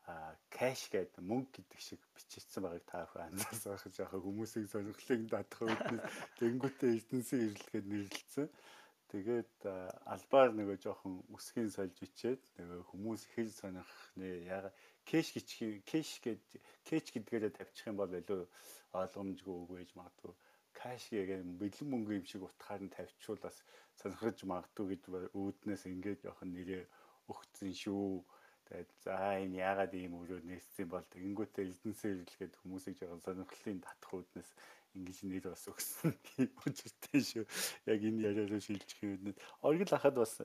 А 0.08 0.32
cash 0.48 0.88
гэдэг 0.88 1.20
мөнгө 1.20 1.52
гэдэг 1.60 1.80
шиг 1.84 2.00
бичигдсэн 2.16 2.62
байгааг 2.64 2.84
та 2.88 3.04
бүхэн 3.04 3.28
анзаарсан 3.28 3.72
байх 3.76 3.84
жоохон 3.92 4.24
хүмүүсийг 4.24 4.66
сонирхлыг 4.72 5.22
татах 5.28 5.60
үүднээс 5.68 6.04
тэнгуүтээ 6.40 6.90
эрдэнсийн 6.96 7.42
ирэлгээд 7.44 7.86
нэрлэлсэн. 7.92 8.48
Тэгээд 9.12 9.54
албаар 10.14 10.50
нөгөө 10.56 10.76
жоохон 10.80 11.14
үсгийн 11.36 11.68
сольж 11.72 11.96
бичээд 12.00 12.40
нөгөө 12.56 12.88
хүмүүс 12.88 13.20
их 13.36 13.52
сонирх 13.52 13.94
нэ 14.16 14.48
яг 14.48 14.72
кэш 15.08 15.36
гэж 15.36 15.48
кэш 15.84 16.10
гэж 16.24 16.40
кэш 16.88 17.04
гэдгээрээ 17.12 17.52
тавьчих 17.56 17.88
юм 17.88 17.96
бол 18.00 18.12
илүү 18.12 18.42
ойлгомжгүй 19.00 19.54
үгүй 19.60 19.76
гэж 19.80 19.92
магадгүй 19.96 20.34
кэш 20.78 21.10
гэгээ 21.10 21.40
бэлэн 21.60 21.88
мөнгө 21.90 22.12
юм 22.18 22.26
шиг 22.30 22.42
утгаар 22.46 22.82
нь 22.84 22.94
тавьчвал 22.94 23.40
бас 23.42 23.56
сонирхож 23.98 24.38
магадгүй 24.46 24.86
гэж 24.94 25.02
үүднээс 25.34 25.82
ингээд 25.90 26.24
жоохон 26.24 26.54
нэрээ 26.54 26.84
өгцөн 27.32 27.72
шүү. 27.82 28.22
Тэгээд 28.68 28.90
за 29.04 29.16
энэ 29.42 29.58
яагаад 29.64 29.92
ийм 29.96 30.14
өрөө 30.20 30.40
нээсэн 30.44 30.88
бол 30.92 31.04
тэгэнгүүтээ 31.12 31.64
эзэнсээ 31.72 32.12
ирлгээд 32.20 32.54
хүмүүсийг 32.60 32.96
жоохон 33.00 33.24
сонирхлын 33.24 33.80
татах 33.80 34.12
үүднээс 34.12 34.50
ингэж 34.96 35.18
нэр 35.24 35.46
бас 35.52 35.64
өгсөн 35.72 36.12
учиртай 36.68 37.20
шүү. 37.20 37.44
Яг 37.88 38.00
энэ 38.04 38.24
яриараа 38.28 38.60
шилжих 38.60 39.00
юм. 39.02 39.34
Оргил 39.64 39.92
ахад 39.96 40.16
бас 40.20 40.36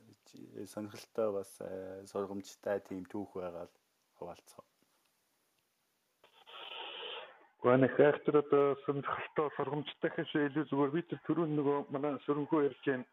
сонирхолтой 0.74 1.30
бас 1.36 1.52
э, 1.62 2.04
сургамжтай 2.12 2.80
тийм 2.88 3.04
түүх 3.12 3.36
байгаа 3.40 3.68
л 3.68 3.76
хуваалцгаа. 4.20 4.66
Гүн 7.64 7.88
хайртар 7.96 8.44
одоо 8.44 8.76
сонирхолтой 8.84 9.48
сургамжтай 9.56 10.10
гэхээс 10.12 10.48
илүү 10.52 10.66
зүгээр 10.68 10.92
би 10.96 11.02
тэр 11.08 11.20
түрүүн 11.28 11.56
нөгөө 11.60 11.78
манай 11.96 12.20
сүрэнхүү 12.28 12.60
ярьж 12.68 12.82
байна. 12.88 13.08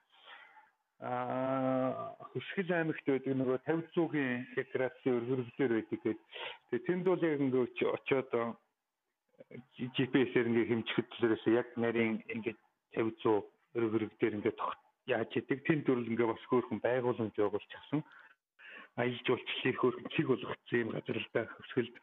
Аа 1.00 2.12
хөшгөл 2.32 2.70
аймагт 2.76 3.06
байдаг 3.08 3.34
нөгөө 3.36 3.58
50 3.64 3.94
зуугийн 3.96 4.44
градусын 4.52 5.16
өргөрөлдөр 5.16 5.70
байдаг 5.72 6.00
гэдэг. 6.04 6.18
Тэгээ 6.68 6.86
тэнд 6.86 7.04
бол 7.08 7.24
яг 7.24 7.40
ингээд 7.40 7.72
очиод 7.96 8.30
GPS-ээр 9.76 10.50
ингээ 10.50 10.68
хэмжихэд 10.68 11.08
зүйлээс 11.16 11.44
яг 11.56 11.68
нарийн 11.80 12.20
ингээ 12.28 12.54
50 13.00 13.16
100 13.24 13.48
өрөг 13.76 13.92
өрөг 13.96 14.12
дээр 14.20 14.36
ингээ 14.38 14.54
тогт 14.60 14.80
яаж 15.06 15.30
идэг 15.40 15.64
тэн 15.66 15.80
төрөл 15.86 16.10
ингээ 16.10 16.28
бас 16.28 16.42
хөөрхөн 16.50 16.80
байгууламж 16.84 17.34
авсан 17.78 18.00
аялал 19.00 19.24
жуулчлалын 19.26 19.78
хөөрхөн 19.78 20.12
чиг 20.14 20.26
болгоцсон 20.28 20.80
юм 20.82 20.90
газар 20.94 21.18
л 21.18 21.28
да 21.34 21.42
хөвсгөлд 21.46 21.96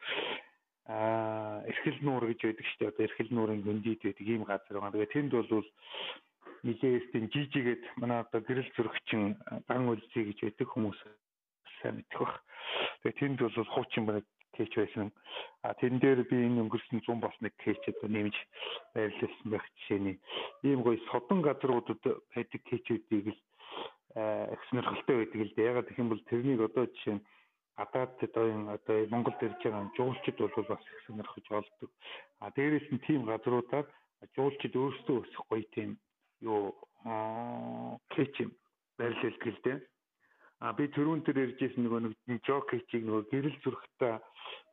аа 0.87 1.57
эрхэл 1.69 1.99
нуур 2.01 2.23
гэж 2.31 2.39
байдаг 2.47 2.65
шүү 2.65 2.79
дээ 2.79 2.91
одоо 2.91 3.03
эрхэл 3.05 3.31
нуурын 3.35 3.61
гүндийд 3.67 4.01
байдаг 4.03 4.27
ийм 4.27 4.43
газар 4.47 4.75
байгаа. 4.79 4.93
Тэгээ 4.95 5.13
тэнд 5.13 5.31
бол 5.35 5.67
нилээстийн 6.63 7.29
жижигээд 7.33 7.83
манай 8.01 8.23
одоо 8.23 8.41
гэрэл 8.41 8.69
зөрөгчин 8.75 9.37
дан 9.67 9.89
үлзий 9.91 10.23
гэж 10.31 10.39
байдаг 10.41 10.67
хүмүүс 10.71 10.99
сайн 11.81 12.01
мэдэх 12.01 12.19
бах. 12.19 12.35
Тэгээ 13.03 13.19
тэнд 13.19 13.39
бол 13.41 13.73
хуучин 13.73 14.05
бараг 14.05 14.25
кэч 14.57 14.73
байсан. 14.75 15.11
А 15.61 15.73
тэн 15.77 15.99
дээр 16.01 16.25
би 16.25 16.37
энэ 16.47 16.61
өнгөрсөн 16.65 17.05
100 17.05 17.21
бас 17.21 17.35
нэг 17.41 17.53
кэч 17.61 17.81
одоо 17.91 18.09
нэмж 18.09 18.35
байрлуулсан 18.93 19.49
байх 19.51 19.65
жишээний 19.77 20.17
ийм 20.65 20.81
гоё 20.81 20.97
содон 21.11 21.41
газруудад 21.45 22.01
байдаг 22.33 22.61
кэчүүдийг 22.65 23.25
л 23.33 23.39
их 24.53 24.61
сонирхолтой 24.69 25.15
байдаг 25.21 25.41
л 25.45 25.53
дээ. 25.53 25.69
Ягаад 25.71 25.87
гэх 25.87 26.01
юм 26.01 26.09
бол 26.09 26.23
тэрнийг 26.25 26.61
одоо 26.65 26.85
жишээ 26.89 27.15
нь 27.21 27.25
гадаад 27.77 28.17
оюун 28.41 28.65
одоо 28.73 28.97
Монголд 29.13 29.41
ирж 29.45 29.61
байгаа 29.61 29.93
жуулчид 29.93 30.37
бол 30.41 30.65
бас 30.65 30.81
их 30.81 30.99
сонирхож 31.05 31.45
олдог. 31.53 31.89
А 32.41 32.49
дээрээс 32.49 32.89
нь 32.89 33.03
тийм 33.05 33.29
газруудаар 33.29 33.85
жуулчид 34.33 34.73
өөрсдөө 34.73 35.17
өсөх 35.21 35.45
гоё 35.45 35.65
тийм 35.77 36.01
юу 36.41 36.75
л 39.53 39.61
дээ. 39.63 39.77
А 40.59 40.73
би 40.73 40.89
түрүүн 40.89 41.21
тэр 41.21 41.37
ярьжсэн 41.45 41.85
нөгөө 41.85 42.01
нэг 42.33 42.41
жокичийг 42.41 43.05
нөгөө 43.05 43.29
гэрэл 43.29 43.57
зүрхтэй 43.61 44.17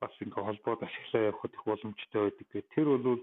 бас 0.01 0.15
ингээ 0.25 0.45
холбоод 0.49 0.81
ашиглаа 0.81 1.29
явахд 1.29 1.53
их 1.53 1.65
боломжтой 1.69 2.21
байдаг. 2.25 2.49
Тэр 2.73 2.87
бол 2.89 3.21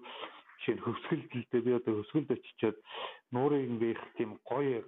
жишээ 0.61 0.77
нь 0.77 0.83
хөвсгөлдөлтэй 0.85 1.61
би 1.65 1.71
одоо 1.73 1.93
хөвсгөлд 2.05 2.29
очичоод 2.37 2.77
нуурыг 3.33 3.65
ингээ 3.65 3.91
их 3.97 4.03
тийм 4.13 4.37
гоё 4.45 4.85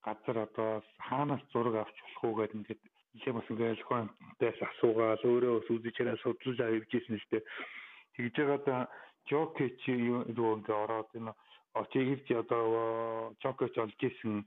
газар 0.00 0.38
одоо 0.48 0.80
хаанаас 1.04 1.44
зураг 1.52 1.84
авч 1.84 1.96
болох 2.00 2.24
уу 2.24 2.34
гэдэг 2.40 2.56
ингээд 2.64 2.80
нэлээ 3.12 3.34
бас 3.36 3.48
ингээ 3.52 3.74
элхонтээс 3.76 4.58
асуугаал 4.64 5.22
өөрөө 5.28 5.54
үзэж 5.68 5.94
хараа 6.00 6.16
судлаж 6.24 6.58
авчихсан 6.64 7.20
л 7.20 7.28
дээ. 7.28 7.42
Тэгж 8.16 8.34
байгаад 8.40 8.88
жокич 9.28 9.80
юу 9.84 10.24
ингээ 10.56 10.76
ороод 10.84 11.10
энэ 11.12 11.32
ирж 11.74 12.26
одоо 12.36 13.34
жокич 13.42 13.78
олж 13.78 14.00
исэн 14.00 14.44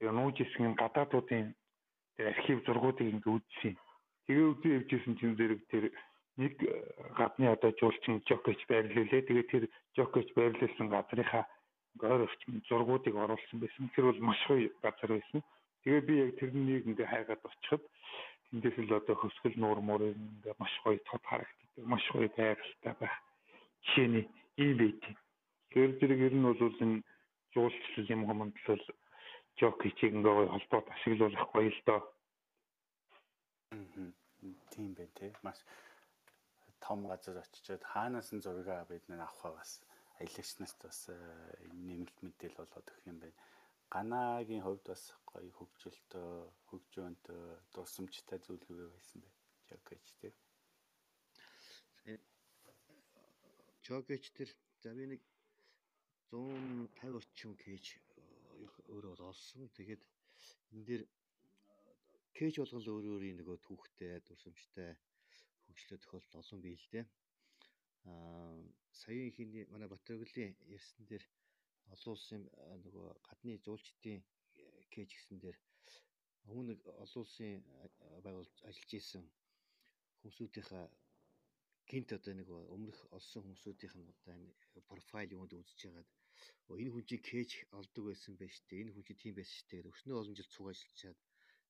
нууж 0.00 0.40
исэн 0.40 0.74
гадаадуудын 0.74 1.54
тэр 2.16 2.26
архив 2.32 2.64
зургуудыг 2.64 3.08
ингээ 3.12 3.36
үзсэн. 3.36 3.74
Тэгээ 4.26 4.50
үзэн 4.50 4.72
явжсэн 4.80 5.14
чинь 5.18 5.36
зэрэг 5.36 5.60
тэр 5.68 5.84
нэг 6.36 6.54
гадны 7.18 7.46
одоо 7.52 7.70
жуулчин 7.78 8.22
жокич 8.28 8.60
байрлуулээ. 8.66 9.22
Тэгээ 9.28 9.46
тэр 9.52 9.64
жокич 9.96 10.28
байрлуулсан 10.34 10.88
газрынхаа 10.88 11.44
гойр 12.00 12.26
орчим 12.26 12.62
зургуудыг 12.68 13.14
оруулсан 13.14 13.58
байсан. 13.60 13.90
Тэр 13.94 14.04
бол 14.10 14.20
маш 14.32 14.40
гоё 14.48 14.70
газар 14.82 15.10
байсан. 15.14 15.42
Тэгээ 15.84 16.00
би 16.08 16.14
яг 16.24 16.30
тэрнийг 16.40 16.86
ингээ 16.88 17.06
хайгаад 17.06 17.42
очиход 17.44 17.82
тэндээс 18.50 18.76
л 18.88 18.96
одоо 18.98 19.14
хөсгөл 19.20 19.56
нуур 19.60 19.80
муурын 19.84 20.16
ингээ 20.16 20.54
маш 20.58 20.74
гоё 20.84 20.98
тод 21.04 21.22
харагддаг. 21.28 21.84
Маш 21.84 22.04
гоё 22.10 22.28
байгалтай 22.32 22.94
байх. 22.98 23.14
Жишээний 23.84 24.26
ийм 24.56 24.78
байт. 24.78 25.02
Тэр 25.74 25.90
зэрэг 25.98 26.20
ер 26.22 26.34
нь 26.38 26.46
бол 26.46 26.78
энэ 26.84 27.02
жуулчлал 27.50 28.12
юм 28.14 28.22
хэмээн 28.30 28.50
жокичийг 29.58 30.14
ингээ 30.14 30.34
гоё 30.38 30.48
холбоод 30.54 30.86
ашиглуулах 30.94 31.50
гоё 31.50 31.70
л 31.74 31.82
доо. 31.86 32.00
Тийм 34.70 34.94
бай 34.94 35.08
тээ. 35.18 35.34
Маш 35.42 35.58
том 36.84 37.06
газар 37.10 37.42
очичоод 37.42 37.82
хаанаас 37.82 38.30
нь 38.34 38.42
зураг 38.44 38.86
бид 38.86 39.04
нэ 39.08 39.18
авах 39.18 39.58
бас 39.58 39.82
аялагчнаас 40.22 40.74
бас 40.82 40.98
э, 41.10 41.16
нэмэлт 41.88 42.18
мэдээл 42.22 42.58
болоод 42.58 42.86
өгөх 42.90 43.10
юм 43.10 43.18
байна. 43.18 43.38
Ганагийн 43.94 44.62
хувьд 44.62 44.84
бас 44.90 45.02
гоё 45.30 45.50
хөгжилтөө, 45.58 46.30
хөгжөөнтөө, 46.70 47.42
дурсамжтай 47.74 48.38
зүйлгүй 48.46 48.90
байсан 48.94 49.18
бай. 49.22 49.32
Жокич 49.70 50.06
тээ. 50.20 50.32
Жокич 53.86 54.24
тэр 54.36 54.48
за 54.82 54.94
би 54.94 55.06
нэг 55.12 55.20
150 56.30 57.18
орчим 57.20 57.52
кэж 57.64 57.84
өөрөө 58.92 59.12
бол 59.14 59.28
олсон. 59.30 59.68
Тэгээд 59.76 60.02
энэ 60.74 60.86
дээр 60.88 61.02
кэж 62.36 62.54
болгон 62.58 62.82
өөр 62.92 63.04
өөрийн 63.12 63.38
нөгөө 63.40 63.56
түүхтэй, 63.66 64.22
дурсамжтай 64.26 64.90
хөгжлөө 65.66 65.98
тохиолдол 66.00 66.40
олон 66.42 66.60
бий 66.64 66.76
л 66.78 66.88
дээ. 66.92 67.04
Аа 68.10 68.54
саяын 69.00 69.28
ихний 69.30 69.64
манай 69.72 69.88
Батөргөлийн 69.90 70.52
ярьсан 70.76 71.02
дээр 71.10 71.24
олон 71.94 72.12
улсын 72.14 72.42
нөгөө 72.84 73.06
гадны 73.26 73.52
зуулчдын 73.66 74.20
кэж 74.92 75.08
гэсэн 75.14 75.38
дээр 75.44 75.56
өмнө 76.50 76.74
олон 77.04 77.22
улсын 77.24 77.62
байгуулж 78.24 78.54
ажиллаж 78.68 78.92
исэн 78.98 79.24
хүмүүсийнхээ 80.20 80.86
гинт 81.90 82.10
одоо 82.18 82.34
нэг 82.36 82.48
өмнөх 82.74 82.98
олсон 83.16 83.42
хүмүүсийнх 83.44 83.94
нь 83.98 84.08
одоо 84.16 84.82
профайл 84.90 85.34
юунд 85.36 85.52
үзэж 85.60 85.80
байгаад 85.84 86.10
энэ 86.80 86.92
хүн 86.92 87.04
чинь 87.08 87.26
кэш 87.28 87.50
олдог 87.78 88.04
байсан 88.08 88.34
байж 88.40 88.54
тээ 88.68 88.80
энэ 88.82 88.92
хүн 88.94 89.06
чинь 89.06 89.22
тийм 89.22 89.34
байсан 89.36 89.56
шүү 89.56 89.68
дээ 89.70 89.90
өснөө 89.92 90.16
олон 90.20 90.36
жил 90.38 90.52
цуг 90.54 90.66
ажиллаж 90.70 90.96
чад 91.02 91.18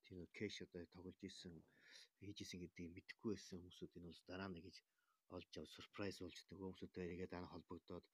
тийм 0.04 0.18
кэш 0.36 0.54
одоо 0.64 0.82
тоглож 0.92 1.18
исэн 1.28 1.54
хийж 2.24 2.38
исэн 2.40 2.60
гэдгийг 2.62 2.90
мэдэхгүй 2.94 3.30
байсан 3.34 3.56
хүмүүсүүд 3.58 3.96
энэ 3.98 4.08
бол 4.10 4.22
дараа 4.30 4.48
нь 4.50 4.64
гэж 4.66 4.76
олж 5.36 5.52
ав 5.60 5.66
сурпрайз 5.74 6.16
болж 6.22 6.38
нөгөө 6.50 6.68
хүмүүстэй 6.70 7.04
яригээд 7.04 7.34
дараа 7.34 7.50
холбогдоод 7.52 8.06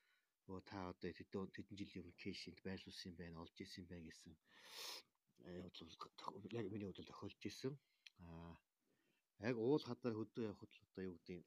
өө 0.50 0.60
та 0.70 0.78
одоо 0.92 1.10
тэдэн 1.18 1.46
тэдэн 1.56 1.78
жилийн 1.78 2.02
өмнө 2.02 2.20
кэшинд 2.22 2.58
байрлуулсан 2.66 3.08
юм 3.10 3.16
байна 3.20 3.42
олж 3.44 3.56
исэн 3.64 3.84
байна 3.90 4.08
гэсэн 4.08 4.34
яг 6.58 6.66
миний 6.72 6.88
хувьд 6.88 7.08
тохиолж 7.10 7.40
исэн. 7.50 7.74
Аа 8.24 8.54
яг 9.48 9.56
уул 9.56 9.82
хадаар 9.86 10.14
хөдөө 10.16 10.44
явахд 10.52 10.72
л 10.74 10.84
одоо 10.86 11.04
юу 11.08 11.14
гэдэг 11.16 11.38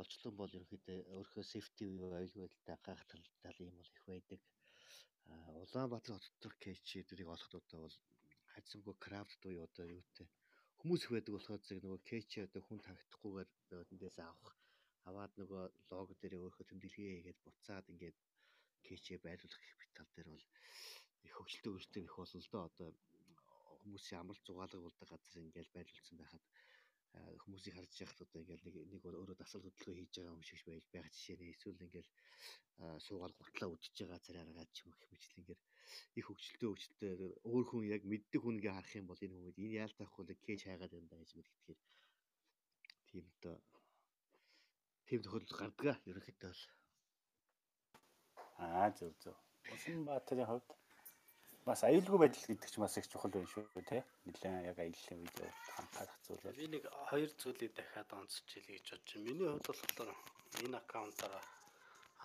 голчлон 0.00 0.34
бол 0.36 0.56
ерөнхийдөө 0.56 0.98
өөрийнхөө 1.14 1.44
safety 1.52 1.84
буюу 1.92 2.16
аюулгүй 2.16 2.42
байдалтай 2.42 2.74
анхаарах 2.76 3.06
тал 3.44 3.58
ийм 3.60 3.76
бол 3.76 3.92
их 3.96 4.04
байдаг. 4.12 4.40
Улаанбаатар 5.62 6.16
хот 6.16 6.36
дох 6.42 6.54
кэчүүдийг 6.64 7.28
олоход 7.28 7.60
одоо 7.60 7.80
бол 7.84 7.96
хайцсангүй 8.52 8.94
крафт 9.04 9.38
буюу 9.44 9.64
одоо 9.68 9.86
юутэй 9.98 10.28
хүмүүс 10.80 11.02
их 11.04 11.12
байдаг 11.12 11.32
болохоор 11.34 11.62
зэрэг 11.66 11.84
нөгөө 11.84 12.02
кэч 12.10 12.30
одоо 12.46 12.62
хүн 12.64 12.80
тагтахгүйгээр 12.86 13.50
эндээс 13.92 14.16
авах 14.24 14.56
аваад 15.08 15.32
нөгөө 15.40 15.64
лого 15.90 16.12
дээр 16.20 16.34
өөрийнхөө 16.40 16.66
тэмдэглэгээ 16.68 17.16
хийгээд 17.16 17.44
буцаад 17.44 17.86
ингээд 17.92 18.16
кэчээ 18.86 19.18
байрлуулах 19.24 19.60
гэх 19.60 19.92
тал 19.96 20.10
дээр 20.16 20.28
бол 20.32 20.46
их 21.26 21.32
хөгжилтэй 21.36 21.72
өөртөө 21.72 22.02
их 22.04 22.14
болно 22.16 22.40
л 22.40 22.52
доо 22.52 22.64
одоо 22.70 22.88
хүмүүсийн 23.80 24.20
амралт 24.20 24.44
зугаалга 24.46 24.80
болдог 24.84 25.08
газар 25.12 25.44
ингээд 25.44 25.70
байрлуулсан 25.76 26.16
байхад 26.18 26.44
хүмүүсийг 27.42 27.74
харж 27.76 27.94
яхад 28.04 28.22
одоо 28.24 28.40
ингээл 28.42 28.66
нэг 28.66 28.74
нэг 28.92 29.02
өөрөө 29.04 29.36
дасгал 29.38 29.64
хөдөлгөөн 29.66 29.98
хийж 29.98 30.12
байгаа 30.14 30.34
юм 30.36 30.44
шиг 30.46 30.60
байж 30.66 30.84
байгаа 30.92 31.12
жишээ 31.14 31.52
эсвэл 31.54 31.84
ингээл 31.86 32.10
суугаад 33.06 33.34
гутлаа 33.36 33.68
үдчихэж 33.74 33.98
байгаа 34.00 34.24
царайгаад 34.26 34.70
ч 34.74 34.78
юм 34.84 34.90
их 34.94 35.02
мэтэл 35.10 35.38
ингээл 35.40 35.64
их 36.18 36.24
хөвгчлөлтөө 36.26 36.68
хөвгчлөлтөө 36.70 37.12
өөр 37.50 37.64
хүн 37.68 37.84
яг 37.94 38.02
мэддэг 38.12 38.40
хүн 38.42 38.56
ингээ 38.58 38.76
харах 38.76 38.94
юм 39.00 39.06
бол 39.08 39.24
энэ 39.24 39.36
хүмүүс 39.36 39.58
энэ 39.64 39.78
яалтаа 39.82 40.06
хөл 40.10 40.30
кэж 40.46 40.60
хайгаад 40.64 40.92
байна 40.94 41.10
да 41.10 41.20
гэж 41.20 41.30
мэдгэхээр 41.34 41.80
тийм 43.08 43.24
одоо 43.34 43.56
тийм 45.06 45.20
тохиолдол 45.22 45.58
гардгаа 45.60 45.96
ерөнхийдөө 46.10 46.50
бол 46.52 46.64
аа 48.64 48.88
зөв 48.98 49.12
зөв. 49.22 49.36
Усан 49.74 50.00
баатарын 50.08 50.48
хувьд 50.48 50.68
бас 51.68 51.80
аюулгүй 51.88 52.18
байдал 52.20 52.46
гэдэг 52.48 52.68
чинь 52.70 52.84
бас 52.84 52.96
их 52.98 53.06
чухал 53.08 53.30
байна 53.30 53.50
шүү 53.52 53.82
тий. 53.90 54.02
Нилээн 54.26 54.68
яг 54.70 54.78
аюулын 54.80 55.20
үед 55.24 55.38
анхаарах 55.80 56.18
зүйл 56.24 56.42
бол. 56.44 56.60
Би 56.60 56.66
нэг 56.74 56.84
хоёр 57.10 57.30
зүйлийг 57.40 57.72
дахиад 57.76 58.10
хэлье 58.10 58.76
гэж 58.76 58.86
бодож 58.90 59.10
байна. 59.12 59.26
Миний 59.28 59.48
хувьд 59.50 59.66
болохоор 59.68 60.10
энэ 60.64 60.76
аккаунтаараа 60.82 61.44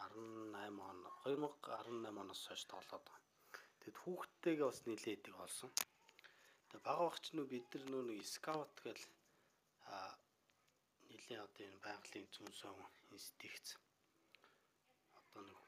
18 0.05 0.79
он 0.89 0.97
2018 1.25 2.21
оноос 2.21 2.41
хойш 2.47 2.63
тоглоод 2.71 3.03
байгаа. 3.05 3.21
Тэгэд 3.81 3.97
хүүхдтэйгээ 4.01 4.67
бас 4.69 4.79
нилээ 4.87 5.15
идэг 5.17 5.35
олсон. 5.45 5.71
Тэгээ 6.69 6.85
бага 6.87 7.03
багч 7.07 7.25
нөө 7.35 7.45
бид 7.51 7.67
нар 7.73 7.83
нөө 7.91 8.03
нэг 8.09 8.21
скаут 8.35 8.75
гэл 8.85 9.03
а 9.93 9.95
нилээ 11.09 11.39
одоо 11.45 11.63
энэ 11.67 11.83
байгалийн 11.85 12.27
зүүнсөн 12.33 12.75
инстинкт 13.15 13.67
одоо 15.19 15.41
нэг 15.47 15.64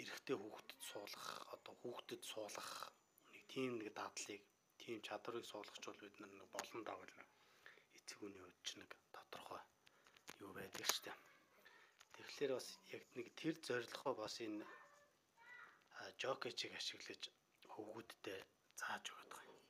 эрэгтэй 0.00 0.36
хүүхдэд 0.38 0.80
суулгах 0.90 1.30
одоо 1.54 1.74
хүүхдэд 1.80 2.22
суулгах 2.32 2.72
нэг 3.32 3.42
тийм 3.52 3.72
нэг 3.80 3.88
дадлыг 3.98 4.42
тийм 4.80 4.96
чадрыг 5.06 5.44
суулгах 5.48 5.78
бол 5.84 6.00
бид 6.02 6.16
нэг 6.20 6.32
болон 6.54 6.80
дагал 6.88 7.14
эцэг 7.96 8.18
үний 8.24 8.42
хувьд 8.42 8.60
ч 8.66 8.68
нэг 8.80 8.90
тодорхой 9.14 9.62
юу 10.44 10.52
байдаг 10.56 10.88
дээ. 11.04 11.16
Тэгэхээр 12.14 12.52
бас 12.56 12.68
яг 12.96 13.02
нэг 13.16 13.26
тэр 13.40 13.54
зорилгоо 13.66 14.14
бас 14.22 14.34
энэ 14.46 14.66
жокечийг 16.20 16.72
ашиглаж 16.80 17.22
хөвгүүдтэй 17.72 18.40
зааж 18.80 19.04
өгöd 19.12 19.28
байгаа 19.32 19.54
юм. 19.54 19.60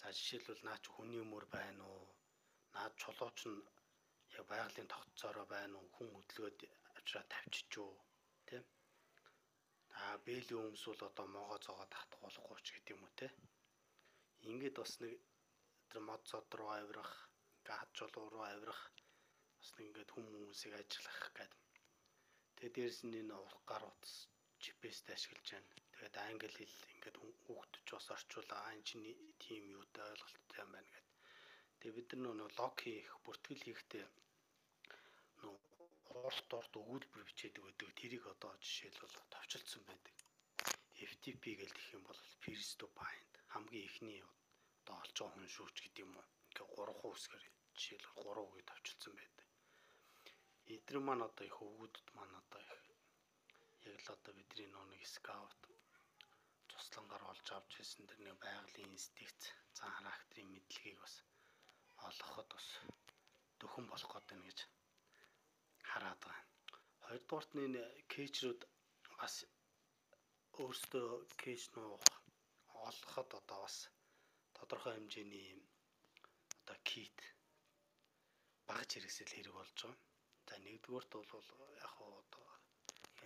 За 0.00 0.06
жишээлбэл 0.16 0.66
наач 0.66 0.84
хүний 0.88 1.20
өмөр 1.24 1.44
байна 1.56 1.82
уу? 1.94 2.04
Наад 2.74 2.94
чулууч 3.02 3.38
нь 3.50 3.60
яг 4.38 4.44
байгалийн 4.50 4.88
тогтцоороо 4.90 5.46
байна 5.54 5.74
уу 5.78 5.88
хүн 5.94 6.08
хөдөлгөөд 6.14 6.58
авчраа 6.96 7.24
тавьчих 7.32 7.66
тийм 7.72 7.92
а 10.00 10.02
бээлийн 10.26 10.66
өмс 10.68 10.82
бол 10.88 11.02
одоо 11.10 11.26
могоо 11.36 11.58
зогоо 11.66 11.86
татах 11.94 12.20
болохгүй 12.22 12.60
ч 12.64 12.68
гэдэг 12.74 12.94
юм 12.94 13.02
уу 13.04 13.14
те. 13.20 13.28
Ингээд 14.50 14.76
бас 14.80 14.92
нэг 15.02 15.14
тэр 15.90 16.00
мод 16.08 16.22
цод 16.30 16.48
руу 16.58 16.70
авирах 16.78 17.12
гад 17.68 17.88
жолоо 17.98 18.26
руу 18.32 18.44
авирах 18.52 18.82
бас 19.58 19.70
нэг 19.76 19.84
ингээд 19.88 20.14
хүмүүсийг 20.14 20.72
ажиллах 20.80 21.20
гэдэг. 21.36 21.50
Тэгээ 22.56 22.74
дээрэс 22.74 23.00
нь 23.06 23.18
энэ 23.20 23.34
урах 23.44 23.62
гар 23.70 23.84
утас 23.90 24.14
GPS-тэй 24.62 25.14
ашиглаж 25.16 25.48
байна 25.52 25.70
тэгээд 25.92 26.16
англи 26.26 26.48
хэл 26.56 26.76
ингээд 26.94 27.16
хүүхдч 27.44 27.88
бас 27.94 28.06
орчуулаа. 28.16 28.72
Энэ 28.74 28.86
чинь 28.88 29.06
тийм 29.44 29.62
юутай 29.78 30.04
ойлголттой 30.12 30.60
юм 30.64 30.70
байна 30.74 30.90
гэдэг 30.94 31.14
тэгээ 31.84 31.96
бид 32.00 32.10
нар 32.16 32.34
нөгөө 32.40 32.56
лог 32.58 32.74
хийх 32.80 33.08
бүртгэл 33.24 33.64
хийхдээ 33.64 34.04
урт 36.22 36.48
урт 36.58 36.74
өгүүлбэр 36.80 37.24
бичээдэг 37.26 37.62
байдаг. 37.64 37.88
Тэрийг 37.98 38.24
одоо 38.32 38.52
жишээлбэл 38.62 39.16
товчлцсон 39.34 39.82
байдаг. 39.88 40.14
FTP 41.10 41.44
гэж 41.60 41.70
гэх 41.74 41.88
юм 41.96 42.02
бол 42.06 42.20
first 42.42 42.78
to 42.78 42.86
bind 42.98 43.32
хамгийн 43.52 43.86
ихний 43.88 44.20
одоо 44.22 44.96
олж 45.02 45.16
байгаа 45.18 45.34
хүн 45.34 45.54
шүүч 45.56 45.76
гэдэг 45.82 46.04
юм 46.06 46.12
уу. 46.18 46.26
Ингээ 46.50 46.66
3 46.70 47.10
үсгээр 47.10 47.44
жишээлбэл 47.74 48.26
3 48.30 48.46
үгийг 48.46 48.66
товчлцсон 48.70 49.14
байдаг. 49.18 49.46
Эдгээр 50.74 50.98
маань 51.04 51.26
одоо 51.28 51.44
их 51.50 51.58
өвгүүдэд 51.66 52.06
маань 52.16 52.36
одоо 52.40 52.60
их 52.62 52.72
яг 53.90 53.98
л 54.06 54.14
одоо 54.16 54.32
бидний 54.38 54.68
нэг 54.70 55.02
скаут 55.14 55.60
туслангаар 56.70 57.24
олж 57.32 57.46
авч 57.56 57.72
ирсэн 57.82 58.06
тэр 58.06 58.20
нэг 58.22 58.36
байгалийн 58.44 58.94
инстинкт 58.96 59.42
зан 59.76 59.90
характерын 59.96 60.52
мэдлэгийг 60.54 60.98
бас 61.02 61.14
олгоход 62.08 62.48
бас 62.54 62.66
дөхөн 63.58 63.86
болох 63.92 64.12
гэдэг 64.14 64.36
нь 64.38 64.46
гэж 64.48 64.58
хараад 65.90 66.20
байгаа. 66.24 66.44
Хоёрдугаарт 67.06 67.50
нь 67.58 67.76
кейчрүүд 68.12 68.60
бас 69.18 69.34
өөрсдөө 70.62 71.08
кейч 71.42 71.62
нуух 71.74 72.04
олоход 72.88 73.28
одоо 73.40 73.60
бас 73.64 73.76
тодорхой 74.56 74.92
хэмжээний 74.94 75.48
одоо 76.60 76.78
кит 76.88 77.18
багаж 78.68 78.90
хэрэгсэл 78.92 79.32
хэрэг 79.34 79.54
болж 79.56 79.76
байгаа. 79.82 79.98
За 80.48 80.54
нэгдүгüүрт 80.64 81.12
бол 81.32 81.48
яг 81.84 81.92
хуу 81.96 82.12
одоо 82.22 82.46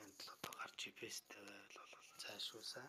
энд 0.03 0.19
л 0.25 0.31
одоо 0.37 0.53
гар 0.59 0.73
GPS-тэй 0.81 1.43
бол 1.77 1.95
цаашгуусаа. 2.23 2.89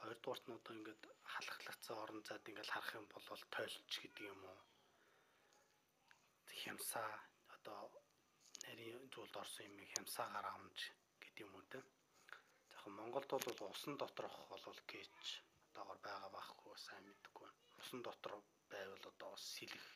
Хоёрдугаарт 0.00 0.44
нь 0.46 0.56
одоо 0.58 0.72
ингээд 0.78 1.02
халахлагдсан 1.32 1.96
орон 2.02 2.20
зайд 2.26 2.48
ингээд 2.48 2.72
харах 2.72 2.92
юм 2.98 3.06
бол 3.12 3.26
тойлч 3.54 3.92
гэдэг 4.02 4.24
юм 4.32 4.40
уу. 4.50 4.60
Хямсаа 6.60 7.12
одоо 7.54 7.80
нарийн 8.70 9.04
зүйлд 9.12 9.34
орсон 9.42 9.66
юм 9.66 9.78
хямсаагаар 9.92 10.46
амж 10.54 10.78
гэдэг 11.22 11.42
юм 11.44 11.54
те. 11.72 11.78
Тэгэхээр 12.70 12.94
Монголд 12.98 13.30
бол 13.30 13.60
усан 13.74 13.94
доторх 13.98 14.36
бол 14.50 14.80
гэж 14.92 15.14
одоогор 15.70 15.98
байгаа 16.06 16.30
байхгүй 16.36 16.74
сайн 16.86 17.04
мэдгүй 17.10 17.46
байна. 17.46 17.58
Усан 17.80 18.00
дотор 18.06 18.32
байвал 18.70 19.04
одоо 19.10 19.30
бас 19.34 19.44
сэлэх, 19.54 19.86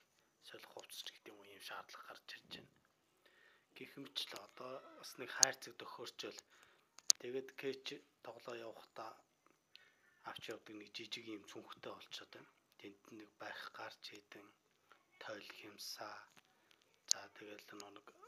солих 0.49 0.71
хувцс 0.75 0.99
гэдэг 1.05 1.33
юм 1.33 1.41
юм 1.57 1.63
шаардлага 1.69 2.09
гарч 2.09 2.29
ирж 2.37 2.53
байна. 2.55 2.73
Гэхмэчлээ 3.77 4.43
одоо 4.49 4.73
бас 4.99 5.11
нэг 5.21 5.31
хайрцаг 5.39 5.75
төхөөрчөл 5.79 6.41
тэгээд 7.23 7.49
кэч 7.61 7.87
тоглоо 8.27 8.57
явахдаа 8.69 9.13
авч 10.31 10.43
явдаг 10.55 10.75
нэг 10.79 10.89
жижиг 10.97 11.27
юм 11.37 11.45
цүнхтэй 11.51 11.93
болчиход 11.95 12.33
байна. 12.35 12.51
Тэнд 12.81 13.03
нэг 13.19 13.31
байх 13.43 13.61
гарч 13.79 14.05
идэг 14.19 14.47
тойл 15.23 15.49
хэмсаа 15.59 16.17
за 17.11 17.21
тэгэл 17.39 17.67
нэг 17.95 18.24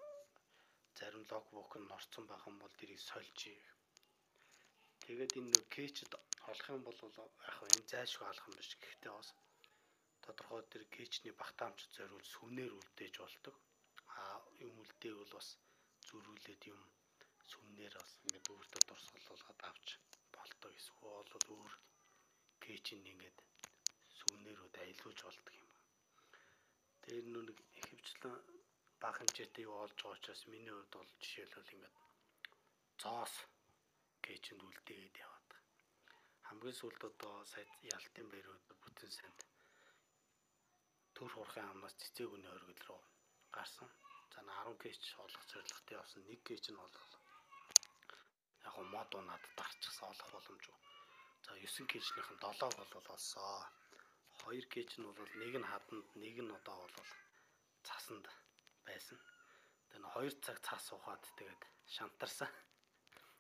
зарим 0.98 1.24
логбук 1.31 1.73
нь 1.81 1.93
орцсон 1.97 2.24
байх 2.27 2.43
юм 2.51 2.56
бол 2.60 2.74
тэрийг 2.78 3.01
сольж 3.09 3.39
тэгээд 5.05 5.32
энэ 5.39 5.51
нэг 5.55 5.64
кэчд 5.74 6.10
олох 6.51 6.68
юм 6.74 6.82
бол 6.86 6.98
яг 7.18 7.59
энэ 7.74 7.89
зайлшгүй 7.90 8.27
алах 8.28 8.47
юм 8.48 8.56
биш. 8.59 8.70
Гэхдээ 8.82 9.12
бас 9.18 9.28
тодорхой 10.24 10.62
тэр 10.73 10.85
кэчний 10.94 11.35
багтаамж 11.40 11.78
зориул 11.97 12.27
сүмнэр 12.32 12.73
үлдээж 12.81 13.14
болдог. 13.23 13.56
А 14.18 14.23
юм 14.66 14.74
үлдээвэл 14.82 15.32
бас 15.36 15.48
зөрүүлээд 16.06 16.62
юм 16.74 16.81
сүмнэр 17.51 17.94
бас 18.01 18.12
ингээд 18.24 18.47
өөртөө 18.55 18.82
дурсгалуулгаад 18.89 19.60
авч 19.70 19.89
болдог 20.36 20.73
эсвэл 20.81 21.31
бол 21.32 21.47
өөр 21.56 21.73
кэчний 22.64 23.10
ингээд 23.12 23.39
сүмнэрүүд 24.18 24.74
аялуулж 24.82 25.20
болдог 25.27 25.55
юм. 25.62 25.70
Тэр 27.02 27.24
нүг 27.32 27.59
ихэвчлэн 27.81 28.35
бага 29.06 29.22
хэмжээтэй 29.22 29.64
юу 29.70 29.76
олж 29.84 29.98
байгаа 30.02 30.18
учраас 30.18 30.42
миний 30.50 30.74
хувьд 30.74 30.92
бол 30.98 31.10
жишээлбэл 31.22 31.74
ингээд 31.74 31.96
зоос 33.02 33.34
гэйчэнд 34.26 34.66
үлдээгээд 34.66 35.16
яваад. 35.26 35.50
Хамгийн 36.48 36.76
сүүлд 36.78 37.02
одоо 37.10 37.34
сая 37.52 37.66
ялтын 37.94 38.26
бэрүүд 38.34 38.64
бүтэн 38.82 39.10
санд 39.18 39.38
төр 41.14 41.30
хурхын 41.34 41.70
амнаас 41.70 41.94
цэцэг 42.00 42.34
үний 42.34 42.50
оргил 42.56 42.82
руу 42.88 43.02
гарсан. 43.56 43.88
За 44.34 44.40
10 44.42 44.74
гэйч 44.82 45.02
олох 45.24 45.44
зорилготой 45.50 45.94
явсан. 46.02 46.22
Нэг 46.26 46.40
гэйч 46.48 46.64
нь 46.70 46.80
бол 46.82 46.94
яг 48.66 48.74
нь 48.82 48.90
мод 48.94 49.10
унаад 49.18 49.44
дарчихсан 49.58 50.10
олох 50.10 50.30
боломжгүй. 50.34 50.78
За 51.46 51.50
9 51.54 51.86
гэйчнийх 51.92 52.28
нь 52.34 52.42
7 52.42 52.74
бол 52.90 53.06
олсоо. 53.14 53.70
2 54.50 54.66
гэйч 54.74 54.90
нь 54.98 55.06
бол 55.06 55.32
нэг 55.42 55.54
нь 55.62 55.70
хаданд, 55.70 56.06
нэг 56.22 56.36
нь 56.42 56.54
одоо 56.58 56.76
бол 56.82 57.10
цасанд 57.86 58.26
байсан. 58.88 59.18
Тэгээ 59.90 60.00
нэг 60.02 60.12
2 60.14 60.44
цаг 60.44 60.56
цаас 60.66 60.86
ухаад 60.96 61.22
тэгээд 61.38 61.62
шантарсан. 61.94 62.52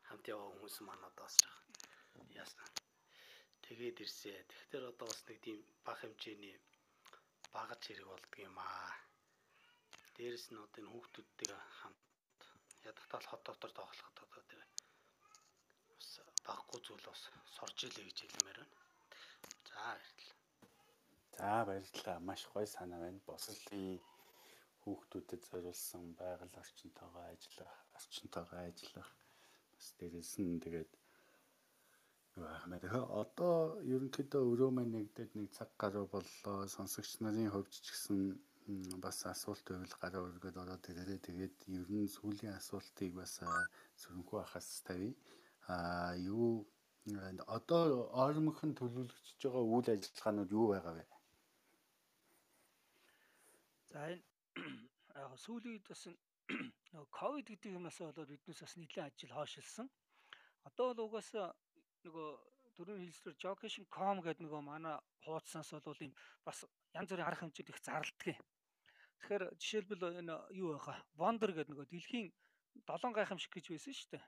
Хамт 0.08 0.24
яваа 0.34 0.50
хүмүүс 0.52 0.76
маань 0.86 1.08
одоо 1.10 1.26
бас 1.26 1.36
яасан. 2.40 2.70
Тэгээд 3.64 4.02
ирсээ. 4.04 4.38
Тэгэхээр 4.50 4.84
одоо 4.92 5.06
бас 5.10 5.20
нэг 5.26 5.38
тийм 5.44 5.58
бага 5.86 6.00
хэмжээний 6.02 6.54
багаж 7.54 7.80
хэрэг 7.84 8.06
болдго 8.10 8.38
юм 8.48 8.58
аа. 8.58 8.94
Дээрэс 10.16 10.46
нь 10.50 10.62
одоо 10.64 10.80
энэ 10.80 10.92
хүүхдүүдтэйгээ 10.92 11.62
хамт 11.78 12.00
ядахтал 12.88 13.26
хот 13.28 13.42
дотор 13.46 13.72
тоглоход 13.74 14.16
одоо 14.22 14.42
тэр 14.50 14.62
бас 15.90 16.10
баггүй 16.46 16.80
зүйл 16.86 17.04
бас 17.08 17.22
сорж 17.56 17.78
илээ 17.86 18.06
гэж 18.06 18.18
хэлмээр 18.22 18.58
байна. 18.60 18.74
За 19.68 19.82
баярлалаа. 19.98 20.34
За 21.38 21.50
баярлалаа. 21.68 22.18
Маш 22.28 22.42
гоё 22.52 22.66
санаа 22.66 23.00
байна. 23.04 23.20
Бослын 23.26 23.98
хүүхдүүдэд 24.86 25.42
зориулсан 25.50 26.04
байгаль 26.20 26.60
орчинтойгоо 26.62 27.24
ажиллах, 27.34 27.74
орчинтойгоо 27.98 28.60
ажиллах 28.70 29.10
бас 29.74 29.86
дээрээс 29.98 30.32
нь 30.46 30.62
тэгээд 30.64 30.92
юу 32.38 32.46
ахмад 32.56 32.82
одоо 33.22 33.54
ерөнхийдөө 33.94 34.42
өрөө 34.52 34.70
маань 34.74 34.94
нэгдээд 34.94 35.30
нэг 35.38 35.48
цаг 35.56 35.70
гаруй 35.82 36.06
боллоо 36.14 36.58
сонсогч 36.76 37.10
нарын 37.24 37.52
хувьд 37.52 37.72
ч 37.74 37.86
гэсэн 37.90 38.20
бас 39.04 39.18
асуулт 39.32 39.64
байвал 39.68 39.94
гараа 40.02 40.22
өргөд 40.28 40.56
ороод 40.62 40.84
ирээрээ 40.90 41.20
тэгээд 41.28 41.56
ер 41.78 41.88
нь 41.98 42.12
сүүлийн 42.16 42.54
асуултыг 42.60 43.10
бас 43.20 43.32
сөрөнхөө 44.00 44.38
ахаас 44.42 44.68
тавья. 44.86 45.12
А 45.74 46.14
юу 46.34 46.66
одоо 47.56 47.82
ойрмонхон 48.24 48.72
төлөвлөгдөж 48.78 49.38
байгаа 49.42 49.64
үйл 49.74 49.88
ажиллагаанууд 49.94 50.50
юу 50.58 50.66
байгаа 50.72 50.94
вэ? 50.98 51.04
За 53.90 53.98
энэ 54.12 54.35
яг 54.56 55.32
сүүлийн 55.44 55.76
үед 55.76 55.86
бас 55.88 56.02
нөгөө 56.92 57.08
ковид 57.10 57.46
гэдэг 57.50 57.76
юмнаас 57.76 57.98
болоод 58.00 58.30
биднээс 58.30 58.60
бас 58.62 58.74
нэлээд 58.76 59.06
ажил 59.06 59.34
хойшилсан. 59.36 59.86
Одоо 60.68 60.94
бол 60.94 61.06
угаасаа 61.06 61.52
нөгөө 62.04 62.28
дөрөв 62.76 62.98
хэлсээр 63.00 63.36
jocation.com 63.42 64.22
гэдэг 64.22 64.44
нөгөө 64.44 64.62
манай 64.62 64.96
хуудаснаас 65.24 65.70
бол 65.82 66.04
ийм 66.04 66.12
бас 66.46 66.64
янз 66.94 67.10
бүрийн 67.10 67.28
арга 67.28 67.42
хэмжээд 67.42 67.72
их 67.72 67.80
зарлдаг. 67.82 68.36
Тэгэхээр 69.18 69.44
жишээлбэл 69.60 70.20
энэ 70.20 70.36
юу 70.62 70.76
байхаа 70.76 70.98
Wonder 71.20 71.50
гэдэг 71.52 71.72
нөгөө 71.72 71.88
дэлхийн 71.90 72.28
долоон 72.88 73.16
гайхамшиг 73.16 73.52
гэж 73.52 73.66
байсан 73.72 73.94
шүү 73.96 74.10
дээ 74.14 74.24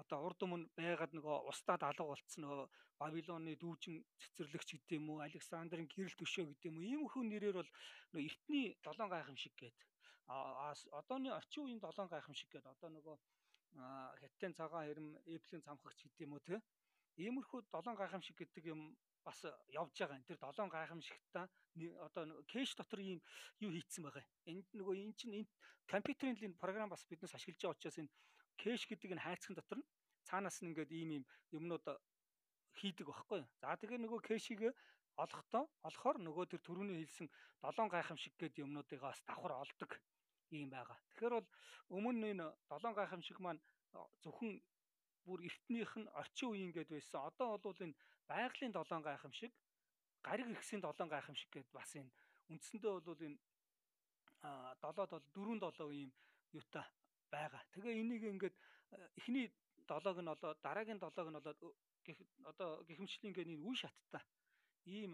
одоо 0.00 0.18
урд 0.26 0.40
өмнө 0.46 0.70
байгаад 0.78 1.12
нөгөө 1.14 1.36
устдад 1.50 1.82
алга 1.86 2.04
болцсон 2.10 2.44
нөгөө 2.44 2.66
Бабилоны 2.98 3.52
дүүжин 3.62 3.96
цэцэрлэгч 4.22 4.68
гэдэг 4.74 4.98
юм 4.98 5.10
уу 5.10 5.18
Александрын 5.26 5.88
гэрэл 5.90 6.18
төшөө 6.18 6.44
гэдэг 6.50 6.70
юм 6.70 6.78
уу 6.78 6.88
ийм 6.90 7.02
хөө 7.10 7.24
нэрээр 7.26 7.56
бол 7.58 7.70
нөгөө 8.10 8.26
эртний 8.28 8.66
долоон 8.86 9.10
гайхамшиг 9.14 9.54
гэдэг 9.58 9.86
а 10.26 10.72
одооны 11.00 11.30
орчин 11.38 11.64
үеийн 11.64 11.82
долоон 11.82 12.08
гайхамшиг 12.10 12.48
гэдэг 12.50 12.72
одоо 12.74 12.90
нөгөө 12.90 13.16
хятадын 14.20 14.54
цагаан 14.58 14.86
хэрэм 14.86 15.08
эплийн 15.34 15.66
цамхагч 15.66 15.98
гэдэг 16.02 16.24
юм 16.26 16.34
уу 16.34 16.42
те 16.46 16.62
иймэрхүү 17.18 17.60
долоон 17.70 17.98
гайхамшиг 17.98 18.36
гэдэг 18.38 18.64
юм 18.74 18.96
бас 19.24 19.40
явж 19.72 19.94
байгаа. 19.98 20.20
Тэр 20.28 20.38
долоон 20.38 20.70
гайхамшигтаа 20.70 21.48
одоо 22.06 22.22
кэш 22.52 22.74
дотор 22.76 23.00
ийм 23.00 23.20
юу 23.60 23.70
хийцэн 23.72 24.04
байгаа. 24.04 24.24
Энд 24.46 24.66
нөгөө 24.74 24.94
эн 25.00 25.14
чинь 25.14 25.48
компьютерийн 25.86 26.54
програм 26.58 26.88
бас 26.90 27.06
биднес 27.08 27.34
ашиглаж 27.34 27.60
байгаа 27.62 27.76
учраас 27.76 27.98
энэ 27.98 28.12
кэш 28.60 28.86
гэдэг 28.88 29.10
нь 29.14 29.24
хайцхан 29.24 29.54
дотор 29.56 29.78
нь 29.80 29.88
цаанаас 30.28 30.62
нь 30.62 30.68
ингээд 30.70 30.90
ийм 30.92 31.10
ийм 31.16 31.24
юмнууд 31.56 31.84
хийдэг 32.78 33.06
байхгүй. 33.06 33.42
За 33.60 33.76
тэгээ 33.76 33.98
нөгөө 34.02 34.20
кэшийг 34.28 34.60
олохдоо 35.22 35.64
олохоор 35.88 36.16
нөгөө 36.18 36.44
тэр 36.50 36.62
түрүүний 36.66 36.98
хэлсэн 37.02 37.28
долоон 37.62 37.88
гайхамшиг 37.90 38.34
гэдэг 38.38 38.64
юмнуудыг 38.66 39.00
бас 39.00 39.22
давхар 39.26 39.54
олдог. 39.62 39.92
ийм 40.50 40.70
байгаа. 40.70 40.98
Тэгэхээр 41.14 41.34
бол 41.34 41.48
өмнө 41.96 42.26
энэ 42.32 42.46
долоон 42.70 42.94
гайхамшиг 42.94 43.38
маань 43.40 43.60
зөвхөн 44.22 44.62
бүр 45.26 45.40
эртнийх 45.48 45.92
нь 45.98 46.10
орчин 46.20 46.48
үеийн 46.50 46.72
гээд 46.74 46.90
байсан. 46.94 47.26
Одоо 47.28 47.58
бол 47.58 47.78
энэ 47.84 47.98
байгалийн 48.30 48.72
долоон 48.74 49.02
гайхамшиг, 49.02 49.52
гариг 50.22 50.46
иргэсийн 50.50 50.82
долоон 50.84 51.10
гайхамшиг 51.10 51.50
гээд 51.50 51.68
бас 51.74 51.90
энэ 51.98 52.10
үндсэндээ 52.52 52.92
бол 53.02 53.22
энэ 53.26 53.38
долоод 54.84 55.10
бол 55.10 55.26
4 55.34 55.58
долоо 55.64 55.90
ийм 55.90 56.10
юутай 56.52 56.86
байгаа. 57.30 57.62
Тэгээ 57.74 58.00
энийг 58.02 58.22
ингээд 58.32 58.56
эхний 59.18 59.46
долоог 59.86 60.18
нь 60.20 60.30
болоод 60.32 60.58
дараагийн 60.62 61.00
долоог 61.00 61.28
нь 61.28 61.38
болоод 61.38 61.60
одоо 62.50 62.70
гихэмшлийн 62.88 63.30
ингээд 63.32 63.52
энэ 63.54 63.64
үе 63.68 63.76
шаттай 63.82 64.24
ийм 64.84 65.12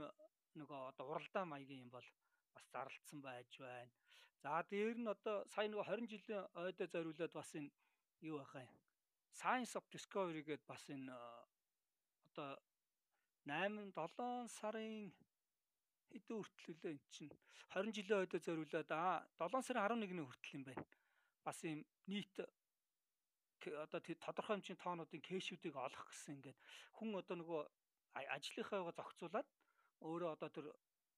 нөгөө 0.58 0.80
одоо 0.90 1.04
уралдаан 1.10 1.48
маягийн 1.50 1.84
юм 1.84 1.90
бол 1.90 2.06
бас 2.54 2.64
зарлцсан 2.72 3.20
байж 3.22 3.50
байна. 3.58 3.90
За 4.42 4.62
дээр 4.70 4.98
нь 4.98 5.12
одоо 5.14 5.36
сая 5.52 5.68
нөгөө 5.68 5.86
20 5.86 6.12
жилийн 6.12 6.44
ойдоо 6.62 6.86
зориулаад 6.94 7.32
бас 7.38 7.50
энэ 7.58 7.70
юу 8.28 8.36
байхаа 8.38 8.62
юм. 8.70 8.76
Science 9.40 9.72
of 9.78 9.84
Discovery 9.94 10.42
гэдээ 10.42 10.70
бас 10.72 10.84
энэ 10.90 11.12
одоо 12.28 12.50
8 13.46 13.92
7 13.94 14.48
сарын 14.58 15.12
хэдэн 16.10 16.36
хүртэл 16.36 16.70
үлээ 16.74 16.92
эн 16.94 17.00
чинь 17.14 17.30
20 17.70 17.96
жилийн 17.96 18.22
ойдоо 18.22 18.40
зориулаад 18.46 18.90
аа 18.90 19.16
7 19.38 19.62
сарын 19.66 19.84
11-ний 19.86 20.26
хүртэл 20.26 20.56
юм 20.58 20.64
байна. 20.66 20.84
Бас 21.44 21.58
юм 21.64 21.84
нийт 22.06 22.34
одоо 23.84 24.00
тодорхой 24.00 24.56
хэмжээний 24.56 24.80
тоонуудын 24.80 25.22
кэшүүдийг 25.28 25.76
олох 25.76 26.04
гэсэн 26.08 26.34
ингээд 26.36 26.58
хүн 26.96 27.16
одоо 27.20 27.36
нөгөө 27.36 27.62
ажлынхаа 28.36 28.92
зохицуулаад 28.96 29.48
өөрөө 30.00 30.30
одоо 30.36 30.48
тэр 30.48 30.66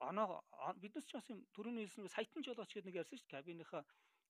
оноо 0.02 0.42
биднес 0.82 1.06
ч 1.06 1.14
бас 1.14 1.26
юм 1.30 1.46
түрүүний 1.54 1.86
хэлсэн 1.86 2.10
саятан 2.10 2.42
жолооч 2.42 2.70
гэдэг 2.74 2.86
нэг 2.90 3.00
ярьсан 3.02 3.18
шүү 3.18 3.28
дээ 3.30 3.36
кабинийхаа 3.38 3.82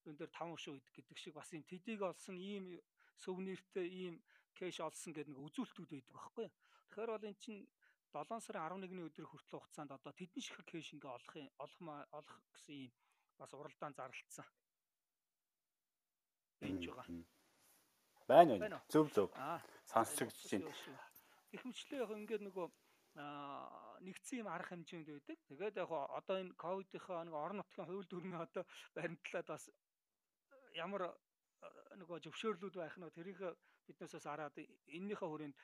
энэ 0.07 0.19
дээр 0.19 0.33
5 0.37 0.65
шүү 0.65 0.75
гэдэг 0.97 1.17
шиг 1.19 1.35
бас 1.35 1.49
юм 1.57 1.65
тэдийг 1.65 2.01
олсон 2.05 2.37
ийм 2.37 2.65
сувниртэй 3.25 3.89
ийм 3.89 4.15
кэш 4.59 4.77
олсон 4.85 5.13
гэдэг 5.17 5.33
нэг 5.33 5.41
үзүүлэлтүүд 5.47 5.91
байдаг 5.93 6.13
байхгүй. 6.13 6.49
Тэгэхээр 6.93 7.13
бол 7.13 7.29
эн 7.31 7.37
чинь 7.41 7.63
7 8.13 8.45
сарын 8.45 8.85
11-ний 8.85 9.07
өдрийн 9.09 9.31
хүртэл 9.31 9.61
хугацаанд 9.63 9.97
одоо 9.97 10.13
тэдний 10.13 10.45
шиг 10.45 10.61
кэш 10.69 10.93
ингээ 10.93 11.17
олох 11.17 11.35
олох 11.65 11.81
олох 12.19 12.37
гэсэн 12.53 12.75
ийм 12.77 12.93
бас 13.41 13.51
уралдаан 13.57 13.95
зарлцсан. 13.97 14.47
Энд 16.63 16.83
байгаа. 16.87 17.07
Байна 18.29 18.53
уу? 18.79 18.83
Зөв 18.89 19.07
зөв. 19.15 19.29
Сонсч 19.91 20.19
чинь. 20.49 20.67
Их 21.53 21.63
мөчлөө 21.69 22.01
яг 22.05 22.11
ингээд 22.17 22.43
нөгөө 22.49 22.67
нэгдсэн 24.07 24.41
юм 24.41 24.49
арга 24.49 24.73
хэмжээнд 24.73 25.09
байдаг. 25.13 25.39
Тэгээд 25.49 25.77
яг 25.85 25.91
одоо 25.93 26.37
энэ 26.41 26.57
ковидынхаа 26.57 27.25
нэг 27.27 27.35
орон 27.37 27.59
нутгийн 27.61 27.87
хууль 27.87 28.09
дүрмийн 28.09 28.41
одоо 28.41 28.65
баримтлаад 28.97 29.49
бас 29.53 29.69
ямар 30.73 31.13
нөгөө 32.01 32.19
зөвшөөрлүүд 32.25 32.75
байх 32.81 32.97
нь 32.97 33.11
тэрийг 33.13 33.41
биднээс 33.87 34.17
бас 34.17 34.27
хараад 34.27 34.57
эннийхээ 34.97 35.29
хүрээнд 35.29 35.57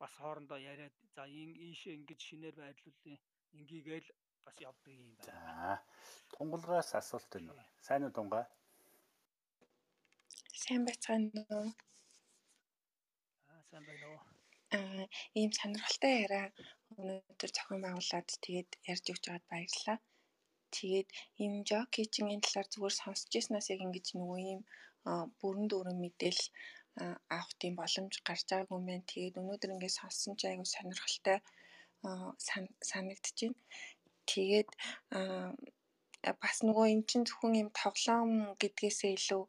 бас 0.00 0.12
хоорондоо 0.18 0.58
яриад 0.58 0.94
за 1.14 1.22
ийшээ 1.30 1.94
ингэж 1.94 2.20
шинээр 2.20 2.56
байрлуулъя. 2.58 3.18
Ингийгээл 3.54 4.08
бас 4.44 4.56
явдаг 4.60 4.92
юм 4.92 5.14
байна. 5.14 5.30
За. 5.30 5.84
Тунгалгаас 6.34 6.90
асуулт 6.98 7.30
байна? 7.30 7.64
Сайн 7.86 8.04
уу 8.04 8.12
тунгаа? 8.18 8.44
Сайн 10.66 10.82
байцгаана 10.86 11.42
уу? 11.54 11.68
Аа 13.50 13.62
сайн 13.70 13.84
байна 13.88 14.06
уу? 14.10 14.20
Аа 14.76 15.04
ийм 15.40 15.50
сонирхолтой 15.58 16.14
яриа 16.24 16.46
өнөөдөр 16.98 17.50
зохион 17.56 17.80
байгуулад 17.84 18.28
тэгээд 18.44 18.70
ярьж 18.92 19.04
өгч 19.12 19.24
байгаад 19.26 19.46
баярлалаа. 19.52 19.98
Тэгээд 20.74 21.08
ийм 21.42 21.54
жок 21.68 21.86
кичингийн 21.94 22.42
талаар 22.42 22.68
зүгээр 22.72 22.94
сонсч 22.98 23.30
ирснаас 23.38 23.66
яг 23.74 23.80
ингэж 23.86 24.06
нөгөө 24.18 24.38
ийм 24.50 24.60
бүрэн 25.38 25.66
дүүрэн 25.70 25.98
мэдээлэл 26.02 26.46
авах 27.36 27.52
тийм 27.62 27.74
боломж 27.78 28.14
гарч 28.26 28.42
байгаагүй 28.50 28.76
юм 28.78 28.86
байна. 28.90 29.10
Тэгээд 29.12 29.38
өнөөдөр 29.40 29.70
ингээд 29.74 29.98
сонссон 30.00 30.34
чи 30.38 30.44
айгүй 30.50 30.66
сонирхолтой 30.66 31.38
байна. 32.90 33.54
Тэгээд 34.30 34.70
бас 36.42 36.56
нөгөө 36.66 36.86
эн 36.90 37.02
чинь 37.08 37.26
зөвхөн 37.28 37.54
юм 37.62 37.70
тоглоом 37.70 38.30
гэдгээсээ 38.60 39.14
илүү 39.14 39.44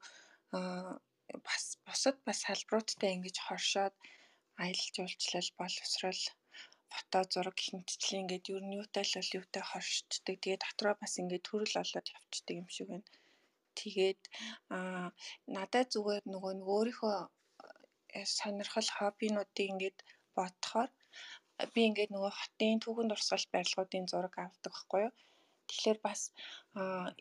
бас 1.47 1.63
бусад 1.85 2.17
бас 2.27 2.37
салбаруудтай 2.45 3.11
ингэж 3.15 3.37
хоршоод 3.47 3.95
аялал 4.63 4.89
жуулчлал 4.95 5.49
боловсрал 5.59 6.21
фото 6.93 7.19
зураг 7.33 7.57
хэмтчлийн 7.65 8.21
ингээд 8.23 8.45
ер 8.55 8.63
нь 8.65 8.77
юутай 8.79 9.03
л 9.05 9.17
бол 9.17 9.35
юутай 9.39 9.63
хоршчдаг. 9.67 10.35
Тэгээд 10.39 10.63
дотроо 10.65 10.95
бас 11.01 11.13
ингээд 11.21 11.47
төрөл 11.49 11.75
олоод 11.83 12.07
явцдаг 12.17 12.55
юм 12.61 12.67
шиг 12.75 12.87
байна. 12.91 13.09
Тэгээд 13.79 14.21
аа 14.75 15.07
надад 15.55 15.87
зүгээр 15.93 16.25
нөгөө 16.33 16.53
нэг 16.57 16.67
өөрийнхөө 16.75 17.17
э, 18.17 18.25
сонирхол 18.37 18.89
хоббинуудыг 18.97 19.67
ингээд 19.71 19.97
бодохоор 20.37 20.89
би 21.73 21.81
ингээд 21.89 22.11
нөгөө 22.13 22.33
хотын 22.39 22.77
түүхэн 22.83 23.09
дурсгал 23.09 23.45
барилгуудын 23.53 24.05
зураг 24.11 24.35
авдаг 24.37 24.73
байхгүй 24.73 25.01
юу. 25.05 25.13
Тэгэхээр 25.67 25.99
бас 26.07 26.21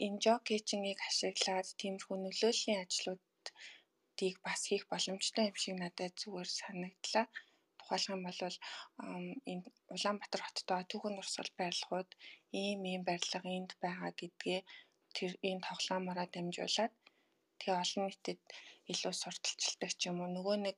энэ 0.04 0.20
жок 0.24 0.40
кичингийг 0.48 1.00
ашиглаад 1.08 1.68
тиймэрхүү 1.80 2.16
нөлөөллийн 2.20 2.80
ажлуудыг 4.16 4.40
бас 4.42 4.60
хийх 4.68 4.84
боломжтой 4.88 5.44
юм 5.50 5.56
шиг 5.62 5.76
надад 5.76 6.12
зүгээр 6.20 6.48
санагдлаа. 6.60 7.26
Ухаалах 7.80 8.14
юм 8.16 8.22
бол 8.24 8.40
энэ 9.52 9.64
Улаанбаатар 9.94 10.42
хоттой 10.44 10.82
түүхэн 10.90 11.14
дурсгал 11.16 11.52
барилгууд 11.60 12.10
ийм 12.62 12.80
ийм 12.92 13.02
барилга 13.08 13.48
энд 13.58 13.70
байгаа 13.84 14.10
гэдгээ 14.20 14.60
тэр 15.16 15.32
энэ 15.48 15.64
тоглоомороо 15.68 16.26
дамжуулаад 16.32 16.92
тэгээ 17.60 17.80
олон 17.84 18.04
нийтэд 18.08 18.40
илүү 18.92 19.14
сурталчилдаг 19.22 19.92
ч 19.98 20.02
юм 20.08 20.18
уу. 20.20 20.30
Нөгөө 20.36 20.56
нэг 20.64 20.76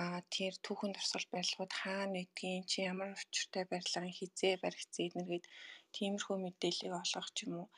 а 0.00 0.20
тэр 0.34 0.52
түүхэн 0.64 0.92
дурсгал 0.92 1.26
барилгууд 1.32 1.72
хаана 1.80 2.12
байдгийг 2.20 2.64
чи 2.70 2.78
ямар 2.92 3.08
учиртай 3.16 3.64
барилгын 3.72 4.16
хизээ 4.18 4.54
баригдсан 4.64 5.04
эднэргээд 5.08 5.46
тиймэрхүү 5.96 6.36
мэдээллийг 6.44 6.94
олгох 7.02 7.28
ч 7.36 7.38
юм 7.46 7.52
уу. 7.60 7.68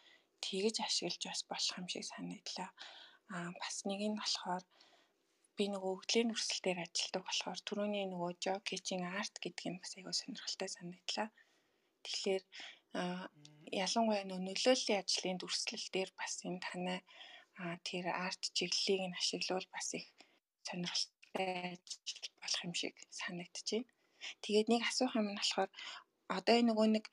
Тэгэж 0.45 0.77
ашиглаж 0.87 1.23
бас 1.31 1.41
болох 1.51 1.75
юм 1.81 1.87
шиг 1.93 2.05
санагдлаа. 2.11 2.70
А 3.35 3.37
бас 3.61 3.77
нэг 3.89 4.01
нь 4.11 4.19
болохоор 4.20 4.65
би 5.59 5.66
нөгөө 5.72 5.93
өвдлийн 5.97 6.32
өрсөл 6.35 6.60
дээр 6.64 6.78
ажилладаг 6.86 7.22
болохоор 7.26 7.60
түрүүний 7.68 8.06
нөгөө 8.09 8.30
job 8.44 8.62
catching 8.68 9.02
art 9.18 9.35
гэдэг 9.43 9.66
нь 9.70 9.80
бас 9.82 9.93
аягүй 9.98 10.14
сонирхолтой 10.16 10.70
санагдлаа. 10.70 11.28
Тэгэхээр 12.05 12.44
ялангуяа 13.85 14.24
нөгөө 14.26 14.47
нөлөөллийн 14.47 15.02
ажлын 15.02 15.39
дүрслэл 15.39 15.86
дээр 15.94 16.10
бас 16.20 16.35
энэ 16.47 16.64
танай 16.66 17.01
тэр 17.89 18.05
арт 18.26 18.43
чиглэлийг 18.56 19.02
нь 19.10 19.18
ашиглавал 19.20 19.68
бас 19.74 19.89
их 19.98 20.06
сонирхолтой 20.66 21.78
болох 22.40 22.62
юм 22.66 22.74
шиг 22.80 22.94
байна. 23.20 23.44
Тэгээд 24.43 24.68
нэг 24.72 24.82
асуух 24.86 25.12
юм 25.20 25.28
нь 25.30 25.39
болохоор 25.40 25.70
одоо 26.36 26.55
энэ 26.60 26.68
нөгөө 26.70 26.89
нэг 26.94 27.05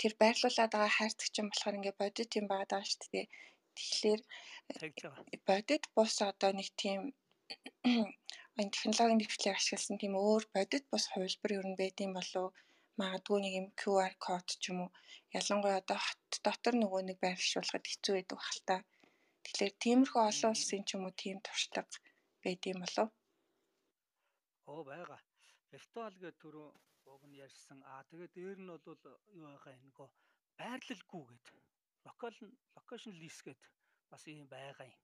тэр 0.00 0.12
байрлуулад 0.22 0.70
байгаа 0.72 0.96
хайрцагч 0.96 1.34
юм 1.40 1.48
болохоор 1.50 1.78
ингээ 1.78 2.00
бодит 2.00 2.30
юм 2.40 2.46
байгаа 2.48 2.68
даа 2.72 2.84
шүү 2.88 3.08
дээ. 3.12 3.26
Тэгэхээр 3.76 4.20
бодит 5.48 5.84
бус 5.96 6.14
одоо 6.30 6.50
нэг 6.54 6.68
тийм 6.82 7.00
энэ 8.58 8.72
технологийн 8.74 9.20
дэвшлийг 9.20 9.54
ашигласан 9.56 9.96
тийм 9.98 10.14
өөр 10.18 10.44
бодит 10.54 10.84
бус 10.90 11.04
хувилбар 11.12 11.50
юу 11.58 11.64
н 11.70 11.74
байдсан 11.80 12.10
болов 12.18 12.46
магадгүй 13.00 13.38
нэг 13.40 13.54
юм 13.60 13.66
QR 13.80 14.14
код 14.24 14.46
ч 14.60 14.62
юм 14.70 14.78
уу 14.84 14.90
ялангуяа 15.38 15.80
одоо 15.82 15.98
хот 16.06 16.32
дотор 16.46 16.74
нөгөө 16.78 17.00
нэг 17.06 17.18
байршуулахад 17.24 17.84
хэцүү 17.88 18.14
байдаг 18.16 18.40
та. 18.68 18.76
Тэгэхээр 19.44 19.74
тиймэрхүү 19.84 20.22
олон 20.30 20.52
улсын 20.54 20.82
ч 20.86 20.90
юм 20.96 21.02
уу 21.06 21.14
тийм 21.22 21.38
туршлага 21.46 21.96
байдсан 22.44 22.76
болов. 22.82 23.08
Оо 24.70 24.82
байгаа. 24.90 25.20
Виртуал 25.70 26.16
гэдэг 26.18 26.40
түрүү 26.42 26.68
уг 27.12 27.22
нь 27.28 27.38
ярьсан. 27.46 27.78
Аа 27.92 28.02
тэгээд 28.10 28.32
дээр 28.36 28.58
нь 28.60 28.70
бол 28.70 28.84
юу 29.40 29.48
байгаа 29.54 29.72
юм 29.76 29.84
нөгөө 29.88 30.08
байрлалгүй 30.58 31.24
гэдэг. 31.30 31.56
Локал 32.06 32.36
локейшн 32.76 33.12
лис 33.20 33.38
гэдэг 33.46 33.70
бас 34.10 34.22
юм 34.26 34.48
байгаа 34.56 34.86
юм. 34.92 35.00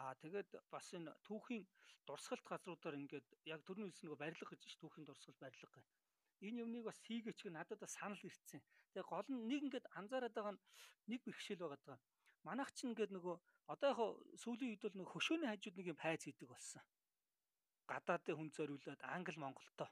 Аа 0.00 0.14
тэгээд 0.22 0.50
бас 0.72 0.86
энэ 0.96 1.12
түүхийн 1.26 1.64
дурсгалт 2.08 2.44
газруудаар 2.48 2.96
ингээд 2.96 3.26
яг 3.44 3.60
төрний 3.66 3.86
хэлсэн 3.88 4.06
нөгөө 4.08 4.22
барилга 4.24 4.48
гэж 4.50 4.62
ш 4.64 4.76
түүхийн 4.80 5.06
дурсгал 5.06 5.36
барилга 5.42 5.68
гэх. 5.76 5.88
Энэ 6.46 6.62
юмныг 6.64 6.84
бас 6.88 6.98
хийгээч 7.06 7.38
гэ 7.44 7.50
надад 7.52 7.84
санал 7.86 8.22
ирсэн. 8.24 8.60
Тэгээ 8.92 9.10
гол 9.12 9.28
нь 9.30 9.46
нэг 9.50 9.60
ингээд 9.68 9.86
анзаараад 9.98 10.34
байгаа 10.34 10.54
нь 10.56 10.64
нэг 11.10 11.20
бэрхшээл 11.22 11.62
байгаа 11.62 11.80
даа. 11.86 11.98
Манайх 12.42 12.70
чинь 12.74 12.90
ингээд 12.90 13.14
нөгөө 13.14 13.36
одоо 13.72 13.88
яг 13.92 14.00
сүүлийн 14.42 14.70
үед 14.74 14.82
бол 14.82 14.96
нөгөө 14.98 15.14
хөшөөний 15.14 15.48
хажууд 15.50 15.76
нэг 15.78 15.86
юм 15.92 15.98
пайз 16.02 16.20
хийдэг 16.24 16.48
болсон. 16.50 16.82
Гадаадын 17.86 18.36
хүн 18.36 18.50
зориулаад 18.56 19.02
англи 19.14 19.38
монголтой. 19.38 19.90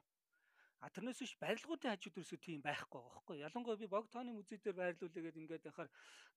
А 0.83 0.89
тэрнээс 0.89 1.21
биш 1.23 1.33
барилгуудын 1.39 1.93
хажууд 1.93 2.17
ерөөсөө 2.19 2.39
тийм 2.41 2.59
байхгүй 2.65 2.99
байгаа 2.99 3.13
байхгүй. 3.15 3.37
Ялангуяа 3.47 3.79
би 3.79 3.87
бог 3.87 4.09
тооны 4.09 4.33
музей 4.33 4.59
дээр 4.59 4.75
байрлуулъя 4.81 5.23
гэдэг 5.23 5.43
ингээд 5.45 5.69
яхаар 5.71 5.89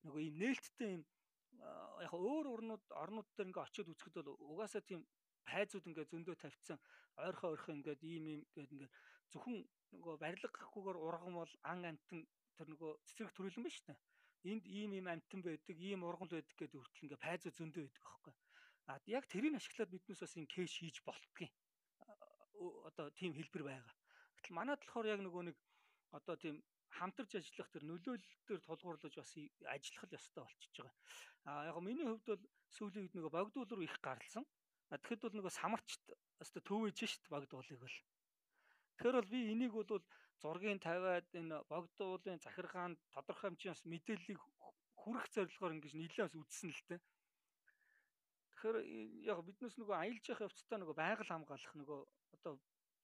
нөгөө 0.05 0.23
юм 0.29 0.37
нээлттэй 0.39 0.91
юм 1.01 1.03
яг 2.07 2.13
өөр 2.15 2.47
орнууд 2.55 2.85
орнууд 3.03 3.29
дээр 3.37 3.49
ингээ 3.51 3.67
очиод 3.67 3.89
үзэхэд 3.93 4.15
бол 4.19 4.37
угаасаа 4.53 4.83
тийм 4.85 5.01
хайзууд 5.53 5.89
ингээ 5.89 6.11
зөндөө 6.13 6.37
тавьчихсан 6.41 6.79
ойрхоо 7.25 7.51
ойрхоо 7.55 7.75
ингээд 7.77 8.01
ийм 8.13 8.25
ийм 8.33 8.41
гээд 8.55 8.75
ингээ 8.75 8.91
зөвхөн 9.33 9.57
нөгөө 9.95 10.15
барилга 10.23 10.49
гэхгүйгээр 10.53 10.99
ургамал 11.07 11.53
ан 11.71 11.81
амтан 11.91 12.21
тэр 12.57 12.67
нөгөө 12.73 12.91
цэцэг 13.07 13.29
төрөлн 13.35 13.65
ба 13.67 13.71
штэ. 13.71 13.95
энд 14.53 14.65
ийм 14.79 14.91
ийм 14.99 15.07
амтан 15.09 15.41
байдаг, 15.43 15.77
ийм 15.89 16.01
ургал 16.05 16.31
байдаг 16.33 16.57
гэдэг 16.59 16.81
хүртэл 16.81 17.05
ингээ 17.07 17.25
пайзуу 17.25 17.53
зөндөө 17.57 17.83
байдаг 17.85 18.05
аахгүй. 18.07 18.35
А 18.91 19.01
яг 19.17 19.25
тэрийг 19.33 19.55
ашиглаад 19.57 19.93
биднээс 19.93 20.21
бас 20.21 20.37
энэ 20.37 20.53
кэш 20.53 20.73
хийж 20.79 20.97
болтгий. 21.07 21.51
Одоо 22.89 23.09
тийм 23.19 23.33
хэлбэр 23.33 23.65
байгаа. 23.65 23.95
Гэтэл 24.37 24.57
манайд 24.59 24.81
болохоор 24.85 25.07
яг 25.15 25.21
нөгөө 25.25 25.43
нэг 25.49 25.57
одоо 26.13 26.37
тийм 26.37 26.61
хамтарч 26.99 27.33
ажиллах 27.39 27.69
тэр 27.71 27.85
нөлөөлөлтөөр 27.91 28.61
тулгуурлаж 28.65 29.15
бас 29.19 29.33
ажиллах 29.75 30.15
ёстой 30.15 30.43
болчихж 30.45 30.75
байгаа. 30.79 30.97
А 31.45 31.51
яг 31.71 31.79
миний 31.83 32.07
хувьд 32.07 32.27
бол 32.31 32.45
сүүлийн 32.77 33.05
үед 33.07 33.15
нөгөө 33.19 33.33
богдуул 33.35 33.71
руу 33.71 33.87
их 33.87 33.97
гарлсан. 34.01 34.45
Тэгэхэд 34.91 35.25
бол 35.27 35.37
нөгөө 35.39 35.53
самарчт 35.53 36.05
өстө 36.43 36.61
төвөөж 36.63 36.99
шít 37.03 37.27
богдуулыг 37.33 37.81
бол. 37.83 37.97
Тэгэхээр 38.95 39.19
бол 39.19 39.33
би 39.33 39.41
энийг 39.53 39.73
бол 39.75 40.03
зургийн 40.43 40.79
тавиад 40.79 41.27
энэ 41.35 41.63
богдуулын 41.73 42.39
захиргаанд 42.39 42.99
тодорхой 43.15 43.51
хэмжээс 43.51 43.83
мэдээллийг 43.91 44.41
хүрэх 45.01 45.27
зорилгоор 45.35 45.75
ингэж 45.75 45.95
нэлээд 45.99 46.39
үзсэн 46.39 46.71
л 46.71 46.83
дээ. 46.89 47.01
Тэгэхээр 48.55 48.77
яг 49.35 49.39
биднес 49.43 49.75
нөгөө 49.77 49.97
аялж 49.99 50.25
явах 50.31 50.47
явцдаа 50.47 50.79
нөгөө 50.79 50.97
байгаль 50.97 51.33
хамгаалах 51.33 51.75
нөгөө 51.75 52.01
одоо 52.39 52.55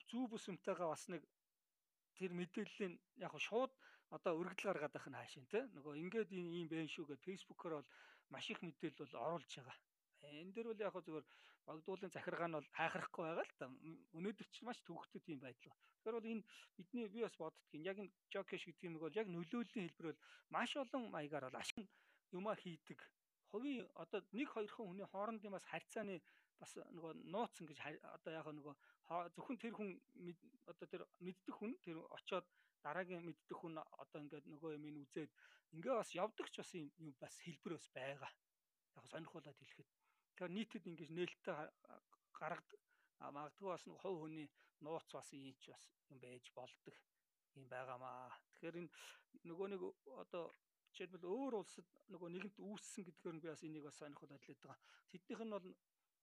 зүү 0.08 0.24
бүсэмтэйгээ 0.30 0.88
бас 0.88 1.04
нэг 1.12 1.22
тэр 2.18 2.30
мэдээллийн 2.40 2.94
яг 3.26 3.34
шууд 3.48 3.72
одоо 4.16 4.32
өргөдөл 4.40 4.68
гаргаад 4.70 4.94
байх 4.94 5.06
нь 5.08 5.18
хаашийн 5.18 5.46
те 5.52 5.60
нөгөө 5.76 5.94
ингээд 6.02 6.30
ийм 6.34 6.66
байх 6.70 6.90
шүү 6.90 7.06
гэж 7.08 7.20
фэйсбүүкээр 7.26 7.74
бол 7.76 7.88
маш 8.32 8.46
их 8.50 8.60
мэдээлэл 8.62 9.02
бол 9.02 9.22
оруулж 9.26 9.50
байгаа. 9.56 9.78
Энэ 10.40 10.52
дээр 10.54 10.68
бол 10.70 10.84
яг 10.86 10.94
зөвөр 11.06 11.24
богдуулын 11.66 12.14
захиргаа 12.14 12.48
нь 12.48 12.56
бол 12.58 12.68
хайхрахгүй 12.76 13.24
байгаа 13.26 13.46
л 13.46 13.58
та. 13.58 13.66
Өнөөдөр 14.18 14.48
ч 14.50 14.56
маш 14.66 14.78
төвөгтэй 14.82 15.20
тийм 15.22 15.38
байдал. 15.42 15.74
Тэгэхээр 16.00 16.16
бол 16.16 16.32
энэ 16.32 16.46
бидний 16.76 17.06
би 17.14 17.20
бас 17.22 17.36
боддгийн 17.38 17.86
яг 17.90 17.96
энэ 18.02 18.14
жокеш 18.32 18.62
гэдэг 18.66 18.88
юм 18.88 18.98
бол 18.98 19.18
яг 19.20 19.26
нөлөөллийн 19.30 19.86
хэлбэр 19.86 20.08
бол 20.10 20.22
маш 20.54 20.70
олон 20.82 21.02
маягаар 21.14 21.46
бол 21.46 21.60
ашиг 21.62 21.86
юмаа 22.32 22.56
хийдэг. 22.58 23.00
Хувийн 23.50 23.86
одоо 24.02 24.20
нэг 24.32 24.48
хоёрхан 24.50 24.86
хүний 24.86 25.08
хоорондын 25.10 25.54
бас 25.54 25.64
харьцааны 25.70 26.22
бас 26.60 26.72
нөгөө 26.76 27.12
нууц 27.32 27.54
ингэж 27.60 27.78
одоо 28.16 28.32
яг 28.32 28.46
нөгөө 28.52 28.74
зөвхөн 29.34 29.58
тэр 29.62 29.74
хүн 29.74 29.90
одоо 30.70 30.86
тэр 30.92 31.02
мэддэх 31.26 31.56
хүн 31.56 31.72
тэр 31.84 31.96
очоод 32.16 32.46
дараагийн 32.84 33.24
мэддэх 33.24 33.58
хүн 33.60 33.80
одоо 33.80 34.18
ингээд 34.20 34.46
нөгөө 34.52 34.76
юм 34.76 34.84
ин 34.88 35.00
үзээд 35.04 35.30
ингээ 35.76 35.94
бас 36.00 36.10
явдаг 36.14 36.46
ч 36.52 36.56
бас 36.60 36.70
юм 36.76 37.14
бас 37.20 37.36
хэлбэр 37.44 37.74
бас 37.76 37.88
байгаа. 37.96 38.32
Яг 38.96 39.04
сонирхолтой 39.08 39.54
хэлэхэд. 39.56 39.88
Тэгэхээр 40.36 40.56
нийтэд 40.56 40.84
ингэж 40.90 41.10
нээлттэй 41.16 41.56
гаргад 42.38 42.70
магадгүй 43.36 43.68
бас 43.72 43.84
хувь 43.84 44.18
хүний 44.20 44.48
нууц 44.84 45.08
бас 45.12 45.28
ийм 45.32 45.56
ч 45.60 45.72
бас 45.72 45.84
юм 46.12 46.18
байж 46.24 46.44
болдог 46.56 46.96
юм 47.56 47.66
байгаамаа. 47.68 48.32
Тэгэхээр 48.52 48.80
энэ 48.80 48.90
нөгөө 49.48 49.66
нэг 49.72 49.82
одоо 50.22 50.44
жишээлбэл 50.90 51.30
өөр 51.30 51.54
улсад 51.60 51.86
нөгөө 52.12 52.28
нэгэнт 52.34 52.58
үүссэн 52.58 53.04
гэдгээр 53.06 53.34
нь 53.36 53.42
би 53.42 53.48
бас 53.52 53.62
энийг 53.62 53.84
бас 53.86 53.96
сонирхол 54.00 54.32
ажиллаад 54.34 54.60
байгаа. 54.64 54.78
Тэднийх 55.10 55.40
нь 55.44 55.54
бол 55.54 55.66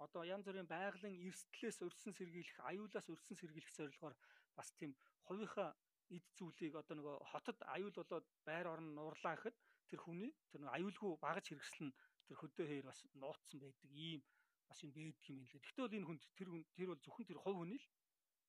одоо 0.06 0.24
янз 0.24 0.46
бүрийн 0.46 0.70
байгалийн 0.70 1.18
эрсдлээс 1.28 1.82
өрсөн 1.88 2.14
сэргийлэх, 2.14 2.58
аюулаас 2.70 3.08
өрсөн 3.14 3.38
сэргийлэх 3.38 3.74
зорилгоор 3.78 4.16
бас 4.58 4.70
тийм 4.80 4.92
хувийнхаа 5.28 5.70
эд 6.16 6.26
зүйлийг 6.38 6.74
одоо 6.82 6.96
нөгөө 6.98 7.16
хотод 7.32 7.58
аюул 7.76 7.96
болоод 7.98 8.26
байр 8.48 8.68
орон 8.74 8.90
нуурлаа 8.96 9.36
гэхэд 9.36 9.58
тэр 9.90 10.00
хүний 10.06 10.32
тэр 10.52 10.62
нөгөө 10.62 10.76
аюулгүй 10.78 11.12
багаж 11.26 11.46
хэрэгсэл 11.48 11.84
нь 11.88 11.98
тэр 12.28 12.38
хөдөө 12.40 12.66
хээр 12.68 12.86
бас 12.88 13.00
нууцсан 13.22 13.60
байдаг 13.60 13.92
ийм 13.92 14.22
бас 14.68 14.80
юм 14.84 14.92
байдаг 14.96 15.28
юм 15.32 15.44
лээ. 15.48 15.62
Бол 15.76 15.98
энэ 15.98 16.08
хүн 16.08 16.20
тэр 16.38 16.50
тэр 16.76 16.88
бол 16.92 17.04
зөвхөн 17.04 17.28
тэр 17.28 17.40
хувь 17.44 17.58
хүний 17.60 17.80
л 17.80 17.88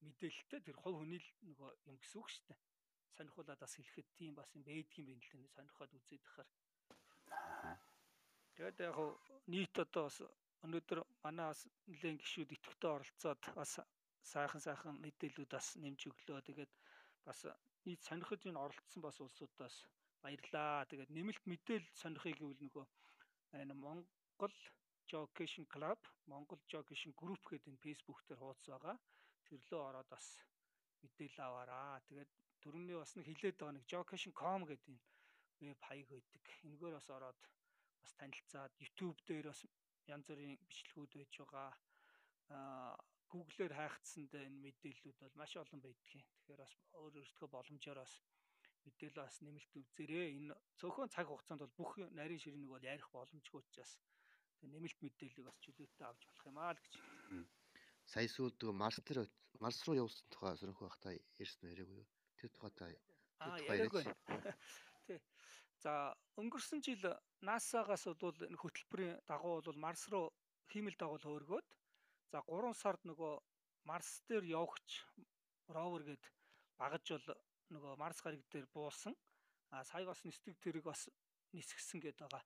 мэдээлэлтэй 0.07 0.61
тэр 0.67 0.77
хувь 0.83 0.97
хүний 0.99 1.21
л 1.23 1.29
нөгөө 1.47 1.71
юм 1.91 1.97
гэсэн 1.99 2.19
үг 2.19 2.29
шүү 2.31 2.45
дээ. 2.47 2.59
Сонирхуулаад 3.15 3.61
бас 3.63 3.75
хэлэхэд 3.75 4.09
тийм 4.19 4.33
бас 4.39 4.51
юм 4.55 4.63
байдаг 4.67 4.95
юм 4.99 5.07
байна 5.09 5.27
лээ. 5.27 5.55
Сонирхоод 5.55 5.93
үзээд 5.99 6.23
байхаар. 6.27 6.49
Тэгээд 8.55 8.79
яг 8.87 8.97
нийт 9.47 9.75
одоо 9.79 10.05
бас 10.11 10.19
өнөөдөр 10.65 10.99
манай 11.25 11.47
бас 11.51 11.63
нэгэн 11.91 12.17
гişүүд 12.23 12.51
идэвхтэй 12.57 12.91
оролцоод 12.97 13.43
бас 13.59 13.73
сайхан 14.33 14.63
сайхан 14.67 14.95
мэдээлүүд 15.05 15.51
бас 15.57 15.67
нэмж 15.83 16.01
өглөө. 16.11 16.41
Тэгээд 16.49 16.73
бас 17.27 17.39
нийт 17.87 18.01
сонирхож 18.09 18.43
ин 18.51 18.59
оролцсон 18.65 19.01
бас 19.07 19.17
улсуудаас 19.25 19.77
баярлаа. 20.23 20.89
Тэгээд 20.91 21.11
нэмэлт 21.17 21.45
мэдээлэл 21.53 22.01
сонирхыг 22.03 22.37
гэвэл 22.39 22.63
нөгөө 22.65 22.85
энэ 23.61 23.75
Монгол 23.85 24.57
Jocation 25.11 25.65
Club, 25.75 26.01
Монгол 26.31 26.61
Jocation 26.73 27.13
Group 27.21 27.43
гэдэг 27.49 27.71
энэ 27.73 27.85
Facebook 27.87 28.19
дээр 28.27 28.41
хуудас 28.43 28.67
байгаа. 28.69 28.97
Тэрлөө 29.47 29.81
ороод 29.89 30.09
бас 30.15 30.27
мэдээлэл 31.03 31.47
аваараа. 31.47 32.03
Тэгээд 32.09 32.31
дөрөвний 32.63 32.99
бас 32.99 33.13
нэг 33.17 33.27
хилээд 33.31 33.57
байгаа 33.59 33.77
нэг 33.77 33.85
Jocation.com 33.93 34.61
гэдэг 34.69 34.89
энэ 34.91 35.03
веб 35.61 35.81
хаяг 35.89 36.09
байдаг. 36.13 36.45
Энэгээр 36.67 36.95
бас 36.99 37.09
ороод 37.17 37.41
бас 38.03 38.13
танилцаад 38.21 38.73
YouTube 38.83 39.19
дээр 39.29 39.47
бас 39.51 39.61
янз 40.09 40.27
бүрийн 40.29 40.59
бичлэгүүд 40.61 41.13
байж 41.21 41.35
байгаа. 41.39 41.71
Аа 42.57 42.97
Google-ээр 43.29 43.75
хайгдсанд 43.77 44.33
энэ 44.33 44.63
мэдээллүүд 44.65 45.19
бол 45.21 45.37
маш 45.41 45.53
олон 45.61 45.81
байдгийн. 45.85 46.25
Тэгэхээр 46.25 46.61
бас 46.65 46.75
өөр 46.97 47.15
өөртөө 47.21 47.49
боломжоор 47.53 47.99
бас 48.01 48.15
мэдээлэл 48.89 49.21
бас 49.21 49.37
нэмэлт 49.45 49.73
үзээрэй. 49.77 50.29
Энэ 50.41 50.55
цөөхөн 50.81 51.13
цаг 51.13 51.29
хугацаанд 51.29 51.61
бол 51.61 51.77
бүх 51.77 51.93
нарийн 52.17 52.41
ширнийг 52.41 52.73
бол 52.73 52.91
ярих 52.93 53.09
боломжгүй 53.13 53.61
учраас 53.61 53.93
тэгээ 54.57 54.73
нэмэлт 54.73 54.99
мэдээллийг 55.05 55.47
бас 55.47 55.59
чөлөөтэй 55.61 56.07
авч 56.09 56.23
болох 56.25 56.47
юм 56.49 56.59
аа 56.59 56.73
л 56.73 56.81
гэж. 56.81 56.95
Сая 58.09 58.29
сүүлд 58.33 58.61
Марс 58.73 58.97
дээр 59.05 59.29
Марс 59.61 59.85
руу 59.85 60.01
явсан 60.01 60.25
тухай 60.33 60.57
сонирхох 60.57 60.89
байхдаа 60.89 61.13
ярьсан 61.37 61.69
яриаггүй 61.69 62.01
юу? 62.01 62.09
Тэр 62.41 62.51
тухай 62.57 62.73
та 62.73 62.89
Аа 63.45 63.59
яриаггүй. 63.61 64.05
Тий. 65.07 65.21
За 65.79 65.93
өнгөрсөн 66.41 66.83
жил 66.83 67.05
НАСА-гаас 67.47 68.05
бол 68.19 68.35
энэ 68.47 68.59
хөтөлбөрийн 68.59 69.23
дагуу 69.31 69.63
бол 69.63 69.79
Марс 69.79 70.09
руу 70.11 70.35
хиймэл 70.71 70.99
дагуул 70.99 71.23
хөөргөөд 71.23 71.69
за 72.33 72.39
3 72.43 72.75
сард 72.83 73.03
нөгөө 73.07 73.35
Марс 73.87 74.11
дээр 74.29 74.45
явагч 74.59 75.07
ровер 75.71 76.03
гээд 76.09 76.25
багаж 76.81 77.05
бол 77.15 77.27
нөгөө 77.75 77.95
Марс 78.03 78.19
гариг 78.25 78.43
дээр 78.51 78.67
буусан. 78.75 79.15
А 79.71 79.85
сая 79.85 80.05
бас 80.07 80.25
нэстэг 80.25 80.59
тэрэг 80.59 80.83
бас 80.83 81.09
нисгсэн 81.53 82.01
гээд 82.01 82.19
байгаа. 82.27 82.43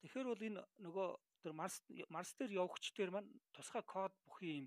Тэгэхээр 0.00 0.28
бол 0.30 0.46
энэ 0.48 0.60
нөгөө 0.80 1.08
тэр 1.42 1.52
Марс 1.52 1.84
Марс 2.08 2.32
дээр 2.38 2.64
явагч 2.64 2.96
дээр 2.96 3.10
маань 3.12 3.30
тусгай 3.52 3.82
код 3.84 4.14
бүхий 4.24 4.64
юм 4.64 4.66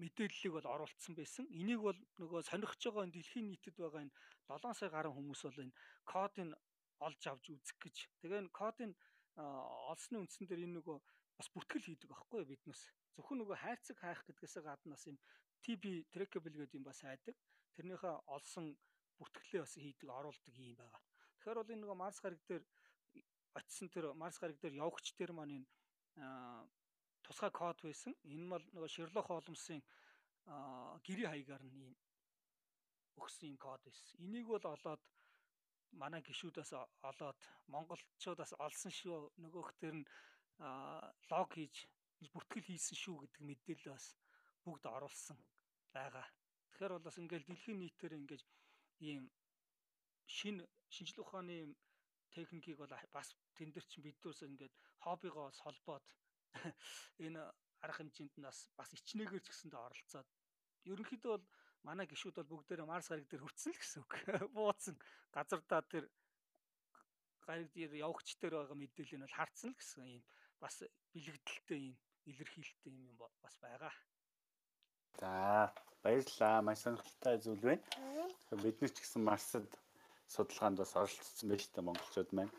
мэдээллийг 0.00 0.52
бол 0.54 0.72
оруулсан 0.74 1.14
байсан. 1.18 1.44
Энийг 1.50 1.80
бол 1.82 1.98
нөгөө 2.22 2.40
сонирхож 2.46 2.80
байгаа 2.86 3.04
энэ 3.04 3.16
дэлхийн 3.18 3.46
нийтэд 3.50 3.76
байгаа 3.76 4.06
энэ 4.06 4.14
7 4.48 4.78
сая 4.78 4.90
гаруй 4.94 5.12
хүмүүс 5.12 5.40
бол 5.44 5.62
энэ 5.64 5.74
кодыг 6.06 6.54
олж 7.00 7.22
авч 7.26 7.44
үзэх 7.50 7.76
гэж. 7.80 7.96
Тэгээ 8.20 8.40
энэ 8.44 8.52
кодын 8.54 8.92
олсны 9.90 10.20
үндсэн 10.20 10.46
дээр 10.46 10.64
энэ 10.68 10.76
нөгөө 10.80 10.96
бас 11.40 11.48
бүтгэл 11.54 11.88
хийдэг 11.88 12.08
байхгүй 12.12 12.44
биднес. 12.44 12.80
Зөвхөн 13.16 13.40
нөгөө 13.40 13.56
хайрцаг 13.56 13.96
хайх 14.00 14.20
гэдгээс 14.28 14.60
гадна 14.60 14.94
бас 14.94 15.04
юм 15.08 15.16
TB 15.64 16.12
trackable 16.12 16.56
гэдэг 16.60 16.76
юм 16.76 16.84
бас 16.84 17.00
хайдаг. 17.00 17.36
Тэрнийхээ 17.76 18.14
олсон 18.28 18.76
бүтгэлээ 19.16 19.64
бас 19.64 19.74
хийдэг, 19.76 20.08
оруулдаг 20.08 20.54
юм 20.56 20.76
байгаа. 20.76 21.00
Тэгэхээр 21.40 21.58
бол 21.60 21.72
энэ 21.72 21.82
нөгөө 21.84 21.96
Марс 21.96 22.18
гариг 22.20 22.42
дээр 22.44 22.64
очисон 23.56 23.88
тэр 23.88 24.12
Марс 24.12 24.36
гариг 24.36 24.60
дээр 24.60 24.80
явагч 24.84 25.16
тэр 25.16 25.32
маань 25.32 25.64
энэ 25.64 25.68
тусгай 27.24 27.50
код 27.50 27.78
байсан. 27.80 28.12
Энэ 28.24 28.48
бол 28.52 28.64
нөгөө 28.74 28.90
Шерлок 28.92 29.26
Холмсын 29.28 29.80
гэрээ 31.04 31.28
хаягаар 31.30 31.64
нь 31.64 31.80
юм 31.80 31.92
өгсөн 33.20 33.52
юм 33.52 33.58
код 33.60 33.80
байсан. 33.84 34.20
Энийг 34.24 34.46
бол 34.48 34.64
олоод 34.64 35.02
манай 35.92 36.22
гişүүдээс 36.22 36.72
олоод 37.10 37.38
монголчуудаас 37.72 38.52
олсон 38.66 38.92
шүү 39.00 39.18
нөгөөх 39.42 39.70
төр 39.80 39.94
нь 40.00 40.08
лог 41.30 41.50
хийж 41.56 41.76
бүртгэл 42.34 42.68
хийсэн 42.68 42.96
шүү 43.02 43.16
гэдэг 43.24 43.42
мэдээлэл 43.48 43.94
бас 43.94 44.06
бүгд 44.64 44.84
оруулсан 44.96 45.38
байгаа. 45.94 46.26
Тэгэхээр 46.70 46.92
бол 46.94 47.06
бас 47.08 47.18
ингээл 47.18 47.48
дэлхийн 47.48 47.80
нийтээр 47.80 48.18
ингээд 48.20 48.44
ийм 49.08 49.24
шин 50.36 50.56
шинжлэх 50.94 51.26
ухааны 51.26 51.74
техникийг 52.34 52.76
бол 52.78 52.92
бас 53.16 53.28
тэн 53.56 53.70
дээр 53.72 53.86
чинь 53.88 54.04
биднээс 54.04 54.40
ингээд 54.46 54.74
хоббигоо 55.04 55.48
холбоод 55.64 56.06
энэ 57.26 57.40
арга 57.84 57.98
хэмжээнд 57.98 58.34
нь 58.36 58.46
бас 58.46 58.58
бас 58.78 58.90
ичнээгээр 58.92 59.42
ч 59.42 59.48
гэсэндээ 59.50 59.80
оролцоод 59.80 60.28
ерөнхийдөө 60.92 61.32
бол 61.34 61.46
манай 61.86 62.06
гişүүд 62.06 62.36
бол 62.36 62.60
бүгдээрээ 62.60 62.86
Марс 62.86 63.08
гариг 63.08 63.28
дээр 63.28 63.44
хүрсэн 63.44 63.72
л 63.72 63.80
гэсэн 63.80 64.00
үг. 64.04 64.12
Бууцсан 64.56 64.96
газардаа 65.32 65.80
тэр 65.88 66.04
гариг 67.46 67.68
дээр 67.72 67.92
явагч 68.04 68.36
дээр 68.36 68.54
байгаа 68.60 68.76
мэдээлэл 68.76 69.16
нь 69.18 69.24
бол 69.24 69.38
харцсан 69.38 69.70
л 69.72 69.78
гэсэн 69.80 70.04
юм 70.20 70.24
бас 70.60 70.76
бэлэгдэлтэй 71.12 71.80
юм 71.90 71.96
илэрхийлэлтэй 72.28 72.94
юм 73.08 73.16
бас 73.16 73.56
байгаа. 73.64 73.94
За 75.20 75.72
баярлалаа. 76.02 76.62
Маш 76.62 76.78
сонирхолтой 76.84 77.36
зүйл 77.40 77.64
байна. 77.64 77.84
Бид 78.62 78.76
нар 78.80 78.92
ч 78.92 78.98
гэсэн 79.00 79.22
Марсад 79.24 79.68
судалгаанд 80.28 80.78
бас 80.78 80.92
оролцсон 80.96 81.48
байж 81.48 81.64
та 81.68 81.82
монголчууд 81.82 82.30
маань. 82.32 82.52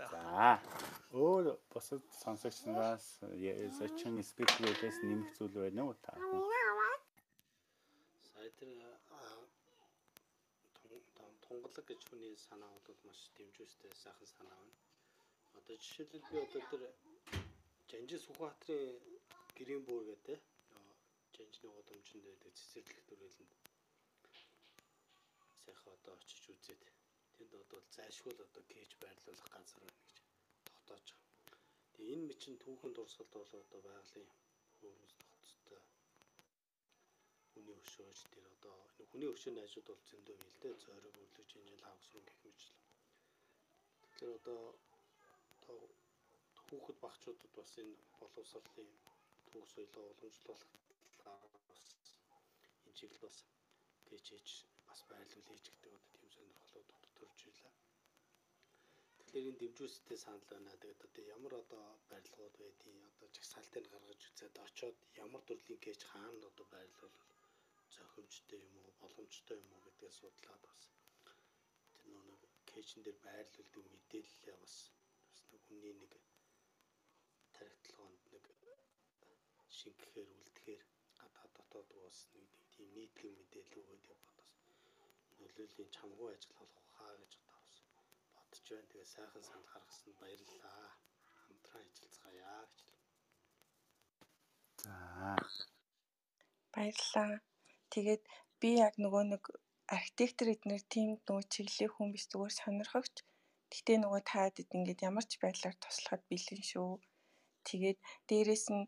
За 0.00 0.62
өөр 1.10 1.56
босод 1.72 2.04
сонсогчнаас 2.12 3.04
зочин 3.78 4.20
спикерээс 4.22 4.98
нэмэх 5.08 5.30
зүйл 5.38 5.56
байна 5.56 5.82
уу 5.88 5.94
та? 6.04 6.12
Сая 8.28 8.50
тэр 8.60 8.68
тунгалаг 11.44 11.84
гэж 11.88 12.00
хүний 12.08 12.36
санаа 12.36 12.76
бол 12.84 13.00
маш 13.08 13.20
дэмжүүстэй 13.36 13.92
сайхан 13.96 14.28
санаа 14.34 14.58
байна. 14.60 14.76
Одоо 15.56 15.76
жишээлбэл 15.80 16.28
би 16.28 16.36
одоо 16.44 16.62
тэр 16.70 16.82
Жанжис 17.88 18.22
Сүхбаатарын 18.28 19.00
гэрийн 19.56 19.82
бүр 19.88 20.04
гэдэг 20.12 20.40
жанжны 21.32 21.68
гудамжинд 21.72 22.24
байдаг 22.28 22.52
цэцэрлэг 22.52 23.00
төрөлөнд 23.08 23.52
сайхан 25.64 25.92
одоо 25.96 26.12
очиж 26.20 26.44
үзээд 26.52 26.82
тэнд 27.36 27.52
одоо 27.64 27.80
зайлшгүй 27.96 28.34
одоо 28.44 28.62
кэж 28.68 28.90
байрлуулах 29.00 29.48
газар 29.56 29.80
байна 29.80 29.97
тогтоож 30.88 31.08
байгаа. 31.12 31.60
Тэгээ 31.94 32.14
энэ 32.14 32.26
мэчин 32.28 32.54
түүхэн 32.62 32.92
дурсгалд 32.96 33.30
бол 33.34 33.50
одоо 33.62 33.80
байгалийн 33.86 34.28
хөрмөс 34.78 35.14
тогтцтой 35.20 35.82
хүний 37.50 37.76
өшөөж 37.82 38.18
тэр 38.32 38.46
одоо 38.56 38.76
хүний 39.10 39.28
өшөөний 39.34 39.64
ажууд 39.66 39.86
бол 39.88 40.02
зөндөө 40.10 40.34
юм 40.36 40.48
л 40.48 40.60
дээ 40.62 40.74
зөөрөг 40.82 41.14
өрлөж 41.24 41.50
инжил 41.60 41.84
хавсрын 41.86 42.24
гэх 42.28 42.38
мэт 42.44 42.58
л. 42.64 42.70
Тэгэхээр 44.00 44.36
одоо 44.38 44.62
хүүхэд 46.68 46.98
багчуудад 47.04 47.52
бас 47.58 47.72
энэ 47.82 47.96
боловсролын 48.20 48.90
төгс 49.50 49.70
соёлоо 49.74 50.04
уламжлуулах 50.12 50.72
энэ 52.86 52.96
чиглэл 52.98 53.24
бас 53.26 53.36
гээжээж 54.08 54.48
бас 54.88 55.00
байрлуул 55.10 55.46
хийж 55.48 55.64
гэдэг 55.68 55.92
одоо 55.98 56.16
тийм 56.20 56.30
сонирхлууд 56.36 56.88
төрж 57.16 57.40
байлаа. 57.46 57.87
Энэ 59.36 59.58
дэмжүүлстэй 59.60 60.18
санал 60.24 60.44
байна. 60.50 60.72
Тэгээд 60.80 61.04
одоо 61.06 61.24
ямар 61.36 61.54
одоо 61.62 61.84
барилгууд 62.10 62.54
байдгийг 62.60 63.04
одоо 63.12 63.28
жагсаалтыг 63.36 63.84
гаргаж 63.92 64.20
үзээд 64.28 64.56
очоод 64.66 64.96
ямар 65.24 65.42
төрлийн 65.48 65.80
гээж 65.84 66.00
хаана 66.10 66.46
одоо 66.50 66.66
байрлуул 66.74 67.16
зохимжтой 67.94 68.60
юм 68.66 68.74
уу, 68.80 68.92
боломжтой 69.00 69.56
юм 69.62 69.70
уу 69.74 69.84
гэдгээ 69.84 70.12
судлаад 70.20 70.62
бас 70.70 70.82
тэр 71.98 72.16
нэг 72.28 72.40
кейжн 72.70 73.00
дээр 73.04 73.18
байрлуулдаг 73.26 73.84
мэдээлэлээ 73.92 74.56
бас 74.62 74.74
бас 75.30 75.40
нэг 75.50 75.60
хүний 75.66 75.94
нэг 76.00 76.12
тархитлагоонд 77.56 78.22
нэг 78.32 78.44
шингэхээр 79.78 80.28
үлдэхээр 80.36 80.82
гадаад 81.20 81.52
дотоод 81.56 81.90
бас 82.02 82.18
нэг 82.34 82.48
тийм 82.72 82.88
нийтлэг 82.96 83.32
мэдээлэл 83.38 83.80
өгөөд 83.82 84.04
яваад 84.14 84.36
бас 84.40 84.52
нөлөөллийн 85.38 85.90
чамгүй 85.96 86.28
ажил 86.32 86.54
болох 86.60 86.86
хаа 86.96 87.14
гэж 87.20 87.32
бодож 88.68 88.76
байна. 88.76 88.92
Тэгээ 88.92 89.08
сайхан 89.14 89.42
санал 89.48 89.68
гаргасан 89.72 90.12
баярлалаа. 90.20 90.88
Хамтран 91.42 91.84
ажиллацгаая 91.88 92.60
гэж. 92.76 92.78
За. 94.82 94.96
Баярлалаа. 96.74 97.40
Тэгээд 97.92 98.22
би 98.60 98.70
яг 98.86 98.94
нөгөө 99.00 99.24
нэг 99.32 99.42
архитектор 99.96 100.48
эднэр 100.52 100.82
тийм 100.92 101.08
нөгөө 101.16 101.44
чиглэлийн 101.52 101.92
хүн 101.94 102.08
биш 102.12 102.24
зүгээр 102.28 102.54
сонирхогч. 102.60 103.14
Гэтэ 103.72 103.92
нөгөө 104.04 104.20
таад 104.32 104.56
ингээд 104.60 105.04
ямар 105.08 105.24
ч 105.30 105.32
байдлаар 105.40 105.76
туслахад 105.80 106.22
бэлэн 106.28 106.62
шүү. 106.70 106.90
Тэгээд 107.68 107.98
дээрэс 108.28 108.66
нь 108.76 108.84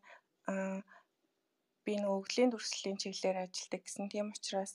би 1.85 1.93
нөгөө 2.01 2.19
өвглийн 2.21 2.51
дүрслэлийн 2.53 3.01
чиглэлээр 3.01 3.39
ажилладаг 3.45 3.83
гэсэн. 3.85 4.07
Тийм 4.13 4.29
учраас 4.35 4.73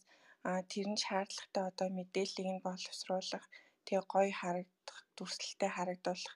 тэр 0.72 0.88
нь 0.90 1.02
шаардлагатай 1.06 1.64
одоо 1.70 1.88
мэдээллийг 1.94 2.50
нь 2.54 2.64
боловсруулах, 2.66 3.46
тэгээ 3.86 4.06
гоё 4.14 4.32
харагдах, 4.42 5.00
дүрслэлтэй 5.18 5.72
харагдуулах, 5.74 6.36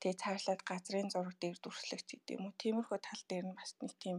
тэгээ 0.00 0.20
цаашлаад 0.22 0.60
газрын 0.70 1.08
зураг 1.12 1.36
дээр 1.40 1.58
дүрслэх 1.60 2.02
гэдэг 2.06 2.34
юм 2.36 2.44
уу. 2.46 2.60
Тиймэрхүү 2.62 2.98
тал 3.06 3.22
дээр 3.30 3.46
нь 3.48 3.58
бас 3.58 3.70
нэг 3.80 3.92
тийм 4.02 4.18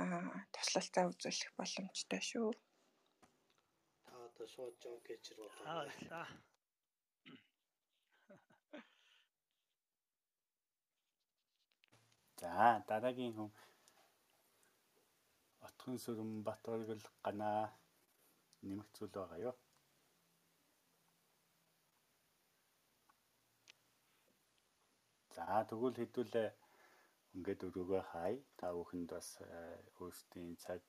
аа 0.00 0.46
туслалцаа 0.54 1.04
үзүүлэх 1.10 1.52
боломжтой 1.58 2.22
шүү. 2.30 2.50
Та 4.06 4.12
одоо 4.26 4.46
шууд 4.54 4.74
жоо 4.82 4.96
гэж 5.08 5.24
бодлоо. 5.38 5.88
Аа. 6.20 6.28
За 12.40 12.84
дараагийн 12.88 13.34
хүн 13.36 13.50
Отхон 15.66 15.96
сүрэн 16.04 16.30
Батөргөл 16.46 17.04
ганаа 17.24 17.62
нэмэх 18.64 18.88
зүйл 18.96 19.12
байгаа 19.16 19.38
юу? 19.48 19.56
За 25.40 25.64
тэгвэл 25.70 25.96
хэдүүлээ 26.00 26.48
ингээд 27.34 27.60
өрөөгөө 27.68 28.02
хай. 28.12 28.34
Та 28.60 28.66
бүхэнд 28.76 29.08
бас 29.16 29.28
э, 29.40 29.48
өөрсдийн 30.00 30.52
цаг 30.64 30.84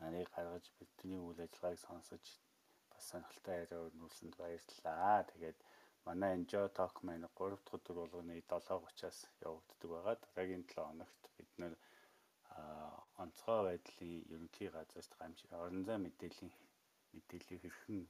нарыг 0.00 0.28
гаргаж 0.36 0.64
бидний 0.78 1.16
үйл 1.16 1.40
ажиллагааг 1.44 1.80
сонсож 1.80 2.24
бас 2.92 3.04
сонирхолтой 3.10 3.56
яриа 3.64 3.80
өрнүүлсэнд 3.88 4.34
баярлалаа. 4.36 5.24
Тэгээд 5.32 5.58
манай 6.04 6.30
Enjoy 6.36 6.66
Talk 6.76 6.96
маань 7.06 7.24
3 7.40 7.56
дахь 7.56 7.74
өдөр 7.76 7.96
болгоны 8.00 8.36
7:30-аас 8.52 9.18
явагддаг 9.48 9.88
байгаа. 9.92 10.16
Дараагийн 10.24 10.64
7 10.68 10.84
хоногт 10.88 11.22
бид 11.36 11.50
нэр 11.60 11.74
онцгой 13.22 13.60
байдлын 13.68 14.14
ерөнхий 14.34 14.68
газарт 14.76 15.12
гамшиг 15.20 15.50
орон 15.56 15.84
зай 15.88 15.98
мэдээллийн 16.04 16.52
мэдээллийг 17.14 17.60
хэрхэн 17.62 18.00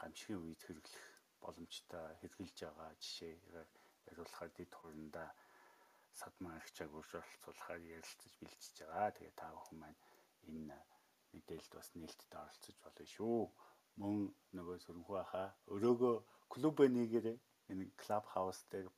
гамшигын 0.00 0.44
үед 0.46 0.60
хэрэглэх 0.64 1.06
боломжтой 1.44 2.06
хэрэгжилж 2.20 2.58
байгаа 2.64 2.90
жишээ 3.02 3.34
яриулахаар 4.08 4.50
дэд 4.56 4.72
хурандаа 4.76 5.28
садмаа 6.20 6.54
арчааг 6.60 6.92
өршөөлцуулахаар 7.00 7.80
ярилцаж 7.96 8.32
бэлтжиж 8.40 8.76
байгаа. 8.80 9.10
Тэгээ 9.16 9.34
та 9.40 9.46
бүхэн 9.54 9.78
маань 9.80 10.00
энэ 10.48 10.76
мэдээлэлд 11.32 11.72
бас 11.76 11.88
нээлттэй 11.94 12.38
оролцож 12.40 12.76
болно 12.84 13.04
шүү. 13.14 13.40
Мөн 14.00 14.18
нөгөө 14.56 14.76
сүрэнхүү 14.84 15.16
хаа 15.32 15.48
өрөөгөө 15.74 16.14
клуб 16.52 16.76
нэгээрээ 16.96 17.38
энэ 17.70 17.84
клуб 18.00 18.24
хаус 18.32 18.58
дээр 18.70 18.88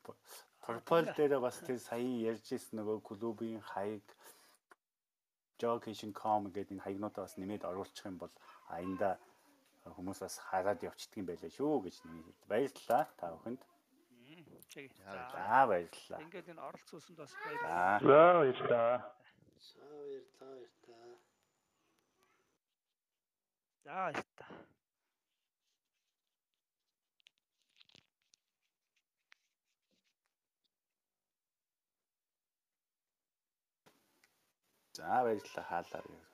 пропол 0.65 1.07
дээр 1.17 1.41
бас 1.41 1.57
тэр 1.67 1.79
сая 1.89 2.09
ярьж 2.31 2.47
ирсэн 2.57 2.79
нөгөө 2.79 2.99
клубын 3.09 3.61
хаяг 3.73 4.07
jocation.com 5.61 6.51
гэдэг 6.55 6.75
энэ 6.75 6.85
хаягнуудаа 6.87 7.23
бас 7.25 7.37
нэмээд 7.37 7.69
оруулчих 7.71 8.07
юм 8.11 8.17
бол 8.23 8.35
аянда 8.77 9.11
хүмүүс 9.97 10.19
бас 10.25 10.37
хараад 10.49 10.81
явчихдаг 10.89 11.19
юм 11.21 11.29
байлаа 11.29 11.51
шүү 11.59 11.75
гэж 11.85 11.97
нэмээд 12.07 12.39
баярлалаа 12.51 13.05
та 13.19 13.27
бүхэнд. 13.35 13.63
За 14.73 15.67
баярлалаа. 15.69 16.21
Ингээд 16.25 16.49
энэ 16.53 16.63
оролцуулсанд 16.69 17.19
бас 17.21 17.33
баярлалаа. 17.45 18.01
За 18.01 18.17
баярлалаа. 18.41 18.97
За 19.69 19.85
баярлалаа 19.85 20.49
баярлалаа. 20.49 21.17
За 23.85 23.93
баярлалаа. 23.93 24.51
За 34.97 35.09
баярлалаа 35.25 35.65
хаалаа. 35.69 36.32